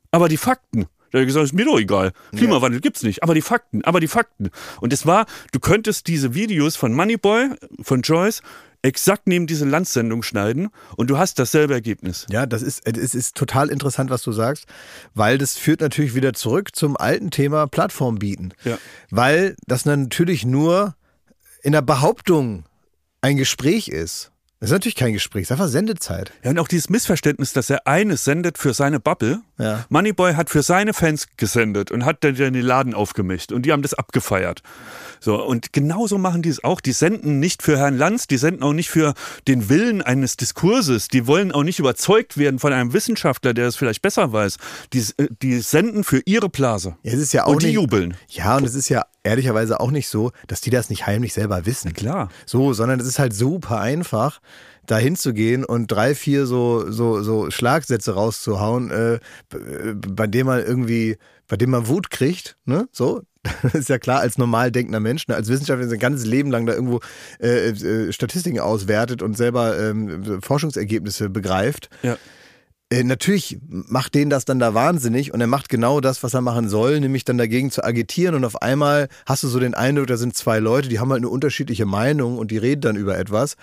aber 0.10 0.28
die 0.28 0.38
Fakten. 0.38 0.88
Da 1.12 1.18
hat 1.18 1.24
er 1.24 1.26
gesagt, 1.26 1.46
ist 1.46 1.54
mir 1.54 1.66
doch 1.66 1.80
egal. 1.80 2.12
Klimawandel 2.36 2.80
gibt's 2.80 3.04
nicht, 3.04 3.24
aber 3.24 3.34
die 3.34 3.42
Fakten, 3.42 3.84
aber 3.84 4.00
die 4.00 4.08
Fakten. 4.08 4.50
Und 4.80 4.94
es 4.94 5.06
war, 5.06 5.26
du 5.52 5.60
könntest 5.60 6.08
diese 6.08 6.34
Videos 6.34 6.76
von 6.76 6.94
Moneyboy, 6.94 7.50
von 7.82 8.02
Joyce, 8.02 8.42
exakt 8.82 9.28
neben 9.28 9.48
diese 9.48 9.66
Landsendung 9.66 10.24
schneiden 10.24 10.70
und 10.96 11.10
du 11.10 11.18
hast 11.18 11.38
dasselbe 11.38 11.74
Ergebnis. 11.74 12.26
Ja, 12.30 12.46
das 12.46 12.62
ist, 12.62 12.88
es 12.88 13.14
ist 13.14 13.36
total 13.36 13.70
interessant, 13.70 14.10
was 14.10 14.24
du 14.24 14.32
sagst, 14.32 14.66
weil 15.14 15.38
das 15.38 15.58
führt 15.58 15.82
natürlich 15.82 16.16
wieder 16.16 16.34
zurück 16.34 16.76
zum 16.76 16.98
alten 16.98 17.32
Thema 17.32 17.68
Plattform 17.68 18.18
bieten. 18.20 18.54
Ja. 18.64 18.78
Weil 19.10 19.56
das 19.68 19.86
natürlich 19.86 20.46
nur 20.46 20.96
in 21.62 21.74
der 21.74 21.82
Behauptung 21.82 22.66
ein 23.22 23.38
Gespräch 23.38 23.88
ist. 23.88 24.32
Das 24.60 24.70
ist 24.70 24.74
natürlich 24.74 24.96
kein 24.96 25.14
Gespräch, 25.14 25.48
das 25.48 25.58
ist 25.58 25.62
einfach 25.62 25.72
Sendezeit. 25.72 26.32
Ja, 26.44 26.52
und 26.52 26.60
auch 26.60 26.68
dieses 26.68 26.90
Missverständnis, 26.90 27.52
dass 27.52 27.70
er 27.72 27.88
eines 27.88 28.24
sendet 28.24 28.60
für 28.60 28.76
seine 28.76 29.00
Bubble. 29.00 29.42
Ja. 29.62 29.86
Moneyboy 29.90 30.34
hat 30.34 30.50
für 30.50 30.64
seine 30.64 30.94
Fans 30.94 31.28
gesendet 31.38 31.92
und 31.92 32.06
hat 32.06 32.24
dann 32.24 32.36
den 32.36 32.56
Laden 32.56 32.94
aufgemischt 32.94 33.52
und 33.52 33.66
die 33.66 33.72
haben 33.72 33.82
das 33.82 33.94
abgefeiert. 33.94 34.64
So, 35.20 35.42
und 35.42 35.72
genauso 35.72 36.18
machen 36.18 36.42
die 36.42 36.50
es 36.50 36.64
auch. 36.64 36.82
Die 36.82 36.94
senden 36.94 37.40
nicht 37.40 37.62
für 37.62 37.78
Herrn 37.78 37.96
Lanz, 37.96 38.26
die 38.26 38.38
senden 38.38 38.64
auch 38.64 38.74
nicht 38.74 38.90
für 38.90 39.14
den 39.48 39.70
Willen 39.70 40.02
eines 40.02 40.36
Diskurses. 40.36 41.10
Die 41.10 41.28
wollen 41.28 41.52
auch 41.52 41.64
nicht 41.64 41.78
überzeugt 41.78 42.38
werden 42.38 42.58
von 42.58 42.74
einem 42.74 42.92
Wissenschaftler, 42.94 43.54
der 43.54 43.68
es 43.68 43.76
vielleicht 43.76 44.02
besser 44.02 44.34
weiß. 44.34 44.58
Die, 44.94 45.06
äh, 45.18 45.28
die 45.44 45.60
senden 45.60 46.04
für 46.04 46.22
ihre 46.26 46.50
Blase. 46.50 46.96
Ja, 47.04 47.14
es 47.14 47.20
ist 47.20 47.34
ja 47.34 47.46
auch 47.46 47.54
Und 47.54 47.62
die 47.62 47.68
nicht, 47.68 47.76
jubeln. 47.76 48.16
Ja, 48.30 48.58
und 48.58 48.66
es 48.66 48.74
ist 48.74 48.90
ja 48.90 49.06
ehrlicherweise 49.24 49.80
auch 49.80 49.92
nicht 49.92 50.08
so, 50.08 50.32
dass 50.48 50.62
die 50.62 50.72
das 50.72 50.90
nicht 50.90 51.06
heimlich 51.06 51.34
selber 51.34 51.68
wissen. 51.68 51.94
Klar. 51.94 52.30
So, 52.48 52.74
sondern 52.74 53.00
es 53.00 53.06
ist 53.06 53.20
halt 53.20 53.36
super 53.36 53.80
einfach, 53.80 54.42
da 54.92 54.98
hinzugehen 54.98 55.64
und 55.64 55.88
drei, 55.88 56.14
vier 56.16 56.46
so, 56.46 56.92
so, 56.92 57.24
so 57.24 57.50
Schlagsätze 57.50 58.14
rauszuhauen, 58.14 58.92
äh, 58.92 59.20
bei 59.96 60.28
dem 60.28 60.48
man 60.48 60.60
irgendwie, 60.60 61.18
bei 61.48 61.56
dem 61.56 61.70
man 61.70 61.88
Wut 61.88 62.10
kriegt, 62.10 62.58
ne? 62.66 62.90
So. 62.92 63.22
Das 63.64 63.74
ist 63.74 63.90
ja 63.90 63.98
klar, 63.98 64.20
als 64.20 64.38
normal 64.38 64.72
denkender 64.72 65.00
Mensch, 65.00 65.28
ne? 65.28 65.36
als 65.36 65.48
Wissenschaftler 65.48 65.88
sein 65.88 65.98
ganzes 65.98 66.28
Leben 66.28 66.52
lang 66.52 66.68
da 66.68 66.74
irgendwo 66.74 67.00
äh, 67.40 67.70
äh, 67.70 68.14
Statistiken 68.14 68.60
auswertet 68.60 69.24
und 69.24 69.36
selber 69.36 69.80
ähm, 69.80 70.42
Forschungsergebnisse 70.44 71.30
begreift. 71.30 71.90
Ja. 72.04 72.18
Äh, 72.92 73.04
natürlich 73.04 73.58
macht 73.68 74.14
den 74.14 74.30
das 74.30 74.46
dann 74.46 74.60
da 74.60 74.74
wahnsinnig 74.74 75.34
und 75.34 75.42
er 75.42 75.48
macht 75.48 75.70
genau 75.70 76.02
das, 76.02 76.22
was 76.22 76.34
er 76.34 76.42
machen 76.42 76.70
soll, 76.70 77.00
nämlich 77.00 77.24
dann 77.24 77.38
dagegen 77.38 77.72
zu 77.72 77.84
agitieren 77.84 78.36
und 78.36 78.44
auf 78.44 78.62
einmal 78.62 79.08
hast 79.26 79.42
du 79.44 79.48
so 79.48 79.60
den 79.60 79.74
Eindruck, 79.74 80.08
da 80.08 80.18
sind 80.18 80.36
zwei 80.36 80.60
Leute, 80.60 80.90
die 80.90 81.00
haben 81.00 81.10
halt 81.10 81.22
eine 81.22 81.30
unterschiedliche 81.30 81.86
Meinung 81.86 82.38
und 82.38 82.52
die 82.52 82.58
reden 82.58 82.82
dann 82.82 82.96
über 82.98 83.18
etwas. 83.18 83.56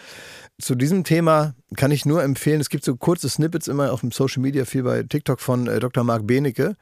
Zu 0.61 0.74
diesem 0.74 1.04
Thema 1.04 1.54
kann 1.76 1.92
ich 1.92 2.04
nur 2.04 2.20
empfehlen, 2.24 2.61
es 2.61 2.68
gibt 2.68 2.84
so 2.84 2.96
kurze 2.96 3.28
Snippets 3.28 3.68
immer 3.68 3.92
auf 3.92 4.00
dem 4.00 4.11
Social 4.11 4.42
Media, 4.42 4.64
viel 4.64 4.82
bei 4.82 5.04
TikTok 5.04 5.40
von 5.40 5.68
äh, 5.68 5.78
Dr. 5.78 6.02
Marc 6.02 6.26
Benecke. 6.26 6.76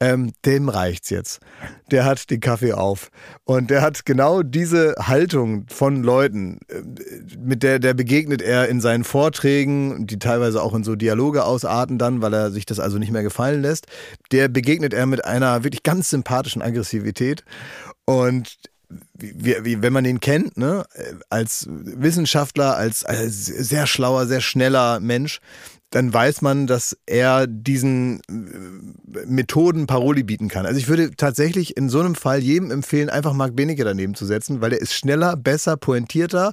Ähm, 0.00 0.32
dem 0.44 0.68
reicht's 0.68 1.10
jetzt. 1.10 1.38
Der 1.92 2.04
hat 2.04 2.28
den 2.30 2.40
Kaffee 2.40 2.72
auf. 2.72 3.12
Und 3.44 3.70
der 3.70 3.82
hat 3.82 4.04
genau 4.04 4.42
diese 4.42 4.96
Haltung 4.98 5.66
von 5.68 6.02
Leuten, 6.02 6.58
äh, 6.68 6.82
mit 7.38 7.62
der, 7.62 7.78
der 7.78 7.94
begegnet 7.94 8.42
er 8.42 8.68
in 8.68 8.80
seinen 8.80 9.04
Vorträgen, 9.04 10.08
die 10.08 10.18
teilweise 10.18 10.60
auch 10.60 10.74
in 10.74 10.82
so 10.82 10.96
Dialoge 10.96 11.44
ausarten 11.44 11.98
dann, 11.98 12.20
weil 12.20 12.34
er 12.34 12.50
sich 12.50 12.66
das 12.66 12.80
also 12.80 12.98
nicht 12.98 13.12
mehr 13.12 13.22
gefallen 13.22 13.62
lässt. 13.62 13.86
Der 14.32 14.48
begegnet 14.48 14.92
er 14.92 15.06
mit 15.06 15.24
einer 15.24 15.62
wirklich 15.62 15.84
ganz 15.84 16.10
sympathischen 16.10 16.62
Aggressivität. 16.62 17.44
Und 18.06 18.58
wie, 19.14 19.64
wie, 19.64 19.82
wenn 19.82 19.92
man 19.92 20.04
ihn 20.04 20.20
kennt, 20.20 20.56
ne, 20.56 20.84
als 21.30 21.66
Wissenschaftler, 21.68 22.76
als, 22.76 23.04
als 23.04 23.46
sehr 23.46 23.86
schlauer, 23.86 24.26
sehr 24.26 24.40
schneller 24.40 25.00
Mensch, 25.00 25.40
dann 25.94 26.12
weiß 26.12 26.42
man, 26.42 26.66
dass 26.66 26.96
er 27.06 27.46
diesen 27.46 28.20
äh, 28.28 29.26
Methoden 29.26 29.86
Paroli 29.86 30.24
bieten 30.24 30.48
kann. 30.48 30.66
Also 30.66 30.76
ich 30.76 30.88
würde 30.88 31.12
tatsächlich 31.14 31.76
in 31.76 31.88
so 31.88 32.00
einem 32.00 32.16
Fall 32.16 32.40
jedem 32.40 32.72
empfehlen, 32.72 33.08
einfach 33.10 33.32
Marc 33.32 33.54
Benecke 33.54 33.84
daneben 33.84 34.16
zu 34.16 34.26
setzen, 34.26 34.60
weil 34.60 34.72
er 34.72 34.80
ist 34.80 34.92
schneller, 34.92 35.36
besser, 35.36 35.76
pointierter, 35.76 36.52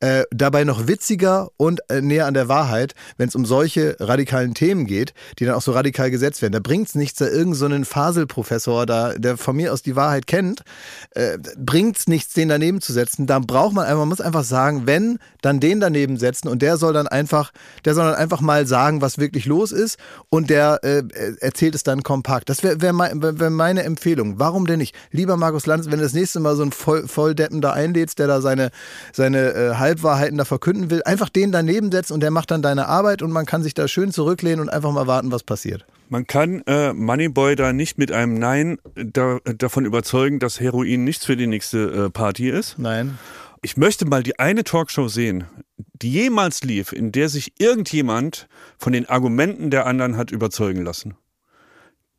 äh, 0.00 0.24
dabei 0.30 0.64
noch 0.64 0.88
witziger 0.88 1.48
und 1.56 1.80
äh, 1.88 2.02
näher 2.02 2.26
an 2.26 2.34
der 2.34 2.48
Wahrheit, 2.48 2.94
wenn 3.16 3.28
es 3.28 3.34
um 3.34 3.46
solche 3.46 3.96
radikalen 3.98 4.52
Themen 4.52 4.86
geht, 4.86 5.14
die 5.38 5.46
dann 5.46 5.54
auch 5.54 5.62
so 5.62 5.72
radikal 5.72 6.10
gesetzt 6.10 6.42
werden. 6.42 6.52
Da 6.52 6.60
bringt 6.60 6.88
es 6.88 6.94
nichts, 6.94 7.18
da 7.18 7.28
irgendeinen 7.28 7.84
so 7.84 7.90
Faselprofessor 7.90 8.84
da, 8.84 9.14
der 9.14 9.38
von 9.38 9.56
mir 9.56 9.72
aus 9.72 9.80
die 9.80 9.96
Wahrheit 9.96 10.26
kennt, 10.26 10.64
äh, 11.12 11.38
bringt 11.56 11.96
es 11.96 12.08
nichts, 12.08 12.34
den 12.34 12.50
daneben 12.50 12.82
zu 12.82 12.92
setzen. 12.92 13.26
Da 13.26 13.38
braucht 13.38 13.72
man 13.72 13.86
einfach, 13.86 14.00
man 14.00 14.08
muss 14.08 14.20
einfach 14.20 14.44
sagen, 14.44 14.82
wenn, 14.84 15.18
dann 15.40 15.60
den 15.60 15.80
daneben 15.80 16.18
setzen 16.18 16.48
und 16.48 16.60
der 16.60 16.76
soll 16.76 16.92
dann 16.92 17.08
einfach, 17.08 17.52
der 17.86 17.94
soll 17.94 18.04
dann 18.04 18.16
einfach 18.16 18.42
mal 18.42 18.66
sagen, 18.66 18.81
fragen, 18.82 19.00
was 19.00 19.18
wirklich 19.18 19.46
los 19.46 19.70
ist 19.70 19.96
und 20.28 20.50
der 20.50 20.80
äh, 20.82 21.02
erzählt 21.40 21.76
es 21.76 21.84
dann 21.84 22.02
kompakt. 22.02 22.48
Das 22.48 22.64
wäre 22.64 22.80
wär 22.80 22.92
mein, 22.92 23.22
wär 23.22 23.50
meine 23.50 23.84
Empfehlung. 23.84 24.40
Warum 24.40 24.66
denn 24.66 24.78
nicht? 24.78 24.94
Lieber 25.12 25.36
Markus 25.36 25.66
Lanz, 25.66 25.86
wenn 25.86 25.98
du 25.98 26.04
das 26.04 26.14
nächste 26.14 26.40
Mal 26.40 26.56
so 26.56 26.62
einen 26.62 26.72
Voll 26.72 27.06
Volldeppen 27.06 27.60
da 27.60 27.72
einlädst, 27.72 28.18
der 28.18 28.26
da 28.26 28.40
seine, 28.40 28.70
seine 29.12 29.52
äh, 29.54 29.74
Halbwahrheiten 29.76 30.36
da 30.36 30.44
verkünden 30.44 30.90
will, 30.90 31.02
einfach 31.04 31.28
den 31.28 31.52
daneben 31.52 31.92
setzen 31.92 32.14
und 32.14 32.20
der 32.20 32.32
macht 32.32 32.50
dann 32.50 32.60
deine 32.60 32.88
Arbeit 32.88 33.22
und 33.22 33.30
man 33.30 33.46
kann 33.46 33.62
sich 33.62 33.74
da 33.74 33.86
schön 33.86 34.10
zurücklehnen 34.10 34.58
und 34.58 34.68
einfach 34.68 34.90
mal 34.90 35.06
warten, 35.06 35.30
was 35.30 35.44
passiert. 35.44 35.86
Man 36.08 36.26
kann 36.26 36.62
äh, 36.66 36.92
Moneyboy 36.92 37.54
da 37.54 37.72
nicht 37.72 37.98
mit 37.98 38.10
einem 38.10 38.34
Nein 38.34 38.78
da, 38.96 39.38
davon 39.58 39.84
überzeugen, 39.84 40.40
dass 40.40 40.58
Heroin 40.58 41.04
nichts 41.04 41.24
für 41.24 41.36
die 41.36 41.46
nächste 41.46 42.06
äh, 42.06 42.10
Party 42.10 42.50
ist. 42.50 42.78
Nein. 42.78 43.18
Ich 43.62 43.76
möchte 43.76 44.06
mal 44.06 44.24
die 44.24 44.40
eine 44.40 44.64
Talkshow 44.64 45.06
sehen, 45.06 45.44
die 45.92 46.10
jemals 46.10 46.62
lief, 46.62 46.92
in 46.92 47.12
der 47.12 47.28
sich 47.28 47.52
irgendjemand 47.58 48.48
von 48.78 48.92
den 48.92 49.06
Argumenten 49.08 49.70
der 49.70 49.86
anderen 49.86 50.16
hat 50.16 50.30
überzeugen 50.30 50.82
lassen. 50.82 51.16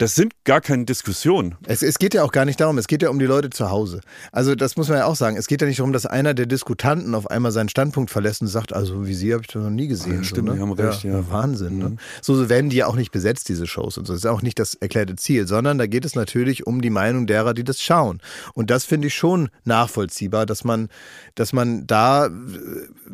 Das 0.04 0.16
sind 0.16 0.34
gar 0.44 0.60
keine 0.60 0.84
Diskussionen. 0.84 1.56
Es, 1.66 1.82
es 1.82 1.98
geht 1.98 2.14
ja 2.14 2.24
auch 2.24 2.34
gar 2.34 2.44
nicht 2.44 2.60
darum, 2.60 2.78
es 2.78 2.88
geht 2.88 3.02
ja 3.02 3.10
um 3.10 3.20
die 3.20 3.26
Leute 3.26 3.50
zu 3.50 3.72
Hause. 3.72 4.02
Also 4.34 4.54
das 4.54 4.76
muss 4.76 4.90
man 4.90 4.98
ja 4.98 5.06
auch 5.06 5.16
sagen. 5.16 5.38
Es 5.38 5.48
geht 5.48 5.62
ja 5.62 5.68
nicht 5.68 5.80
darum, 5.80 5.94
dass 5.94 6.06
einer 6.06 6.34
der 6.34 6.46
Diskutanten 6.46 7.16
auf 7.16 7.32
einmal 7.32 7.54
seinen 7.54 7.70
Standpunkt 7.70 8.12
verlässt 8.12 8.42
und 8.42 8.50
sagt, 8.50 8.74
also 8.74 9.08
wie 9.08 9.14
Sie 9.14 9.32
habe 9.32 9.44
ich 9.44 9.48
das 9.48 9.64
noch 9.64 9.70
nie 9.70 9.88
gesehen. 9.88 10.18
Ja, 10.18 10.24
stimmt, 10.26 10.50
so, 10.50 10.56
ne? 10.56 10.58
die 10.58 10.62
haben 10.62 10.74
recht, 10.74 11.06
ja. 11.06 11.32
Wahnsinn. 11.32 11.78
Ne? 11.78 11.96
So, 12.22 12.36
so 12.36 12.50
werden 12.50 12.70
die 12.70 12.76
ja 12.76 12.88
auch 12.88 12.98
nicht 12.98 13.14
besetzt, 13.14 13.48
diese 13.48 13.66
Shows 13.66 13.98
und 13.98 14.06
so. 14.06 14.12
Das 14.12 14.26
ist 14.26 14.30
auch 14.30 14.42
nicht 14.42 14.60
das 14.60 14.74
erklärte 14.74 15.16
Ziel, 15.16 15.48
sondern 15.48 15.78
da 15.78 15.88
geht 15.88 16.04
es 16.04 16.16
natürlich 16.16 16.68
um 16.68 16.82
die 16.82 16.90
Meinung 16.90 17.26
derer, 17.26 17.54
die 17.54 17.64
das 17.64 17.82
schauen. 17.82 18.20
Und 18.54 18.72
das 18.72 18.84
finde 18.84 19.08
ich 19.08 19.16
schon 19.16 19.48
nachvollziehbar, 19.64 20.46
dass 20.46 20.66
man, 20.66 20.90
dass 21.36 21.54
man 21.54 21.88
da 21.88 22.26
äh, 22.26 22.30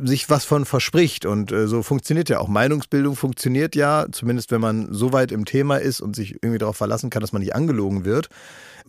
sich 0.04 0.28
was 0.32 0.44
von 0.44 0.66
verspricht. 0.66 1.28
Und 1.28 1.52
äh, 1.52 1.68
so 1.68 1.84
funktioniert 1.84 2.30
ja 2.30 2.40
auch. 2.40 2.48
Meinungsbildung 2.48 3.16
funktioniert 3.16 3.76
ja, 3.76 4.08
zumindest 4.12 4.50
wenn 4.50 4.62
man 4.62 4.92
so 4.92 5.14
weit 5.14 5.32
im 5.32 5.46
Thema 5.46 5.78
ist 5.78 6.02
und 6.02 6.16
sich 6.16 6.42
irgendwie 6.42 6.58
darauf 6.58 6.79
verlassen 6.80 7.12
kann, 7.12 7.22
dass 7.22 7.32
man 7.34 7.42
nicht 7.44 7.54
angelogen 7.54 8.04
wird, 8.06 8.30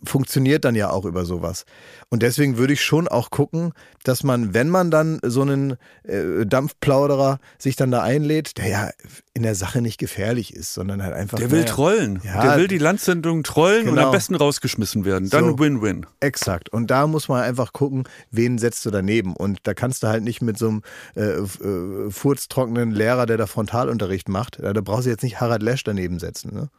funktioniert 0.03 0.65
dann 0.65 0.73
ja 0.73 0.89
auch 0.89 1.05
über 1.05 1.25
sowas. 1.25 1.65
Und 2.09 2.23
deswegen 2.23 2.57
würde 2.57 2.73
ich 2.73 2.81
schon 2.83 3.07
auch 3.07 3.29
gucken, 3.29 3.73
dass 4.03 4.23
man, 4.23 4.55
wenn 4.55 4.67
man 4.67 4.89
dann 4.89 5.19
so 5.23 5.43
einen 5.43 5.77
äh, 6.03 6.43
Dampfplauderer 6.47 7.39
sich 7.59 7.75
dann 7.75 7.91
da 7.91 8.01
einlädt, 8.01 8.57
der 8.57 8.67
ja 8.67 8.89
in 9.35 9.43
der 9.43 9.53
Sache 9.53 9.79
nicht 9.79 9.99
gefährlich 9.99 10.55
ist, 10.55 10.73
sondern 10.73 11.03
halt 11.03 11.13
einfach. 11.13 11.37
Der 11.37 11.51
will 11.51 11.61
naja, 11.61 11.71
trollen. 11.71 12.19
Ja, 12.23 12.41
der 12.41 12.57
will 12.57 12.67
die 12.67 12.79
Landsendung 12.79 13.43
trollen 13.43 13.87
und 13.87 13.95
Genau. 13.95 14.07
am 14.07 14.11
besten 14.11 14.33
rausgeschmissen 14.33 15.05
werden. 15.05 15.29
Dann 15.29 15.45
So. 15.45 15.59
Win-Win. 15.59 16.07
Exakt. 16.19 16.69
Und 16.69 16.89
da 16.89 17.05
muss 17.05 17.27
man 17.27 17.43
einfach 17.43 17.71
gucken, 17.71 18.05
wen 18.31 18.57
setzt 18.57 18.83
du 18.87 18.89
daneben. 18.89 19.35
Und 19.35 19.59
da 19.63 19.75
kannst 19.75 20.01
du 20.01 20.07
halt 20.07 20.23
nicht 20.23 20.41
mit 20.41 20.57
so 20.57 20.67
einem 20.69 20.81
äh, 21.15 21.21
äh, 21.21 22.09
furztrockenen 22.09 22.89
Lehrer, 22.89 23.27
der 23.27 23.37
da 23.37 23.45
Frontalunterricht 23.45 24.29
macht, 24.29 24.57
da, 24.63 24.73
da 24.73 24.81
brauchst 24.81 25.05
du 25.05 25.11
jetzt 25.11 25.21
nicht 25.23 25.39
Harald 25.39 25.61
Lesch 25.61 25.83
daneben 25.83 26.17
setzen. 26.17 26.55
Ne? 26.55 26.69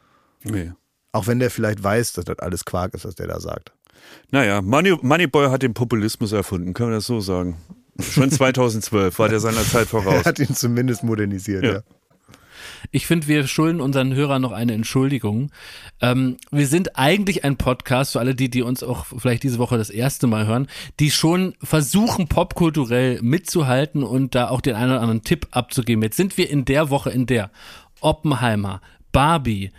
Nee. 0.42 0.72
Auch 1.12 1.26
wenn 1.26 1.38
der 1.38 1.50
vielleicht 1.50 1.82
weiß, 1.82 2.14
dass 2.14 2.24
das 2.24 2.38
alles 2.38 2.64
Quark 2.64 2.94
ist, 2.94 3.04
was 3.04 3.14
der 3.14 3.26
da 3.28 3.38
sagt. 3.40 3.72
Naja, 4.30 4.62
Money, 4.62 4.96
Moneyboy 5.00 5.50
hat 5.50 5.62
den 5.62 5.74
Populismus 5.74 6.32
erfunden, 6.32 6.72
können 6.74 6.90
wir 6.90 6.96
das 6.96 7.06
so 7.06 7.20
sagen. 7.20 7.56
Schon 8.00 8.30
2012 8.32 9.18
war 9.18 9.28
der 9.28 9.40
seiner 9.40 9.62
Zeit 9.62 9.82
Er 9.82 9.86
voraus. 9.86 10.24
hat 10.24 10.38
ihn 10.38 10.54
zumindest 10.54 11.04
modernisiert. 11.04 11.64
Ja. 11.64 11.72
Ja. 11.74 11.80
Ich 12.90 13.06
finde, 13.06 13.28
wir 13.28 13.46
schulden 13.46 13.80
unseren 13.80 14.14
Hörern 14.14 14.42
noch 14.42 14.50
eine 14.52 14.72
Entschuldigung. 14.72 15.50
Ähm, 16.00 16.36
wir 16.50 16.66
sind 16.66 16.96
eigentlich 16.98 17.44
ein 17.44 17.56
Podcast, 17.56 18.12
für 18.12 18.20
alle 18.20 18.34
die, 18.34 18.50
die 18.50 18.62
uns 18.62 18.82
auch 18.82 19.06
vielleicht 19.06 19.42
diese 19.44 19.58
Woche 19.58 19.78
das 19.78 19.88
erste 19.90 20.26
Mal 20.26 20.46
hören, 20.46 20.66
die 20.98 21.10
schon 21.10 21.54
versuchen, 21.62 22.28
popkulturell 22.28 23.20
mitzuhalten 23.22 24.02
und 24.02 24.34
da 24.34 24.48
auch 24.48 24.60
den 24.60 24.74
einen 24.74 24.90
oder 24.92 25.00
anderen 25.00 25.22
Tipp 25.22 25.46
abzugeben. 25.52 26.02
Jetzt 26.02 26.16
sind 26.16 26.36
wir 26.36 26.50
in 26.50 26.64
der 26.64 26.90
Woche, 26.90 27.10
in 27.10 27.26
der 27.26 27.50
Oppenheimer, 28.00 28.80
Barbie, 29.12 29.70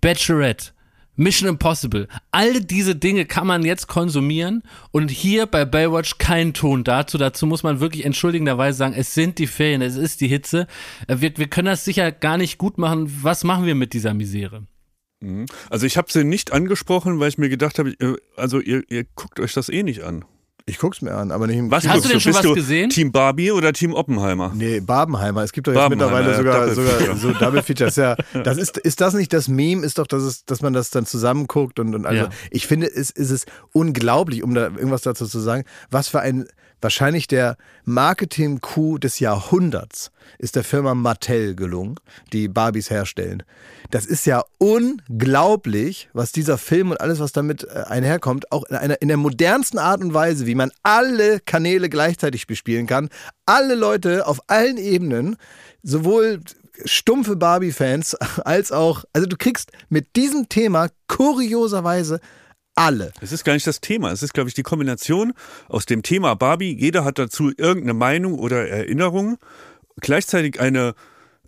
Bachelorette, 0.00 0.70
Mission 1.14 1.48
Impossible, 1.48 2.08
all 2.30 2.60
diese 2.60 2.96
Dinge 2.96 3.26
kann 3.26 3.46
man 3.46 3.64
jetzt 3.64 3.86
konsumieren 3.86 4.62
und 4.92 5.10
hier 5.10 5.46
bei 5.46 5.64
Baywatch 5.64 6.18
kein 6.18 6.54
Ton 6.54 6.84
dazu. 6.84 7.18
Dazu 7.18 7.46
muss 7.46 7.62
man 7.62 7.80
wirklich 7.80 8.04
entschuldigenderweise 8.04 8.78
sagen, 8.78 8.94
es 8.96 9.12
sind 9.12 9.38
die 9.38 9.46
Ferien, 9.46 9.82
es 9.82 9.96
ist 9.96 10.20
die 10.20 10.28
Hitze. 10.28 10.66
Äh, 11.08 11.16
Wir, 11.20 11.36
wir 11.36 11.48
können 11.48 11.66
das 11.66 11.84
sicher 11.84 12.12
gar 12.12 12.38
nicht 12.38 12.58
gut 12.58 12.78
machen. 12.78 13.12
Was 13.22 13.44
machen 13.44 13.66
wir 13.66 13.74
mit 13.74 13.92
dieser 13.92 14.14
Misere? 14.14 14.66
Also 15.70 15.86
ich 15.86 15.96
habe 15.96 16.10
sie 16.10 16.24
nicht 16.24 16.52
angesprochen, 16.52 17.20
weil 17.20 17.28
ich 17.28 17.38
mir 17.38 17.48
gedacht 17.48 17.78
habe, 17.78 17.90
äh, 18.00 18.16
also 18.36 18.60
ihr, 18.60 18.82
ihr 18.88 19.04
guckt 19.14 19.38
euch 19.38 19.52
das 19.52 19.68
eh 19.68 19.82
nicht 19.82 20.02
an. 20.02 20.24
Ich 20.64 20.78
guck's 20.78 21.02
mir 21.02 21.12
an, 21.14 21.30
aber 21.32 21.46
nicht 21.48 21.56
im 21.58 21.70
Was 21.70 21.84
Hast 21.86 21.94
guckst 21.94 22.04
du 22.04 22.08
denn 22.12 22.20
schon 22.20 22.30
Bist 22.32 22.44
was 22.44 22.48
du 22.50 22.54
gesehen? 22.54 22.90
Team 22.90 23.10
Barbie 23.10 23.50
oder 23.50 23.72
Team 23.72 23.94
Oppenheimer? 23.94 24.52
Nee, 24.54 24.80
Barbenheimer. 24.80 25.42
Es 25.42 25.52
gibt 25.52 25.66
doch 25.66 25.72
jetzt 25.74 25.88
mittlerweile 25.88 26.30
ja, 26.30 26.36
sogar, 26.36 26.60
Double 26.60 26.74
sogar 26.74 26.92
Feature. 26.98 27.16
so 27.16 27.32
Double 27.32 27.62
Features. 27.62 27.96
Ja, 27.96 28.16
das 28.44 28.58
ist, 28.58 28.78
ist 28.78 29.00
das 29.00 29.14
nicht 29.14 29.32
das 29.32 29.48
Meme? 29.48 29.84
Ist 29.84 29.98
doch, 29.98 30.06
dass, 30.06 30.22
es, 30.22 30.44
dass 30.44 30.62
man 30.62 30.72
das 30.72 30.90
dann 30.90 31.04
zusammenguckt 31.06 31.78
und, 31.80 31.94
und 31.94 32.06
also 32.06 32.24
Ja. 32.24 32.28
ich 32.50 32.66
finde, 32.66 32.86
es 32.86 33.10
ist 33.10 33.30
es 33.30 33.44
unglaublich, 33.72 34.42
um 34.42 34.54
da 34.54 34.62
irgendwas 34.64 35.02
dazu 35.02 35.26
zu 35.26 35.40
sagen, 35.40 35.64
was 35.90 36.08
für 36.08 36.20
ein 36.20 36.46
wahrscheinlich 36.82 37.26
der 37.26 37.56
Marketing-Coup 37.84 39.00
des 39.00 39.18
Jahrhunderts 39.20 40.10
ist 40.38 40.56
der 40.56 40.64
Firma 40.64 40.94
Mattel 40.94 41.54
gelungen, 41.54 41.96
die 42.32 42.48
Barbies 42.48 42.90
herstellen. 42.90 43.42
Das 43.90 44.06
ist 44.06 44.26
ja 44.26 44.42
unglaublich, 44.58 46.08
was 46.12 46.32
dieser 46.32 46.58
Film 46.58 46.90
und 46.90 47.00
alles, 47.00 47.20
was 47.20 47.32
damit 47.32 47.64
äh, 47.64 47.84
einherkommt, 47.86 48.50
auch 48.50 48.64
in, 48.64 48.76
einer, 48.76 49.00
in 49.00 49.08
der 49.08 49.16
modernsten 49.16 49.78
Art 49.78 50.02
und 50.02 50.14
Weise, 50.14 50.46
wie 50.46 50.54
man 50.54 50.72
alle 50.82 51.40
Kanäle 51.40 51.88
gleichzeitig 51.88 52.46
bespielen 52.46 52.86
kann, 52.86 53.08
alle 53.46 53.74
Leute 53.74 54.26
auf 54.26 54.40
allen 54.48 54.78
Ebenen, 54.78 55.36
sowohl 55.82 56.40
stumpfe 56.84 57.36
Barbie-Fans 57.36 58.14
als 58.44 58.72
auch, 58.72 59.04
also 59.12 59.26
du 59.26 59.36
kriegst 59.36 59.72
mit 59.88 60.16
diesem 60.16 60.48
Thema 60.48 60.88
kurioserweise 61.06 62.20
alle. 62.74 63.12
Es 63.20 63.32
ist 63.32 63.44
gar 63.44 63.54
nicht 63.54 63.66
das 63.66 63.80
Thema. 63.80 64.10
Es 64.12 64.22
ist, 64.22 64.34
glaube 64.34 64.48
ich, 64.48 64.54
die 64.54 64.62
Kombination 64.62 65.32
aus 65.68 65.86
dem 65.86 66.02
Thema 66.02 66.34
Barbie. 66.34 66.76
Jeder 66.78 67.04
hat 67.04 67.18
dazu 67.18 67.52
irgendeine 67.56 67.94
Meinung 67.94 68.38
oder 68.38 68.68
Erinnerung. 68.68 69.38
Gleichzeitig 70.00 70.58
eine 70.60 70.94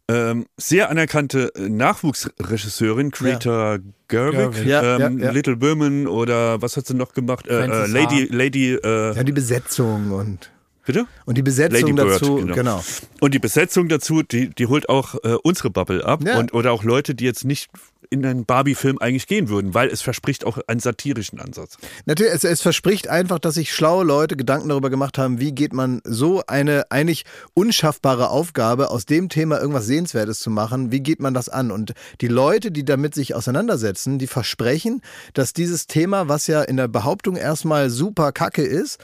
ähm, 0.09 0.47
sehr 0.59 0.91
anerkannte 0.91 1.51
äh, 1.55 1.69
Nachwuchsregisseurin, 1.69 3.11
Greta 3.11 3.79
Gerwig, 4.09 4.53
Gerwig. 4.53 4.67
Ja, 4.67 4.99
ähm, 4.99 5.19
ja, 5.19 5.27
ja. 5.27 5.31
Little 5.33 5.61
Women 5.63 6.07
oder 6.07 6.61
was 6.61 6.77
hat 6.77 6.87
sie 6.87 6.95
noch 6.95 7.15
gemacht? 7.15 7.47
Äh, 7.47 7.65
äh, 7.65 7.87
Lady. 7.87 8.29
Lady, 8.31 8.75
äh, 8.75 9.17
Ja, 9.17 9.23
die 9.25 9.33
Besetzung 9.33 10.11
und, 10.13 10.51
bitte? 10.85 11.07
und 11.25 11.39
die 11.39 11.43
Besetzung 11.43 11.95
Bird, 11.95 12.21
dazu, 12.21 12.37
genau. 12.37 12.55
genau. 12.55 12.85
Und 13.21 13.33
die 13.33 13.39
Besetzung 13.39 13.89
dazu, 13.89 14.23
die, 14.23 14.51
die 14.51 14.67
holt 14.67 14.91
auch 14.91 15.15
äh, 15.25 15.37
unsere 15.43 15.71
Bubble 15.71 16.05
ab 16.05 16.21
Ja. 16.23 16.39
und 16.39 16.53
oder 16.53 16.73
auch 16.73 16.85
Leute, 16.85 17.15
die 17.15 17.25
jetzt 17.25 17.45
nicht 17.47 17.71
in 18.11 18.25
einen 18.25 18.45
Barbie-Film 18.45 18.99
eigentlich 18.99 19.27
gehen 19.27 19.49
würden, 19.49 19.75
weil 19.75 19.89
es 19.89 20.03
verspricht 20.03 20.45
auch 20.45 20.59
einen 20.67 20.81
satirischen 20.81 21.41
Ansatz. 21.41 21.77
Natürlich, 22.07 22.33
es, 22.33 22.45
es 22.45 22.63
verspricht 22.63 23.09
einfach, 23.09 23.39
dass 23.39 23.55
sich 23.55 23.73
schlaue 23.73 24.05
Leute 24.05 24.37
Gedanken 24.37 24.69
darüber 24.69 24.91
gemacht 24.91 25.19
haben, 25.19 25.41
wie 25.41 25.53
geht 25.53 25.73
man 25.73 26.01
so 26.05 26.43
eine 26.47 26.91
eigentlich 26.91 27.25
unschaffbare 27.55 28.31
Aufgabe 28.31 28.91
aus 28.91 29.07
dem 29.07 29.29
Thema 29.29 29.61
irgendwas 29.61 29.87
Sehenswertes 29.87 30.41
zu 30.41 30.51
machen, 30.51 30.93
wie 30.93 31.01
geht 31.01 31.21
man 31.21 31.35
das 31.35 31.49
an? 31.49 31.71
Und 31.71 31.95
die 32.21 32.29
Leute, 32.29 32.71
die 32.71 32.85
damit 32.85 33.15
sich 33.15 33.35
auseinandersetzen, 33.35 34.19
die 34.19 34.27
versprechen, 34.27 35.01
dass 35.33 35.53
dieses 35.53 35.87
Thema, 35.87 36.29
was 36.29 36.47
ja 36.47 36.63
in 36.63 36.77
der 36.77 36.89
Behauptung 36.89 37.37
erstmal 37.37 37.91
super 37.91 38.33
kacke 38.33 38.63
ist, 38.63 38.99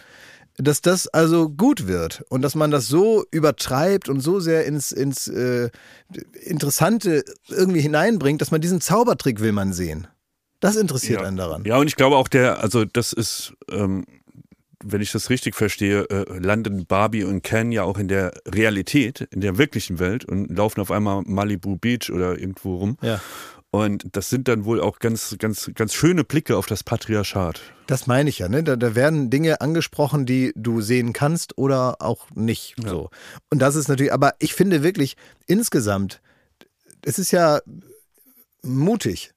dass 0.62 0.80
das 0.80 1.08
also 1.08 1.48
gut 1.48 1.86
wird 1.86 2.22
und 2.28 2.42
dass 2.42 2.54
man 2.54 2.70
das 2.70 2.86
so 2.88 3.24
übertreibt 3.30 4.08
und 4.08 4.20
so 4.20 4.40
sehr 4.40 4.64
ins, 4.66 4.92
ins 4.92 5.28
äh, 5.28 5.70
Interessante 6.42 7.24
irgendwie 7.48 7.80
hineinbringt, 7.80 8.40
dass 8.40 8.50
man 8.50 8.60
diesen 8.60 8.80
Zaubertrick 8.80 9.40
will 9.40 9.52
man 9.52 9.72
sehen. 9.72 10.06
Das 10.60 10.76
interessiert 10.76 11.20
Ja. 11.20 11.26
einen 11.26 11.36
daran. 11.36 11.64
Ja, 11.64 11.78
und 11.78 11.86
ich 11.86 11.96
glaube 11.96 12.16
auch 12.16 12.28
der, 12.28 12.60
also 12.62 12.84
das 12.84 13.12
ist, 13.12 13.54
ähm, 13.70 14.04
wenn 14.82 15.00
ich 15.00 15.12
das 15.12 15.30
richtig 15.30 15.54
verstehe, 15.54 16.02
äh, 16.10 16.38
landen 16.38 16.86
Barbie 16.86 17.24
und 17.24 17.42
Ken 17.42 17.72
ja 17.72 17.82
auch 17.82 17.98
in 17.98 18.08
der 18.08 18.32
Realität, 18.46 19.20
in 19.30 19.40
der 19.40 19.58
wirklichen 19.58 19.98
Welt 19.98 20.24
und 20.24 20.48
laufen 20.56 20.80
auf 20.80 20.90
einmal 20.90 21.22
Malibu 21.26 21.76
Beach 21.76 22.10
oder 22.10 22.38
irgendwo 22.38 22.76
rum. 22.76 22.96
Ja. 23.02 23.20
Und 23.72 24.04
das 24.12 24.28
sind 24.28 24.48
dann 24.48 24.64
wohl 24.64 24.80
auch 24.80 24.98
ganz, 24.98 25.36
ganz, 25.38 25.70
ganz 25.74 25.94
schöne 25.94 26.24
Blicke 26.24 26.56
auf 26.56 26.66
das 26.66 26.82
Patriarchat. 26.82 27.60
Das 27.86 28.08
meine 28.08 28.28
ich 28.28 28.40
ja, 28.40 28.48
ne? 28.48 28.64
Da, 28.64 28.74
da 28.74 28.96
werden 28.96 29.30
Dinge 29.30 29.60
angesprochen, 29.60 30.26
die 30.26 30.52
du 30.56 30.80
sehen 30.80 31.12
kannst 31.12 31.56
oder 31.56 32.02
auch 32.02 32.30
nicht. 32.34 32.74
So. 32.84 33.10
Und 33.48 33.60
das 33.60 33.76
ist 33.76 33.88
natürlich, 33.88 34.12
aber 34.12 34.34
ich 34.40 34.54
finde 34.54 34.82
wirklich 34.82 35.16
insgesamt, 35.46 36.20
es 37.02 37.18
ist 37.18 37.30
ja 37.30 37.60
mutig. 38.62 39.32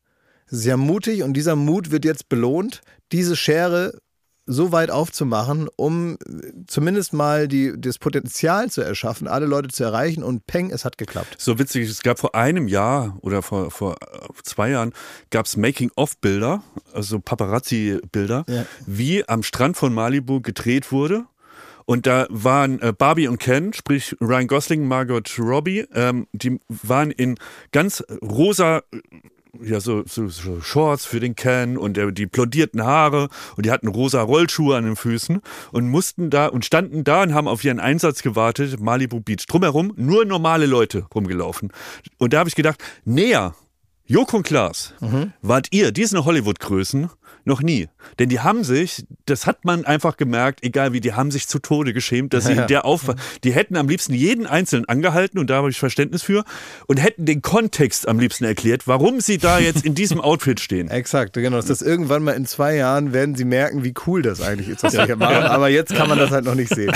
Es 0.47 0.59
ist 0.59 0.65
ja 0.65 0.77
mutig 0.77 1.23
und 1.23 1.33
dieser 1.33 1.55
Mut 1.55 1.91
wird 1.91 2.03
jetzt 2.03 2.27
belohnt, 2.27 2.81
diese 3.11 3.35
Schere 3.35 3.99
so 4.45 4.71
weit 4.71 4.91
aufzumachen, 4.91 5.69
um 5.75 6.17
zumindest 6.67 7.13
mal 7.13 7.47
die, 7.47 7.73
das 7.77 7.97
Potenzial 7.97 8.69
zu 8.69 8.81
erschaffen, 8.81 9.27
alle 9.27 9.45
Leute 9.45 9.69
zu 9.69 9.83
erreichen 9.83 10.23
und 10.23 10.45
peng, 10.47 10.69
es 10.71 10.83
hat 10.85 10.97
geklappt. 10.97 11.35
So 11.37 11.59
witzig, 11.59 11.89
es 11.89 12.01
gab 12.03 12.19
vor 12.19 12.35
einem 12.35 12.67
Jahr 12.67 13.17
oder 13.21 13.41
vor, 13.41 13.71
vor 13.71 13.95
äh, 14.01 14.27
zwei 14.43 14.71
Jahren 14.71 14.93
gab 15.29 15.45
es 15.45 15.55
Making-of-Bilder, 15.55 16.61
also 16.93 17.19
Paparazzi-Bilder, 17.19 18.43
Ja. 18.47 18.65
wie 18.85 19.27
am 19.27 19.43
Strand 19.43 19.77
von 19.77 19.93
Malibu 19.93 20.41
gedreht 20.41 20.91
wurde. 20.91 21.25
Und 21.85 22.07
da 22.07 22.27
waren 22.29 22.81
äh, 22.81 22.93
Barbie 22.97 23.27
und 23.27 23.39
Ken, 23.39 23.73
sprich 23.73 24.15
Ryan 24.21 24.47
Gosling, 24.47 24.87
Margot 24.87 25.37
Robbie, 25.37 25.85
ähm, 25.93 26.27
die 26.31 26.59
waren 26.69 27.11
in 27.11 27.35
ganz 27.73 28.01
rosa 28.21 28.83
ja, 29.61 29.79
so, 29.79 30.03
so, 30.05 30.27
so 30.27 30.61
Shorts 30.61 31.05
für 31.05 31.19
den 31.19 31.35
Ken 31.35 31.77
und 31.77 31.95
der, 31.95 32.11
die 32.11 32.25
blondierten 32.25 32.83
Haare 32.83 33.29
und 33.55 33.65
die 33.65 33.71
hatten 33.71 33.87
rosa 33.87 34.21
Rollschuhe 34.21 34.75
an 34.75 34.85
den 34.85 34.95
Füßen 34.95 35.41
und 35.71 35.89
mussten 35.89 36.29
da 36.29 36.47
und 36.47 36.65
standen 36.65 37.03
da 37.03 37.21
und 37.21 37.33
haben 37.33 37.47
auf 37.47 37.63
ihren 37.63 37.79
Einsatz 37.79 38.23
gewartet, 38.23 38.79
Malibu 38.79 39.19
Beach. 39.19 39.45
Drumherum 39.47 39.93
nur 39.95 40.25
normale 40.25 40.65
Leute 40.65 41.05
rumgelaufen. 41.13 41.71
Und 42.17 42.33
da 42.33 42.39
habe 42.39 42.49
ich 42.49 42.55
gedacht, 42.55 42.83
näher, 43.05 43.55
Joko 44.05 44.37
und 44.37 44.43
Klaas, 44.43 44.93
wart 45.41 45.67
ihr, 45.71 45.91
die 45.91 46.05
sind 46.05 46.25
Hollywood-Größen, 46.25 47.09
noch 47.45 47.61
nie. 47.61 47.89
Denn 48.19 48.29
die 48.29 48.39
haben 48.39 48.63
sich, 48.63 49.05
das 49.25 49.45
hat 49.47 49.65
man 49.65 49.85
einfach 49.85 50.17
gemerkt, 50.17 50.63
egal 50.63 50.93
wie, 50.93 51.01
die 51.01 51.13
haben 51.13 51.31
sich 51.31 51.47
zu 51.47 51.59
Tode 51.59 51.93
geschämt, 51.93 52.33
dass 52.33 52.45
sie 52.45 52.53
in 52.57 52.67
der 52.67 52.85
Auf, 52.85 53.13
die 53.43 53.53
hätten 53.53 53.75
am 53.75 53.87
liebsten 53.87 54.13
jeden 54.13 54.45
Einzelnen 54.47 54.85
angehalten 54.85 55.39
und 55.39 55.49
da 55.49 55.55
habe 55.57 55.69
ich 55.69 55.77
Verständnis 55.77 56.23
für 56.23 56.43
und 56.87 56.97
hätten 56.97 57.25
den 57.25 57.41
Kontext 57.41 58.07
am 58.07 58.19
liebsten 58.19 58.45
erklärt, 58.45 58.87
warum 58.87 59.21
sie 59.21 59.37
da 59.37 59.59
jetzt 59.59 59.85
in 59.85 59.95
diesem 59.95 60.21
Outfit 60.23 60.59
stehen. 60.59 60.89
Exakt, 60.89 61.33
genau. 61.33 61.57
Das 61.57 61.69
ist 61.69 61.81
irgendwann 61.81 62.23
mal 62.23 62.33
in 62.33 62.45
zwei 62.45 62.75
Jahren 62.75 63.13
werden 63.13 63.35
sie 63.35 63.45
merken, 63.45 63.83
wie 63.83 63.93
cool 64.07 64.21
das 64.21 64.41
eigentlich 64.41 64.69
ist, 64.69 64.83
was 64.83 64.93
wir 64.93 65.05
hier 65.05 65.15
machen. 65.15 65.43
Aber 65.43 65.69
jetzt 65.69 65.93
kann 65.93 66.09
man 66.09 66.17
das 66.17 66.31
halt 66.31 66.45
noch 66.45 66.55
nicht 66.55 66.73
sehen. 66.73 66.91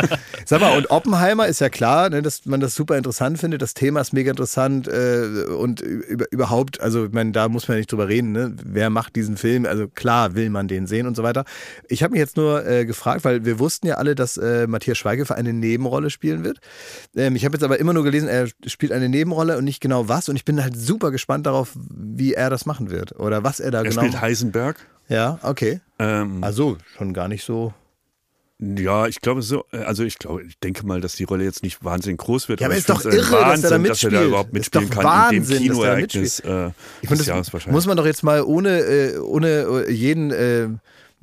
Sag 0.44 0.60
mal, 0.60 0.76
und 0.76 0.90
Oppenheimer 0.90 1.46
ist 1.46 1.60
ja 1.60 1.68
klar, 1.68 2.10
ne, 2.10 2.22
dass 2.22 2.44
man 2.46 2.60
das 2.60 2.74
super 2.74 2.96
interessant 2.96 3.38
findet. 3.38 3.62
Das 3.62 3.74
Thema 3.74 4.00
ist 4.00 4.12
mega 4.12 4.30
interessant 4.30 4.88
äh, 4.88 5.44
und 5.56 5.80
über, 5.80 6.26
überhaupt, 6.30 6.80
also 6.80 7.06
ich 7.06 7.12
meine, 7.12 7.32
da 7.32 7.48
muss 7.48 7.68
man 7.68 7.76
nicht 7.76 7.90
drüber 7.92 8.08
reden. 8.08 8.32
Ne? 8.32 8.54
Wer 8.64 8.90
macht 8.90 9.16
diesen 9.16 9.36
Film? 9.36 9.66
Also 9.66 9.86
klar 9.94 10.34
will 10.34 10.50
man 10.50 10.68
den 10.68 10.86
sehen 10.86 11.06
und 11.06 11.16
so 11.16 11.22
weiter. 11.22 11.44
Ich 11.88 12.02
habe 12.02 12.12
mich 12.12 12.20
jetzt 12.20 12.36
nur 12.36 12.66
äh, 12.66 12.84
gefragt, 12.86 13.24
weil 13.24 13.44
wir 13.44 13.58
wussten 13.58 13.86
ja 13.86 13.94
alle, 13.94 14.14
dass 14.14 14.36
äh, 14.36 14.66
Matthias 14.66 14.98
Schweighöfer 14.98 15.34
eine 15.34 15.52
Nebenrolle 15.52 16.10
spielen 16.10 16.44
wird. 16.44 16.58
Ähm, 17.16 17.36
ich 17.36 17.44
habe 17.44 17.54
jetzt 17.56 17.64
aber 17.64 17.78
immer 17.78 17.92
nur 17.92 18.04
gelesen, 18.04 18.28
er 18.28 18.48
spielt 18.66 18.92
eine 18.92 19.08
Nebenrolle 19.08 19.58
und 19.58 19.64
nicht 19.64 19.80
genau 19.80 20.08
was. 20.08 20.28
Und 20.28 20.36
ich 20.36 20.44
bin 20.44 20.62
halt 20.62 20.76
super 20.76 21.10
gespannt 21.10 21.46
darauf, 21.46 21.70
wie 21.90 22.34
er 22.34 22.50
das 22.50 22.66
machen 22.66 22.90
wird 22.90 23.18
oder 23.18 23.44
was 23.44 23.60
er 23.60 23.70
da 23.70 23.78
Er 23.78 23.84
genau. 23.84 24.00
spielt 24.02 24.20
Heisenberg. 24.20 24.76
Ja, 25.08 25.38
okay. 25.42 25.80
Ähm, 25.98 26.42
Also 26.42 26.78
schon 26.96 27.12
gar 27.12 27.28
nicht 27.28 27.44
so. 27.44 27.74
Ja, 28.62 29.08
ich 29.08 29.20
glaube 29.20 29.42
so, 29.42 29.64
äh, 29.72 29.78
also 29.78 30.04
ich 30.04 30.18
glaube, 30.18 30.44
ich 30.44 30.56
denke 30.58 30.86
mal, 30.86 31.00
dass 31.00 31.16
die 31.16 31.24
Rolle 31.24 31.42
jetzt 31.42 31.64
nicht 31.64 31.84
wahnsinnig 31.84 32.18
groß 32.18 32.48
wird. 32.48 32.60
Ja, 32.60 32.68
aber 32.68 32.74
ich 32.74 32.80
ist 32.80 32.90
doch 32.90 33.04
ein 33.04 33.12
irre, 33.12 33.30
dass 33.30 33.64
er 33.64 33.70
da 33.70 33.76
Wahnsinn, 33.76 33.84
dass 33.84 34.02
er 34.04 34.10
da 34.10 34.18
mitspielt. 34.18 34.28
überhaupt 34.28 34.48
Ist 34.48 34.54
mitspielen 34.54 34.88
doch 34.88 34.94
kann 34.94 35.04
Wahnsinn, 35.04 35.36
in 35.36 35.42
dass 35.42 35.48
dem 35.48 35.56
er 35.56 35.72
Kinoereignis 35.72 36.40
äh, 36.40 36.70
Ich 37.02 37.08
des 37.08 37.26
das 37.26 37.66
muss 37.66 37.86
man 37.86 37.96
doch 37.96 38.06
jetzt 38.06 38.22
mal 38.22 38.42
ohne, 38.42 38.78
äh, 38.80 39.18
ohne 39.18 39.48
äh, 39.48 39.90
jeden 39.90 40.30
äh, 40.30 40.68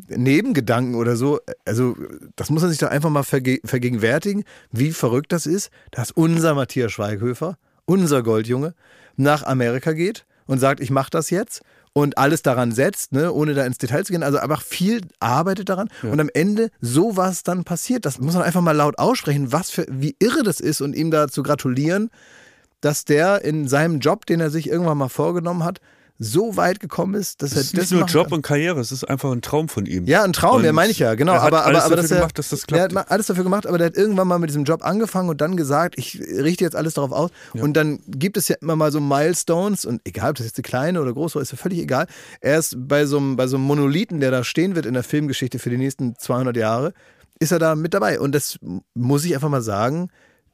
Nebengedanken 0.07 0.95
oder 0.95 1.16
so, 1.16 1.40
also 1.66 1.95
das 2.36 2.49
muss 2.49 2.61
man 2.61 2.72
sich 2.72 2.80
doch 2.80 2.90
einfach 2.90 3.10
mal 3.10 3.24
verge 3.24 3.60
vergegenwärtigen, 3.64 4.44
wie 4.72 4.91
verrückt 4.91 5.32
das 5.32 5.45
ist, 5.45 5.72
dass 5.91 6.11
unser 6.11 6.56
Matthias 6.56 6.91
Schweighöfer, 6.91 7.57
unser 7.86 8.24
Goldjunge, 8.24 8.74
nach 9.18 9.44
Amerika 9.44 9.94
geht 9.94 10.26
und 10.45 10.60
sagt, 10.60 10.80
ich 10.80 10.90
mache 10.90 11.10
das 11.11 11.30
jetzt 11.30 11.61
und 11.94 12.18
alles 12.18 12.41
daran 12.41 12.72
setzt, 12.72 13.11
ne, 13.11 13.32
ohne 13.32 13.53
da 13.53 13.66
ins 13.66 13.78
Detail 13.78 14.03
zu 14.03 14.14
gehen, 14.14 14.24
also 14.24 14.38
einfach 14.38 14.61
viel 14.61 15.02
arbeitet 15.20 15.70
daran 15.70 15.90
und 16.03 16.20
am 16.20 16.30
Ende 16.34 16.70
sowas 16.82 17.44
dann 17.44 17.64
passiert. 17.64 18.06
Das 18.06 18.20
muss 18.20 18.36
man 18.36 18.44
einfach 18.44 18.61
mal 18.61 18.76
laut 18.76 18.99
aussprechen, 18.99 19.52
was 19.52 19.72
für, 19.72 19.86
wie 19.90 20.16
irre 20.20 20.44
das 20.44 20.60
ist 20.60 20.82
und 20.82 20.95
ihm 20.95 21.11
da 21.11 21.28
zu 21.28 21.44
gratulieren, 21.44 22.10
dass 22.82 23.06
der 23.06 23.44
in 23.44 23.68
seinem 23.68 23.99
Job, 23.99 24.26
den 24.26 24.40
er 24.40 24.49
sich 24.49 24.70
irgendwann 24.70 24.98
mal 24.98 25.10
vorgenommen 25.10 25.64
hat, 25.64 25.82
so 26.22 26.58
weit 26.58 26.82
gekommen 26.82 27.16
ist, 27.16 27.41
dass 27.41 27.52
es 27.52 27.56
er 27.56 27.62
ist 27.62 27.74
das 27.74 27.82
nicht 27.82 27.91
nur 27.94 28.06
Job 28.08 28.26
kann. 28.26 28.34
und 28.34 28.41
Karriere, 28.41 28.82
es 28.82 28.91
ist 28.91 29.06
einfach 29.06 29.32
ein 29.32 29.41
Traum 29.41 29.70
von 29.70 29.86
ihm. 29.86 30.06
Ja, 30.06 30.24
ein 30.24 30.34
Traum, 30.34 30.64
Und 30.64 30.72
meine 30.74 30.91
ich 30.91 31.00
ja, 31.00 31.16
genau. 31.16 31.32
er 31.32 31.41
hat 31.41 31.48
aber, 31.48 31.66
alles 31.66 31.84
aber, 31.84 31.94
aber 31.94 32.02
dafür 32.02 32.18
er, 32.18 32.20
gemacht, 32.20 32.38
dass 32.38 32.50
das 32.50 32.62
hat 32.64 32.68
klappt. 32.68 32.94
mal 32.94 33.06
alles 33.08 33.28
dafür 33.28 33.46
gemacht, 33.46 33.66
aber 33.66 33.78
der 33.78 33.88
hat 33.88 33.96
irgendwann 33.96 34.28
mal 34.28 34.38
mit 34.38 34.50
diesem 34.50 34.66
Job 34.66 34.84
angefangen 34.84 35.30
und 35.30 35.40
dann 35.40 35.56
gesagt, 35.56 35.98
ich 35.98 36.20
richte 36.20 36.66
jetzt 36.66 36.76
alles 36.76 36.96
darauf 36.96 37.14
aus. 37.14 37.32
Und 37.54 37.74
dann 37.74 38.00
gibt 38.08 38.36
es 38.36 38.50
ja 38.50 38.58
immer 38.62 38.76
mal 38.76 38.91
so 38.91 39.00
Milestones 39.00 39.86
und 39.86 40.02
egal, 40.04 40.32
ob 40.32 40.36
das 40.36 40.46
jetzt 40.46 40.58
eine 40.58 40.64
kleine 40.64 41.02
oder 41.02 41.14
große, 41.14 41.40
ist 41.40 41.52
ja 41.52 41.58
völlig 41.58 41.80
egal. 41.80 42.06
Er 42.41 42.60
ist 42.60 42.76
bei 42.78 43.06
so, 43.06 43.18
einem, 43.18 43.38
bei 43.38 43.48
so 43.48 43.56
einem 43.56 43.66
Monolithen, 43.66 44.20
der 44.20 44.32
da 44.32 44.44
stehen 44.44 44.76
wird 44.76 44.86
in 44.86 44.96
der 44.96 45.04
Filmgeschichte 45.04 45.58
für 45.58 45.70
die 45.70 45.78
nächsten 45.78 46.16
200 46.18 46.58
Jahre, 46.58 46.94
ist 47.40 47.54
er 47.54 47.60
da 47.60 47.76
mit 47.76 47.94
dabei. 47.94 48.20
Und 48.20 48.36
das 48.36 48.60
muss 48.94 49.24
ich 49.24 49.34
einfach 49.34 49.50
mal 49.50 49.62
sagen, 49.62 50.10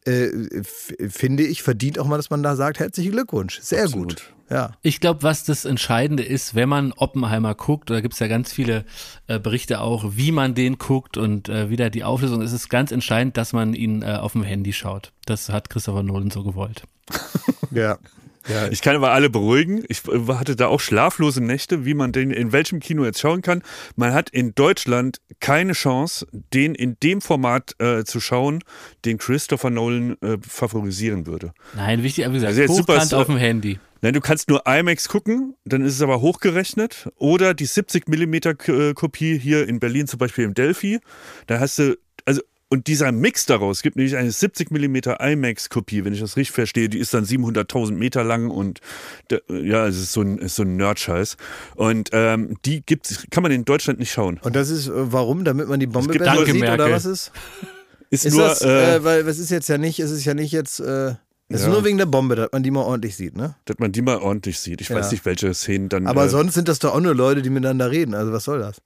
äh, 0.06 0.64
finde 1.10 1.44
ich, 1.44 1.64
verdient 1.64 2.00
auch 2.00 2.06
mal, 2.06 2.18
dass 2.18 2.30
man 2.30 2.44
da 2.44 2.56
sagt, 2.56 2.80
herzlichen 2.80 3.12
Glückwunsch. 3.12 3.60
Sehr 3.62 3.84
Absolut. 3.84 4.10
gut. 4.10 4.34
Ja. 4.50 4.72
Ich 4.84 5.00
glaube, 5.00 5.24
was 5.24 5.44
das 5.44 5.66
Entscheidende 5.66 6.24
ist, 6.24 6.54
wenn 6.54 6.70
man 6.70 6.92
Oppenheimer 6.94 7.56
guckt, 7.56 7.90
da 7.90 8.00
gibt 8.02 8.14
es 8.14 8.20
ja 8.20 8.28
ganz 8.28 8.54
viele 8.54 8.86
äh, 9.28 9.40
Berichte 9.40 9.82
auch, 9.82 10.06
wie 10.16 10.32
man 10.32 10.54
den 10.54 10.78
guckt 10.78 11.18
und 11.18 11.50
äh, 11.50 11.70
wie 11.70 11.78
da 11.78 11.90
die 11.90 12.04
Auflösung 12.04 12.42
ist, 12.42 12.52
ist 12.52 12.70
ganz 12.70 12.92
entscheidend, 12.92 13.38
dass 13.38 13.54
man 13.54 13.74
ihn 13.74 14.04
äh, 14.04 14.18
auf 14.18 14.34
dem 14.34 14.44
Handy 14.44 14.74
schaut. 14.74 15.12
Das 15.26 15.50
hat 15.50 15.70
Christopher 15.70 16.04
Nolan 16.04 16.30
so 16.30 16.44
gewollt. 16.44 16.84
Ja. 17.72 17.98
ja. 18.48 18.68
Ich 18.70 18.82
kann 18.82 18.96
aber 18.96 19.12
alle 19.12 19.30
beruhigen. 19.30 19.84
Ich 19.88 20.08
äh, 20.08 20.34
hatte 20.34 20.56
da 20.56 20.68
auch 20.68 20.80
schlaflose 20.80 21.42
Nächte, 21.44 21.86
wie 21.86 21.94
man 21.94 22.12
den 22.12 22.32
in 22.32 22.52
welchem 22.52 22.80
Kino 22.80 23.06
jetzt 23.06 23.20
schauen 23.20 23.42
kann. 23.42 23.62
Man 23.96 24.14
hat 24.14 24.30
in 24.30 24.54
Deutschland 24.56 25.20
keine 25.40 25.74
Chance, 25.74 26.28
den 26.54 26.76
in 26.76 26.98
dem 27.02 27.22
Format 27.22 27.76
äh, 27.80 28.04
zu 28.04 28.20
schauen, 28.20 28.64
den 29.06 29.18
Christopher 29.18 29.70
Nolan 29.70 30.18
äh, 30.22 30.38
favorisieren 30.48 31.26
würde. 31.28 31.54
Nein, 31.76 32.04
wichtig, 32.04 32.26
aber 32.26 32.34
wie 32.34 32.38
gesagt, 32.38 32.50
Also 32.50 32.62
jetzt 32.62 32.76
super 32.76 32.94
hochkant 32.94 33.06
ist, 33.08 33.14
auf 33.14 33.30
äh, 33.30 33.32
dem 33.34 33.38
Handy. 33.38 33.80
Nein, 34.02 34.14
du 34.14 34.22
kannst 34.22 34.50
nur 34.50 34.68
IMAX 34.68 35.08
gucken, 35.10 35.56
dann 35.66 35.82
ist 35.82 35.94
es 35.96 36.02
aber 36.02 36.22
hochgerechnet. 36.22 37.10
Oder 37.16 37.54
die 37.56 37.66
70 37.66 38.08
Millimeter 38.08 38.54
K- 38.54 38.90
äh, 38.90 38.94
Kopie 38.94 39.40
hier 39.40 39.68
in 39.68 39.80
Berlin, 39.80 40.06
zum 40.08 40.20
Beispiel 40.20 40.44
im 40.46 40.54
Delphi. 40.54 41.00
Da 41.48 41.60
hast 41.60 41.80
du, 41.80 41.98
und 42.76 42.88
dieser 42.88 43.12
Mix 43.12 43.46
daraus 43.46 43.82
gibt 43.82 43.96
nämlich 43.96 44.16
eine 44.18 44.30
70 44.32 44.70
Millimeter 44.72 45.20
IMAX 45.22 45.70
Kopie, 45.70 46.04
wenn 46.04 46.14
ich 46.14 46.20
das 46.20 46.36
richtig 46.38 46.54
verstehe. 46.54 46.90
Die 46.90 47.00
ist 47.00 47.14
dann 47.14 47.24
700.000 47.26 47.94
Meter 47.94 48.24
lang 48.24 48.50
und 48.50 48.82
da, 49.30 49.38
ja, 49.50 49.88
es 49.88 49.96
ist 49.98 50.12
so 50.12 50.22
ein, 50.22 50.38
ist 50.38 50.56
so 50.56 50.64
ein 50.64 50.76
Nerd-Scheiß. 50.76 51.38
Und 51.76 52.10
ähm, 52.12 52.58
die 52.66 52.86
gibt's, 52.86 53.26
kann 53.32 53.44
man 53.44 53.52
in 53.54 53.64
Deutschland 53.66 54.00
nicht 54.00 54.12
schauen. 54.12 54.40
Und 54.44 54.56
das 54.56 54.70
ist, 54.70 54.88
äh, 54.88 54.92
warum? 54.94 55.46
Damit 55.46 55.68
man 55.70 55.80
die 55.80 55.88
Bombe 55.88 56.12
gibt 56.12 56.26
besser 56.26 56.36
nur- 56.36 56.46
sieht 56.46 56.56
Danke, 56.62 56.68
oder 56.74 56.78
Merkel. 56.90 56.96
was 56.96 57.06
ist? 57.06 57.32
Ist, 58.12 58.24
Ist 58.26 58.36
nur, 58.36 58.48
das, 58.48 58.62
äh, 58.62 58.98
äh, 58.98 59.04
weil 59.04 59.28
es 59.28 59.40
ist 59.40 59.50
jetzt 59.50 59.68
ja 59.68 59.78
nicht, 59.80 60.00
es 60.00 60.12
ist 60.12 60.24
ja 60.26 60.36
nicht 60.36 60.52
jetzt, 60.52 60.80
äh, 60.80 61.16
es 61.50 61.62
ist 61.62 61.64
Ja. 61.64 61.70
nur 61.70 61.84
wegen 61.84 61.98
der 61.98 62.06
Bombe, 62.06 62.36
dass 62.36 62.50
man 62.52 62.62
die 62.62 62.70
mal 62.70 62.82
ordentlich 62.84 63.16
sieht, 63.16 63.36
ne? 63.36 63.56
dass 63.66 63.80
man 63.80 63.92
die 63.92 64.04
mal 64.04 64.18
ordentlich 64.20 64.60
sieht. 64.60 64.80
Ich 64.80 64.90
Ja. 64.90 64.96
weiß 64.96 65.12
nicht, 65.12 65.26
welche 65.26 65.54
Szenen 65.56 65.90
dann. 65.90 66.06
Aber 66.06 66.26
äh, 66.26 66.30
sonst 66.30 66.54
sind 66.54 66.68
das 66.68 66.78
doch 66.80 66.94
auch 66.94 67.00
nur 67.00 67.16
Leute, 67.16 67.42
die 67.42 67.50
miteinander 67.50 67.90
reden. 67.90 68.14
Also 68.14 68.32
was 68.32 68.44
soll 68.44 68.60
das? 68.60 68.78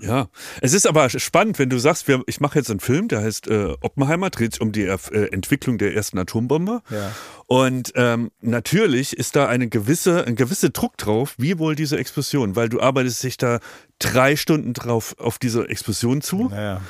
Ja, 0.00 0.28
es 0.60 0.72
ist 0.74 0.86
aber 0.86 1.08
spannend, 1.10 1.58
wenn 1.58 1.70
du 1.70 1.78
sagst, 1.78 2.06
wir, 2.08 2.22
ich 2.26 2.40
mache 2.40 2.58
jetzt 2.58 2.70
einen 2.70 2.80
Film, 2.80 3.08
der 3.08 3.22
heißt 3.22 3.48
äh, 3.48 3.74
Oppenheimer, 3.80 4.30
dreht 4.30 4.52
sich 4.52 4.60
um 4.60 4.72
die 4.72 4.82
äh, 4.84 4.96
Entwicklung 5.32 5.78
der 5.78 5.94
ersten 5.94 6.18
Atombombe. 6.18 6.82
Ja. 6.90 7.12
Und 7.46 7.92
ähm, 7.94 8.30
natürlich 8.40 9.16
ist 9.16 9.36
da 9.36 9.46
eine 9.48 9.68
gewisse, 9.68 10.24
ein 10.26 10.36
gewisser 10.36 10.68
Druck 10.70 10.96
drauf, 10.98 11.34
wie 11.38 11.58
wohl 11.58 11.74
diese 11.76 11.96
Explosion, 11.98 12.56
weil 12.56 12.68
du 12.68 12.80
arbeitest 12.80 13.22
dich 13.22 13.36
da 13.38 13.60
drei 13.98 14.36
Stunden 14.36 14.72
drauf 14.74 15.14
auf 15.18 15.38
diese 15.38 15.68
Explosion 15.68 16.20
zu 16.20 16.48
Naja. 16.50 16.80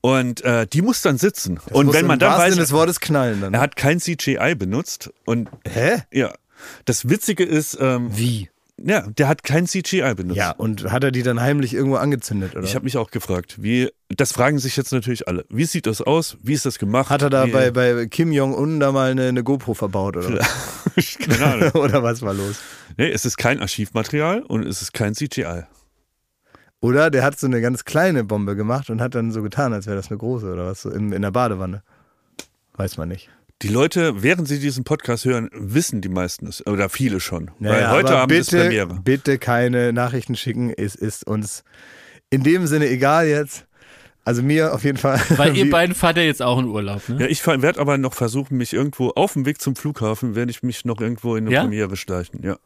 und 0.00 0.42
äh, 0.44 0.66
die 0.66 0.82
muss 0.82 1.00
dann 1.02 1.16
sitzen. 1.16 1.58
und 1.70 1.92
wenn 1.92 2.06
man 2.06 2.18
dann 2.18 2.38
weiß, 2.38 2.56
des 2.56 2.72
Wortes 2.72 3.00
knallen 3.00 3.40
dann. 3.40 3.54
er 3.54 3.60
hat 3.60 3.76
kein 3.76 4.00
CGI 4.00 4.54
benutzt 4.54 5.10
und 5.24 5.48
Hä? 5.66 6.02
ja, 6.12 6.32
das 6.84 7.08
Witzige 7.08 7.44
ist, 7.44 7.78
ähm, 7.80 8.08
Wie? 8.16 8.50
Ja, 8.82 9.02
der 9.02 9.28
hat 9.28 9.42
kein 9.42 9.66
CGI 9.66 10.14
benutzt. 10.14 10.36
Ja, 10.36 10.52
und 10.52 10.90
hat 10.90 11.04
er 11.04 11.10
die 11.10 11.22
dann 11.22 11.40
heimlich 11.40 11.74
irgendwo 11.74 11.96
angezündet, 11.96 12.56
oder? 12.56 12.64
Ich 12.64 12.74
habe 12.74 12.84
mich 12.84 12.96
auch 12.96 13.10
gefragt, 13.10 13.62
wie, 13.62 13.90
das 14.08 14.32
fragen 14.32 14.58
sich 14.58 14.76
jetzt 14.76 14.92
natürlich 14.92 15.28
alle. 15.28 15.44
Wie 15.50 15.64
sieht 15.64 15.86
das 15.86 16.00
aus? 16.00 16.36
Wie 16.42 16.54
ist 16.54 16.66
das 16.66 16.78
gemacht? 16.78 17.10
hat 17.10 17.22
er 17.22 17.30
da 17.30 17.46
wie, 17.46 17.50
bei, 17.50 17.70
bei 17.70 18.06
Kim 18.06 18.32
Jong-un 18.32 18.80
da 18.80 18.92
mal 18.92 19.10
eine, 19.10 19.28
eine 19.28 19.44
GoPro 19.44 19.74
verbaut, 19.74 20.16
oder? 20.16 20.38
was? 20.38 21.18
Keine 21.18 21.44
Ahnung. 21.44 21.70
oder 21.74 22.02
was 22.02 22.22
war 22.22 22.34
los? 22.34 22.56
Nee, 22.96 23.10
es 23.10 23.24
ist 23.24 23.36
kein 23.36 23.60
Archivmaterial 23.60 24.42
und 24.42 24.66
es 24.66 24.82
ist 24.82 24.92
kein 24.92 25.14
CGI. 25.14 25.64
Oder 26.80 27.10
der 27.10 27.22
hat 27.22 27.38
so 27.38 27.46
eine 27.46 27.60
ganz 27.60 27.84
kleine 27.84 28.24
Bombe 28.24 28.56
gemacht 28.56 28.88
und 28.88 29.00
hat 29.00 29.14
dann 29.14 29.32
so 29.32 29.42
getan, 29.42 29.74
als 29.74 29.86
wäre 29.86 29.96
das 29.96 30.08
eine 30.08 30.16
große 30.18 30.50
oder 30.50 30.66
was, 30.66 30.82
so 30.82 30.90
in, 30.90 31.12
in 31.12 31.22
der 31.22 31.30
Badewanne. 31.30 31.82
Weiß 32.74 32.96
man 32.96 33.08
nicht. 33.08 33.28
Die 33.62 33.68
Leute, 33.68 34.22
während 34.22 34.48
sie 34.48 34.58
diesen 34.58 34.84
Podcast 34.84 35.26
hören, 35.26 35.50
wissen 35.52 36.00
die 36.00 36.08
meisten 36.08 36.46
es, 36.46 36.66
oder 36.66 36.88
viele 36.88 37.20
schon. 37.20 37.50
weil 37.58 37.72
Naja, 37.72 37.90
heute 37.90 38.08
aber 38.08 38.20
Abend 38.22 38.38
ist 38.38 38.50
bitte, 38.50 38.62
Premiere. 38.64 39.00
Bitte 39.04 39.38
keine 39.38 39.92
Nachrichten 39.92 40.34
schicken. 40.34 40.72
Es 40.74 40.94
ist 40.94 41.26
uns 41.26 41.62
in 42.30 42.42
dem 42.42 42.66
Sinne 42.66 42.88
egal 42.88 43.26
jetzt. 43.26 43.66
Also 44.24 44.42
mir 44.42 44.74
auf 44.74 44.84
jeden 44.84 44.96
Fall. 44.98 45.20
Weil 45.36 45.56
ihr 45.56 45.68
beiden 45.70 45.94
fahrt 45.94 46.16
ja 46.16 46.22
jetzt 46.22 46.40
auch 46.40 46.58
in 46.58 46.66
Urlaub, 46.66 47.06
ne? 47.08 47.20
Ja, 47.20 47.26
ich 47.26 47.46
werde 47.46 47.80
aber 47.80 47.98
noch 47.98 48.14
versuchen, 48.14 48.56
mich 48.56 48.72
irgendwo 48.72 49.10
auf 49.10 49.34
dem 49.34 49.44
Weg 49.44 49.60
zum 49.60 49.76
Flughafen, 49.76 50.34
werde 50.34 50.50
ich 50.50 50.62
mich 50.62 50.84
noch 50.84 51.00
irgendwo 51.00 51.36
in 51.36 51.46
eine 51.46 51.54
Ja? 51.54 51.62
Premiere 51.62 51.96
schleichen. 51.96 52.42
Ja. 52.42 52.56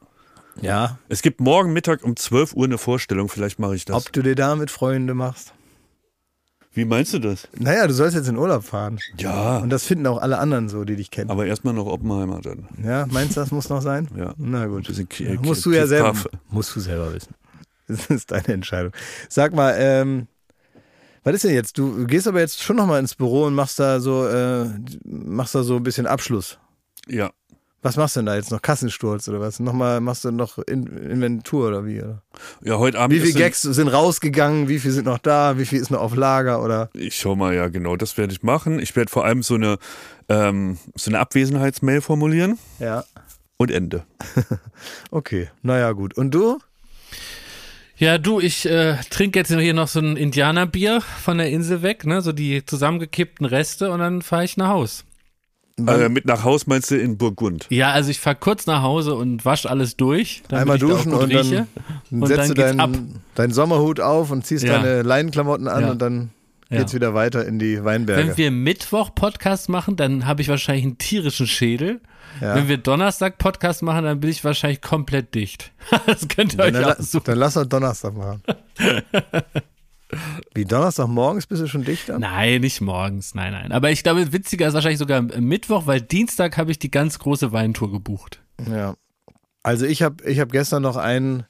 Ja, 0.60 0.98
Es 1.08 1.22
gibt 1.22 1.40
morgen 1.40 1.72
Mittag 1.72 2.04
um 2.04 2.14
12 2.14 2.54
Uhr 2.54 2.66
eine 2.66 2.78
Vorstellung, 2.78 3.28
vielleicht 3.28 3.58
mache 3.58 3.74
ich 3.74 3.84
das. 3.84 3.96
ob 3.96 4.12
du 4.12 4.22
dir 4.22 4.36
da 4.36 4.54
mit 4.54 4.70
Freunde 4.70 5.12
machst. 5.14 5.52
Wie 6.74 6.84
meinst 6.84 7.14
du 7.14 7.18
das? 7.20 7.48
Naja, 7.56 7.86
du 7.86 7.94
sollst 7.94 8.16
jetzt 8.16 8.28
in 8.28 8.36
Urlaub 8.36 8.64
fahren. 8.64 8.98
Ja, 9.18 9.58
Und 9.58 9.70
das 9.70 9.84
finden 9.84 10.06
auch 10.08 10.20
alle 10.20 10.38
anderen 10.38 10.68
so, 10.68 10.84
die 10.84 10.96
dich 10.96 11.10
kennen. 11.10 11.30
aber 11.30 11.46
erstmal 11.46 11.72
noch 11.74 11.86
Oppenheimer 11.86 12.40
dann. 12.40 12.68
Ja, 12.84 13.06
meinst 13.10 13.36
du, 13.36 13.40
das 13.40 13.50
muss 13.52 13.68
noch 13.68 13.80
sein? 13.80 14.08
Ja. 14.16 14.34
Na 14.36 14.66
gut. 14.66 14.86
Bisschen 14.86 15.08
Ja, 15.18 15.36
Ki- 15.36 15.38
musst 15.42 15.64
du 15.64 15.72
ja 15.72 15.86
selber, 15.86 16.12
musst 16.50 16.74
du 16.76 16.80
selber 16.80 17.12
wissen. 17.14 17.34
Das 17.86 18.06
ist 18.06 18.30
deine 18.30 18.48
Entscheidung. 18.48 18.92
Sag 19.28 19.54
mal, 19.54 19.74
ähm, 19.78 20.26
Was 21.22 21.34
ist 21.34 21.44
denn 21.44 21.54
jetzt? 21.54 21.78
Du 21.78 22.06
gehst 22.06 22.26
aber 22.28 22.40
jetzt 22.40 22.62
schon 22.62 22.76
nochmal 22.76 23.00
ins 23.00 23.14
Büro 23.14 23.44
und 23.44 23.54
machst 23.54 23.78
da 23.78 24.00
so, 24.00 24.26
äh, 24.26 24.66
machst 25.04 25.54
da 25.54 25.62
so 25.62 25.76
ein 25.76 25.82
bisschen 25.82 26.06
Abschluss. 26.06 26.58
Ja. 27.08 27.30
Was 27.84 27.96
machst 27.96 28.16
du 28.16 28.20
denn 28.20 28.26
da 28.26 28.34
jetzt 28.36 28.50
noch? 28.50 28.62
Kassensturz 28.62 29.28
oder 29.28 29.40
was? 29.40 29.60
Nochmal 29.60 30.00
machst 30.00 30.24
du 30.24 30.30
noch 30.30 30.56
In 30.58 30.86
Inventur 30.86 31.68
oder 31.68 31.84
wie? 31.84 32.00
Oder? 32.00 32.22
Ja, 32.62 32.78
heute 32.78 32.98
Abend. 32.98 33.14
Wie 33.14 33.20
viele 33.20 33.38
Gags 33.38 33.60
sind 33.60 33.88
rausgegangen? 33.88 34.68
Wie 34.68 34.78
viel 34.78 34.90
sind 34.90 35.04
noch 35.04 35.18
da? 35.18 35.58
Wie 35.58 35.66
viel 35.66 35.80
ist 35.80 35.90
noch 35.90 36.00
auf 36.00 36.16
Lager? 36.16 36.62
Oder? 36.62 36.88
Ich 36.94 37.16
schau 37.16 37.36
mal, 37.36 37.54
ja, 37.54 37.68
genau, 37.68 37.96
das 37.96 38.16
werde 38.16 38.32
ich 38.32 38.42
machen. 38.42 38.78
Ich 38.78 38.96
werde 38.96 39.10
vor 39.10 39.26
allem 39.26 39.42
so 39.42 39.56
eine, 39.56 39.76
ähm, 40.30 40.78
so 40.94 41.10
eine 41.10 41.18
Abwesenheitsmail 41.18 42.00
formulieren 42.00 42.58
Ja. 42.78 43.04
und 43.58 43.70
Ende. 43.70 44.04
Okay, 45.10 45.50
naja, 45.62 45.92
gut. 45.92 46.16
Und 46.16 46.30
du? 46.34 46.58
Ja, 47.96 48.16
du, 48.18 48.40
ich 48.40 48.66
äh, 48.66 48.96
trinke 49.10 49.38
jetzt 49.38 49.52
hier 49.52 49.74
noch 49.74 49.88
so 49.88 50.00
ein 50.00 50.16
Indianerbier 50.16 51.00
von 51.00 51.38
der 51.38 51.50
Insel 51.50 51.82
weg, 51.82 52.04
ne, 52.06 52.22
so 52.22 52.32
die 52.32 52.64
zusammengekippten 52.64 53.46
Reste 53.46 53.90
und 53.92 54.00
dann 54.00 54.22
fahre 54.22 54.44
ich 54.44 54.56
nach 54.56 54.68
Haus. 54.68 55.04
Äh, 55.76 56.08
mit 56.08 56.24
nach 56.24 56.44
Haus 56.44 56.68
meinst 56.68 56.90
du 56.92 56.96
in 56.96 57.18
Burgund? 57.18 57.66
Ja, 57.68 57.90
also 57.90 58.08
ich 58.10 58.20
fahr 58.20 58.36
kurz 58.36 58.66
nach 58.66 58.82
Hause 58.82 59.14
und 59.16 59.44
wasch 59.44 59.66
alles 59.66 59.96
durch, 59.96 60.42
Einmal 60.50 60.78
da 60.78 60.86
duschen 60.86 61.10
gut 61.10 61.22
und 61.22 61.32
dann 61.32 61.46
rieche. 61.46 61.66
Und 62.12 62.26
setzt 62.28 62.50
dann 62.50 62.76
du 62.76 62.82
ab. 62.82 62.92
deinen, 62.92 63.20
deinen 63.34 63.52
Sommerhut 63.52 63.98
auf 63.98 64.30
und 64.30 64.46
ziehst 64.46 64.62
Ja. 64.64 64.74
deine 64.78 65.02
Leinenklamotten 65.02 65.66
an 65.66 65.82
Ja. 65.82 65.90
und 65.90 66.00
dann 66.00 66.30
Ja. 66.70 66.78
geht's 66.78 66.94
wieder 66.94 67.12
weiter 67.14 67.44
in 67.44 67.58
die 67.58 67.82
Weinberge. 67.84 68.28
Wenn 68.28 68.36
wir 68.36 68.50
Mittwoch 68.52 69.14
Podcast 69.16 69.68
machen, 69.68 69.96
dann 69.96 70.26
habe 70.26 70.42
ich 70.42 70.48
wahrscheinlich 70.48 70.84
einen 70.84 70.98
tierischen 70.98 71.48
Schädel. 71.48 72.00
Ja. 72.40 72.54
Wenn 72.54 72.68
wir 72.68 72.78
Donnerstag 72.78 73.38
Podcast 73.38 73.82
machen, 73.82 74.04
dann 74.04 74.20
bin 74.20 74.30
ich 74.30 74.44
wahrscheinlich 74.44 74.80
komplett 74.80 75.34
dicht. 75.34 75.72
Das 76.06 76.28
könnt 76.28 76.54
ihr 76.54 76.58
dann, 76.58 76.76
euch 76.76 76.98
aussuchen. 77.00 77.24
dann 77.26 77.38
lass 77.38 77.54
doch 77.54 77.66
Donnerstag 77.66 78.14
machen. 78.16 78.42
Wie 80.54 80.64
Donnerstag 80.64 81.08
morgens 81.08 81.46
bist 81.46 81.62
du 81.62 81.66
schon 81.66 81.84
dicht 81.84 82.08
dann? 82.08 82.20
Nein, 82.20 82.60
nicht 82.60 82.80
morgens, 82.80 83.34
nein, 83.34 83.52
nein. 83.52 83.72
Aber 83.72 83.90
ich 83.90 84.02
glaube, 84.02 84.32
witziger 84.32 84.68
ist 84.68 84.74
wahrscheinlich 84.74 84.98
sogar 84.98 85.22
Mittwoch, 85.22 85.86
weil 85.86 86.00
Dienstag 86.00 86.56
habe 86.56 86.70
ich 86.70 86.78
die 86.78 86.90
ganz 86.90 87.18
große 87.18 87.52
Weintour 87.52 87.90
gebucht. 87.90 88.42
Ja. 88.70 88.94
Also 89.62 89.86
ich 89.86 90.02
habe 90.02 90.22
ich 90.24 90.40
hab 90.40 90.52
gestern 90.52 90.82
noch 90.82 90.96
einen 90.96 91.44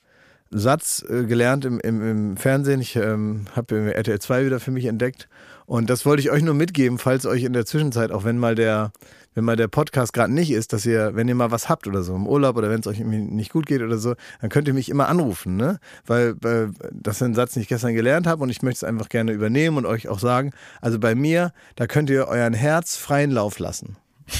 Satz 0.50 1.04
äh, 1.08 1.24
gelernt 1.24 1.64
im, 1.64 1.80
im, 1.80 2.02
im 2.08 2.36
Fernsehen. 2.36 2.80
Ich 2.80 2.96
ähm, 2.96 3.46
habe 3.56 3.94
RTL 3.94 4.20
2 4.20 4.46
wieder 4.46 4.60
für 4.60 4.70
mich 4.70 4.84
entdeckt. 4.84 5.28
Und 5.66 5.90
das 5.90 6.06
wollte 6.06 6.20
ich 6.20 6.30
euch 6.30 6.42
nur 6.42 6.54
mitgeben, 6.54 6.98
falls 6.98 7.26
euch 7.26 7.42
in 7.42 7.52
der 7.52 7.66
Zwischenzeit, 7.66 8.12
auch 8.12 8.24
wenn 8.24 8.38
mal 8.38 8.54
der, 8.54 8.92
wenn 9.34 9.44
mal 9.44 9.56
der 9.56 9.68
Podcast 9.68 10.12
gerade 10.12 10.32
nicht 10.32 10.50
ist, 10.50 10.72
dass 10.72 10.86
ihr, 10.86 11.14
wenn 11.14 11.28
ihr 11.28 11.34
mal 11.34 11.50
was 11.50 11.68
habt 11.68 11.86
oder 11.86 12.02
so 12.02 12.14
im 12.14 12.26
Urlaub 12.26 12.56
oder 12.56 12.70
wenn 12.70 12.80
es 12.80 12.86
euch 12.86 13.00
irgendwie 13.00 13.18
nicht 13.18 13.52
gut 13.52 13.66
geht 13.66 13.82
oder 13.82 13.98
so, 13.98 14.14
dann 14.40 14.50
könnt 14.50 14.68
ihr 14.68 14.74
mich 14.74 14.88
immer 14.88 15.08
anrufen, 15.08 15.56
ne? 15.56 15.78
Weil 16.06 16.36
äh, 16.44 16.68
das 16.92 17.16
ist 17.16 17.22
ein 17.22 17.34
Satz, 17.34 17.54
den 17.54 17.62
ich 17.62 17.68
gestern 17.68 17.94
gelernt 17.94 18.26
habe 18.26 18.42
und 18.42 18.50
ich 18.50 18.62
möchte 18.62 18.78
es 18.78 18.84
einfach 18.84 19.08
gerne 19.08 19.32
übernehmen 19.32 19.76
und 19.76 19.86
euch 19.86 20.08
auch 20.08 20.18
sagen. 20.18 20.52
Also 20.80 20.98
bei 20.98 21.14
mir, 21.14 21.52
da 21.76 21.86
könnt 21.86 22.10
ihr 22.10 22.28
euren 22.28 22.54
Herz 22.54 22.96
freien 22.96 23.30
Lauf 23.30 23.58
lassen. 23.58 23.96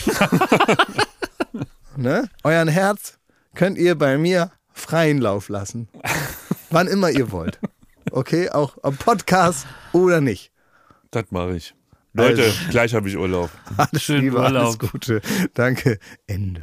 ne? 1.97 2.29
Euren 2.43 2.69
Herz 2.69 3.19
könnt 3.55 3.79
ihr 3.79 3.97
bei 3.97 4.17
mir 4.17 4.53
freien 4.73 5.19
Lauf 5.19 5.49
lassen. 5.49 5.89
Wann 6.71 6.87
immer 6.87 7.11
ihr 7.11 7.31
wollt. 7.31 7.59
Okay, 8.11 8.51
auch 8.51 8.77
am 8.83 8.97
Podcast 8.97 9.67
oder 9.93 10.21
nicht. 10.21 10.53
Das 11.11 11.25
mache 11.31 11.57
ich. 11.57 11.75
Leute, 12.15 12.43
Also- 12.45 12.71
gleich 12.71 12.95
habe 12.95 13.09
ich 13.09 13.17
Urlaub. 13.19 13.51
Alles 13.77 14.03
Schönen 14.03 14.23
Liebe, 14.23 14.41
alles 14.41 14.77
Urlaub. 14.77 14.91
Gute. 14.93 15.21
Danke. 15.55 15.99
Ende. 16.27 16.63